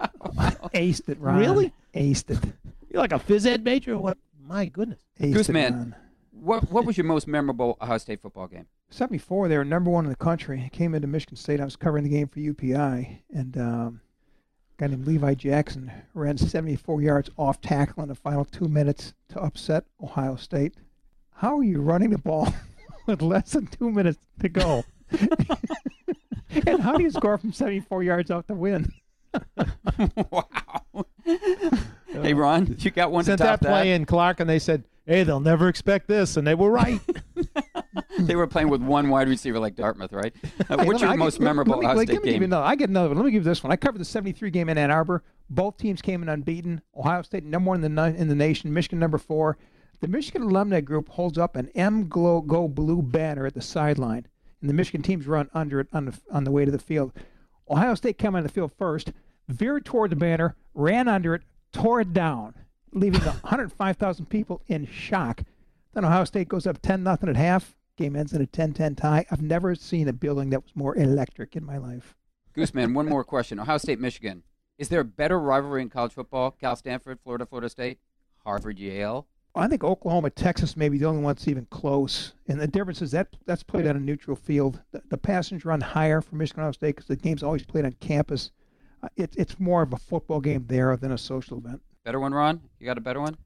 Aced 0.74 1.10
it, 1.10 1.20
Ron. 1.20 1.38
Really? 1.40 1.74
Aced 1.94 2.32
it. 2.32 2.54
You're 2.92 3.02
like 3.02 3.12
a 3.14 3.20
phys 3.20 3.46
ed 3.46 3.64
major? 3.64 3.94
or 3.94 4.00
What? 4.00 4.18
My 4.42 4.66
goodness. 4.66 5.02
Aced 5.20 5.34
Goose 5.34 5.50
it, 5.50 5.54
man, 5.54 5.74
Ron. 5.74 5.96
what 6.32 6.72
what 6.72 6.86
was 6.86 6.98
your 6.98 7.06
most 7.06 7.28
memorable 7.28 7.78
Ohio 7.82 7.98
State 8.00 8.22
football 8.22 8.48
game? 8.48 8.66
74, 8.92 9.48
they 9.48 9.58
were 9.58 9.64
number 9.64 9.92
one 9.92 10.06
in 10.06 10.10
the 10.10 10.16
country. 10.16 10.64
I 10.66 10.70
came 10.70 10.96
into 10.96 11.08
Michigan 11.08 11.38
State. 11.38 11.60
I 11.62 11.66
was 11.66 11.76
covering 11.76 12.04
the 12.04 12.10
game 12.10 12.28
for 12.28 12.40
UPI, 12.40 13.20
and 13.32 13.56
um, 13.56 14.02
a 14.78 14.82
guy 14.82 14.88
named 14.88 15.06
Levi 15.06 15.36
Jackson 15.36 15.92
ran 16.16 16.40
74 16.40 17.00
yards 17.00 17.30
off 17.38 17.62
tackle 17.62 18.02
in 18.02 18.10
the 18.10 18.16
final 18.16 18.46
two 18.46 18.68
minutes 18.68 19.14
to 19.30 19.40
upset 19.40 19.86
Ohio 20.02 20.36
State. 20.38 20.74
How 21.34 21.60
are 21.60 21.64
you 21.64 21.82
running 21.82 22.10
the 22.10 22.18
ball 22.18 22.52
with 23.06 23.22
less 23.22 23.52
than 23.52 23.68
two 23.68 23.92
minutes 23.92 24.18
to 24.42 24.50
go? 24.50 24.84
And 26.68 26.82
how 26.82 26.96
do 26.96 27.04
you 27.04 27.12
score 27.12 27.38
from 27.38 27.54
74 27.54 28.04
yards 28.04 28.32
out 28.32 28.48
to 28.48 28.54
win? 28.54 28.92
Wow. 30.32 30.46
Hey, 32.12 32.34
Ron, 32.34 32.76
you 32.80 32.90
got 32.90 33.12
one 33.12 33.24
Sent 33.24 33.38
to 33.38 33.44
top 33.46 33.60
that 33.60 33.70
play 33.70 33.94
in 33.94 34.04
Clark, 34.06 34.40
and 34.40 34.50
they 34.50 34.58
said, 34.58 34.84
"Hey, 35.06 35.22
they'll 35.24 35.40
never 35.40 35.70
expect 35.70 36.08
this," 36.08 36.38
and 36.38 36.46
they 36.48 36.56
were 36.56 36.72
right. 36.72 37.00
they 38.20 38.36
were 38.36 38.48
playing 38.48 38.70
with 38.70 38.82
one 38.82 39.10
wide 39.10 39.30
receiver 39.30 39.60
like 39.60 39.76
Dartmouth, 39.76 40.12
right? 40.12 40.34
Uh, 40.70 40.80
Hey, 40.80 40.86
what's 40.88 41.02
your 41.02 41.12
I 41.12 41.16
most 41.16 41.38
get- 41.38 41.44
memorable 41.44 41.74
let 41.74 41.80
me, 41.82 41.86
Ohio 41.86 41.98
like, 41.98 42.08
State 42.08 42.14
let 42.16 42.24
me 42.24 42.30
give 42.30 42.34
you 42.34 42.40
game? 42.40 42.44
another. 42.52 42.66
I 42.66 42.76
get 42.76 42.90
another 42.90 43.10
one. 43.10 43.18
Let 43.18 43.26
me 43.26 43.32
give 43.32 43.44
you 43.44 43.50
this 43.50 43.64
one. 43.64 43.72
I 43.72 43.76
covered 43.76 44.00
the 44.02 44.06
73 44.06 44.50
game 44.50 44.70
in 44.70 44.78
Ann 44.80 44.90
Arbor. 44.90 45.24
Both 45.52 45.78
teams 45.78 46.02
came 46.02 46.24
in 46.24 46.30
unbeaten. 46.30 46.82
Ohio 46.98 47.22
State 47.22 47.44
number 47.44 47.70
one 47.70 47.84
in 47.84 47.94
the, 47.94 48.04
in 48.16 48.28
the 48.28 48.36
nation. 48.36 48.74
Michigan 48.74 48.98
number 49.00 49.20
four. 49.20 49.58
The 50.02 50.08
Michigan 50.08 50.42
alumni 50.42 50.82
group 50.82 51.10
holds 51.10 51.38
up 51.38 51.56
an 51.56 51.70
M 51.76 52.08
Glow 52.10 52.42
Go 52.42 52.68
Blue 52.68 53.04
banner 53.04 53.46
at 53.46 53.54
the 53.54 53.62
sideline, 53.62 54.28
and 54.62 54.70
the 54.70 54.74
Michigan 54.74 55.02
teams 55.02 55.28
run 55.28 55.50
under 55.54 55.80
it 55.80 55.88
on 55.94 56.06
the 56.06 56.20
on 56.32 56.44
the 56.44 56.52
way 56.52 56.66
to 56.66 56.72
the 56.72 56.80
field. 56.80 57.14
Ohio 57.70 57.96
State 57.96 58.18
came 58.18 58.36
on 58.36 58.44
the 58.44 58.50
field 58.50 58.72
first, 58.78 59.12
veered 59.48 59.86
toward 59.86 60.10
the 60.12 60.16
banner, 60.16 60.56
ran 60.74 61.08
under 61.08 61.36
it, 61.36 61.44
tore 61.72 62.02
it 62.02 62.14
down, 62.14 62.56
leaving 62.92 63.22
105,000 63.22 64.26
people 64.26 64.62
in 64.68 64.88
shock. 64.88 65.44
Then 65.94 66.06
Ohio 66.06 66.24
State 66.26 66.50
goes 66.50 66.66
up 66.66 66.82
10 66.82 67.04
nothing 67.04 67.30
at 67.30 67.36
half. 67.36 67.76
Game 67.96 68.16
ends 68.16 68.34
in 68.34 68.42
a 68.42 68.48
10-10 68.48 68.98
tie. 68.98 69.26
I've 69.30 69.42
never 69.42 69.76
seen 69.76 70.08
a 70.08 70.14
building 70.14 70.50
that 70.52 70.64
was 70.64 70.76
more 70.76 70.96
electric 70.96 71.56
in 71.56 71.66
my 71.66 71.78
life. 71.78 72.16
Gooseman, 72.56 72.94
one 72.94 73.06
more 73.10 73.24
question. 73.24 73.60
Ohio 73.60 73.78
State, 73.78 74.00
Michigan. 74.00 74.44
Is 74.78 74.88
there 74.90 75.02
a 75.02 75.06
better 75.06 75.40
rivalry 75.40 75.82
in 75.82 75.90
college 75.90 76.14
football? 76.14 76.52
Cal, 76.52 76.76
Stanford, 76.78 77.20
Florida, 77.22 77.46
Florida 77.46 77.70
State, 77.70 78.00
Harvard, 78.46 78.80
Yale. 78.80 79.28
I 79.56 79.68
think 79.68 79.84
Oklahoma, 79.84 80.30
Texas 80.30 80.78
may 80.78 80.90
be 80.90 80.98
the 80.98 81.06
only 81.06 81.22
one 81.22 81.34
that's 81.34 81.48
even 81.48 81.66
close. 81.66 82.34
And 82.48 82.60
the 82.60 82.68
difference 82.68 83.02
is 83.02 83.12
that 83.12 83.36
that's 83.46 83.64
played 83.64 83.88
on 83.88 83.96
a 83.96 84.00
neutral 84.00 84.36
field. 84.36 84.80
The, 84.92 85.02
the 85.10 85.18
passengers 85.18 85.66
run 85.66 85.82
higher 85.82 86.22
for 86.22 86.36
Michigan 86.36 86.62
Ohio 86.62 86.72
State 86.72 86.96
because 86.96 87.08
the 87.08 87.16
game's 87.16 87.44
always 87.44 87.66
played 87.66 87.86
on 87.86 87.94
campus. 87.94 88.52
Uh, 89.02 89.08
it, 89.16 89.34
it's 89.38 89.60
more 89.60 89.82
of 89.82 89.94
a 89.94 89.98
football 89.98 90.40
game 90.40 90.66
there 90.68 90.96
than 90.98 91.12
a 91.12 91.18
social 91.18 91.58
event. 91.58 91.82
Better 92.04 92.20
one, 92.20 92.34
Ron? 92.34 92.62
You 92.80 92.86
got 92.86 92.98
a 92.98 93.02
better 93.02 93.22
one? 93.22 93.38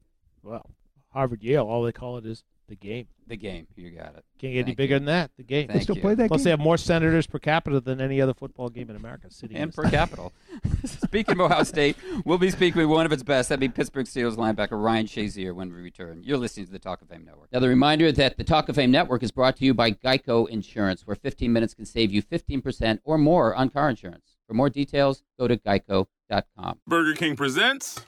Well, 0.42 0.70
Harvard 1.08 1.42
Yale, 1.42 1.64
all 1.64 1.82
they 1.82 1.92
call 1.92 2.18
it 2.18 2.26
is 2.26 2.44
the 2.68 2.76
game. 2.76 3.06
The 3.26 3.36
game. 3.36 3.66
You 3.76 3.90
got 3.90 4.14
it. 4.16 4.24
Can't 4.38 4.52
get 4.54 4.66
any 4.66 4.74
bigger 4.74 4.94
you. 4.94 4.98
than 5.00 5.06
that. 5.06 5.30
The 5.36 5.42
game. 5.42 5.68
Thank 5.68 5.78
They 5.80 5.82
still 5.84 5.96
you. 5.96 6.02
play 6.02 6.14
that 6.14 6.28
Plus, 6.28 6.40
game? 6.40 6.44
they 6.44 6.50
have 6.50 6.60
more 6.60 6.76
senators 6.76 7.26
per 7.26 7.38
capita 7.38 7.80
than 7.80 8.00
any 8.00 8.20
other 8.20 8.34
football 8.34 8.68
game 8.68 8.90
in 8.90 8.96
America. 8.96 9.30
City 9.30 9.54
and 9.54 9.72
per 9.72 9.88
capita. 9.90 10.30
speaking 10.84 11.32
of 11.32 11.40
Ohio 11.40 11.62
State, 11.62 11.96
we'll 12.24 12.38
be 12.38 12.50
speaking 12.50 12.80
with 12.82 12.90
one 12.90 13.06
of 13.06 13.12
its 13.12 13.22
best. 13.22 13.48
That'd 13.48 13.60
be 13.60 13.68
Pittsburgh 13.68 14.06
Steelers 14.06 14.36
linebacker 14.36 14.82
Ryan 14.82 15.06
Shazier 15.06 15.54
when 15.54 15.72
we 15.72 15.80
return. 15.80 16.22
You're 16.22 16.38
listening 16.38 16.66
to 16.66 16.72
the 16.72 16.78
Talk 16.78 17.00
of 17.02 17.08
Fame 17.08 17.24
Network. 17.24 17.50
Now, 17.52 17.60
the 17.60 17.68
reminder 17.68 18.12
that 18.12 18.36
the 18.36 18.44
Talk 18.44 18.68
of 18.68 18.76
Fame 18.76 18.90
Network 18.90 19.22
is 19.22 19.30
brought 19.30 19.56
to 19.56 19.64
you 19.64 19.72
by 19.74 19.92
Geico 19.92 20.48
Insurance, 20.48 21.06
where 21.06 21.16
15 21.16 21.52
minutes 21.52 21.72
can 21.74 21.86
save 21.86 22.12
you 22.12 22.22
15% 22.22 22.98
or 23.04 23.16
more 23.18 23.54
on 23.54 23.70
car 23.70 23.88
insurance. 23.90 24.36
For 24.46 24.54
more 24.54 24.68
details, 24.68 25.22
go 25.38 25.48
to 25.48 25.56
geico.com. 25.56 26.80
Burger 26.86 27.14
King 27.14 27.36
presents 27.36 28.04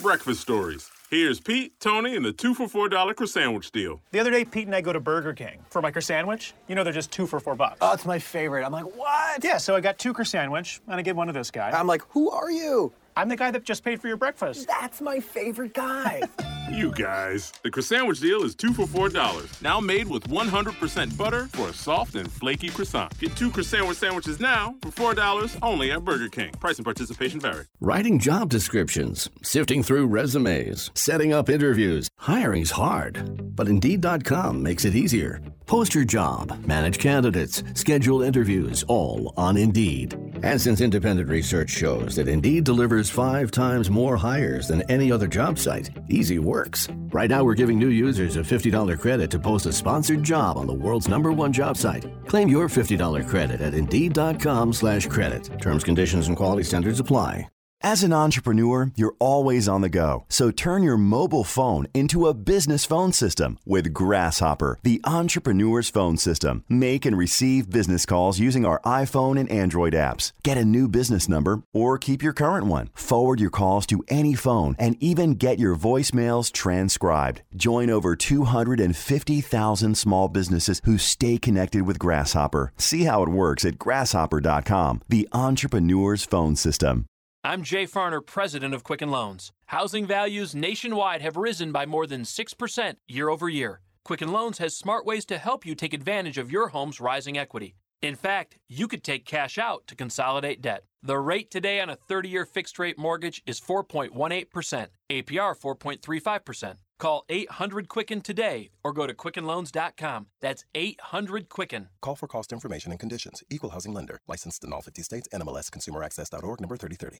breakfast 0.00 0.40
stories. 0.40 0.88
Here's 1.10 1.40
Pete, 1.40 1.72
Tony, 1.80 2.14
and 2.14 2.24
the 2.24 2.32
two 2.32 2.54
for 2.54 2.68
four 2.68 2.88
dollar 2.88 3.14
croissant 3.14 3.72
deal. 3.72 4.00
The 4.12 4.20
other 4.20 4.30
day, 4.30 4.44
Pete 4.44 4.66
and 4.66 4.76
I 4.76 4.80
go 4.80 4.92
to 4.92 5.00
Burger 5.00 5.32
King 5.32 5.58
for 5.68 5.82
my 5.82 5.90
croissant. 5.90 6.52
You 6.68 6.76
know, 6.76 6.84
they're 6.84 6.92
just 6.92 7.10
two 7.10 7.26
for 7.26 7.40
four 7.40 7.56
bucks. 7.56 7.78
Oh, 7.80 7.92
it's 7.92 8.06
my 8.06 8.20
favorite. 8.20 8.64
I'm 8.64 8.70
like, 8.70 8.96
what? 8.96 9.42
Yeah, 9.42 9.56
so 9.56 9.74
I 9.74 9.80
got 9.80 9.98
two 9.98 10.12
croissant, 10.12 10.54
and 10.54 10.80
I 10.88 11.02
get 11.02 11.16
one 11.16 11.28
of 11.28 11.34
this 11.34 11.50
guy. 11.50 11.72
I'm 11.72 11.88
like, 11.88 12.02
who 12.10 12.30
are 12.30 12.52
you? 12.52 12.92
I'm 13.16 13.28
the 13.28 13.36
guy 13.36 13.50
that 13.50 13.64
just 13.64 13.84
paid 13.84 14.00
for 14.00 14.08
your 14.08 14.16
breakfast. 14.16 14.66
That's 14.68 15.00
my 15.00 15.20
favorite 15.20 15.74
guy. 15.74 16.22
you 16.70 16.92
guys. 16.92 17.52
The 17.62 17.70
Croissan'wich 17.70 18.20
deal 18.20 18.42
is 18.42 18.54
two 18.54 18.72
for 18.72 18.86
four 18.86 19.08
dollars. 19.08 19.50
Now 19.62 19.80
made 19.80 20.08
with 20.08 20.24
100% 20.28 21.16
butter 21.16 21.46
for 21.52 21.68
a 21.68 21.72
soft 21.72 22.14
and 22.14 22.30
flaky 22.30 22.68
croissant. 22.68 23.18
Get 23.18 23.36
two 23.36 23.50
croissant 23.50 23.96
sandwiches 23.96 24.40
now 24.40 24.74
for 24.82 24.90
four 24.90 25.14
dollars 25.14 25.56
only 25.62 25.92
at 25.92 26.04
Burger 26.04 26.28
King. 26.28 26.52
Price 26.52 26.78
and 26.78 26.84
participation 26.84 27.40
vary. 27.40 27.66
Writing 27.80 28.18
job 28.18 28.48
descriptions, 28.48 29.28
sifting 29.42 29.82
through 29.82 30.06
resumes, 30.06 30.90
setting 30.94 31.32
up 31.32 31.48
interviews. 31.48 32.08
Hiring's 32.18 32.72
hard, 32.72 33.54
but 33.56 33.68
Indeed.com 33.68 34.62
makes 34.62 34.84
it 34.84 34.94
easier. 34.94 35.40
Post 35.70 35.94
your 35.94 36.04
job, 36.04 36.66
manage 36.66 36.98
candidates, 36.98 37.62
schedule 37.74 38.22
interviews, 38.22 38.82
all 38.88 39.32
on 39.36 39.56
Indeed. 39.56 40.16
And 40.42 40.60
since 40.60 40.80
independent 40.80 41.28
research 41.28 41.70
shows 41.70 42.16
that 42.16 42.26
Indeed 42.26 42.64
delivers 42.64 43.08
five 43.08 43.52
times 43.52 43.88
more 43.88 44.16
hires 44.16 44.66
than 44.66 44.82
any 44.88 45.12
other 45.12 45.28
job 45.28 45.60
site, 45.60 45.90
easy 46.08 46.40
works. 46.40 46.88
Right 47.12 47.30
now, 47.30 47.44
we're 47.44 47.54
giving 47.54 47.78
new 47.78 47.86
users 47.86 48.34
a 48.34 48.40
$50 48.40 48.98
credit 48.98 49.30
to 49.30 49.38
post 49.38 49.66
a 49.66 49.72
sponsored 49.72 50.24
job 50.24 50.58
on 50.58 50.66
the 50.66 50.74
world's 50.74 51.06
number 51.06 51.30
one 51.30 51.52
job 51.52 51.76
site. 51.76 52.04
Claim 52.26 52.48
your 52.48 52.68
$50 52.68 53.28
credit 53.28 53.60
at 53.60 53.72
Indeed.com 53.72 54.72
slash 54.72 55.06
credit. 55.06 55.48
Terms, 55.60 55.84
conditions, 55.84 56.26
and 56.26 56.36
quality 56.36 56.64
standards 56.64 56.98
apply. 56.98 57.46
As 57.82 58.02
an 58.02 58.12
entrepreneur, 58.12 58.92
you're 58.94 59.16
always 59.18 59.66
on 59.66 59.80
the 59.80 59.88
go. 59.88 60.26
So 60.28 60.50
turn 60.50 60.82
your 60.82 60.98
mobile 60.98 61.44
phone 61.44 61.86
into 61.94 62.26
a 62.26 62.34
business 62.34 62.84
phone 62.84 63.14
system 63.14 63.58
with 63.64 63.94
Grasshopper, 63.94 64.78
the 64.82 65.00
entrepreneur's 65.04 65.88
phone 65.88 66.18
system. 66.18 66.62
Make 66.68 67.06
and 67.06 67.16
receive 67.16 67.70
business 67.70 68.04
calls 68.04 68.38
using 68.38 68.66
our 68.66 68.82
iPhone 68.82 69.40
and 69.40 69.50
Android 69.50 69.94
apps. 69.94 70.32
Get 70.44 70.58
a 70.58 70.64
new 70.64 70.88
business 70.88 71.26
number 71.26 71.62
or 71.72 71.96
keep 71.96 72.22
your 72.22 72.34
current 72.34 72.66
one. 72.66 72.90
Forward 72.92 73.40
your 73.40 73.48
calls 73.48 73.86
to 73.86 74.04
any 74.08 74.34
phone 74.34 74.76
and 74.78 75.02
even 75.02 75.32
get 75.32 75.58
your 75.58 75.74
voicemails 75.74 76.52
transcribed. 76.52 77.40
Join 77.56 77.88
over 77.88 78.14
250,000 78.14 79.94
small 79.96 80.28
businesses 80.28 80.82
who 80.84 80.98
stay 80.98 81.38
connected 81.38 81.86
with 81.86 81.98
Grasshopper. 81.98 82.74
See 82.76 83.04
how 83.04 83.22
it 83.22 83.30
works 83.30 83.64
at 83.64 83.78
grasshopper.com, 83.78 85.00
the 85.08 85.26
entrepreneur's 85.32 86.26
phone 86.26 86.56
system. 86.56 87.06
I'm 87.42 87.62
Jay 87.62 87.86
Farner, 87.86 88.20
president 88.24 88.74
of 88.74 88.84
Quicken 88.84 89.10
Loans. 89.10 89.50
Housing 89.68 90.04
values 90.04 90.54
nationwide 90.54 91.22
have 91.22 91.38
risen 91.38 91.72
by 91.72 91.86
more 91.86 92.06
than 92.06 92.20
6% 92.24 92.96
year 93.08 93.30
over 93.30 93.48
year. 93.48 93.80
Quicken 94.04 94.30
Loans 94.30 94.58
has 94.58 94.76
smart 94.76 95.06
ways 95.06 95.24
to 95.24 95.38
help 95.38 95.64
you 95.64 95.74
take 95.74 95.94
advantage 95.94 96.36
of 96.36 96.52
your 96.52 96.68
home's 96.68 97.00
rising 97.00 97.38
equity. 97.38 97.76
In 98.02 98.14
fact, 98.14 98.58
you 98.68 98.86
could 98.86 99.02
take 99.02 99.24
cash 99.24 99.56
out 99.56 99.86
to 99.86 99.96
consolidate 99.96 100.60
debt. 100.60 100.84
The 101.02 101.18
rate 101.18 101.50
today 101.50 101.80
on 101.80 101.88
a 101.88 101.96
30 101.96 102.28
year 102.28 102.44
fixed 102.44 102.78
rate 102.78 102.98
mortgage 102.98 103.42
is 103.46 103.58
4.18%, 103.58 104.88
APR 105.08 105.58
4.35%. 105.58 106.74
Call 107.00 107.24
800 107.28 107.88
Quicken 107.88 108.20
today 108.20 108.70
or 108.84 108.92
go 108.92 109.06
to 109.06 109.14
QuickenLoans.com. 109.14 110.26
That's 110.40 110.64
800 110.74 111.48
Quicken. 111.48 111.88
Call 112.02 112.14
for 112.14 112.28
cost 112.28 112.52
information 112.52 112.92
and 112.92 113.00
conditions. 113.00 113.42
Equal 113.50 113.70
housing 113.70 113.94
lender. 113.94 114.20
Licensed 114.28 114.62
in 114.62 114.72
all 114.72 114.82
50 114.82 115.02
states. 115.02 115.28
NMLS 115.34 115.70
ConsumerAccess.org 115.70 116.60
number 116.60 116.76
3030. 116.76 117.18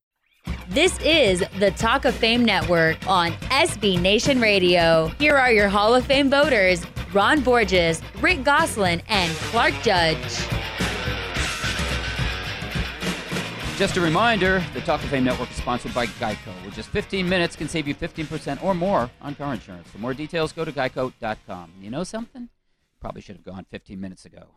This 0.68 0.98
is 1.00 1.42
the 1.58 1.70
Talk 1.72 2.04
of 2.04 2.14
Fame 2.14 2.44
Network 2.44 3.06
on 3.06 3.32
SB 3.32 4.00
Nation 4.00 4.40
Radio. 4.40 5.08
Here 5.18 5.36
are 5.36 5.52
your 5.52 5.68
Hall 5.68 5.94
of 5.94 6.04
Fame 6.06 6.30
voters 6.30 6.84
Ron 7.12 7.40
Borges, 7.40 8.00
Rick 8.20 8.44
Gosselin, 8.44 9.02
and 9.08 9.32
Clark 9.36 9.74
Judge. 9.82 10.89
Just 13.80 13.96
a 13.96 14.00
reminder 14.02 14.62
the 14.74 14.82
Talk 14.82 15.02
of 15.02 15.08
Fame 15.08 15.24
Network 15.24 15.50
is 15.50 15.56
sponsored 15.56 15.94
by 15.94 16.04
Geico, 16.04 16.52
which 16.66 16.76
is 16.76 16.86
15 16.86 17.26
minutes 17.26 17.56
can 17.56 17.66
save 17.66 17.88
you 17.88 17.94
15% 17.94 18.62
or 18.62 18.74
more 18.74 19.10
on 19.22 19.34
car 19.34 19.54
insurance. 19.54 19.88
For 19.88 19.96
more 19.96 20.12
details, 20.12 20.52
go 20.52 20.66
to 20.66 20.70
geico.com. 20.70 21.72
You 21.80 21.88
know 21.88 22.04
something? 22.04 22.50
Probably 23.00 23.22
should 23.22 23.36
have 23.36 23.44
gone 23.46 23.64
15 23.70 23.98
minutes 23.98 24.26
ago. 24.26 24.48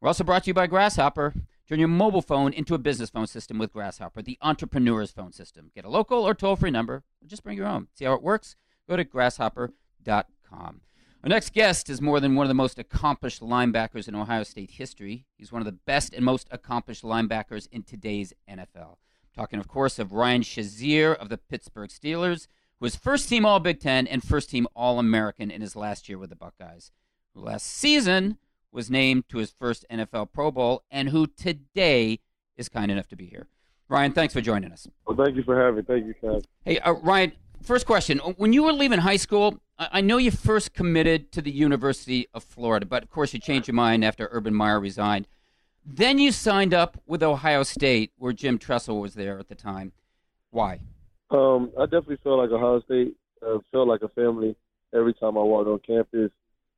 We're 0.00 0.08
also 0.08 0.24
brought 0.24 0.42
to 0.42 0.50
you 0.50 0.54
by 0.54 0.66
Grasshopper. 0.66 1.32
Turn 1.68 1.78
your 1.78 1.86
mobile 1.86 2.22
phone 2.22 2.52
into 2.52 2.74
a 2.74 2.78
business 2.78 3.08
phone 3.08 3.28
system 3.28 3.56
with 3.56 3.72
Grasshopper, 3.72 4.20
the 4.20 4.36
entrepreneur's 4.42 5.12
phone 5.12 5.30
system. 5.30 5.70
Get 5.76 5.84
a 5.84 5.88
local 5.88 6.26
or 6.26 6.34
toll 6.34 6.56
free 6.56 6.72
number, 6.72 6.94
or 6.94 7.28
just 7.28 7.44
bring 7.44 7.56
your 7.56 7.68
own. 7.68 7.86
See 7.94 8.04
how 8.04 8.14
it 8.14 8.22
works? 8.22 8.56
Go 8.88 8.96
to 8.96 9.04
grasshopper.com. 9.04 10.80
Our 11.22 11.28
next 11.28 11.52
guest 11.52 11.88
is 11.88 12.00
more 12.00 12.18
than 12.18 12.34
one 12.34 12.44
of 12.44 12.48
the 12.48 12.54
most 12.54 12.80
accomplished 12.80 13.40
linebackers 13.40 14.08
in 14.08 14.16
Ohio 14.16 14.42
State 14.42 14.72
history. 14.72 15.24
He's 15.38 15.52
one 15.52 15.62
of 15.62 15.66
the 15.66 15.70
best 15.86 16.12
and 16.12 16.24
most 16.24 16.48
accomplished 16.50 17.04
linebackers 17.04 17.68
in 17.70 17.84
today's 17.84 18.32
NFL. 18.50 18.96
Talking, 19.32 19.60
of 19.60 19.68
course, 19.68 20.00
of 20.00 20.10
Ryan 20.12 20.42
Shazier 20.42 21.14
of 21.14 21.28
the 21.28 21.38
Pittsburgh 21.38 21.90
Steelers, 21.90 22.48
who 22.80 22.86
was 22.86 22.96
first 22.96 23.28
team 23.28 23.46
All 23.46 23.60
Big 23.60 23.78
Ten 23.78 24.08
and 24.08 24.20
first 24.20 24.50
team 24.50 24.66
All 24.74 24.98
American 24.98 25.48
in 25.48 25.60
his 25.60 25.76
last 25.76 26.08
year 26.08 26.18
with 26.18 26.30
the 26.30 26.34
Buckeyes, 26.34 26.90
who 27.34 27.40
last 27.42 27.68
season 27.68 28.38
was 28.72 28.90
named 28.90 29.28
to 29.28 29.38
his 29.38 29.52
first 29.52 29.86
NFL 29.88 30.32
Pro 30.32 30.50
Bowl, 30.50 30.82
and 30.90 31.10
who 31.10 31.28
today 31.28 32.18
is 32.56 32.68
kind 32.68 32.90
enough 32.90 33.06
to 33.06 33.16
be 33.16 33.26
here. 33.26 33.46
Ryan, 33.88 34.10
thanks 34.10 34.34
for 34.34 34.40
joining 34.40 34.72
us. 34.72 34.88
Well, 35.06 35.16
thank 35.16 35.36
you 35.36 35.44
for 35.44 35.56
having. 35.56 35.76
Me. 35.76 35.82
Thank 35.86 36.06
you, 36.06 36.14
Ken. 36.20 36.40
Hey, 36.64 36.80
uh, 36.80 36.94
Ryan. 36.94 37.32
First 37.62 37.86
question: 37.86 38.18
When 38.18 38.52
you 38.52 38.64
were 38.64 38.72
leaving 38.72 38.98
high 38.98 39.16
school, 39.16 39.60
I 39.78 40.00
know 40.00 40.16
you 40.16 40.30
first 40.30 40.74
committed 40.74 41.30
to 41.32 41.42
the 41.42 41.50
University 41.50 42.26
of 42.34 42.42
Florida, 42.42 42.86
but 42.86 43.02
of 43.02 43.10
course 43.10 43.32
you 43.32 43.40
changed 43.40 43.68
your 43.68 43.74
mind 43.74 44.04
after 44.04 44.28
Urban 44.32 44.54
Meyer 44.54 44.80
resigned. 44.80 45.28
Then 45.84 46.18
you 46.18 46.32
signed 46.32 46.74
up 46.74 47.00
with 47.06 47.22
Ohio 47.22 47.62
State, 47.62 48.12
where 48.16 48.32
Jim 48.32 48.58
Tressel 48.58 49.00
was 49.00 49.14
there 49.14 49.38
at 49.38 49.48
the 49.48 49.54
time. 49.54 49.92
Why? 50.50 50.80
Um, 51.30 51.72
I 51.78 51.84
definitely 51.84 52.18
felt 52.22 52.38
like 52.38 52.50
Ohio 52.50 52.80
State 52.82 53.14
uh, 53.46 53.58
felt 53.70 53.88
like 53.88 54.02
a 54.02 54.08
family 54.08 54.56
every 54.94 55.14
time 55.14 55.38
I 55.38 55.42
walked 55.42 55.68
on 55.68 55.78
campus. 55.80 56.30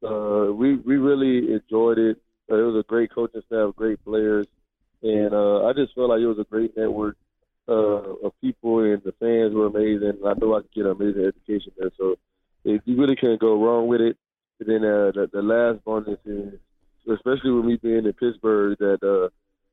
Uh, 0.03 0.53
we 0.53 0.77
we 0.77 0.97
really 0.97 1.53
enjoyed 1.53 1.99
it. 1.99 2.19
Uh, 2.51 2.57
it 2.57 2.63
was 2.63 2.77
a 2.77 2.87
great 2.87 3.11
coaching 3.11 3.43
staff, 3.47 3.75
great 3.75 4.05
players, 4.05 4.47
and 5.03 5.33
uh, 5.33 5.67
I 5.67 5.73
just 5.73 5.95
felt 5.95 6.11
like 6.11 6.21
it 6.21 6.27
was 6.27 6.39
a 6.39 6.45
great 6.45 6.77
network 6.77 7.17
uh, 7.69 8.27
of 8.27 8.33
people, 8.41 8.81
and 8.81 9.03
the 9.03 9.13
fans 9.21 9.55
were 9.55 9.67
amazing. 9.67 10.21
I 10.25 10.35
know 10.41 10.55
I 10.55 10.61
could 10.61 10.73
get 10.75 10.87
an 10.87 10.93
amazing 10.93 11.25
education 11.25 11.73
there, 11.79 11.91
so 11.99 12.17
it, 12.65 12.83
you 12.85 12.97
really 12.97 13.17
couldn't 13.17 13.41
go 13.41 13.63
wrong 13.63 13.87
with 13.87 14.01
it. 14.01 14.17
And 14.61 14.69
then 14.69 14.85
uh, 14.85 15.13
the, 15.13 15.31
the 15.33 15.43
last 15.43 15.85
bonus 15.85 16.19
is, 16.25 16.55
especially 17.11 17.51
with 17.51 17.65
me 17.65 17.77
being 17.77 18.07
in 18.07 18.13
Pittsburgh, 18.13 18.79
that 18.79 19.03
uh, 19.03 19.29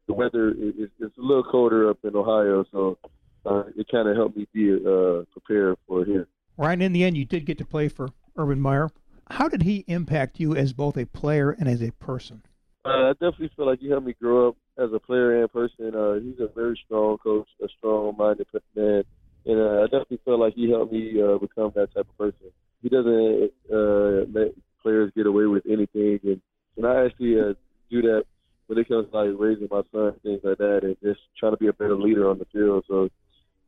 the 0.07 0.13
weather 0.13 0.49
is 0.49 0.89
it's 0.99 1.17
a 1.17 1.21
little 1.21 1.43
colder 1.43 1.89
up 1.89 1.99
in 2.03 2.15
Ohio, 2.15 2.65
so 2.71 2.97
uh, 3.45 3.63
it 3.75 3.87
kind 3.91 4.07
of 4.07 4.15
helped 4.15 4.37
me 4.37 4.47
be 4.53 4.73
uh, 4.73 5.23
prepared 5.31 5.77
for 5.87 6.05
here. 6.05 6.27
Ryan, 6.57 6.81
in 6.81 6.93
the 6.93 7.03
end, 7.03 7.17
you 7.17 7.25
did 7.25 7.45
get 7.45 7.57
to 7.59 7.65
play 7.65 7.87
for 7.87 8.09
Urban 8.37 8.59
Meyer. 8.59 8.89
How 9.29 9.47
did 9.47 9.63
he 9.63 9.85
impact 9.87 10.39
you 10.39 10.55
as 10.55 10.73
both 10.73 10.97
a 10.97 11.05
player 11.05 11.51
and 11.51 11.69
as 11.69 11.81
a 11.81 11.91
person? 11.91 12.43
Uh, 12.83 12.89
I 12.89 13.11
definitely 13.13 13.51
feel 13.55 13.67
like 13.67 13.79
he 13.79 13.89
helped 13.89 14.07
me 14.07 14.15
grow 14.19 14.49
up 14.49 14.57
as 14.81 14.91
a 14.93 14.99
player 14.99 15.41
and 15.41 15.51
person. 15.51 15.95
Uh, 15.95 16.13
he's 16.15 16.39
a 16.39 16.47
very 16.53 16.79
strong 16.85 17.17
coach, 17.17 17.47
a 17.63 17.67
strong-minded 17.77 18.47
man, 18.75 19.03
and 19.45 19.59
uh, 19.59 19.81
I 19.81 19.83
definitely 19.83 20.19
feel 20.25 20.39
like 20.39 20.55
he 20.55 20.69
helped 20.69 20.91
me 20.91 21.21
uh, 21.21 21.37
become 21.37 21.71
that 21.75 21.93
type 21.93 22.07
of 22.09 22.17
person. 22.17 22.51
He 22.81 22.89
doesn't 22.89 23.51
uh, 23.71 24.25
let 24.33 24.53
players 24.81 25.11
get 25.15 25.27
away 25.27 25.45
with 25.45 25.63
anything, 25.69 26.19
and, 26.23 26.41
and 26.77 26.85
I 26.85 27.05
actually 27.05 27.39
uh, 27.39 27.53
do 27.89 28.01
that 28.01 28.23
when 28.67 28.79
it 28.79 28.87
comes 28.87 29.09
to 29.11 29.17
like 29.17 29.35
raising 29.37 29.67
my 29.69 29.81
son, 29.91 30.13
things 30.23 30.41
like 30.43 30.57
that, 30.57 30.79
and 30.83 30.97
just 31.03 31.19
trying 31.37 31.53
to 31.53 31.57
be 31.57 31.67
a 31.67 31.73
better 31.73 31.95
leader 31.95 32.29
on 32.29 32.39
the 32.39 32.45
field. 32.45 32.85
So, 32.87 33.09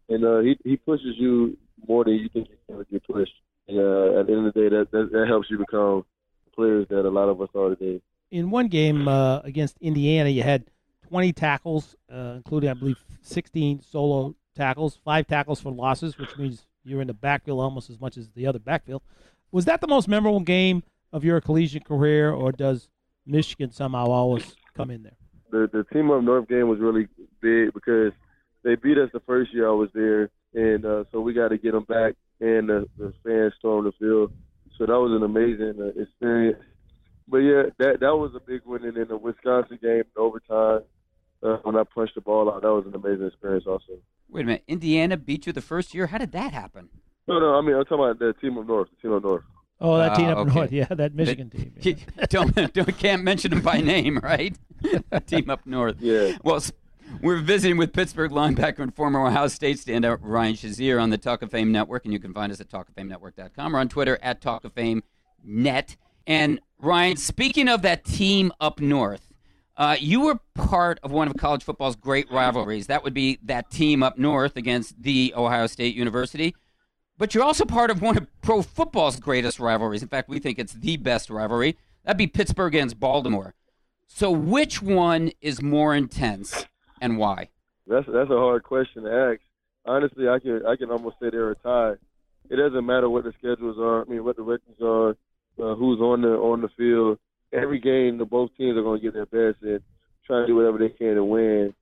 and 0.10 0.26
uh, 0.26 0.40
he 0.40 0.58
he 0.64 0.78
pushes 0.78 1.16
you 1.18 1.58
more 1.88 2.04
than 2.04 2.16
you 2.16 2.30
think 2.30 2.50
you 2.50 2.58
can 2.68 2.86
get 2.92 3.08
pushed. 3.08 3.34
And 3.68 3.78
uh, 3.78 4.20
at 4.20 4.28
the 4.28 4.34
end 4.34 4.48
of 4.48 4.54
the 4.54 4.62
day, 4.62 4.70
that, 4.70 4.92
that 4.92 5.12
that 5.12 5.28
helps 5.28 5.50
you 5.50 5.58
become 5.58 6.06
players 6.56 6.88
that 6.90 7.06
a 7.06 7.10
lot 7.10 7.30
of 7.30 7.42
us 7.42 7.50
are 7.56 7.76
today. 7.76 8.02
In 8.32 8.50
one 8.50 8.68
game 8.68 9.08
uh, 9.08 9.40
against 9.40 9.78
Indiana, 9.80 10.30
you 10.30 10.42
had 10.44 10.66
20 11.10 11.34
tackles, 11.34 11.96
uh, 12.12 12.34
including, 12.36 12.70
I 12.70 12.74
believe, 12.74 13.04
16 13.22 13.82
solo 13.82 14.36
tackles, 14.56 15.00
five 15.04 15.28
tackles 15.28 15.62
for 15.62 15.72
losses, 15.72 16.18
which 16.18 16.38
means 16.38 16.66
you're 16.84 17.02
in 17.02 17.08
the 17.08 17.14
backfield 17.14 17.60
almost 17.60 17.90
as 17.90 18.00
much 18.00 18.18
as 18.18 18.30
the 18.32 18.48
other 18.48 18.60
backfield. 18.60 19.02
Was 19.52 19.66
that 19.66 19.82
the 19.82 19.88
most 19.88 20.08
memorable 20.08 20.40
game 20.40 20.84
of 21.12 21.24
your 21.24 21.40
collegiate 21.40 21.86
career, 21.86 22.32
or 22.32 22.52
does 22.52 22.90
Michigan 23.26 23.72
somehow 23.72 24.08
always 24.08 24.56
come 24.74 24.90
in 24.90 25.04
there? 25.04 25.18
The 25.52 25.70
the 25.72 25.84
team 25.94 26.10
up 26.10 26.24
north 26.24 26.48
game 26.48 26.68
was 26.68 26.80
really 26.80 27.08
big 27.40 27.74
because 27.74 28.12
they 28.64 28.76
beat 28.76 28.98
us 28.98 29.10
the 29.14 29.20
first 29.22 29.54
year 29.54 29.70
I 29.70 29.74
was 29.74 29.90
there, 29.94 30.30
and 30.54 30.84
uh, 30.86 31.04
so 31.12 31.22
we 31.22 31.34
got 31.34 31.50
to 31.50 31.58
get 31.58 31.74
them 31.74 31.84
back, 31.84 32.16
and 32.40 32.70
the, 32.70 32.90
the 32.98 33.14
fans 33.24 33.54
stormed 33.60 33.88
the 33.88 33.92
field. 34.00 34.34
So 34.78 34.88
that 34.88 35.00
was 35.00 35.12
an 35.12 35.24
amazing 35.24 35.76
uh, 35.80 36.02
experience. 36.02 36.60
But 37.28 37.38
yeah, 37.40 37.64
that 37.80 38.00
that 38.02 38.16
was 38.16 38.32
a 38.36 38.40
big 38.40 38.62
win, 38.66 38.84
and 38.84 38.98
in 38.98 39.08
the 39.08 39.18
Wisconsin 39.18 39.80
game, 39.82 40.00
in 40.02 40.06
overtime, 40.18 40.82
uh, 41.42 41.58
when 41.64 41.76
I 41.76 41.84
punched 41.84 42.16
the 42.16 42.22
ball 42.22 42.52
out, 42.52 42.62
that 42.62 42.72
was 42.74 42.86
an 42.86 42.96
amazing 42.96 43.28
experience 43.28 43.66
also. 43.68 43.94
Wait 44.30 44.42
a 44.42 44.46
minute, 44.46 44.64
Indiana 44.68 45.16
beat 45.18 45.46
you 45.48 45.54
the 45.54 45.62
first 45.62 45.94
year. 45.94 46.08
How 46.08 46.18
did 46.18 46.32
that 46.34 46.54
happen? 46.54 46.90
No, 47.28 47.40
no, 47.40 47.56
I 47.56 47.62
mean 47.62 47.76
I'm 47.76 47.84
talking 47.86 48.04
about 48.04 48.20
the 48.20 48.34
team 48.42 48.58
up 48.58 48.68
north. 48.68 48.90
The 48.96 49.08
team 49.08 49.16
up 49.18 49.24
north. 49.24 49.44
Oh, 49.80 49.98
that 49.98 50.16
team 50.16 50.28
Ah, 50.28 50.32
up 50.32 50.38
okay. 50.48 50.56
north, 50.56 50.72
yeah, 50.72 50.86
that 50.90 51.14
Michigan 51.14 51.50
team. 51.50 51.74
You 51.82 51.96
don't, 52.30 52.74
don't 52.74 52.98
can't 52.98 53.24
mention 53.24 53.52
them 53.52 53.62
by 53.62 53.80
name, 53.82 54.18
right? 54.24 54.56
Team 55.28 55.50
up 55.50 55.66
north. 55.66 55.98
Yeah. 56.00 56.38
Well, 56.44 56.62
we're 57.22 57.40
visiting 57.40 57.78
with 57.78 57.92
Pittsburgh 57.92 58.32
linebacker 58.32 58.80
and 58.80 58.96
former 58.96 59.26
Ohio 59.26 59.48
State 59.48 59.78
standout 59.78 60.20
Ryan 60.22 60.54
Shazier 60.56 61.02
on 61.02 61.10
the 61.10 61.18
Talk 61.18 61.42
of 61.42 61.52
Fame 61.52 61.72
Network, 61.72 62.06
and 62.06 62.14
you 62.14 62.20
can 62.20 62.34
find 62.34 62.52
us 62.52 62.62
at 62.62 62.70
talkoffamenetwork.com 62.70 63.76
or 63.76 63.80
on 63.80 63.90
Twitter 63.90 64.18
at 64.22 64.42
Talk 64.42 64.64
of 64.64 64.74
Fame 64.74 65.04
Net. 65.44 65.96
And 66.26 66.60
Ryan, 66.80 67.18
speaking 67.18 67.68
of 67.68 67.82
that 67.82 68.06
team 68.06 68.52
up 68.60 68.80
north, 68.80 69.34
uh, 69.76 69.96
you 70.00 70.22
were 70.22 70.40
part 70.54 71.00
of 71.02 71.12
one 71.12 71.28
of 71.28 71.36
college 71.36 71.64
football's 71.64 71.96
great 71.96 72.30
rivalries. 72.32 72.88
That 72.88 73.04
would 73.04 73.14
be 73.14 73.40
that 73.44 73.72
team 73.72 74.04
up 74.04 74.18
north 74.18 74.56
against 74.56 75.02
the 75.02 75.34
Ohio 75.36 75.68
State 75.68 75.96
University. 75.96 76.56
But 77.18 77.34
you're 77.34 77.44
also 77.44 77.66
part 77.66 77.90
of 77.90 78.02
one 78.02 78.18
of 78.18 78.28
pro 78.42 78.62
football's 78.62 79.20
greatest 79.20 79.60
rivalries. 79.60 80.02
In 80.02 80.10
fact, 80.10 80.30
we 80.30 80.40
think 80.40 80.60
it's 80.60 80.74
the 80.74 80.98
best 80.98 81.30
rivalry. 81.30 81.78
That'd 82.04 82.18
be 82.18 82.28
Pittsburgh 82.28 82.76
against 82.76 83.00
Baltimore. 83.00 83.56
So, 84.08 84.30
which 84.30 84.82
one 84.82 85.32
is 85.42 85.62
more 85.62 85.96
intense 85.96 86.66
and 87.02 87.18
why? 87.18 87.50
That's 87.88 88.06
that's 88.08 88.30
a 88.30 88.38
hard 88.38 88.64
question 88.64 89.04
to 89.04 89.12
ask. 89.12 89.42
Honestly, 89.86 90.28
I 90.28 90.40
can 90.40 90.66
I 90.66 90.76
can 90.76 90.92
almost 90.92 91.18
say 91.20 91.30
they're 91.30 91.52
a 91.52 91.56
tie. 91.56 91.94
It 92.50 92.58
doesn't 92.58 92.86
matter 92.86 93.10
what 93.10 93.24
the 93.24 93.34
schedules 93.40 93.78
are. 93.80 94.02
I 94.02 94.06
mean, 94.06 94.24
what 94.24 94.36
the 94.36 94.44
records 94.44 94.82
are, 94.82 95.16
uh, 95.62 95.76
who's 95.76 96.00
on 96.00 96.22
the 96.22 96.30
on 96.30 96.62
the 96.62 96.70
field. 96.78 97.20
Every 97.52 97.80
game, 97.80 98.18
the 98.18 98.26
both 98.26 98.50
teams 98.58 98.78
are 98.78 98.82
going 98.82 99.00
to 99.00 99.04
give 99.04 99.14
their 99.14 99.26
best 99.26 99.64
and 99.64 99.82
try 100.26 100.42
to 100.42 100.48
do 100.48 100.56
whatever 100.56 100.80
they 100.80 100.90
can 100.90 101.16
to 101.16 101.24
win. 101.24 101.74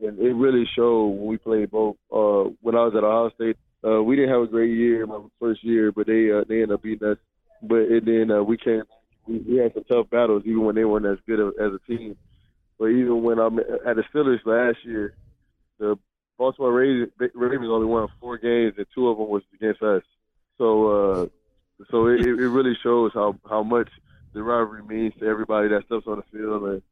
And 0.00 0.18
it 0.18 0.34
really 0.34 0.64
showed 0.76 1.08
when 1.08 1.26
we 1.26 1.36
played 1.38 1.70
both. 1.70 1.96
Uh, 2.12 2.50
when 2.60 2.76
I 2.76 2.84
was 2.84 2.94
at 2.96 3.02
Ohio 3.02 3.30
State, 3.34 3.56
uh, 3.84 4.02
we 4.02 4.14
didn't 4.14 4.30
have 4.30 4.42
a 4.42 4.46
great 4.46 4.76
year 4.76 5.06
my 5.06 5.20
first 5.40 5.64
year, 5.64 5.90
but 5.90 6.06
they 6.06 6.30
uh, 6.30 6.44
they 6.48 6.56
ended 6.62 6.72
up 6.72 6.82
beating 6.82 7.08
us. 7.08 7.18
But 7.62 7.88
and 7.88 8.06
then 8.06 8.30
uh, 8.30 8.42
we 8.42 8.56
came, 8.56 8.82
we, 9.26 9.38
we 9.38 9.56
had 9.56 9.74
some 9.74 9.84
tough 9.84 10.10
battles 10.10 10.42
even 10.44 10.64
when 10.64 10.74
they 10.74 10.84
weren't 10.84 11.06
as 11.06 11.18
good 11.26 11.40
as 11.40 11.72
a 11.72 11.80
team. 11.86 12.16
But 12.78 12.86
even 12.86 13.22
when 13.22 13.38
I'm 13.38 13.58
at 13.58 13.96
the 13.96 14.04
Steelers 14.12 14.44
last 14.44 14.78
year, 14.84 15.14
the 15.78 15.96
Baltimore 16.38 16.72
Ravens 16.72 17.12
only 17.70 17.86
won 17.86 18.08
four 18.20 18.36
games, 18.38 18.74
and 18.76 18.86
two 18.94 19.08
of 19.08 19.16
them 19.16 19.28
was 19.28 19.42
against 19.54 19.82
us. 19.82 20.02
So, 20.58 20.88
uh, 20.88 21.26
so 21.90 22.06
it, 22.06 22.20
it 22.20 22.48
really 22.48 22.76
shows 22.82 23.12
how 23.14 23.36
how 23.48 23.62
much 23.62 23.88
the 24.32 24.42
rivalry 24.42 24.82
means 24.82 25.14
to 25.18 25.26
everybody 25.26 25.68
that 25.68 25.84
steps 25.86 26.06
on 26.06 26.16
the 26.16 26.38
field, 26.38 26.62
and 26.62 26.82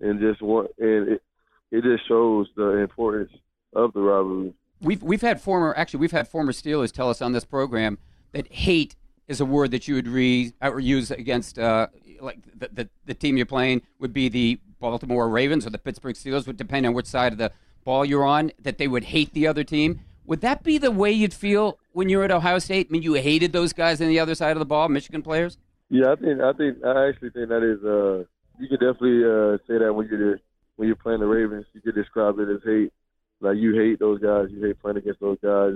and 0.00 0.20
just 0.20 0.42
want 0.42 0.70
and 0.78 1.08
it 1.08 1.22
it 1.70 1.82
just 1.82 2.06
shows 2.06 2.48
the 2.56 2.78
importance 2.78 3.32
of 3.74 3.92
the 3.92 4.00
rivalry. 4.00 4.54
We've 4.80 5.02
we've 5.02 5.22
had 5.22 5.40
former 5.40 5.74
actually 5.76 6.00
we've 6.00 6.12
had 6.12 6.28
former 6.28 6.52
Steelers 6.52 6.92
tell 6.92 7.10
us 7.10 7.22
on 7.22 7.32
this 7.32 7.44
program 7.44 7.98
that 8.32 8.52
hate 8.52 8.96
is 9.28 9.40
a 9.40 9.44
word 9.44 9.70
that 9.72 9.88
you 9.88 9.94
would 9.94 10.06
re, 10.06 10.52
or 10.62 10.78
use 10.78 11.10
against 11.10 11.58
uh, 11.58 11.88
like 12.20 12.38
the, 12.58 12.68
the 12.72 12.88
the 13.06 13.14
team 13.14 13.36
you're 13.36 13.46
playing 13.46 13.82
would 13.98 14.12
be 14.12 14.28
the 14.28 14.60
Baltimore 14.78 15.28
Ravens 15.28 15.66
or 15.66 15.70
the 15.70 15.78
Pittsburgh 15.78 16.14
Steelers, 16.14 16.46
would 16.46 16.56
depend 16.56 16.86
on 16.86 16.92
which 16.92 17.06
side 17.06 17.32
of 17.32 17.38
the 17.38 17.52
ball 17.84 18.04
you're 18.04 18.24
on. 18.24 18.52
That 18.60 18.78
they 18.78 18.88
would 18.88 19.04
hate 19.04 19.32
the 19.32 19.46
other 19.46 19.64
team. 19.64 20.00
Would 20.26 20.40
that 20.40 20.62
be 20.62 20.78
the 20.78 20.90
way 20.90 21.12
you'd 21.12 21.34
feel 21.34 21.78
when 21.96 22.10
you 22.10 22.18
were 22.18 22.24
at 22.24 22.30
Ohio 22.30 22.58
State? 22.58 22.88
I 22.90 22.92
mean, 22.92 23.02
you 23.02 23.14
hated 23.14 23.54
those 23.54 23.72
guys 23.72 24.02
on 24.02 24.08
the 24.08 24.20
other 24.20 24.34
side 24.34 24.52
of 24.52 24.58
the 24.58 24.66
ball, 24.66 24.86
Michigan 24.90 25.22
players. 25.22 25.56
Yeah, 25.88 26.12
I 26.12 26.16
think 26.16 26.40
I 26.42 26.52
think 26.52 26.84
I 26.84 27.08
actually 27.08 27.30
think 27.30 27.48
that 27.48 27.62
is 27.62 27.82
uh 27.84 28.24
you 28.60 28.68
could 28.68 28.80
definitely 28.80 29.24
uh 29.24 29.56
say 29.66 29.78
that 29.82 29.92
when 29.94 30.06
you're 30.08 30.38
when 30.76 30.88
you're 30.88 30.96
playing 30.96 31.20
the 31.20 31.26
Ravens, 31.26 31.64
you 31.72 31.80
could 31.80 31.94
describe 31.94 32.38
it 32.38 32.48
as 32.50 32.60
hate. 32.64 32.92
Like 33.40 33.56
you 33.56 33.74
hate 33.74 33.98
those 33.98 34.20
guys, 34.20 34.48
you 34.50 34.62
hate 34.62 34.78
playing 34.80 34.98
against 34.98 35.20
those 35.20 35.38
guys, 35.42 35.74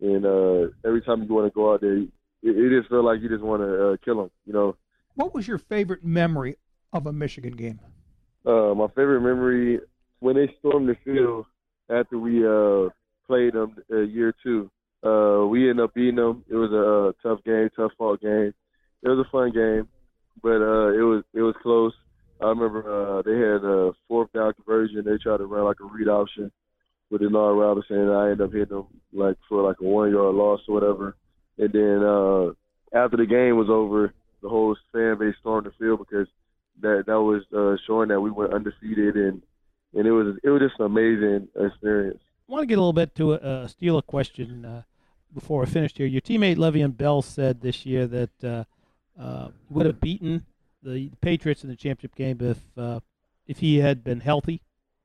and 0.00 0.24
uh 0.24 0.68
every 0.86 1.02
time 1.02 1.24
you 1.24 1.34
want 1.34 1.46
to 1.52 1.54
go 1.54 1.72
out 1.72 1.80
there, 1.80 1.96
it, 1.96 2.08
it 2.42 2.78
just 2.78 2.88
feels 2.88 3.04
like 3.04 3.20
you 3.20 3.28
just 3.28 3.42
want 3.42 3.62
to 3.62 3.88
uh, 3.90 3.96
kill 4.04 4.18
them. 4.22 4.30
You 4.46 4.52
know, 4.52 4.76
What 5.14 5.34
was 5.34 5.48
your 5.48 5.58
favorite 5.58 6.04
memory 6.04 6.56
of 6.92 7.06
a 7.06 7.12
Michigan 7.12 7.54
game? 7.56 7.80
uh 8.44 8.72
my 8.74 8.86
favorite 8.88 9.22
memory 9.22 9.80
when 10.20 10.36
they 10.36 10.54
stormed 10.60 10.88
the 10.88 10.96
field 11.04 11.46
after 11.90 12.18
we 12.18 12.46
uh 12.46 12.88
played 13.26 13.54
them 13.54 13.74
uh, 13.90 13.96
year 14.02 14.32
two. 14.44 14.70
Uh, 15.06 15.46
we 15.46 15.70
ended 15.70 15.84
up 15.84 15.94
beating 15.94 16.16
them. 16.16 16.44
It 16.48 16.54
was 16.54 16.72
a 16.72 17.14
tough 17.26 17.44
game, 17.44 17.68
tough 17.76 17.92
fought 17.96 18.20
game. 18.20 18.52
It 19.02 19.08
was 19.08 19.24
a 19.24 19.30
fun 19.30 19.52
game, 19.52 19.88
but 20.42 20.60
uh, 20.60 20.88
it 20.92 21.02
was 21.02 21.22
it 21.32 21.42
was 21.42 21.54
close. 21.62 21.92
I 22.40 22.46
remember 22.48 22.82
uh, 22.82 23.22
they 23.22 23.36
had 23.38 23.64
a 23.64 23.92
fourth 24.08 24.32
down 24.32 24.52
conversion. 24.54 25.04
They 25.04 25.16
tried 25.18 25.38
to 25.38 25.46
run 25.46 25.64
like 25.64 25.80
a 25.80 25.84
read 25.84 26.08
option 26.08 26.50
with 27.10 27.22
Denard 27.22 27.60
Robinson, 27.60 27.98
and 27.98 28.12
I 28.12 28.30
ended 28.30 28.40
up 28.42 28.52
hitting 28.52 28.76
them 28.76 28.86
like 29.12 29.36
for 29.48 29.62
like 29.62 29.76
a 29.80 29.84
one 29.84 30.10
yard 30.10 30.34
loss 30.34 30.60
or 30.68 30.74
whatever. 30.74 31.16
And 31.58 31.72
then 31.72 32.02
uh, 32.02 32.52
after 32.92 33.16
the 33.16 33.26
game 33.26 33.56
was 33.56 33.68
over, 33.70 34.12
the 34.42 34.48
whole 34.48 34.76
fan 34.92 35.18
base 35.18 35.34
stormed 35.40 35.66
the 35.66 35.72
field 35.78 36.00
because 36.00 36.26
that 36.80 37.04
that 37.06 37.20
was 37.20 37.42
uh, 37.56 37.76
showing 37.86 38.08
that 38.08 38.20
we 38.20 38.30
went 38.30 38.52
undefeated, 38.52 39.16
and 39.16 39.42
and 39.94 40.06
it 40.06 40.12
was 40.12 40.36
it 40.42 40.50
was 40.50 40.62
just 40.62 40.80
an 40.80 40.86
amazing 40.86 41.48
experience. 41.56 42.20
I 42.48 42.52
want 42.52 42.62
to 42.62 42.66
get 42.66 42.78
a 42.78 42.80
little 42.80 42.92
bit 42.92 43.14
to 43.16 43.34
a, 43.34 43.68
a 43.96 44.02
question 44.02 44.64
uh, 44.64 44.82
before 45.36 45.62
I 45.62 45.66
finished 45.66 45.98
here. 45.98 46.06
Your 46.06 46.22
teammate 46.22 46.56
Le'Veon 46.56 46.96
Bell 46.96 47.20
said 47.20 47.60
this 47.60 47.84
year 47.84 48.06
that 48.06 48.42
uh, 48.42 48.64
uh, 49.20 49.48
would 49.68 49.84
have 49.84 50.00
beaten 50.00 50.46
the 50.82 51.10
Patriots 51.20 51.62
in 51.62 51.68
the 51.68 51.76
championship 51.76 52.16
game 52.16 52.38
if 52.40 52.58
uh, 52.78 53.00
if 53.46 53.58
he 53.58 53.78
had 53.78 54.02
been 54.02 54.20
healthy. 54.20 54.62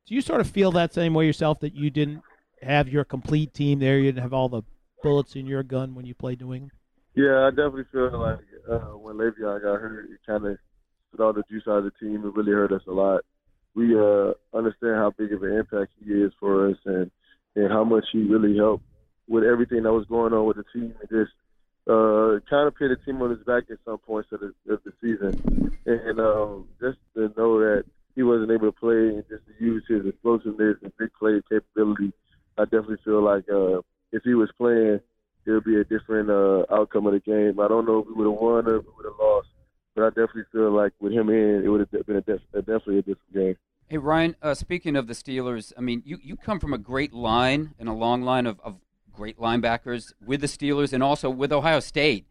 Do 0.07 0.15
you 0.15 0.21
sort 0.21 0.39
of 0.39 0.49
feel 0.49 0.71
that 0.71 0.93
same 0.93 1.13
way 1.13 1.25
yourself 1.25 1.59
that 1.59 1.75
you 1.75 1.89
didn't 1.89 2.23
have 2.61 2.87
your 2.87 3.03
complete 3.03 3.53
team 3.53 3.79
there? 3.79 3.97
You 3.97 4.05
didn't 4.05 4.23
have 4.23 4.33
all 4.33 4.47
the 4.47 4.63
bullets 5.03 5.35
in 5.35 5.45
your 5.45 5.63
gun 5.63 5.95
when 5.95 6.05
you 6.05 6.15
played 6.15 6.39
New 6.39 6.53
England. 6.53 6.71
Yeah, 7.13 7.45
I 7.45 7.49
definitely 7.49 7.83
feel 7.91 8.17
like 8.17 8.39
uh, 8.69 8.97
when 8.97 9.17
Le'Veon 9.17 9.61
got 9.61 9.81
hurt, 9.81 10.05
it 10.05 10.19
kind 10.25 10.45
of 10.45 10.57
put 11.11 11.19
all 11.19 11.33
the 11.33 11.43
juice 11.49 11.63
out 11.67 11.79
of 11.79 11.83
the 11.83 11.91
team. 11.99 12.23
It 12.25 12.33
really 12.33 12.53
hurt 12.53 12.71
us 12.71 12.83
a 12.87 12.91
lot. 12.91 13.25
We 13.75 13.99
uh, 13.99 14.31
understand 14.53 14.95
how 14.95 15.13
big 15.17 15.33
of 15.33 15.43
an 15.43 15.51
impact 15.51 15.91
he 15.99 16.13
is 16.13 16.31
for 16.39 16.69
us, 16.69 16.77
and 16.85 17.11
and 17.57 17.69
how 17.69 17.83
much 17.83 18.05
he 18.13 18.19
really 18.23 18.55
helped 18.55 18.85
with 19.31 19.45
everything 19.45 19.83
that 19.83 19.93
was 19.93 20.05
going 20.07 20.33
on 20.33 20.45
with 20.45 20.57
the 20.57 20.65
team, 20.73 20.93
and 20.99 21.09
just 21.09 21.31
uh, 21.87 22.43
kind 22.49 22.67
of 22.67 22.75
put 22.75 22.89
the 22.89 22.97
team 23.05 23.21
on 23.21 23.29
his 23.31 23.39
back 23.39 23.63
at 23.71 23.77
some 23.85 23.97
points 23.97 24.29
of 24.33 24.41
the, 24.41 24.53
of 24.73 24.81
the 24.83 24.91
season, 25.01 25.33
and 25.85 26.19
um, 26.19 26.67
just 26.81 26.97
to 27.15 27.31
know 27.37 27.59
that 27.59 27.85
he 28.13 28.23
wasn't 28.23 28.51
able 28.51 28.71
to 28.71 28.77
play 28.77 29.07
and 29.15 29.23
just 29.29 29.43
to 29.47 29.53
use 29.63 29.83
his 29.87 30.05
explosiveness 30.05 30.75
and 30.83 30.91
big 30.99 31.09
play 31.17 31.41
capability, 31.49 32.11
I 32.57 32.65
definitely 32.65 32.97
feel 33.05 33.23
like 33.23 33.45
uh, 33.49 33.79
if 34.11 34.21
he 34.23 34.33
was 34.33 34.51
playing, 34.57 34.99
it 35.45 35.51
would 35.51 35.63
be 35.63 35.77
a 35.77 35.85
different 35.85 36.29
uh, 36.29 36.65
outcome 36.69 37.07
of 37.07 37.13
the 37.13 37.19
game. 37.21 37.59
I 37.59 37.69
don't 37.69 37.87
know 37.87 37.99
if 37.99 38.07
we 38.07 38.13
would 38.13 38.29
have 38.29 38.39
won 38.39 38.67
or 38.67 38.77
if 38.77 38.85
we 38.85 38.91
would 38.97 39.05
have 39.05 39.19
lost, 39.19 39.47
but 39.95 40.03
I 40.03 40.09
definitely 40.09 40.43
feel 40.51 40.71
like 40.71 40.91
with 40.99 41.13
him 41.13 41.29
in, 41.29 41.63
it 41.63 41.69
would 41.69 41.79
have 41.79 42.05
been 42.05 42.17
a 42.17 42.21
def- 42.21 42.41
definitely 42.53 42.99
a 42.99 43.01
different 43.01 43.33
game. 43.33 43.57
Hey 43.87 43.97
Ryan, 43.97 44.35
uh, 44.41 44.53
speaking 44.53 44.95
of 44.95 45.07
the 45.07 45.13
Steelers, 45.13 45.73
I 45.77 45.81
mean, 45.81 46.01
you, 46.05 46.17
you 46.21 46.35
come 46.35 46.59
from 46.59 46.73
a 46.73 46.77
great 46.77 47.13
line 47.13 47.73
and 47.79 47.89
a 47.89 47.93
long 47.93 48.21
line 48.21 48.45
of, 48.45 48.59
of 48.61 48.77
great 49.13 49.37
linebackers 49.39 50.13
with 50.25 50.41
the 50.41 50.47
Steelers 50.47 50.93
and 50.93 51.03
also 51.03 51.29
with 51.29 51.51
Ohio 51.51 51.79
State. 51.79 52.25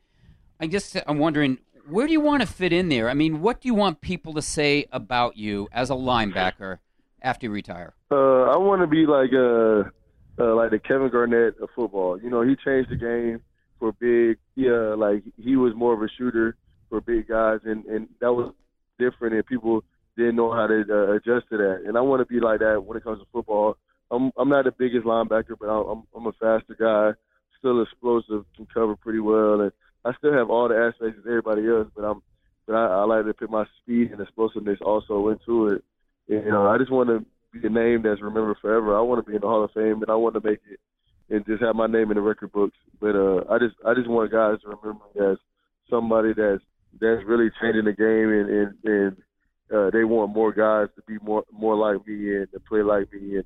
I 0.59 0.67
just 0.67 0.97
I'm 1.07 1.19
wondering, 1.19 1.59
where 1.89 2.07
do 2.07 2.13
you 2.13 2.21
want 2.21 2.43
to 2.43 2.47
fit 2.47 2.73
in 2.73 2.89
there? 2.89 3.09
I 3.09 3.15
mean, 3.15 3.41
what 3.41 3.61
do 3.61 3.69
you 3.69 3.75
want 3.75 4.01
people 4.01 4.35
to 4.35 4.43
say 4.43 4.87
about 4.93 5.37
you 5.37 5.69
as 5.73 5.91
a 5.91 5.95
linebacker 5.95 6.79
after 7.23 7.47
you 7.47 7.51
retire? 7.51 7.95
Uh, 8.11 8.43
I 8.43 8.57
want 8.57 8.83
to 8.83 8.87
be 8.87 9.07
like 9.07 9.31
uh, 9.33 9.91
uh, 10.43 10.55
like 10.55 10.71
the 10.71 10.79
Kevin 10.79 11.11
Garnett 11.11 11.59
of 11.61 11.69
football. 11.75 12.21
You 12.21 12.31
know, 12.31 12.43
he 12.43 12.57
changed 12.57 12.91
the 12.91 12.97
game 12.97 13.41
for 13.79 13.93
big. 13.93 14.39
Yeah, 14.55 14.95
like 14.97 15.23
he 15.37 15.57
was 15.57 15.75
more 15.75 15.95
of 15.95 16.03
a 16.03 16.09
shooter 16.17 16.57
for 16.89 17.01
big 17.01 17.29
guys, 17.29 17.61
and 17.65 17.85
and 17.87 18.09
that 18.21 18.33
was 18.33 18.53
different, 18.99 19.35
and 19.35 19.47
people 19.47 19.83
didn't 20.17 20.37
know 20.37 20.53
how 20.53 20.67
to 20.67 20.85
uh, 20.89 21.13
adjust 21.15 21.49
to 21.51 21.57
that. 21.57 21.83
And 21.87 21.97
I 21.97 22.01
want 22.01 22.21
to 22.21 22.27
be 22.27 22.41
like 22.41 22.61
that 22.61 22.85
when 22.85 22.97
it 22.97 23.05
comes 23.05 23.21
to 23.21 23.27
football. 23.33 23.77
I'm 24.11 24.33
I'm 24.37 24.49
not 24.49 24.65
the 24.65 24.73
biggest 24.73 25.07
linebacker, 25.07 25.57
but 25.59 25.67
I'm 25.67 26.05
I'm 26.15 26.27
a 26.27 26.33
faster 26.33 26.77
guy, 26.79 27.19
still 27.59 27.83
explosive, 27.83 28.45
can 28.57 28.67
cover 28.73 28.97
pretty 28.97 29.21
well, 29.21 29.61
and 29.61 29.73
I 30.05 30.13
still 30.19 30.33
have 30.33 30.51
all 30.51 30.69
the 30.69 30.77
aspects 30.77 31.19
of 31.19 31.27
everybody 31.27 31.67
else. 31.69 31.89
But 31.95 32.05
I'm 32.05 32.23
but 32.67 32.75
I, 32.75 32.87
I 32.87 33.05
like 33.05 33.25
to 33.27 33.35
put 33.35 33.51
my 33.51 33.65
speed 33.83 34.13
and 34.13 34.21
explosiveness 34.21 34.79
also 34.81 35.29
into 35.29 35.69
it. 35.69 35.85
And, 36.29 36.45
you 36.45 36.51
know, 36.51 36.67
I 36.67 36.79
just 36.79 36.93
want 36.93 37.09
to 37.09 37.25
be 37.53 37.67
a 37.67 37.71
name 37.71 38.03
that's 38.03 38.23
remembered 38.23 38.59
forever. 38.61 38.97
I 38.97 39.01
want 39.01 39.25
to 39.25 39.29
be 39.29 39.35
in 39.35 39.41
the 39.41 39.49
Hall 39.49 39.65
of 39.65 39.73
Fame, 39.73 40.03
and 40.03 40.11
I 40.11 40.15
want 40.15 40.35
to 40.35 40.41
make 40.41 40.61
it 40.71 40.79
and 41.31 41.47
just 41.47 41.63
have 41.63 41.77
my 41.77 41.87
name 41.87 42.11
in 42.11 42.17
the 42.17 42.21
record 42.21 42.53
books. 42.53 42.77
But 43.01 43.15
uh, 43.15 43.45
I 43.51 43.59
just 43.59 43.77
I 43.87 43.95
just 43.95 44.09
want 44.09 44.33
guys 44.33 44.61
to 44.63 44.69
remember 44.69 45.05
me 45.15 45.33
as 45.33 45.39
somebody 45.89 46.33
that's 46.35 46.63
that's 47.01 47.25
really 47.25 47.51
changing 47.61 47.85
the 47.85 47.93
game, 47.93 48.31
and 48.31 48.51
and, 48.51 48.75
and 48.85 49.17
uh, 49.73 49.91
they 49.91 50.05
want 50.05 50.35
more 50.35 50.53
guys 50.53 50.89
to 50.97 51.03
be 51.07 51.19
more 51.25 51.45
more 51.53 51.77
like 51.77 52.07
me 52.07 52.37
and 52.37 52.51
to 52.53 52.61
play 52.61 52.83
like 52.83 53.13
me 53.13 53.37
and 53.37 53.45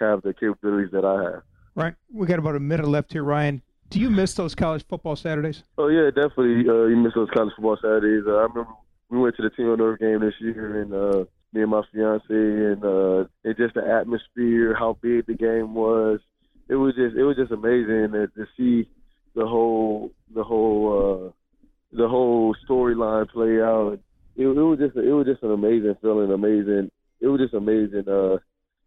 have 0.00 0.22
the 0.22 0.34
capabilities 0.34 0.90
that 0.92 1.04
I 1.04 1.22
have. 1.22 1.42
Right. 1.74 1.94
We 2.12 2.26
got 2.26 2.38
about 2.38 2.56
a 2.56 2.60
minute 2.60 2.86
left 2.86 3.12
here, 3.12 3.24
Ryan. 3.24 3.62
Do 3.90 4.00
you 4.00 4.10
miss 4.10 4.34
those 4.34 4.54
college 4.54 4.84
football 4.88 5.16
Saturdays? 5.16 5.62
Oh 5.78 5.88
yeah, 5.88 6.10
definitely. 6.10 6.68
Uh, 6.68 6.86
you 6.86 6.96
miss 6.96 7.14
those 7.14 7.28
college 7.30 7.52
football 7.54 7.76
Saturdays. 7.76 8.24
Uh, 8.26 8.36
I 8.36 8.42
remember 8.42 8.66
we 9.10 9.18
went 9.18 9.36
to 9.36 9.42
the 9.42 9.50
Team 9.50 9.76
North 9.76 10.00
game 10.00 10.20
this 10.20 10.34
year, 10.40 10.82
and 10.82 10.92
uh, 10.92 11.24
me 11.52 11.62
and 11.62 11.70
my 11.70 11.82
fiance, 11.92 12.24
and 12.28 12.84
uh, 12.84 13.24
just 13.56 13.74
the 13.74 13.86
atmosphere, 13.86 14.74
how 14.74 14.98
big 15.00 15.26
the 15.26 15.34
game 15.34 15.74
was. 15.74 16.20
It 16.68 16.76
was 16.76 16.94
just, 16.96 17.14
it 17.14 17.22
was 17.22 17.36
just 17.36 17.52
amazing 17.52 18.12
to, 18.12 18.26
to 18.28 18.46
see 18.56 18.88
the 19.34 19.46
whole, 19.46 20.12
the 20.34 20.42
whole, 20.42 21.32
uh, 21.32 21.96
the 21.96 22.08
whole 22.08 22.56
storyline 22.68 23.28
play 23.28 23.60
out. 23.60 24.00
It, 24.34 24.46
it 24.46 24.48
was 24.48 24.78
just, 24.78 24.96
it 24.96 25.12
was 25.12 25.26
just 25.26 25.42
an 25.42 25.52
amazing 25.52 25.96
feeling, 26.00 26.32
amazing. 26.32 26.90
It 27.20 27.28
was 27.28 27.40
just 27.40 27.54
amazing. 27.54 28.08
Uh, 28.08 28.38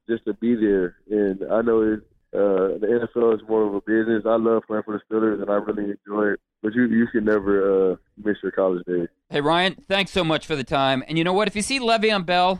just 0.07 0.25
to 0.25 0.33
be 0.33 0.55
there. 0.55 0.95
And 1.09 1.41
I 1.51 1.61
know 1.61 1.81
it, 1.81 1.99
uh, 2.33 2.77
the 2.79 3.07
NFL 3.15 3.35
is 3.35 3.41
more 3.47 3.63
of 3.67 3.73
a 3.73 3.81
business. 3.81 4.23
I 4.25 4.35
love 4.35 4.63
playing 4.67 4.83
for 4.83 4.99
the 5.09 5.15
Steelers, 5.15 5.41
and 5.41 5.49
I 5.49 5.55
really 5.55 5.95
enjoy 6.05 6.33
it. 6.33 6.39
But 6.61 6.73
you 6.73 6.85
you 6.85 7.07
should 7.11 7.25
never 7.25 7.93
uh, 7.93 7.95
miss 8.23 8.37
your 8.43 8.51
college 8.51 8.85
days. 8.85 9.07
Hey, 9.29 9.41
Ryan, 9.41 9.75
thanks 9.87 10.11
so 10.11 10.23
much 10.23 10.45
for 10.45 10.55
the 10.55 10.63
time. 10.63 11.03
And 11.07 11.17
you 11.17 11.23
know 11.23 11.33
what? 11.33 11.47
If 11.47 11.55
you 11.55 11.61
see 11.61 11.79
Le'Veon 11.79 12.25
Bell, 12.25 12.59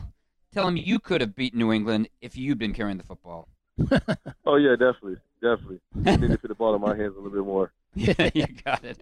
tell 0.52 0.66
him 0.66 0.76
you 0.76 0.98
could 0.98 1.20
have 1.20 1.34
beaten 1.34 1.58
New 1.58 1.72
England 1.72 2.08
if 2.20 2.36
you'd 2.36 2.58
been 2.58 2.72
carrying 2.72 2.98
the 2.98 3.04
football. 3.04 3.48
Oh 4.46 4.56
yeah, 4.56 4.70
definitely, 4.70 5.16
definitely. 5.42 5.78
I 6.06 6.16
need 6.16 6.30
to 6.30 6.38
put 6.38 6.48
the 6.48 6.54
ball 6.54 6.74
in 6.74 6.80
my 6.80 6.96
hands 6.96 7.12
a 7.14 7.20
little 7.20 7.30
bit 7.30 7.44
more. 7.44 7.70
Yeah, 7.94 8.30
you 8.32 8.46
got 8.64 8.82
it. 8.84 8.98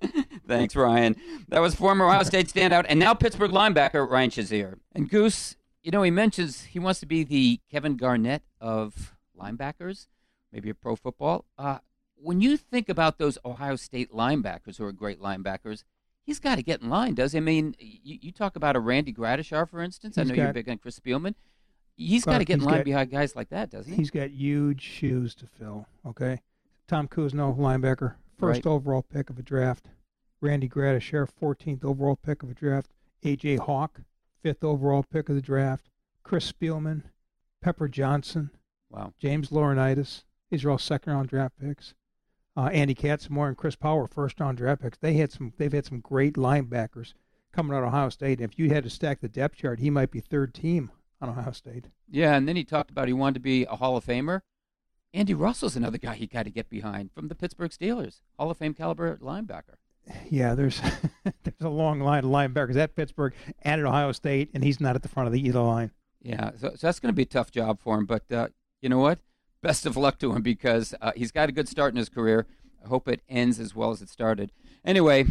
Thanks, 0.48 0.74
Ryan. 0.74 1.16
That 1.48 1.60
was 1.60 1.74
former 1.74 2.06
Ohio 2.06 2.23
State 2.24 2.48
standout 2.48 2.86
and 2.89 2.98
now 2.98 3.14
Pittsburgh 3.14 3.51
linebacker 3.52 4.09
Ryan 4.09 4.31
Shazier. 4.31 4.78
And 4.94 5.09
Goose, 5.09 5.56
you 5.87 5.93
know, 5.93 6.03
he 6.03 6.11
mentions 6.11 6.65
he 6.65 6.81
wants 6.81 6.99
to 6.99 7.07
be 7.07 7.23
the 7.23 7.61
Kevin 7.71 7.97
Garnett 7.97 8.43
of 8.61 9.15
linebackers, 9.41 10.09
maybe 10.53 10.69
a 10.69 10.75
pro 10.75 10.97
football. 10.97 11.45
Uh, 11.57 11.79
when 12.17 12.41
you 12.41 12.57
think 12.57 12.89
about 12.89 13.19
those 13.19 13.39
Ohio 13.45 13.77
State 13.77 14.11
linebackers 14.13 14.79
who 14.79 14.85
are 14.85 14.91
great 14.91 15.21
linebackers, 15.23 15.85
he's 16.25 16.41
got 16.41 16.57
to 16.57 16.65
get 16.65 16.83
in 16.83 16.89
line, 16.91 17.15
does 17.15 17.31
he? 17.33 17.39
I 17.39 17.41
mean, 17.41 17.77
you, 17.79 18.19
you 18.21 18.33
talk 18.33 18.57
about 18.57 18.75
a 18.75 18.81
Randy 18.81 19.13
Gradishar, 19.13 19.69
for 19.69 19.81
instance. 19.81 20.19
I 20.19 20.23
He's 20.23 20.31
know 20.31 20.35
you're 20.35 20.53
big 20.53 20.69
on 20.69 20.79
Chris 20.79 20.99
Spielman. 20.99 21.37
He's 21.97 22.25
got 22.25 22.39
to 22.39 22.45
get 22.45 22.59
in 22.59 22.65
line 22.65 22.79
got- 22.79 22.85
behind 22.85 23.11
guys 23.13 23.37
like 23.37 23.51
that, 23.51 23.71
doesn't 23.71 23.93
he? 23.93 23.97
He's 23.97 24.11
got 24.11 24.31
huge 24.31 24.83
shoes 24.83 25.37
to 25.37 25.47
fill. 25.47 25.87
Okay, 26.05 26.41
Tom 26.89 27.07
Cousineau, 27.07 27.57
linebacker, 27.57 28.15
first 28.37 28.65
Right. 28.65 28.73
overall 28.73 29.03
pick 29.03 29.31
of 29.31 29.39
a 29.39 29.43
draft. 29.43 29.87
Randy 30.41 30.69
Gradishar, 30.69 31.29
14th 31.41 31.85
overall 31.85 32.17
pick 32.17 32.43
of 32.43 32.51
a 32.51 32.55
draft. 32.55 32.91
AJ 33.23 33.61
Hawk, 33.61 34.01
fifth 34.47 34.62
overall 34.62 35.02
pick 35.02 35.28
of 35.28 35.35
the 35.35 35.40
draft. 35.43 35.89
Chris 36.23 36.52
Spielman, 36.52 37.02
Pepper 37.60 37.89
Johnson, 37.89 38.51
Wow. 38.89 39.12
James 39.18 39.48
Laurinaitis. 39.51 40.23
These 40.52 40.64
are 40.64 40.70
all 40.70 40.78
second 40.78 41.12
round 41.12 41.28
draft 41.28 41.55
picks. 41.60 41.94
Uh, 42.56 42.66
Andy 42.73 42.94
Katzenmoyer 42.94 43.48
and 43.48 43.56
Chris 43.56 43.74
Power, 43.74 44.06
first 44.06 44.39
round 44.39 44.59
draft 44.59 44.82
picks. 44.82 44.98
They 44.98 45.14
had 45.14 45.32
some. 45.32 45.52
They've 45.59 45.73
had 45.73 45.85
some 45.85 45.98
great 45.98 46.35
linebackers 46.35 47.14
coming 47.52 47.77
out 47.77 47.82
of 47.82 47.89
Ohio 47.89 48.09
State. 48.10 48.39
And 48.40 48.48
if 48.52 48.56
you 48.56 48.70
had 48.70 48.85
to 48.85 48.90
stack 48.90 49.20
the 49.20 49.28
depth 49.28 49.56
chart, 49.56 49.81
he 49.81 49.90
might 49.90 50.12
be 50.12 50.20
third 50.20 50.55
team 50.55 50.93
on 51.20 51.28
Ohio 51.31 51.51
State. 51.51 51.86
Yeah, 52.09 52.36
and 52.36 52.47
then 52.47 52.55
he 52.55 52.62
talked 52.62 52.90
about 52.93 53.09
he 53.09 53.12
wanted 53.14 53.35
to 53.35 53.40
be 53.40 53.64
a 53.64 53.74
Hall 53.74 53.97
of 53.97 54.06
Famer. 54.06 54.43
Andy 55.12 55.35
Russell's 55.35 55.74
another 55.74 55.98
guy 55.98 56.14
he 56.14 56.28
got 56.28 56.44
to 56.44 56.51
get 56.51 56.70
behind 56.70 57.10
from 57.12 57.27
the 57.27 57.35
Pittsburgh 57.35 57.73
Steelers, 57.73 58.20
Hall 58.39 58.52
of 58.52 58.59
Fame 58.59 58.74
caliber 58.74 59.16
linebacker. 59.16 59.74
Yeah, 60.28 60.55
there's 60.55 60.81
there's 61.24 61.61
a 61.61 61.69
long 61.69 62.01
line 62.01 62.24
of 62.24 62.31
linebackers 62.31 62.77
at 62.77 62.95
Pittsburgh 62.95 63.35
and 63.62 63.81
at 63.81 63.87
Ohio 63.87 64.12
State, 64.12 64.51
and 64.55 64.62
he's 64.62 64.81
not 64.81 64.95
at 64.95 65.03
the 65.03 65.09
front 65.09 65.27
of 65.27 65.33
the 65.33 65.41
either 65.41 65.61
line. 65.61 65.91
Yeah, 66.23 66.51
so, 66.57 66.70
so 66.70 66.87
that's 66.87 67.01
going 67.01 67.12
to 67.12 67.16
be 67.16 67.23
a 67.23 67.27
tough 67.27 67.51
job 67.51 67.81
for 67.81 67.97
him. 67.99 68.07
But 68.07 68.31
uh, 68.33 68.49
you 68.81 68.89
know 68.89 68.99
what? 68.99 69.20
Best 69.62 69.87
of 69.87 69.97
luck 69.97 70.19
to 70.20 70.33
him 70.33 70.43
because 70.43 70.95
uh, 71.01 71.12
he's 71.16 71.33
got 71.33 71.49
a 71.49 71.53
good 71.53 71.69
start 71.69 71.93
in 71.93 71.97
his 71.97 72.09
career. 72.09 72.47
I 72.85 72.89
hope 72.89 73.09
it 73.09 73.23
ends 73.28 73.59
as 73.59 73.74
well 73.74 73.91
as 73.91 74.03
it 74.03 74.09
started. 74.09 74.53
Anyway, 74.85 75.27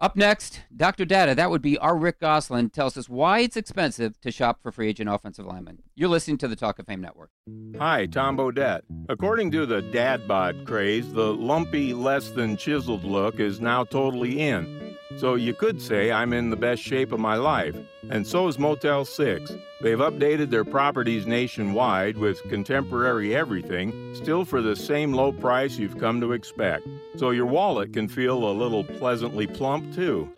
up 0.00 0.16
next, 0.16 0.62
Dr. 0.74 1.04
Data. 1.04 1.34
That 1.34 1.50
would 1.50 1.62
be 1.62 1.76
our 1.78 1.96
Rick 1.96 2.20
Gosselin 2.20 2.70
tells 2.70 2.96
us 2.96 3.08
why 3.08 3.40
it's 3.40 3.56
expensive 3.56 4.20
to 4.20 4.30
shop 4.30 4.60
for 4.62 4.72
free 4.72 4.88
agent 4.88 5.10
offensive 5.10 5.46
linemen. 5.46 5.82
You're 5.94 6.08
listening 6.08 6.38
to 6.38 6.48
the 6.48 6.56
Talk 6.56 6.78
of 6.78 6.86
Fame 6.86 7.00
Network. 7.00 7.30
Hi, 7.78 8.06
Tom 8.06 8.36
Bodett. 8.36 8.82
According 9.08 9.50
to 9.52 9.66
the 9.66 9.82
dad 9.82 10.26
bod 10.26 10.64
craze, 10.66 11.12
the 11.12 11.34
lumpy, 11.34 11.92
less 11.94 12.30
than 12.30 12.56
chiseled 12.56 13.04
look 13.04 13.40
is 13.40 13.60
now 13.60 13.84
totally 13.84 14.40
in. 14.40 14.96
So 15.16 15.34
you 15.34 15.54
could 15.54 15.82
say 15.82 16.12
I'm 16.12 16.32
in 16.32 16.50
the 16.50 16.56
best 16.56 16.82
shape 16.82 17.12
of 17.12 17.20
my 17.20 17.36
life. 17.36 17.76
And 18.10 18.26
so 18.26 18.48
is 18.48 18.58
Motel 18.58 19.04
6. 19.04 19.52
They've 19.80 19.98
updated 19.98 20.50
their 20.50 20.64
properties 20.64 21.26
nationwide 21.26 22.16
with 22.16 22.42
contemporary 22.48 23.34
everything, 23.34 24.14
still 24.14 24.44
for 24.44 24.62
the 24.62 24.76
same 24.76 25.12
low 25.12 25.32
price 25.32 25.78
you've 25.78 25.98
come 25.98 26.20
to 26.20 26.32
expect. 26.32 26.86
So 27.16 27.30
your 27.30 27.46
wallet 27.46 27.92
can 27.92 28.08
feel 28.08 28.48
a 28.48 28.52
little 28.52 28.84
pleasantly 28.84 29.46
plump, 29.46 29.94
too. 29.94 30.30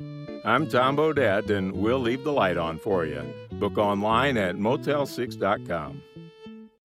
I'm 0.44 0.68
Tom 0.68 0.96
Bodett, 0.96 1.50
and 1.50 1.72
we'll 1.72 2.00
leave 2.00 2.24
the 2.24 2.32
light 2.32 2.56
on 2.56 2.78
for 2.78 3.04
you. 3.06 3.22
Book 3.52 3.78
online 3.78 4.36
at 4.36 4.56
motel6.com. 4.56 6.02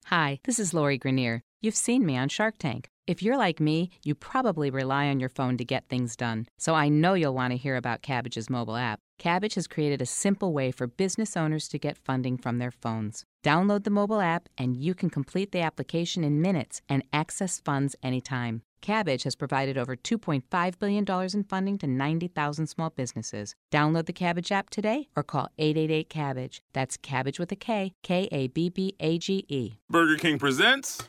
Hi, 0.05 0.39
this 0.43 0.59
is 0.59 0.73
Lori 0.73 0.99
Greiner. 0.99 1.41
You've 1.61 1.76
seen 1.76 2.05
me 2.05 2.15
on 2.18 2.30
Shark 2.30 2.57
Tank. 2.59 2.89
If 3.08 3.24
you're 3.24 3.38
like 3.38 3.62
me, 3.62 3.90
you 4.04 4.16
probably 4.16 4.70
rely 4.70 5.08
on 5.08 5.22
your 5.22 5.30
phone 5.30 5.56
to 5.58 5.64
get 5.64 5.88
things 5.88 6.18
done. 6.18 6.46
So 6.58 6.76
I 6.76 6.90
know 6.90 7.14
you'll 7.14 7.34
want 7.34 7.52
to 7.52 7.58
hear 7.58 7.78
about 7.78 8.02
Kabbage's 8.02 8.50
mobile 8.50 8.76
app. 8.76 9.00
Kabbage 9.18 9.56
has 9.56 9.66
created 9.66 10.02
a 10.02 10.06
simple 10.06 10.52
way 10.52 10.72
for 10.72 10.88
business 10.88 11.38
owners 11.38 11.70
to 11.70 11.80
get 11.80 11.98
funding 11.98 12.38
from 12.38 12.58
their 12.58 12.70
phones. 12.70 13.24
Download 13.46 13.86
the 13.86 13.90
mobile 13.90 14.20
app 14.20 14.50
and 14.58 14.76
you 14.76 14.94
can 14.94 15.10
complete 15.10 15.54
the 15.54 15.62
application 15.62 16.26
in 16.26 16.42
minutes 16.42 16.82
and 16.90 17.02
access 17.14 17.62
funds 17.62 17.96
anytime. 18.04 18.62
Kabbage 18.82 19.24
has 19.24 19.38
provided 19.38 19.78
over 19.78 19.96
$2.5 19.96 20.78
billion 20.78 21.06
in 21.34 21.44
funding 21.46 21.78
to 21.78 21.88
90,000 21.88 22.68
small 22.68 22.90
businesses. 22.90 23.56
Download 23.72 24.06
the 24.06 24.12
Kabbage 24.12 24.52
app 24.52 24.70
today 24.70 25.08
or 25.16 25.24
call 25.24 25.48
888 25.58 26.10
Kabbage. 26.10 26.60
That's 26.74 26.98
Kabbage 26.98 27.40
with 27.40 27.54
a 27.54 27.56
K, 27.56 27.94
K 28.04 28.28
A 28.34 28.48
B 28.48 28.68
B 28.68 28.96
A 29.00 29.18
G 29.18 29.46
E. 29.48 29.76
Burger 29.90 30.18
King 30.18 30.38
presents 30.38 31.02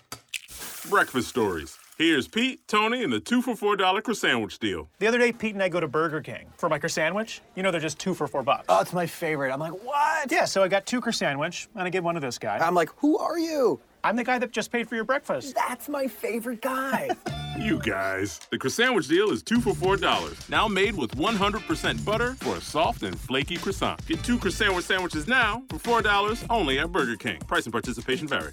Breakfast 0.88 1.28
Stories. 1.28 1.76
Here's 1.98 2.28
Pete, 2.28 2.60
Tony, 2.68 3.02
and 3.02 3.12
the 3.12 3.18
two 3.18 3.42
for 3.42 3.56
four 3.56 3.74
dollar 3.74 4.00
croissant 4.00 4.60
deal. 4.60 4.88
The 5.00 5.08
other 5.08 5.18
day, 5.18 5.32
Pete 5.32 5.54
and 5.54 5.62
I 5.64 5.68
go 5.68 5.80
to 5.80 5.88
Burger 5.88 6.20
King 6.20 6.46
for 6.56 6.68
my 6.68 6.78
sandwich. 6.78 7.40
You 7.56 7.64
know, 7.64 7.72
they're 7.72 7.80
just 7.80 7.98
two 7.98 8.14
for 8.14 8.28
four 8.28 8.44
bucks. 8.44 8.66
Oh, 8.68 8.78
it's 8.80 8.92
my 8.92 9.04
favorite. 9.04 9.52
I'm 9.52 9.58
like, 9.58 9.72
what? 9.84 10.30
Yeah, 10.30 10.44
so 10.44 10.62
I 10.62 10.68
got 10.68 10.86
two 10.86 11.02
sandwich, 11.10 11.68
and 11.74 11.82
I 11.82 11.90
get 11.90 12.04
one 12.04 12.14
to 12.14 12.20
this 12.20 12.38
guy. 12.38 12.58
I'm 12.58 12.76
like, 12.76 12.90
who 12.98 13.18
are 13.18 13.36
you? 13.36 13.80
I'm 14.04 14.14
the 14.14 14.22
guy 14.22 14.38
that 14.38 14.52
just 14.52 14.70
paid 14.70 14.88
for 14.88 14.94
your 14.94 15.02
breakfast. 15.02 15.56
That's 15.56 15.88
my 15.88 16.06
favorite 16.06 16.62
guy. 16.62 17.10
You 17.58 17.80
guys, 17.80 18.38
the 18.52 18.58
croissant 18.58 19.08
deal 19.08 19.30
is 19.32 19.42
two 19.42 19.60
for 19.60 19.74
four 19.74 19.96
dollars. 19.96 20.48
Now 20.48 20.68
made 20.68 20.94
with 20.94 21.10
100% 21.16 22.04
butter 22.04 22.34
for 22.34 22.54
a 22.54 22.60
soft 22.60 23.02
and 23.02 23.18
flaky 23.18 23.56
croissant. 23.56 24.06
Get 24.06 24.22
two 24.22 24.38
croissant 24.38 24.84
sandwiches 24.84 25.26
now 25.26 25.64
for 25.68 25.80
four 25.80 26.00
dollars 26.00 26.44
only 26.50 26.78
at 26.78 26.92
Burger 26.92 27.16
King. 27.16 27.40
Price 27.40 27.64
and 27.64 27.72
participation 27.72 28.28
vary. 28.28 28.52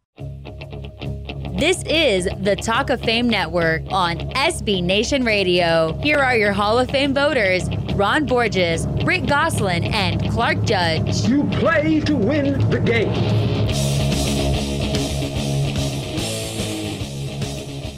This 1.61 1.83
is 1.83 2.27
the 2.39 2.55
Talk 2.55 2.89
of 2.89 3.01
Fame 3.01 3.29
Network 3.29 3.83
on 3.91 4.17
SB 4.31 4.83
Nation 4.83 5.23
Radio. 5.23 5.93
Here 6.01 6.17
are 6.17 6.35
your 6.35 6.53
Hall 6.53 6.79
of 6.79 6.89
Fame 6.89 7.13
voters 7.13 7.69
Ron 7.93 8.25
Borges, 8.25 8.87
Rick 9.05 9.27
Gosselin, 9.27 9.83
and 9.83 10.27
Clark 10.31 10.63
Judge. 10.63 11.23
You 11.27 11.43
play 11.59 11.99
to 11.99 12.15
win 12.15 12.67
the 12.71 12.79
game. 12.79 13.13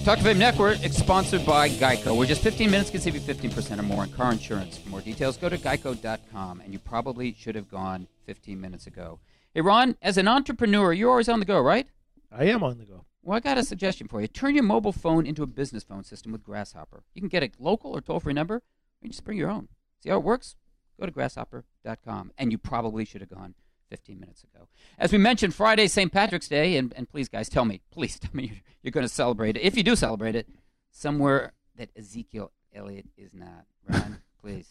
Talk 0.03 0.17
of 0.17 0.25
Fame 0.25 0.39
Network 0.39 0.83
is 0.83 0.97
sponsored 0.97 1.45
by 1.45 1.69
Geico, 1.69 2.17
where 2.17 2.27
just 2.27 2.41
15 2.41 2.69
minutes 2.69 2.89
can 2.89 2.99
save 2.99 3.15
you 3.15 3.21
15% 3.21 3.79
or 3.79 3.83
more 3.83 4.01
on 4.01 4.09
car 4.11 4.33
insurance. 4.33 4.77
For 4.77 4.89
more 4.89 4.99
details, 4.99 5.37
go 5.37 5.47
to 5.47 5.57
geico.com, 5.57 6.59
and 6.59 6.73
you 6.73 6.79
probably 6.79 7.33
should 7.33 7.55
have 7.55 7.71
gone 7.71 8.07
15 8.25 8.59
minutes 8.59 8.87
ago. 8.87 9.19
Hey, 9.53 9.61
Ron, 9.61 9.95
as 10.01 10.17
an 10.17 10.27
entrepreneur, 10.27 10.91
you're 10.91 11.11
always 11.11 11.29
on 11.29 11.39
the 11.39 11.45
go, 11.45 11.61
right? 11.61 11.87
I 12.35 12.45
am 12.45 12.63
on 12.63 12.77
the 12.77 12.85
go. 12.85 13.05
Well, 13.21 13.37
I 13.37 13.39
got 13.39 13.57
a 13.57 13.63
suggestion 13.63 14.07
for 14.07 14.21
you. 14.21 14.27
Turn 14.27 14.55
your 14.55 14.63
mobile 14.63 14.91
phone 14.91 15.25
into 15.25 15.43
a 15.43 15.47
business 15.47 15.83
phone 15.83 16.03
system 16.03 16.31
with 16.31 16.43
Grasshopper. 16.43 17.03
You 17.13 17.21
can 17.21 17.29
get 17.29 17.43
a 17.43 17.51
local 17.59 17.91
or 17.91 18.01
toll 18.01 18.19
free 18.19 18.33
number, 18.33 18.55
or 18.55 18.61
you 19.01 19.09
just 19.09 19.23
bring 19.23 19.37
your 19.37 19.49
own. 19.49 19.69
See 20.01 20.09
how 20.09 20.17
it 20.17 20.23
works? 20.23 20.55
Go 20.99 21.05
to 21.05 21.11
grasshopper.com. 21.11 22.31
And 22.37 22.51
you 22.51 22.57
probably 22.57 23.05
should 23.05 23.21
have 23.21 23.29
gone 23.29 23.55
15 23.89 24.19
minutes 24.19 24.43
ago. 24.43 24.67
As 24.97 25.11
we 25.11 25.17
mentioned, 25.17 25.53
Friday, 25.53 25.87
St. 25.87 26.11
Patrick's 26.11 26.47
Day, 26.47 26.75
and, 26.77 26.93
and 26.95 27.07
please, 27.07 27.29
guys, 27.29 27.47
tell 27.47 27.65
me, 27.65 27.81
please 27.91 28.19
tell 28.19 28.31
me 28.33 28.43
you're, 28.47 28.57
you're 28.81 28.91
going 28.91 29.05
to 29.05 29.13
celebrate 29.13 29.55
it. 29.55 29.61
If 29.61 29.77
you 29.77 29.83
do 29.83 29.95
celebrate 29.95 30.35
it, 30.35 30.49
somewhere 30.91 31.53
that 31.77 31.91
Ezekiel 31.95 32.51
Elliott 32.73 33.05
is 33.17 33.33
not. 33.33 33.65
Ron, 33.87 34.21
please. 34.41 34.67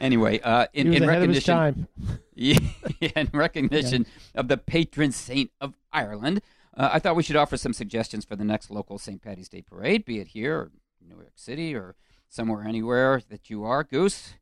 Anyway, 0.00 0.40
uh, 0.40 0.66
in, 0.72 0.92
in 0.92 1.02
ahead 1.02 1.22
of 1.22 1.28
his 1.28 1.46
recognition, 1.46 1.86
yeah, 2.34 3.10
in 3.16 3.30
recognition 3.32 4.06
of 4.34 4.48
the 4.48 4.56
patron 4.56 5.12
saint 5.12 5.50
of 5.60 5.74
Ireland, 5.92 6.40
uh, 6.76 6.90
I 6.92 6.98
thought 6.98 7.16
we 7.16 7.22
should 7.22 7.36
offer 7.36 7.56
some 7.56 7.72
suggestions 7.72 8.24
for 8.24 8.36
the 8.36 8.44
next 8.44 8.70
local 8.70 8.98
St. 8.98 9.20
Patty's 9.20 9.48
Day 9.48 9.62
parade, 9.62 10.04
be 10.04 10.18
it 10.18 10.28
here 10.28 10.56
or 10.56 10.70
New 11.06 11.16
York 11.16 11.32
City 11.34 11.74
or 11.74 11.96
somewhere 12.28 12.62
anywhere 12.62 13.20
that 13.28 13.50
you 13.50 13.64
are. 13.64 13.84
Goose, 13.84 14.34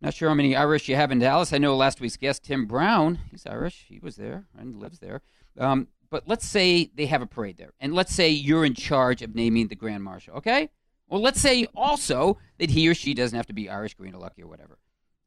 Not 0.00 0.14
sure 0.14 0.28
how 0.28 0.34
many 0.34 0.54
Irish 0.54 0.88
you 0.88 0.96
have 0.96 1.10
in 1.10 1.18
Dallas. 1.18 1.52
I 1.52 1.58
know 1.58 1.74
last 1.74 2.00
week's 2.00 2.16
guest, 2.16 2.44
Tim 2.44 2.66
Brown, 2.66 3.18
he's 3.30 3.46
Irish. 3.46 3.86
He 3.88 3.98
was 3.98 4.16
there 4.16 4.46
and 4.56 4.76
lives 4.76 5.00
there. 5.00 5.22
Um, 5.58 5.88
but 6.10 6.24
let's 6.28 6.46
say 6.46 6.90
they 6.94 7.06
have 7.06 7.22
a 7.22 7.26
parade 7.26 7.56
there, 7.56 7.72
and 7.80 7.94
let's 7.94 8.14
say 8.14 8.28
you're 8.28 8.66
in 8.66 8.74
charge 8.74 9.22
of 9.22 9.34
naming 9.34 9.68
the 9.68 9.74
Grand 9.74 10.04
Marshal, 10.04 10.34
okay? 10.36 10.68
Well, 11.08 11.22
let's 11.22 11.40
say 11.40 11.66
also 11.74 12.38
that 12.58 12.70
he 12.70 12.86
or 12.88 12.94
she 12.94 13.14
doesn't 13.14 13.36
have 13.36 13.46
to 13.46 13.52
be 13.54 13.68
Irish, 13.70 13.94
green, 13.94 14.14
or 14.14 14.18
lucky, 14.18 14.42
or 14.42 14.46
whatever. 14.46 14.78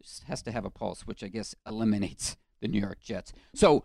Just 0.06 0.26
has 0.26 0.44
to 0.44 0.52
have 0.52 0.66
a 0.66 0.70
pulse, 0.70 1.08
which 1.08 1.24
I 1.24 1.30
guess 1.30 1.56
eliminates 1.66 2.38
the 2.62 2.68
New 2.68 2.80
York 2.80 3.00
Jets. 3.00 3.34
So, 3.56 3.84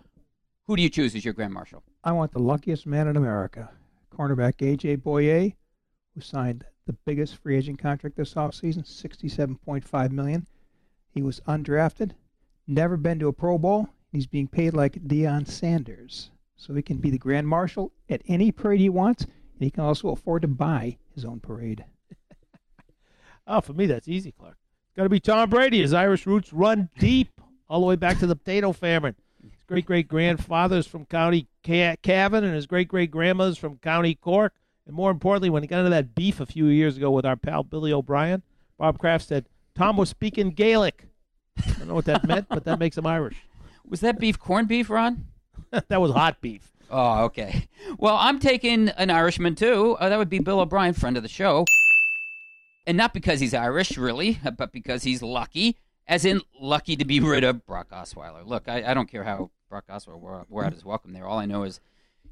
who 0.66 0.76
do 0.76 0.82
you 0.82 0.90
choose 0.90 1.14
as 1.14 1.24
your 1.24 1.32
Grand 1.32 1.55
Marshal? 1.55 1.82
I 2.05 2.12
want 2.12 2.32
the 2.32 2.38
luckiest 2.38 2.86
man 2.86 3.09
in 3.09 3.16
America, 3.16 3.70
cornerback 4.14 4.56
AJ 4.56 4.98
Bouye, 4.98 5.55
who 6.14 6.20
signed 6.20 6.64
the 6.86 6.92
biggest 6.92 7.36
free 7.36 7.56
agent 7.56 7.78
contract 7.78 8.16
this 8.16 8.34
offseason, 8.34 8.84
67.5 8.84 10.10
million. 10.10 10.47
He 11.09 11.22
was 11.22 11.40
undrafted, 11.48 12.12
never 12.66 12.97
been 12.98 13.18
to 13.20 13.28
a 13.28 13.32
Pro 13.32 13.56
Bowl. 13.56 13.88
And 14.12 14.20
he's 14.20 14.26
being 14.26 14.48
paid 14.48 14.74
like 14.74 15.06
Deion 15.06 15.47
Sanders. 15.48 16.30
So 16.56 16.74
he 16.74 16.82
can 16.82 16.98
be 16.98 17.10
the 17.10 17.18
Grand 17.18 17.48
Marshal 17.48 17.92
at 18.10 18.22
any 18.26 18.52
parade 18.52 18.80
he 18.80 18.90
wants, 18.90 19.24
and 19.24 19.32
he 19.60 19.70
can 19.70 19.84
also 19.84 20.10
afford 20.10 20.42
to 20.42 20.48
buy 20.48 20.98
his 21.14 21.24
own 21.24 21.40
parade. 21.40 21.84
Oh, 23.47 23.60
for 23.60 23.72
me, 23.72 23.86
that's 23.86 24.06
easy, 24.06 24.30
Clark. 24.30 24.60
Got 25.01 25.05
to 25.05 25.09
be 25.09 25.20
Tom 25.20 25.48
Brady. 25.48 25.81
His 25.81 25.94
Irish 25.94 26.27
roots 26.27 26.52
run 26.52 26.90
deep, 26.98 27.31
all 27.70 27.81
the 27.81 27.86
way 27.86 27.97
back 27.97 28.18
to 28.18 28.27
the 28.27 28.36
potato 28.36 28.70
famine. 28.70 29.14
His 29.43 29.62
great 29.66 29.86
great 29.86 30.09
grandfather's 30.09 30.86
from 30.86 31.06
County 31.06 31.47
Cavan, 31.62 32.44
and 32.44 32.55
his 32.55 32.66
great 32.66 32.86
great 32.86 33.10
grandma's 33.10 33.56
from 33.56 33.78
County 33.78 34.14
Cork. 34.14 34.52
And 34.86 34.94
more 34.94 35.10
importantly, 35.10 35.48
when 35.48 35.62
he 35.62 35.66
got 35.68 35.78
into 35.78 35.89
that 35.89 36.14
beef 36.14 36.39
a 36.39 36.44
few 36.44 36.66
years 36.66 36.98
ago 36.98 37.10
with 37.10 37.24
our 37.24 37.35
pal 37.35 37.62
Billy 37.62 37.94
O'Brien, 37.94 38.43
Bob 38.77 38.98
Kraft 38.98 39.27
said 39.27 39.47
Tom 39.74 39.97
was 39.97 40.10
speaking 40.10 40.51
Gaelic. 40.51 41.06
I 41.56 41.70
don't 41.78 41.89
know 41.89 41.94
what 41.94 42.05
that 42.05 42.27
meant, 42.27 42.51
but 42.51 42.64
that 42.64 42.78
makes 42.78 42.98
him 42.98 43.06
Irish. 43.06 43.39
Was 43.89 44.01
that 44.01 44.18
beef 44.18 44.39
corned 44.39 44.68
beef, 44.68 44.90
Ron? 44.90 45.28
that 45.70 45.98
was 46.02 46.10
hot 46.10 46.43
beef. 46.43 46.70
Oh, 46.90 47.24
okay. 47.24 47.68
Well, 47.97 48.16
I'm 48.16 48.39
taking 48.39 48.90
an 48.90 49.09
Irishman 49.09 49.55
too. 49.55 49.97
Uh, 49.98 50.10
that 50.10 50.18
would 50.18 50.28
be 50.28 50.40
Bill 50.40 50.60
O'Brien, 50.60 50.93
friend 50.93 51.16
of 51.16 51.22
the 51.22 51.28
show. 51.31 51.64
And 52.90 52.96
not 52.96 53.14
because 53.14 53.38
he's 53.38 53.54
Irish, 53.54 53.96
really, 53.96 54.40
but 54.56 54.72
because 54.72 55.04
he's 55.04 55.22
lucky, 55.22 55.76
as 56.08 56.24
in 56.24 56.40
lucky 56.60 56.96
to 56.96 57.04
be 57.04 57.20
rid 57.20 57.44
of 57.44 57.64
Brock 57.64 57.90
Osweiler. 57.92 58.44
Look, 58.44 58.68
I, 58.68 58.82
I 58.82 58.94
don't 58.94 59.08
care 59.08 59.22
how 59.22 59.52
Brock 59.68 59.84
Osweiler 59.88 60.18
wore, 60.18 60.44
wore 60.48 60.64
out 60.64 60.72
his 60.72 60.84
welcome 60.84 61.12
there. 61.12 61.24
All 61.24 61.38
I 61.38 61.46
know 61.46 61.62
is 61.62 61.78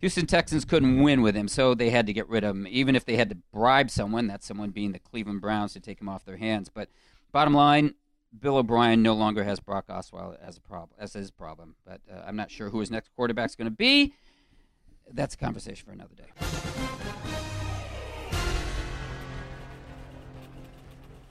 Houston 0.00 0.26
Texans 0.26 0.64
couldn't 0.64 1.00
win 1.00 1.22
with 1.22 1.36
him, 1.36 1.46
so 1.46 1.74
they 1.74 1.90
had 1.90 2.08
to 2.08 2.12
get 2.12 2.28
rid 2.28 2.42
of 2.42 2.56
him. 2.56 2.66
Even 2.68 2.96
if 2.96 3.04
they 3.04 3.14
had 3.14 3.28
to 3.28 3.36
bribe 3.52 3.88
someone, 3.88 4.26
that 4.26 4.42
someone 4.42 4.70
being 4.70 4.90
the 4.90 4.98
Cleveland 4.98 5.40
Browns 5.40 5.74
to 5.74 5.80
take 5.80 6.00
him 6.00 6.08
off 6.08 6.24
their 6.24 6.38
hands. 6.38 6.68
But 6.68 6.88
bottom 7.30 7.54
line, 7.54 7.94
Bill 8.36 8.56
O'Brien 8.56 9.00
no 9.00 9.14
longer 9.14 9.44
has 9.44 9.60
Brock 9.60 9.86
Osweiler 9.86 10.38
as 10.42 10.56
a 10.56 10.60
problem, 10.60 10.98
as 10.98 11.12
his 11.12 11.30
problem. 11.30 11.76
But 11.86 12.00
uh, 12.12 12.24
I'm 12.26 12.34
not 12.34 12.50
sure 12.50 12.70
who 12.70 12.80
his 12.80 12.90
next 12.90 13.10
quarterback's 13.14 13.54
going 13.54 13.70
to 13.70 13.76
be. 13.76 14.12
That's 15.08 15.36
a 15.36 15.38
conversation 15.38 15.86
for 15.86 15.92
another 15.92 16.16
day. 16.16 17.54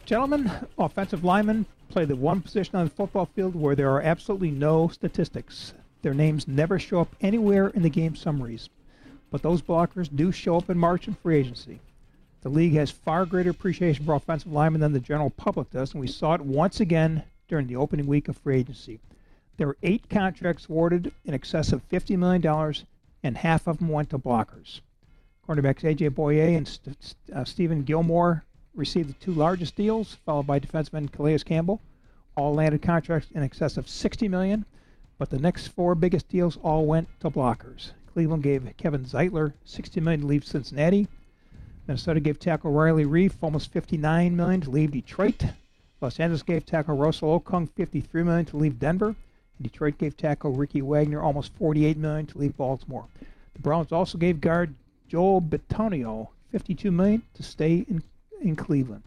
Gentlemen, 0.07 0.49
offensive 0.77 1.25
linemen 1.25 1.65
play 1.89 2.05
the 2.05 2.15
one 2.15 2.39
position 2.39 2.77
on 2.77 2.85
the 2.85 2.89
football 2.89 3.25
field 3.25 3.53
where 3.53 3.75
there 3.75 3.91
are 3.91 4.01
absolutely 4.01 4.51
no 4.51 4.87
statistics. 4.87 5.73
Their 6.01 6.13
names 6.13 6.47
never 6.47 6.79
show 6.79 7.01
up 7.01 7.13
anywhere 7.19 7.67
in 7.67 7.81
the 7.81 7.89
game 7.89 8.15
summaries. 8.15 8.69
But 9.31 9.41
those 9.41 9.61
blockers 9.61 10.07
do 10.15 10.31
show 10.31 10.55
up 10.55 10.69
in 10.69 10.77
March 10.77 11.07
and 11.07 11.19
free 11.19 11.35
agency. 11.35 11.81
The 12.39 12.47
league 12.47 12.71
has 12.75 12.89
far 12.89 13.25
greater 13.25 13.49
appreciation 13.49 14.05
for 14.05 14.15
offensive 14.15 14.49
linemen 14.49 14.79
than 14.79 14.93
the 14.93 15.01
general 15.01 15.29
public 15.31 15.71
does, 15.71 15.91
and 15.91 15.99
we 15.99 16.07
saw 16.07 16.35
it 16.35 16.41
once 16.41 16.79
again 16.79 17.23
during 17.49 17.67
the 17.67 17.75
opening 17.75 18.07
week 18.07 18.29
of 18.29 18.37
free 18.37 18.59
agency. 18.59 19.01
There 19.57 19.67
were 19.67 19.77
eight 19.83 20.09
contracts 20.09 20.69
awarded 20.69 21.11
in 21.25 21.33
excess 21.33 21.73
of 21.73 21.85
$50 21.89 22.17
million, 22.17 22.73
and 23.23 23.37
half 23.39 23.67
of 23.67 23.79
them 23.79 23.89
went 23.89 24.11
to 24.11 24.17
blockers. 24.17 24.79
Cornerbacks 25.45 25.83
A.J. 25.83 26.11
Bouye 26.11 26.55
and 26.55 26.65
St- 26.65 27.15
uh, 27.35 27.41
Stephon 27.41 27.83
Gilmore 27.83 28.45
received 28.77 29.09
the 29.09 29.13
two 29.13 29.33
largest 29.33 29.75
deals, 29.75 30.17
followed 30.25 30.47
by 30.47 30.59
defenseman 30.59 31.11
Calais 31.11 31.39
Campbell. 31.39 31.81
All 32.35 32.53
landed 32.53 32.81
contracts 32.81 33.31
in 33.31 33.43
excess 33.43 33.77
of 33.77 33.89
60 33.89 34.27
million, 34.27 34.65
but 35.17 35.29
the 35.29 35.39
next 35.39 35.67
four 35.69 35.95
biggest 35.95 36.29
deals 36.29 36.57
all 36.61 36.85
went 36.85 37.07
to 37.19 37.31
blockers. 37.31 37.91
Cleveland 38.13 38.43
gave 38.43 38.71
Kevin 38.77 39.05
Zeitler 39.05 39.53
60 39.65 39.99
million 40.01 40.21
to 40.21 40.27
leave 40.27 40.45
Cincinnati. 40.45 41.07
Minnesota 41.87 42.19
gave 42.19 42.39
tackle 42.39 42.71
Riley 42.71 43.05
Reiff 43.05 43.33
almost 43.41 43.71
59 43.71 44.35
million 44.35 44.61
to 44.61 44.69
leave 44.69 44.91
Detroit. 44.91 45.43
Los 46.01 46.19
Angeles 46.19 46.43
gave 46.43 46.65
tackle 46.65 46.95
Russell 46.95 47.39
Okung 47.39 47.69
53 47.75 48.23
million 48.23 48.45
to 48.45 48.57
leave 48.57 48.79
Denver. 48.79 49.15
Detroit 49.61 49.97
gave 49.97 50.15
tackle 50.15 50.51
Ricky 50.51 50.81
Wagner 50.81 51.21
almost 51.21 51.53
48 51.55 51.97
million 51.97 52.27
to 52.27 52.37
leave 52.37 52.55
Baltimore. 52.55 53.05
The 53.53 53.59
Browns 53.59 53.91
also 53.91 54.17
gave 54.17 54.39
guard 54.39 54.75
Joel 55.07 55.41
Bitonio 55.41 56.27
52 56.51 56.91
million 56.91 57.23
to 57.33 57.41
stay 57.41 57.85
in 57.89 58.03
in 58.41 58.55
Cleveland. 58.55 59.03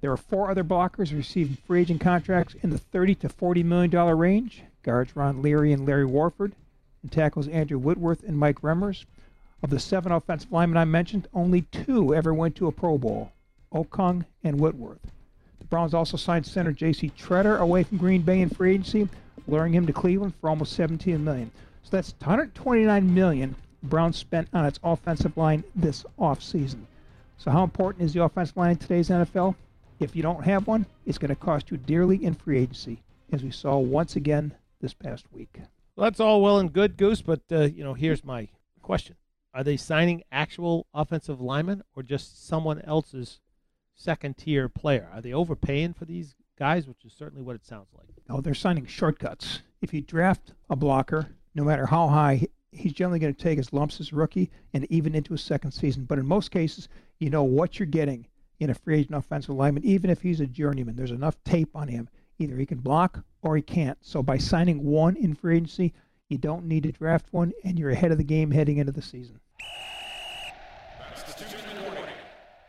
There 0.00 0.10
are 0.10 0.16
four 0.16 0.50
other 0.50 0.64
blockers 0.64 1.14
receiving 1.14 1.56
free 1.66 1.82
agent 1.82 2.00
contracts 2.00 2.54
in 2.62 2.70
the 2.70 2.78
30 2.78 3.16
to 3.16 3.28
40 3.28 3.62
million 3.62 3.90
dollar 3.90 4.16
range. 4.16 4.62
Guards 4.82 5.14
Ron 5.14 5.42
Leary 5.42 5.72
and 5.74 5.84
Larry 5.84 6.06
Warford, 6.06 6.54
and 7.02 7.12
tackles 7.12 7.48
Andrew 7.48 7.78
Whitworth 7.78 8.22
and 8.24 8.38
Mike 8.38 8.62
Remmers. 8.62 9.04
Of 9.62 9.68
the 9.68 9.78
seven 9.78 10.10
offensive 10.10 10.50
linemen 10.50 10.78
I 10.78 10.86
mentioned, 10.86 11.28
only 11.34 11.62
two 11.62 12.14
ever 12.14 12.32
went 12.32 12.56
to 12.56 12.66
a 12.66 12.72
Pro 12.72 12.96
Bowl: 12.96 13.32
Okung 13.74 14.24
and 14.42 14.58
Whitworth. 14.58 15.12
The 15.58 15.66
Browns 15.66 15.92
also 15.92 16.16
signed 16.16 16.46
center 16.46 16.72
J.C. 16.72 17.12
Tretter 17.18 17.58
away 17.58 17.82
from 17.82 17.98
Green 17.98 18.22
Bay 18.22 18.40
in 18.40 18.48
free 18.48 18.72
agency, 18.72 19.06
luring 19.46 19.74
him 19.74 19.86
to 19.86 19.92
Cleveland 19.92 20.32
for 20.40 20.48
almost 20.48 20.72
17 20.72 21.22
million. 21.22 21.50
So 21.82 21.90
that's 21.90 22.14
129 22.20 23.14
million 23.14 23.54
Browns 23.82 24.16
spent 24.16 24.48
on 24.54 24.64
its 24.64 24.80
offensive 24.82 25.36
line 25.36 25.64
this 25.74 26.06
offseason. 26.18 26.86
So 27.40 27.50
how 27.50 27.64
important 27.64 28.04
is 28.04 28.12
the 28.12 28.22
offensive 28.22 28.58
line 28.58 28.72
in 28.72 28.76
today's 28.76 29.08
NFL? 29.08 29.54
If 29.98 30.14
you 30.14 30.22
don't 30.22 30.44
have 30.44 30.66
one, 30.66 30.84
it's 31.06 31.16
going 31.16 31.30
to 31.30 31.34
cost 31.34 31.70
you 31.70 31.78
dearly 31.78 32.22
in 32.22 32.34
free 32.34 32.58
agency, 32.58 33.02
as 33.32 33.42
we 33.42 33.50
saw 33.50 33.78
once 33.78 34.14
again 34.14 34.52
this 34.82 34.92
past 34.92 35.24
week. 35.32 35.58
Well, 35.96 36.04
that's 36.04 36.20
all 36.20 36.42
well 36.42 36.58
and 36.58 36.70
good, 36.70 36.98
Goose, 36.98 37.22
but 37.22 37.40
uh, 37.50 37.60
you 37.62 37.82
know, 37.82 37.94
here's 37.94 38.22
my 38.22 38.48
question: 38.82 39.16
Are 39.54 39.64
they 39.64 39.78
signing 39.78 40.22
actual 40.30 40.86
offensive 40.92 41.40
linemen 41.40 41.82
or 41.96 42.02
just 42.02 42.46
someone 42.46 42.82
else's 42.82 43.40
second-tier 43.94 44.68
player? 44.68 45.08
Are 45.10 45.22
they 45.22 45.32
overpaying 45.32 45.94
for 45.94 46.04
these 46.04 46.34
guys, 46.58 46.86
which 46.86 47.06
is 47.06 47.14
certainly 47.14 47.42
what 47.42 47.56
it 47.56 47.64
sounds 47.64 47.88
like? 47.96 48.08
No, 48.28 48.42
they're 48.42 48.52
signing 48.52 48.84
shortcuts. 48.84 49.62
If 49.80 49.94
you 49.94 50.02
draft 50.02 50.52
a 50.68 50.76
blocker, 50.76 51.28
no 51.54 51.64
matter 51.64 51.86
how 51.86 52.08
high, 52.08 52.48
he's 52.72 52.92
generally 52.92 53.18
going 53.18 53.34
to 53.34 53.42
take 53.42 53.58
his 53.58 53.72
lumps 53.72 54.00
as 54.00 54.12
a 54.12 54.16
rookie 54.16 54.50
and 54.72 54.86
even 54.90 55.14
into 55.14 55.32
his 55.32 55.42
second 55.42 55.72
season. 55.72 56.04
But 56.04 56.18
in 56.18 56.26
most 56.26 56.50
cases, 56.50 56.88
you 57.18 57.30
know 57.30 57.42
what 57.42 57.78
you're 57.78 57.86
getting 57.86 58.26
in 58.58 58.70
a 58.70 58.74
free 58.74 59.00
agent 59.00 59.16
offensive 59.16 59.54
lineman, 59.54 59.84
even 59.84 60.10
if 60.10 60.22
he's 60.22 60.40
a 60.40 60.46
journeyman. 60.46 60.96
There's 60.96 61.10
enough 61.10 61.42
tape 61.44 61.70
on 61.74 61.88
him. 61.88 62.08
Either 62.38 62.56
he 62.56 62.66
can 62.66 62.78
block 62.78 63.24
or 63.42 63.56
he 63.56 63.62
can't. 63.62 63.98
So 64.00 64.22
by 64.22 64.38
signing 64.38 64.84
one 64.84 65.16
in 65.16 65.34
free 65.34 65.56
agency, 65.56 65.92
you 66.28 66.38
don't 66.38 66.66
need 66.66 66.84
to 66.84 66.92
draft 66.92 67.26
one, 67.32 67.52
and 67.64 67.78
you're 67.78 67.90
ahead 67.90 68.12
of 68.12 68.18
the 68.18 68.24
game 68.24 68.50
heading 68.52 68.78
into 68.78 68.92
the 68.92 69.02
season. 69.02 69.40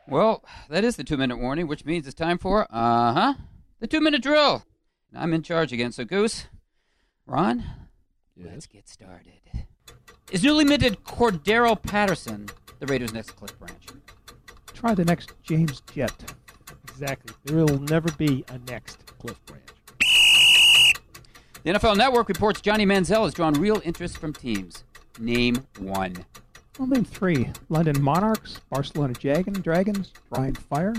Well, 0.08 0.44
that 0.68 0.84
is 0.84 0.96
the 0.98 1.04
two 1.04 1.16
minute 1.16 1.38
warning, 1.38 1.68
which 1.68 1.86
means 1.86 2.06
it's 2.06 2.16
time 2.16 2.38
for, 2.38 2.68
uh 2.70 3.14
huh, 3.14 3.34
the 3.80 3.88
two 3.88 4.02
minute 4.02 4.22
drill. 4.22 4.66
I'm 5.16 5.34
in 5.34 5.44
charge 5.44 5.72
again, 5.72 5.92
so 5.92 6.04
Goose, 6.04 6.48
Ron, 7.26 7.64
let's 8.36 8.66
get 8.66 8.90
started. 8.90 9.40
Is 10.32 10.44
newly 10.44 10.64
minted 10.64 11.04
Cordarrelle 11.04 11.82
Patterson 11.82 12.48
the 12.80 12.86
Raiders' 12.86 13.12
next 13.12 13.32
Cliff 13.32 13.58
Branch? 13.60 13.86
Try 14.74 14.96
the 14.96 15.04
next 15.04 15.34
James 15.44 15.82
Jett. 15.94 16.34
Exactly. 16.88 17.36
There 17.44 17.58
will 17.58 17.80
never 17.80 18.10
be 18.14 18.46
a 18.48 18.58
next 18.60 19.06
Cliff 19.20 19.38
Branch. 19.46 19.62
The 21.64 21.72
NFL 21.74 21.98
Network 21.98 22.30
reports 22.30 22.62
Johnny 22.62 22.86
Manziel 22.86 23.26
has 23.26 23.34
drawn 23.34 23.56
real 23.56 23.82
interest 23.84 24.20
from 24.20 24.32
teams. 24.32 24.86
Name 25.20 25.68
one. 25.80 26.16
I'll 26.80 26.88
name 26.88 27.04
three 27.04 27.50
London 27.68 28.02
Monarchs, 28.02 28.62
Barcelona 28.70 29.14
Jagan, 29.14 29.62
Dragons, 29.62 30.14
Rhein 30.30 30.56
Fire. 30.56 30.96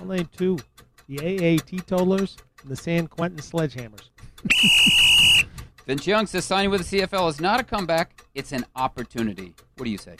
I'll 0.00 0.06
name 0.06 0.30
two 0.34 0.58
the 1.08 1.18
AA 1.18 1.62
Teetotalers 1.62 2.38
and 2.62 2.70
the 2.70 2.76
San 2.76 3.06
Quentin 3.06 3.38
Sledgehammers. 3.38 4.08
Vince 5.86 6.06
Young 6.06 6.26
says 6.26 6.44
signing 6.44 6.70
with 6.70 6.88
the 6.88 6.98
CFL 7.00 7.28
is 7.28 7.40
not 7.40 7.58
a 7.58 7.64
comeback, 7.64 8.22
it's 8.34 8.52
an 8.52 8.64
opportunity. 8.76 9.54
What 9.76 9.84
do 9.84 9.90
you 9.90 9.98
say? 9.98 10.16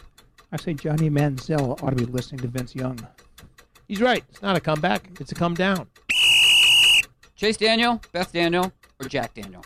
I 0.50 0.56
say 0.56 0.74
Johnny 0.74 1.08
Manziel 1.08 1.80
ought 1.82 1.90
to 1.90 1.96
be 1.96 2.04
listening 2.04 2.40
to 2.40 2.48
Vince 2.48 2.74
Young. 2.74 2.98
He's 3.86 4.00
right. 4.00 4.24
It's 4.28 4.42
not 4.42 4.56
a 4.56 4.60
comeback, 4.60 5.08
it's 5.20 5.32
a 5.32 5.34
come 5.34 5.54
down. 5.54 5.86
Chase 7.36 7.56
Daniel, 7.56 8.00
Beth 8.12 8.32
Daniel, 8.32 8.72
or 9.00 9.08
Jack 9.08 9.34
Daniel? 9.34 9.64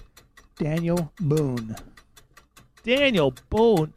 Daniel 0.59 1.13
Boone. 1.21 1.77
Daniel 2.83 3.35
Boone. 3.51 3.93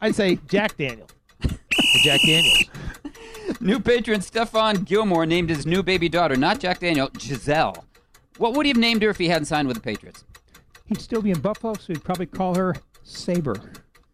I'd 0.00 0.14
say 0.14 0.38
Jack 0.48 0.76
Daniel. 0.76 1.08
Jack 2.02 2.20
Daniels. 2.26 2.64
New 3.60 3.80
patron 3.80 4.20
Stephon 4.20 4.84
Gilmore 4.84 5.26
named 5.26 5.50
his 5.50 5.66
new 5.66 5.82
baby 5.82 6.08
daughter, 6.08 6.36
not 6.36 6.60
Jack 6.60 6.80
Daniel, 6.80 7.10
Giselle. 7.18 7.84
What 8.36 8.54
would 8.54 8.66
he 8.66 8.70
have 8.70 8.78
named 8.78 9.02
her 9.02 9.10
if 9.10 9.18
he 9.18 9.28
hadn't 9.28 9.46
signed 9.46 9.66
with 9.66 9.76
the 9.76 9.82
Patriots? 9.82 10.24
He'd 10.88 11.00
still 11.00 11.22
be 11.22 11.30
in 11.30 11.40
Buffalo, 11.40 11.74
so 11.74 11.92
he'd 11.92 12.04
probably 12.04 12.26
call 12.26 12.54
her 12.54 12.74
Saber. 13.02 13.54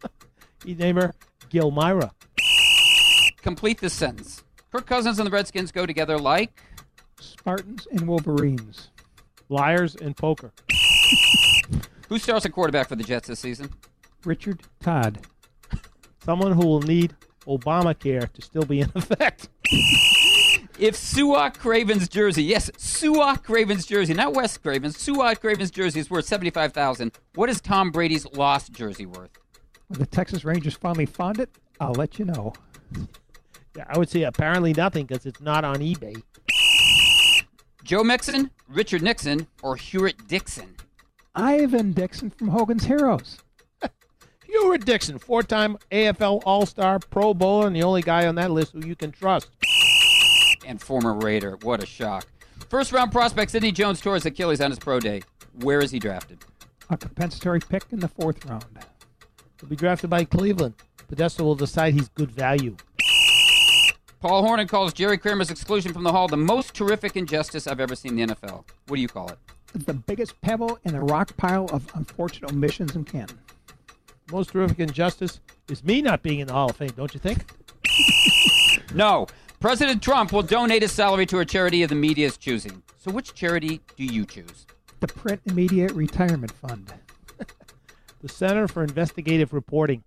He'd 0.64 0.78
name 0.78 0.96
her 0.96 1.14
Gilmyra. 1.50 2.10
Complete 3.42 3.80
this 3.80 3.92
sentence. 3.92 4.42
Kirk 4.72 4.86
Cousins 4.86 5.18
and 5.18 5.26
the 5.26 5.30
Redskins 5.30 5.70
go 5.70 5.86
together 5.86 6.18
like 6.18 6.60
Spartans 7.20 7.86
and 7.92 8.08
Wolverines. 8.08 8.88
Liars 9.48 9.94
and 9.94 10.16
poker. 10.16 10.52
Who 12.08 12.18
starts 12.18 12.44
at 12.44 12.52
quarterback 12.52 12.88
for 12.88 12.96
the 12.96 13.04
Jets 13.04 13.28
this 13.28 13.40
season? 13.40 13.70
Richard 14.24 14.62
Todd. 14.80 15.20
Someone 16.24 16.52
who 16.52 16.66
will 16.66 16.82
need 16.82 17.14
Obamacare 17.46 18.32
to 18.32 18.42
still 18.42 18.64
be 18.64 18.80
in 18.80 18.90
effect. 18.94 19.48
If 20.76 20.96
Suak 20.96 21.58
Craven's 21.58 22.08
jersey, 22.08 22.42
yes, 22.42 22.68
Suak 22.76 23.44
Craven's 23.44 23.86
jersey, 23.86 24.12
not 24.12 24.34
West 24.34 24.60
Craven's, 24.60 24.96
Suak 24.96 25.40
Craven's 25.40 25.70
jersey 25.70 26.00
is 26.00 26.10
worth 26.10 26.24
seventy-five 26.26 26.72
thousand. 26.72 27.12
What 27.36 27.48
is 27.48 27.60
Tom 27.60 27.92
Brady's 27.92 28.26
lost 28.32 28.72
jersey 28.72 29.06
worth? 29.06 29.30
When 29.86 30.00
the 30.00 30.06
Texas 30.06 30.44
Rangers 30.44 30.74
finally 30.74 31.06
found 31.06 31.38
it, 31.38 31.48
I'll 31.78 31.92
let 31.92 32.18
you 32.18 32.24
know. 32.24 32.54
Yeah, 33.76 33.84
I 33.88 33.98
would 33.98 34.08
say 34.08 34.22
apparently 34.22 34.72
nothing 34.72 35.06
because 35.06 35.26
it's 35.26 35.40
not 35.40 35.64
on 35.64 35.76
eBay. 35.76 36.20
Joe 37.84 38.02
Mixon, 38.02 38.50
Richard 38.68 39.02
Nixon, 39.02 39.46
or 39.62 39.76
Hewritt 39.76 40.26
Dixon? 40.26 40.74
Ivan 41.36 41.92
Dixon 41.92 42.30
from 42.30 42.48
Hogan's 42.48 42.84
Heroes. 42.84 43.38
Hewritt 44.48 44.84
Dixon, 44.84 45.18
four-time 45.18 45.76
AFL 45.92 46.42
All-Star, 46.46 46.98
Pro 46.98 47.34
Bowler, 47.34 47.66
and 47.66 47.76
the 47.76 47.82
only 47.82 48.02
guy 48.02 48.26
on 48.26 48.36
that 48.36 48.50
list 48.52 48.72
who 48.72 48.86
you 48.86 48.96
can 48.96 49.12
trust. 49.12 49.50
And 50.66 50.80
former 50.80 51.14
Raider. 51.14 51.58
What 51.62 51.82
a 51.82 51.86
shock. 51.86 52.26
First 52.68 52.92
round 52.92 53.12
prospect 53.12 53.50
Sidney 53.50 53.72
Jones 53.72 54.00
tore 54.00 54.14
his 54.14 54.26
Achilles 54.26 54.60
on 54.60 54.70
his 54.70 54.78
pro 54.78 54.98
day. 55.00 55.22
Where 55.62 55.80
is 55.80 55.90
he 55.90 55.98
drafted? 55.98 56.38
A 56.90 56.96
compensatory 56.96 57.60
pick 57.60 57.84
in 57.90 58.00
the 58.00 58.08
fourth 58.08 58.44
round. 58.46 58.64
He'll 59.60 59.68
be 59.68 59.76
drafted 59.76 60.10
by 60.10 60.24
Cleveland. 60.24 60.74
Podesta 61.08 61.44
will 61.44 61.54
decide 61.54 61.94
he's 61.94 62.08
good 62.08 62.30
value. 62.30 62.76
Paul 64.20 64.42
Hornung 64.42 64.68
calls 64.68 64.94
Jerry 64.94 65.18
Kramer's 65.18 65.50
exclusion 65.50 65.92
from 65.92 66.02
the 66.02 66.10
Hall 66.10 66.28
the 66.28 66.36
most 66.36 66.74
terrific 66.74 67.16
injustice 67.16 67.66
I've 67.66 67.80
ever 67.80 67.94
seen 67.94 68.18
in 68.18 68.28
the 68.28 68.34
NFL. 68.34 68.64
What 68.86 68.96
do 68.96 69.02
you 69.02 69.08
call 69.08 69.28
it? 69.28 69.38
The 69.74 69.92
biggest 69.92 70.40
pebble 70.40 70.78
in 70.84 70.92
the 70.92 71.00
rock 71.00 71.36
pile 71.36 71.66
of 71.66 71.86
unfortunate 71.94 72.50
omissions 72.50 72.96
in 72.96 73.04
Canton. 73.04 73.38
Most 74.32 74.52
terrific 74.52 74.80
injustice 74.80 75.40
is 75.68 75.84
me 75.84 76.00
not 76.00 76.22
being 76.22 76.40
in 76.40 76.46
the 76.46 76.54
Hall 76.54 76.70
of 76.70 76.76
Fame, 76.76 76.92
don't 76.96 77.12
you 77.12 77.20
think? 77.20 77.44
No. 78.94 79.26
President 79.64 80.02
Trump 80.02 80.30
will 80.30 80.42
donate 80.42 80.82
his 80.82 80.92
salary 80.92 81.24
to 81.24 81.38
a 81.38 81.44
charity 81.46 81.82
of 81.82 81.88
the 81.88 81.94
media's 81.94 82.36
choosing. 82.36 82.82
So 82.98 83.10
which 83.10 83.32
charity 83.32 83.80
do 83.96 84.04
you 84.04 84.26
choose? 84.26 84.66
The 85.00 85.06
Print 85.06 85.54
Media 85.54 85.86
Retirement 85.88 86.52
Fund. 86.52 86.92
The 88.20 88.28
Center 88.28 88.68
for 88.68 88.82
Investigative 88.82 89.54
Reporting. 89.54 90.04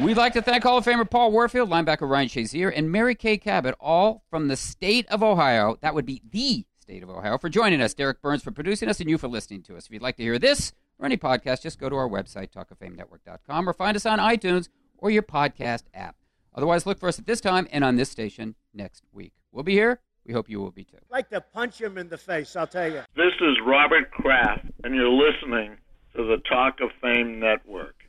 We'd 0.00 0.16
like 0.16 0.34
to 0.34 0.42
thank 0.42 0.62
Hall 0.62 0.78
of 0.78 0.84
Famer 0.84 1.10
Paul 1.10 1.32
Warfield, 1.32 1.68
linebacker 1.68 2.08
Ryan 2.08 2.28
Shazier, 2.28 2.72
and 2.72 2.92
Mary 2.92 3.16
Kay 3.16 3.38
Cabot, 3.38 3.74
all 3.80 4.22
from 4.30 4.46
the 4.46 4.56
state 4.56 5.08
of 5.08 5.24
Ohio. 5.24 5.78
That 5.80 5.96
would 5.96 6.06
be 6.06 6.22
the 6.30 6.64
state 6.78 7.02
of 7.02 7.10
Ohio, 7.10 7.38
for 7.38 7.48
joining 7.48 7.82
us. 7.82 7.92
Derek 7.92 8.22
Burns 8.22 8.44
for 8.44 8.52
producing 8.52 8.88
us, 8.88 9.00
and 9.00 9.10
you 9.10 9.18
for 9.18 9.26
listening 9.26 9.64
to 9.64 9.76
us. 9.76 9.86
If 9.86 9.92
you'd 9.92 10.02
like 10.02 10.16
to 10.18 10.22
hear 10.22 10.38
this 10.38 10.74
or 11.00 11.06
any 11.06 11.16
podcast, 11.16 11.62
just 11.62 11.80
go 11.80 11.88
to 11.88 11.96
our 11.96 12.08
website, 12.08 12.52
talkoffamenetwork.com, 12.52 13.68
or 13.68 13.72
find 13.72 13.96
us 13.96 14.06
on 14.06 14.20
iTunes 14.20 14.68
or 14.96 15.10
your 15.10 15.24
podcast 15.24 15.82
app. 15.92 16.14
Otherwise, 16.54 16.86
look 16.86 16.98
for 16.98 17.08
us 17.08 17.18
at 17.18 17.26
this 17.26 17.40
time 17.40 17.68
and 17.70 17.84
on 17.84 17.96
this 17.96 18.10
station 18.10 18.54
next 18.74 19.04
week. 19.12 19.32
We'll 19.52 19.64
be 19.64 19.72
here. 19.74 20.00
We 20.26 20.34
hope 20.34 20.48
you 20.48 20.60
will 20.60 20.70
be 20.70 20.84
too. 20.84 20.98
like 21.10 21.30
to 21.30 21.40
punch 21.40 21.80
him 21.80 21.96
in 21.96 22.08
the 22.08 22.18
face, 22.18 22.54
I'll 22.54 22.66
tell 22.66 22.90
you. 22.90 23.02
This 23.16 23.32
is 23.40 23.56
Robert 23.64 24.10
Kraft, 24.10 24.66
and 24.84 24.94
you're 24.94 25.08
listening 25.08 25.76
to 26.14 26.24
the 26.24 26.36
Talk 26.48 26.80
of 26.80 26.90
Fame 27.00 27.40
Network. 27.40 27.99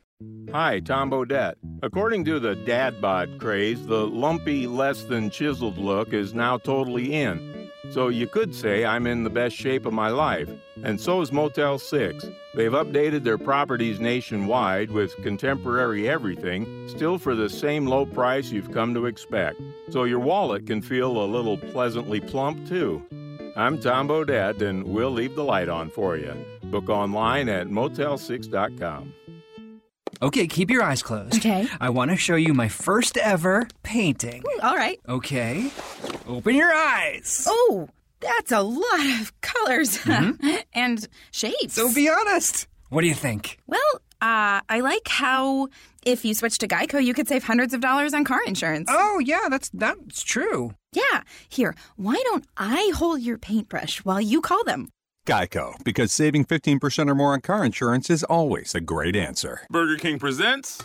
Hi, 0.52 0.80
Tom 0.80 1.10
Bodett. 1.10 1.54
According 1.82 2.26
to 2.26 2.38
the 2.38 2.54
dad 2.54 3.00
bod 3.00 3.38
craze, 3.38 3.86
the 3.86 4.06
lumpy, 4.06 4.66
less 4.66 5.04
than 5.04 5.30
chiseled 5.30 5.78
look 5.78 6.12
is 6.12 6.34
now 6.34 6.58
totally 6.58 7.14
in. 7.14 7.70
So 7.90 8.08
you 8.08 8.26
could 8.26 8.54
say 8.54 8.84
I'm 8.84 9.06
in 9.06 9.24
the 9.24 9.30
best 9.30 9.56
shape 9.56 9.86
of 9.86 9.92
my 9.92 10.08
life. 10.08 10.48
And 10.82 11.00
so 11.00 11.20
is 11.22 11.32
Motel 11.32 11.78
6. 11.78 12.24
They've 12.54 12.70
updated 12.70 13.24
their 13.24 13.38
properties 13.38 13.98
nationwide 13.98 14.90
with 14.90 15.16
contemporary 15.22 16.08
everything, 16.08 16.86
still 16.86 17.18
for 17.18 17.34
the 17.34 17.48
same 17.48 17.86
low 17.86 18.06
price 18.06 18.50
you've 18.50 18.72
come 18.72 18.94
to 18.94 19.06
expect. 19.06 19.60
So 19.90 20.04
your 20.04 20.20
wallet 20.20 20.66
can 20.66 20.82
feel 20.82 21.22
a 21.22 21.24
little 21.24 21.56
pleasantly 21.56 22.20
plump, 22.20 22.68
too. 22.68 23.02
I'm 23.56 23.80
Tom 23.80 24.08
Bodett, 24.08 24.62
and 24.62 24.84
we'll 24.84 25.10
leave 25.10 25.34
the 25.34 25.44
light 25.44 25.68
on 25.68 25.90
for 25.90 26.16
you. 26.16 26.34
Book 26.64 26.88
online 26.88 27.48
at 27.48 27.68
motel6.com. 27.68 29.12
Okay, 30.22 30.46
keep 30.46 30.70
your 30.70 30.84
eyes 30.84 31.02
closed. 31.02 31.34
Okay. 31.34 31.66
I 31.80 31.90
want 31.90 32.12
to 32.12 32.16
show 32.16 32.36
you 32.36 32.54
my 32.54 32.68
first 32.68 33.16
ever 33.16 33.66
painting. 33.82 34.44
All 34.62 34.76
right. 34.76 35.00
Okay. 35.08 35.68
Open 36.28 36.54
your 36.54 36.72
eyes. 36.72 37.44
Oh, 37.48 37.88
that's 38.20 38.52
a 38.52 38.62
lot 38.62 39.20
of 39.20 39.32
colors 39.40 39.98
and 40.72 41.08
shapes. 41.32 41.74
So 41.74 41.92
be 41.92 42.08
honest. 42.08 42.68
What 42.88 43.00
do 43.00 43.08
you 43.08 43.14
think? 43.14 43.58
Well, 43.66 43.80
uh, 44.20 44.60
I 44.68 44.78
like 44.80 45.08
how 45.08 45.68
if 46.06 46.24
you 46.24 46.34
switch 46.34 46.58
to 46.58 46.68
Geico, 46.68 47.02
you 47.02 47.14
could 47.14 47.26
save 47.26 47.42
hundreds 47.42 47.74
of 47.74 47.80
dollars 47.80 48.14
on 48.14 48.22
car 48.22 48.40
insurance. 48.46 48.88
Oh, 48.92 49.18
yeah, 49.18 49.48
that's 49.50 49.70
that's 49.70 50.22
true. 50.22 50.74
Yeah. 50.92 51.22
Here, 51.48 51.74
why 51.96 52.14
don't 52.26 52.44
I 52.56 52.92
hold 52.94 53.22
your 53.22 53.38
paintbrush 53.38 54.04
while 54.04 54.20
you 54.20 54.40
call 54.40 54.62
them? 54.62 54.88
Geico, 55.26 55.82
because 55.84 56.12
saving 56.12 56.44
15% 56.46 57.08
or 57.08 57.14
more 57.14 57.32
on 57.32 57.40
car 57.40 57.64
insurance 57.64 58.10
is 58.10 58.24
always 58.24 58.74
a 58.74 58.80
great 58.80 59.14
answer. 59.14 59.60
Burger 59.70 59.96
King 59.96 60.18
presents 60.18 60.82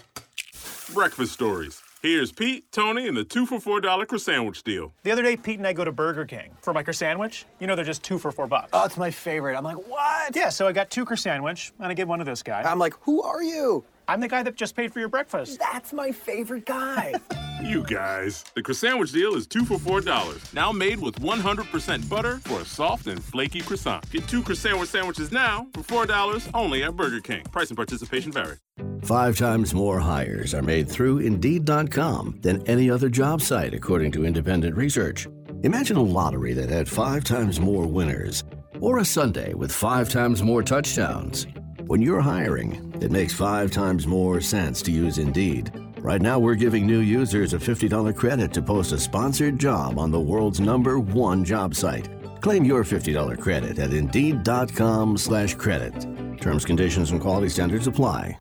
Breakfast 0.94 1.34
Stories. 1.34 1.82
Here's 2.04 2.32
Pete, 2.32 2.72
Tony, 2.72 3.08
and 3.08 3.18
the 3.18 3.24
two 3.24 3.48
for 3.48 3.60
four 3.60 3.82
dollar 3.82 4.06
Croissan'wich 4.06 4.64
deal. 4.64 4.94
The 5.02 5.12
other 5.12 5.24
day, 5.24 5.36
Pete 5.36 5.58
and 5.58 5.68
I 5.68 5.74
go 5.74 5.84
to 5.84 5.92
Burger 5.92 6.26
King 6.26 6.52
for 6.62 6.72
my 6.72 6.84
sandwich. 6.84 7.46
You 7.60 7.66
know 7.66 7.76
they're 7.76 7.84
just 7.84 8.04
two 8.04 8.20
for 8.20 8.32
four 8.32 8.46
bucks. 8.46 8.70
Oh, 8.72 8.86
it's 8.86 8.98
my 8.98 9.10
favorite. 9.10 9.58
I'm 9.58 9.64
like, 9.64 9.78
what? 9.90 10.36
Yeah, 10.36 10.50
so 10.50 10.68
I 10.68 10.72
got 10.72 10.92
two 10.92 11.08
sandwich, 11.16 11.74
and 11.80 11.88
I 11.88 11.96
get 11.96 12.08
one 12.08 12.20
of 12.20 12.28
this 12.28 12.44
guy. 12.44 12.62
I'm 12.62 12.78
like, 12.78 12.94
who 13.02 13.24
are 13.24 13.42
you? 13.42 13.84
I'm 14.08 14.22
the 14.22 14.28
guy 14.28 14.42
that 14.44 14.56
just 14.56 14.76
paid 14.76 14.94
for 14.94 15.00
your 15.00 15.10
breakfast. 15.10 15.60
That's 15.60 15.92
my 15.92 16.12
favorite 16.12 16.66
guy. 16.66 17.14
You 17.64 17.84
guys, 17.84 18.46
the 18.54 18.62
Croissan'wich 18.62 19.12
deal 19.12 19.34
is 19.34 19.48
two 19.48 19.66
for 19.66 19.80
four 19.80 20.00
dollars. 20.00 20.54
Now 20.54 20.72
made 20.72 21.00
with 21.00 21.16
100% 21.16 22.08
butter 22.08 22.38
for 22.46 22.62
a 22.62 22.66
soft 22.66 23.08
and 23.08 23.22
flaky 23.22 23.62
croissant. 23.62 24.08
Get 24.12 24.28
two 24.28 24.44
croissant 24.44 24.58
sandwich 24.74 24.90
sandwiches 24.90 25.32
now 25.32 25.66
for 25.74 25.82
four 25.82 26.06
dollars 26.06 26.48
only 26.54 26.84
at 26.84 26.96
Burger 26.96 27.20
King. 27.20 27.44
Price 27.46 27.70
and 27.70 27.76
participation 27.76 28.32
vary. 28.32 28.58
Five 29.02 29.38
times 29.38 29.74
more 29.74 30.00
hires 30.00 30.54
are 30.54 30.62
made 30.62 30.88
through 30.88 31.18
Indeed.com 31.18 32.38
than 32.42 32.62
any 32.68 32.92
other 32.92 33.10
job 33.10 33.42
site, 33.42 33.74
according 33.74 34.12
to 34.12 34.24
independent 34.24 34.76
research. 34.76 35.28
Imagine 35.64 35.98
a 35.98 36.04
lottery 36.04 36.54
that 36.54 36.70
had 36.70 36.88
five 36.88 37.24
times 37.24 37.60
more 37.60 37.88
winners, 37.88 38.44
or 38.80 39.00
a 39.00 39.06
Sunday 39.06 39.56
with 39.56 39.72
five 39.72 40.10
times 40.10 40.44
more 40.44 40.62
touchdowns. 40.62 41.48
When 41.88 42.02
you're 42.02 42.20
hiring, 42.20 42.94
it 43.00 43.12
makes 43.12 43.34
five 43.34 43.72
times 43.72 44.06
more 44.06 44.42
sense 44.42 44.82
to 44.82 44.92
use 44.92 45.20
Indeed. 45.20 45.72
Right 46.00 46.22
now, 46.22 46.38
we're 46.38 46.56
giving 46.56 46.86
new 46.86 47.00
users 47.00 47.54
a 47.54 47.58
$50 47.58 48.14
credit 48.14 48.52
to 48.56 48.62
post 48.62 48.92
a 48.92 48.98
sponsored 48.98 49.58
job 49.58 49.98
on 49.98 50.12
the 50.12 50.20
world's 50.20 50.60
number 50.60 51.00
one 51.00 51.46
job 51.46 51.74
site. 51.74 52.10
Claim 52.42 52.66
your 52.66 52.84
$50 52.84 53.40
credit 53.40 53.80
at 53.80 53.94
Indeed.com 53.94 55.16
slash 55.18 55.56
credit. 55.56 55.96
Terms, 56.42 56.66
conditions, 56.66 57.12
and 57.12 57.22
quality 57.22 57.48
standards 57.48 57.88
apply. 57.88 58.36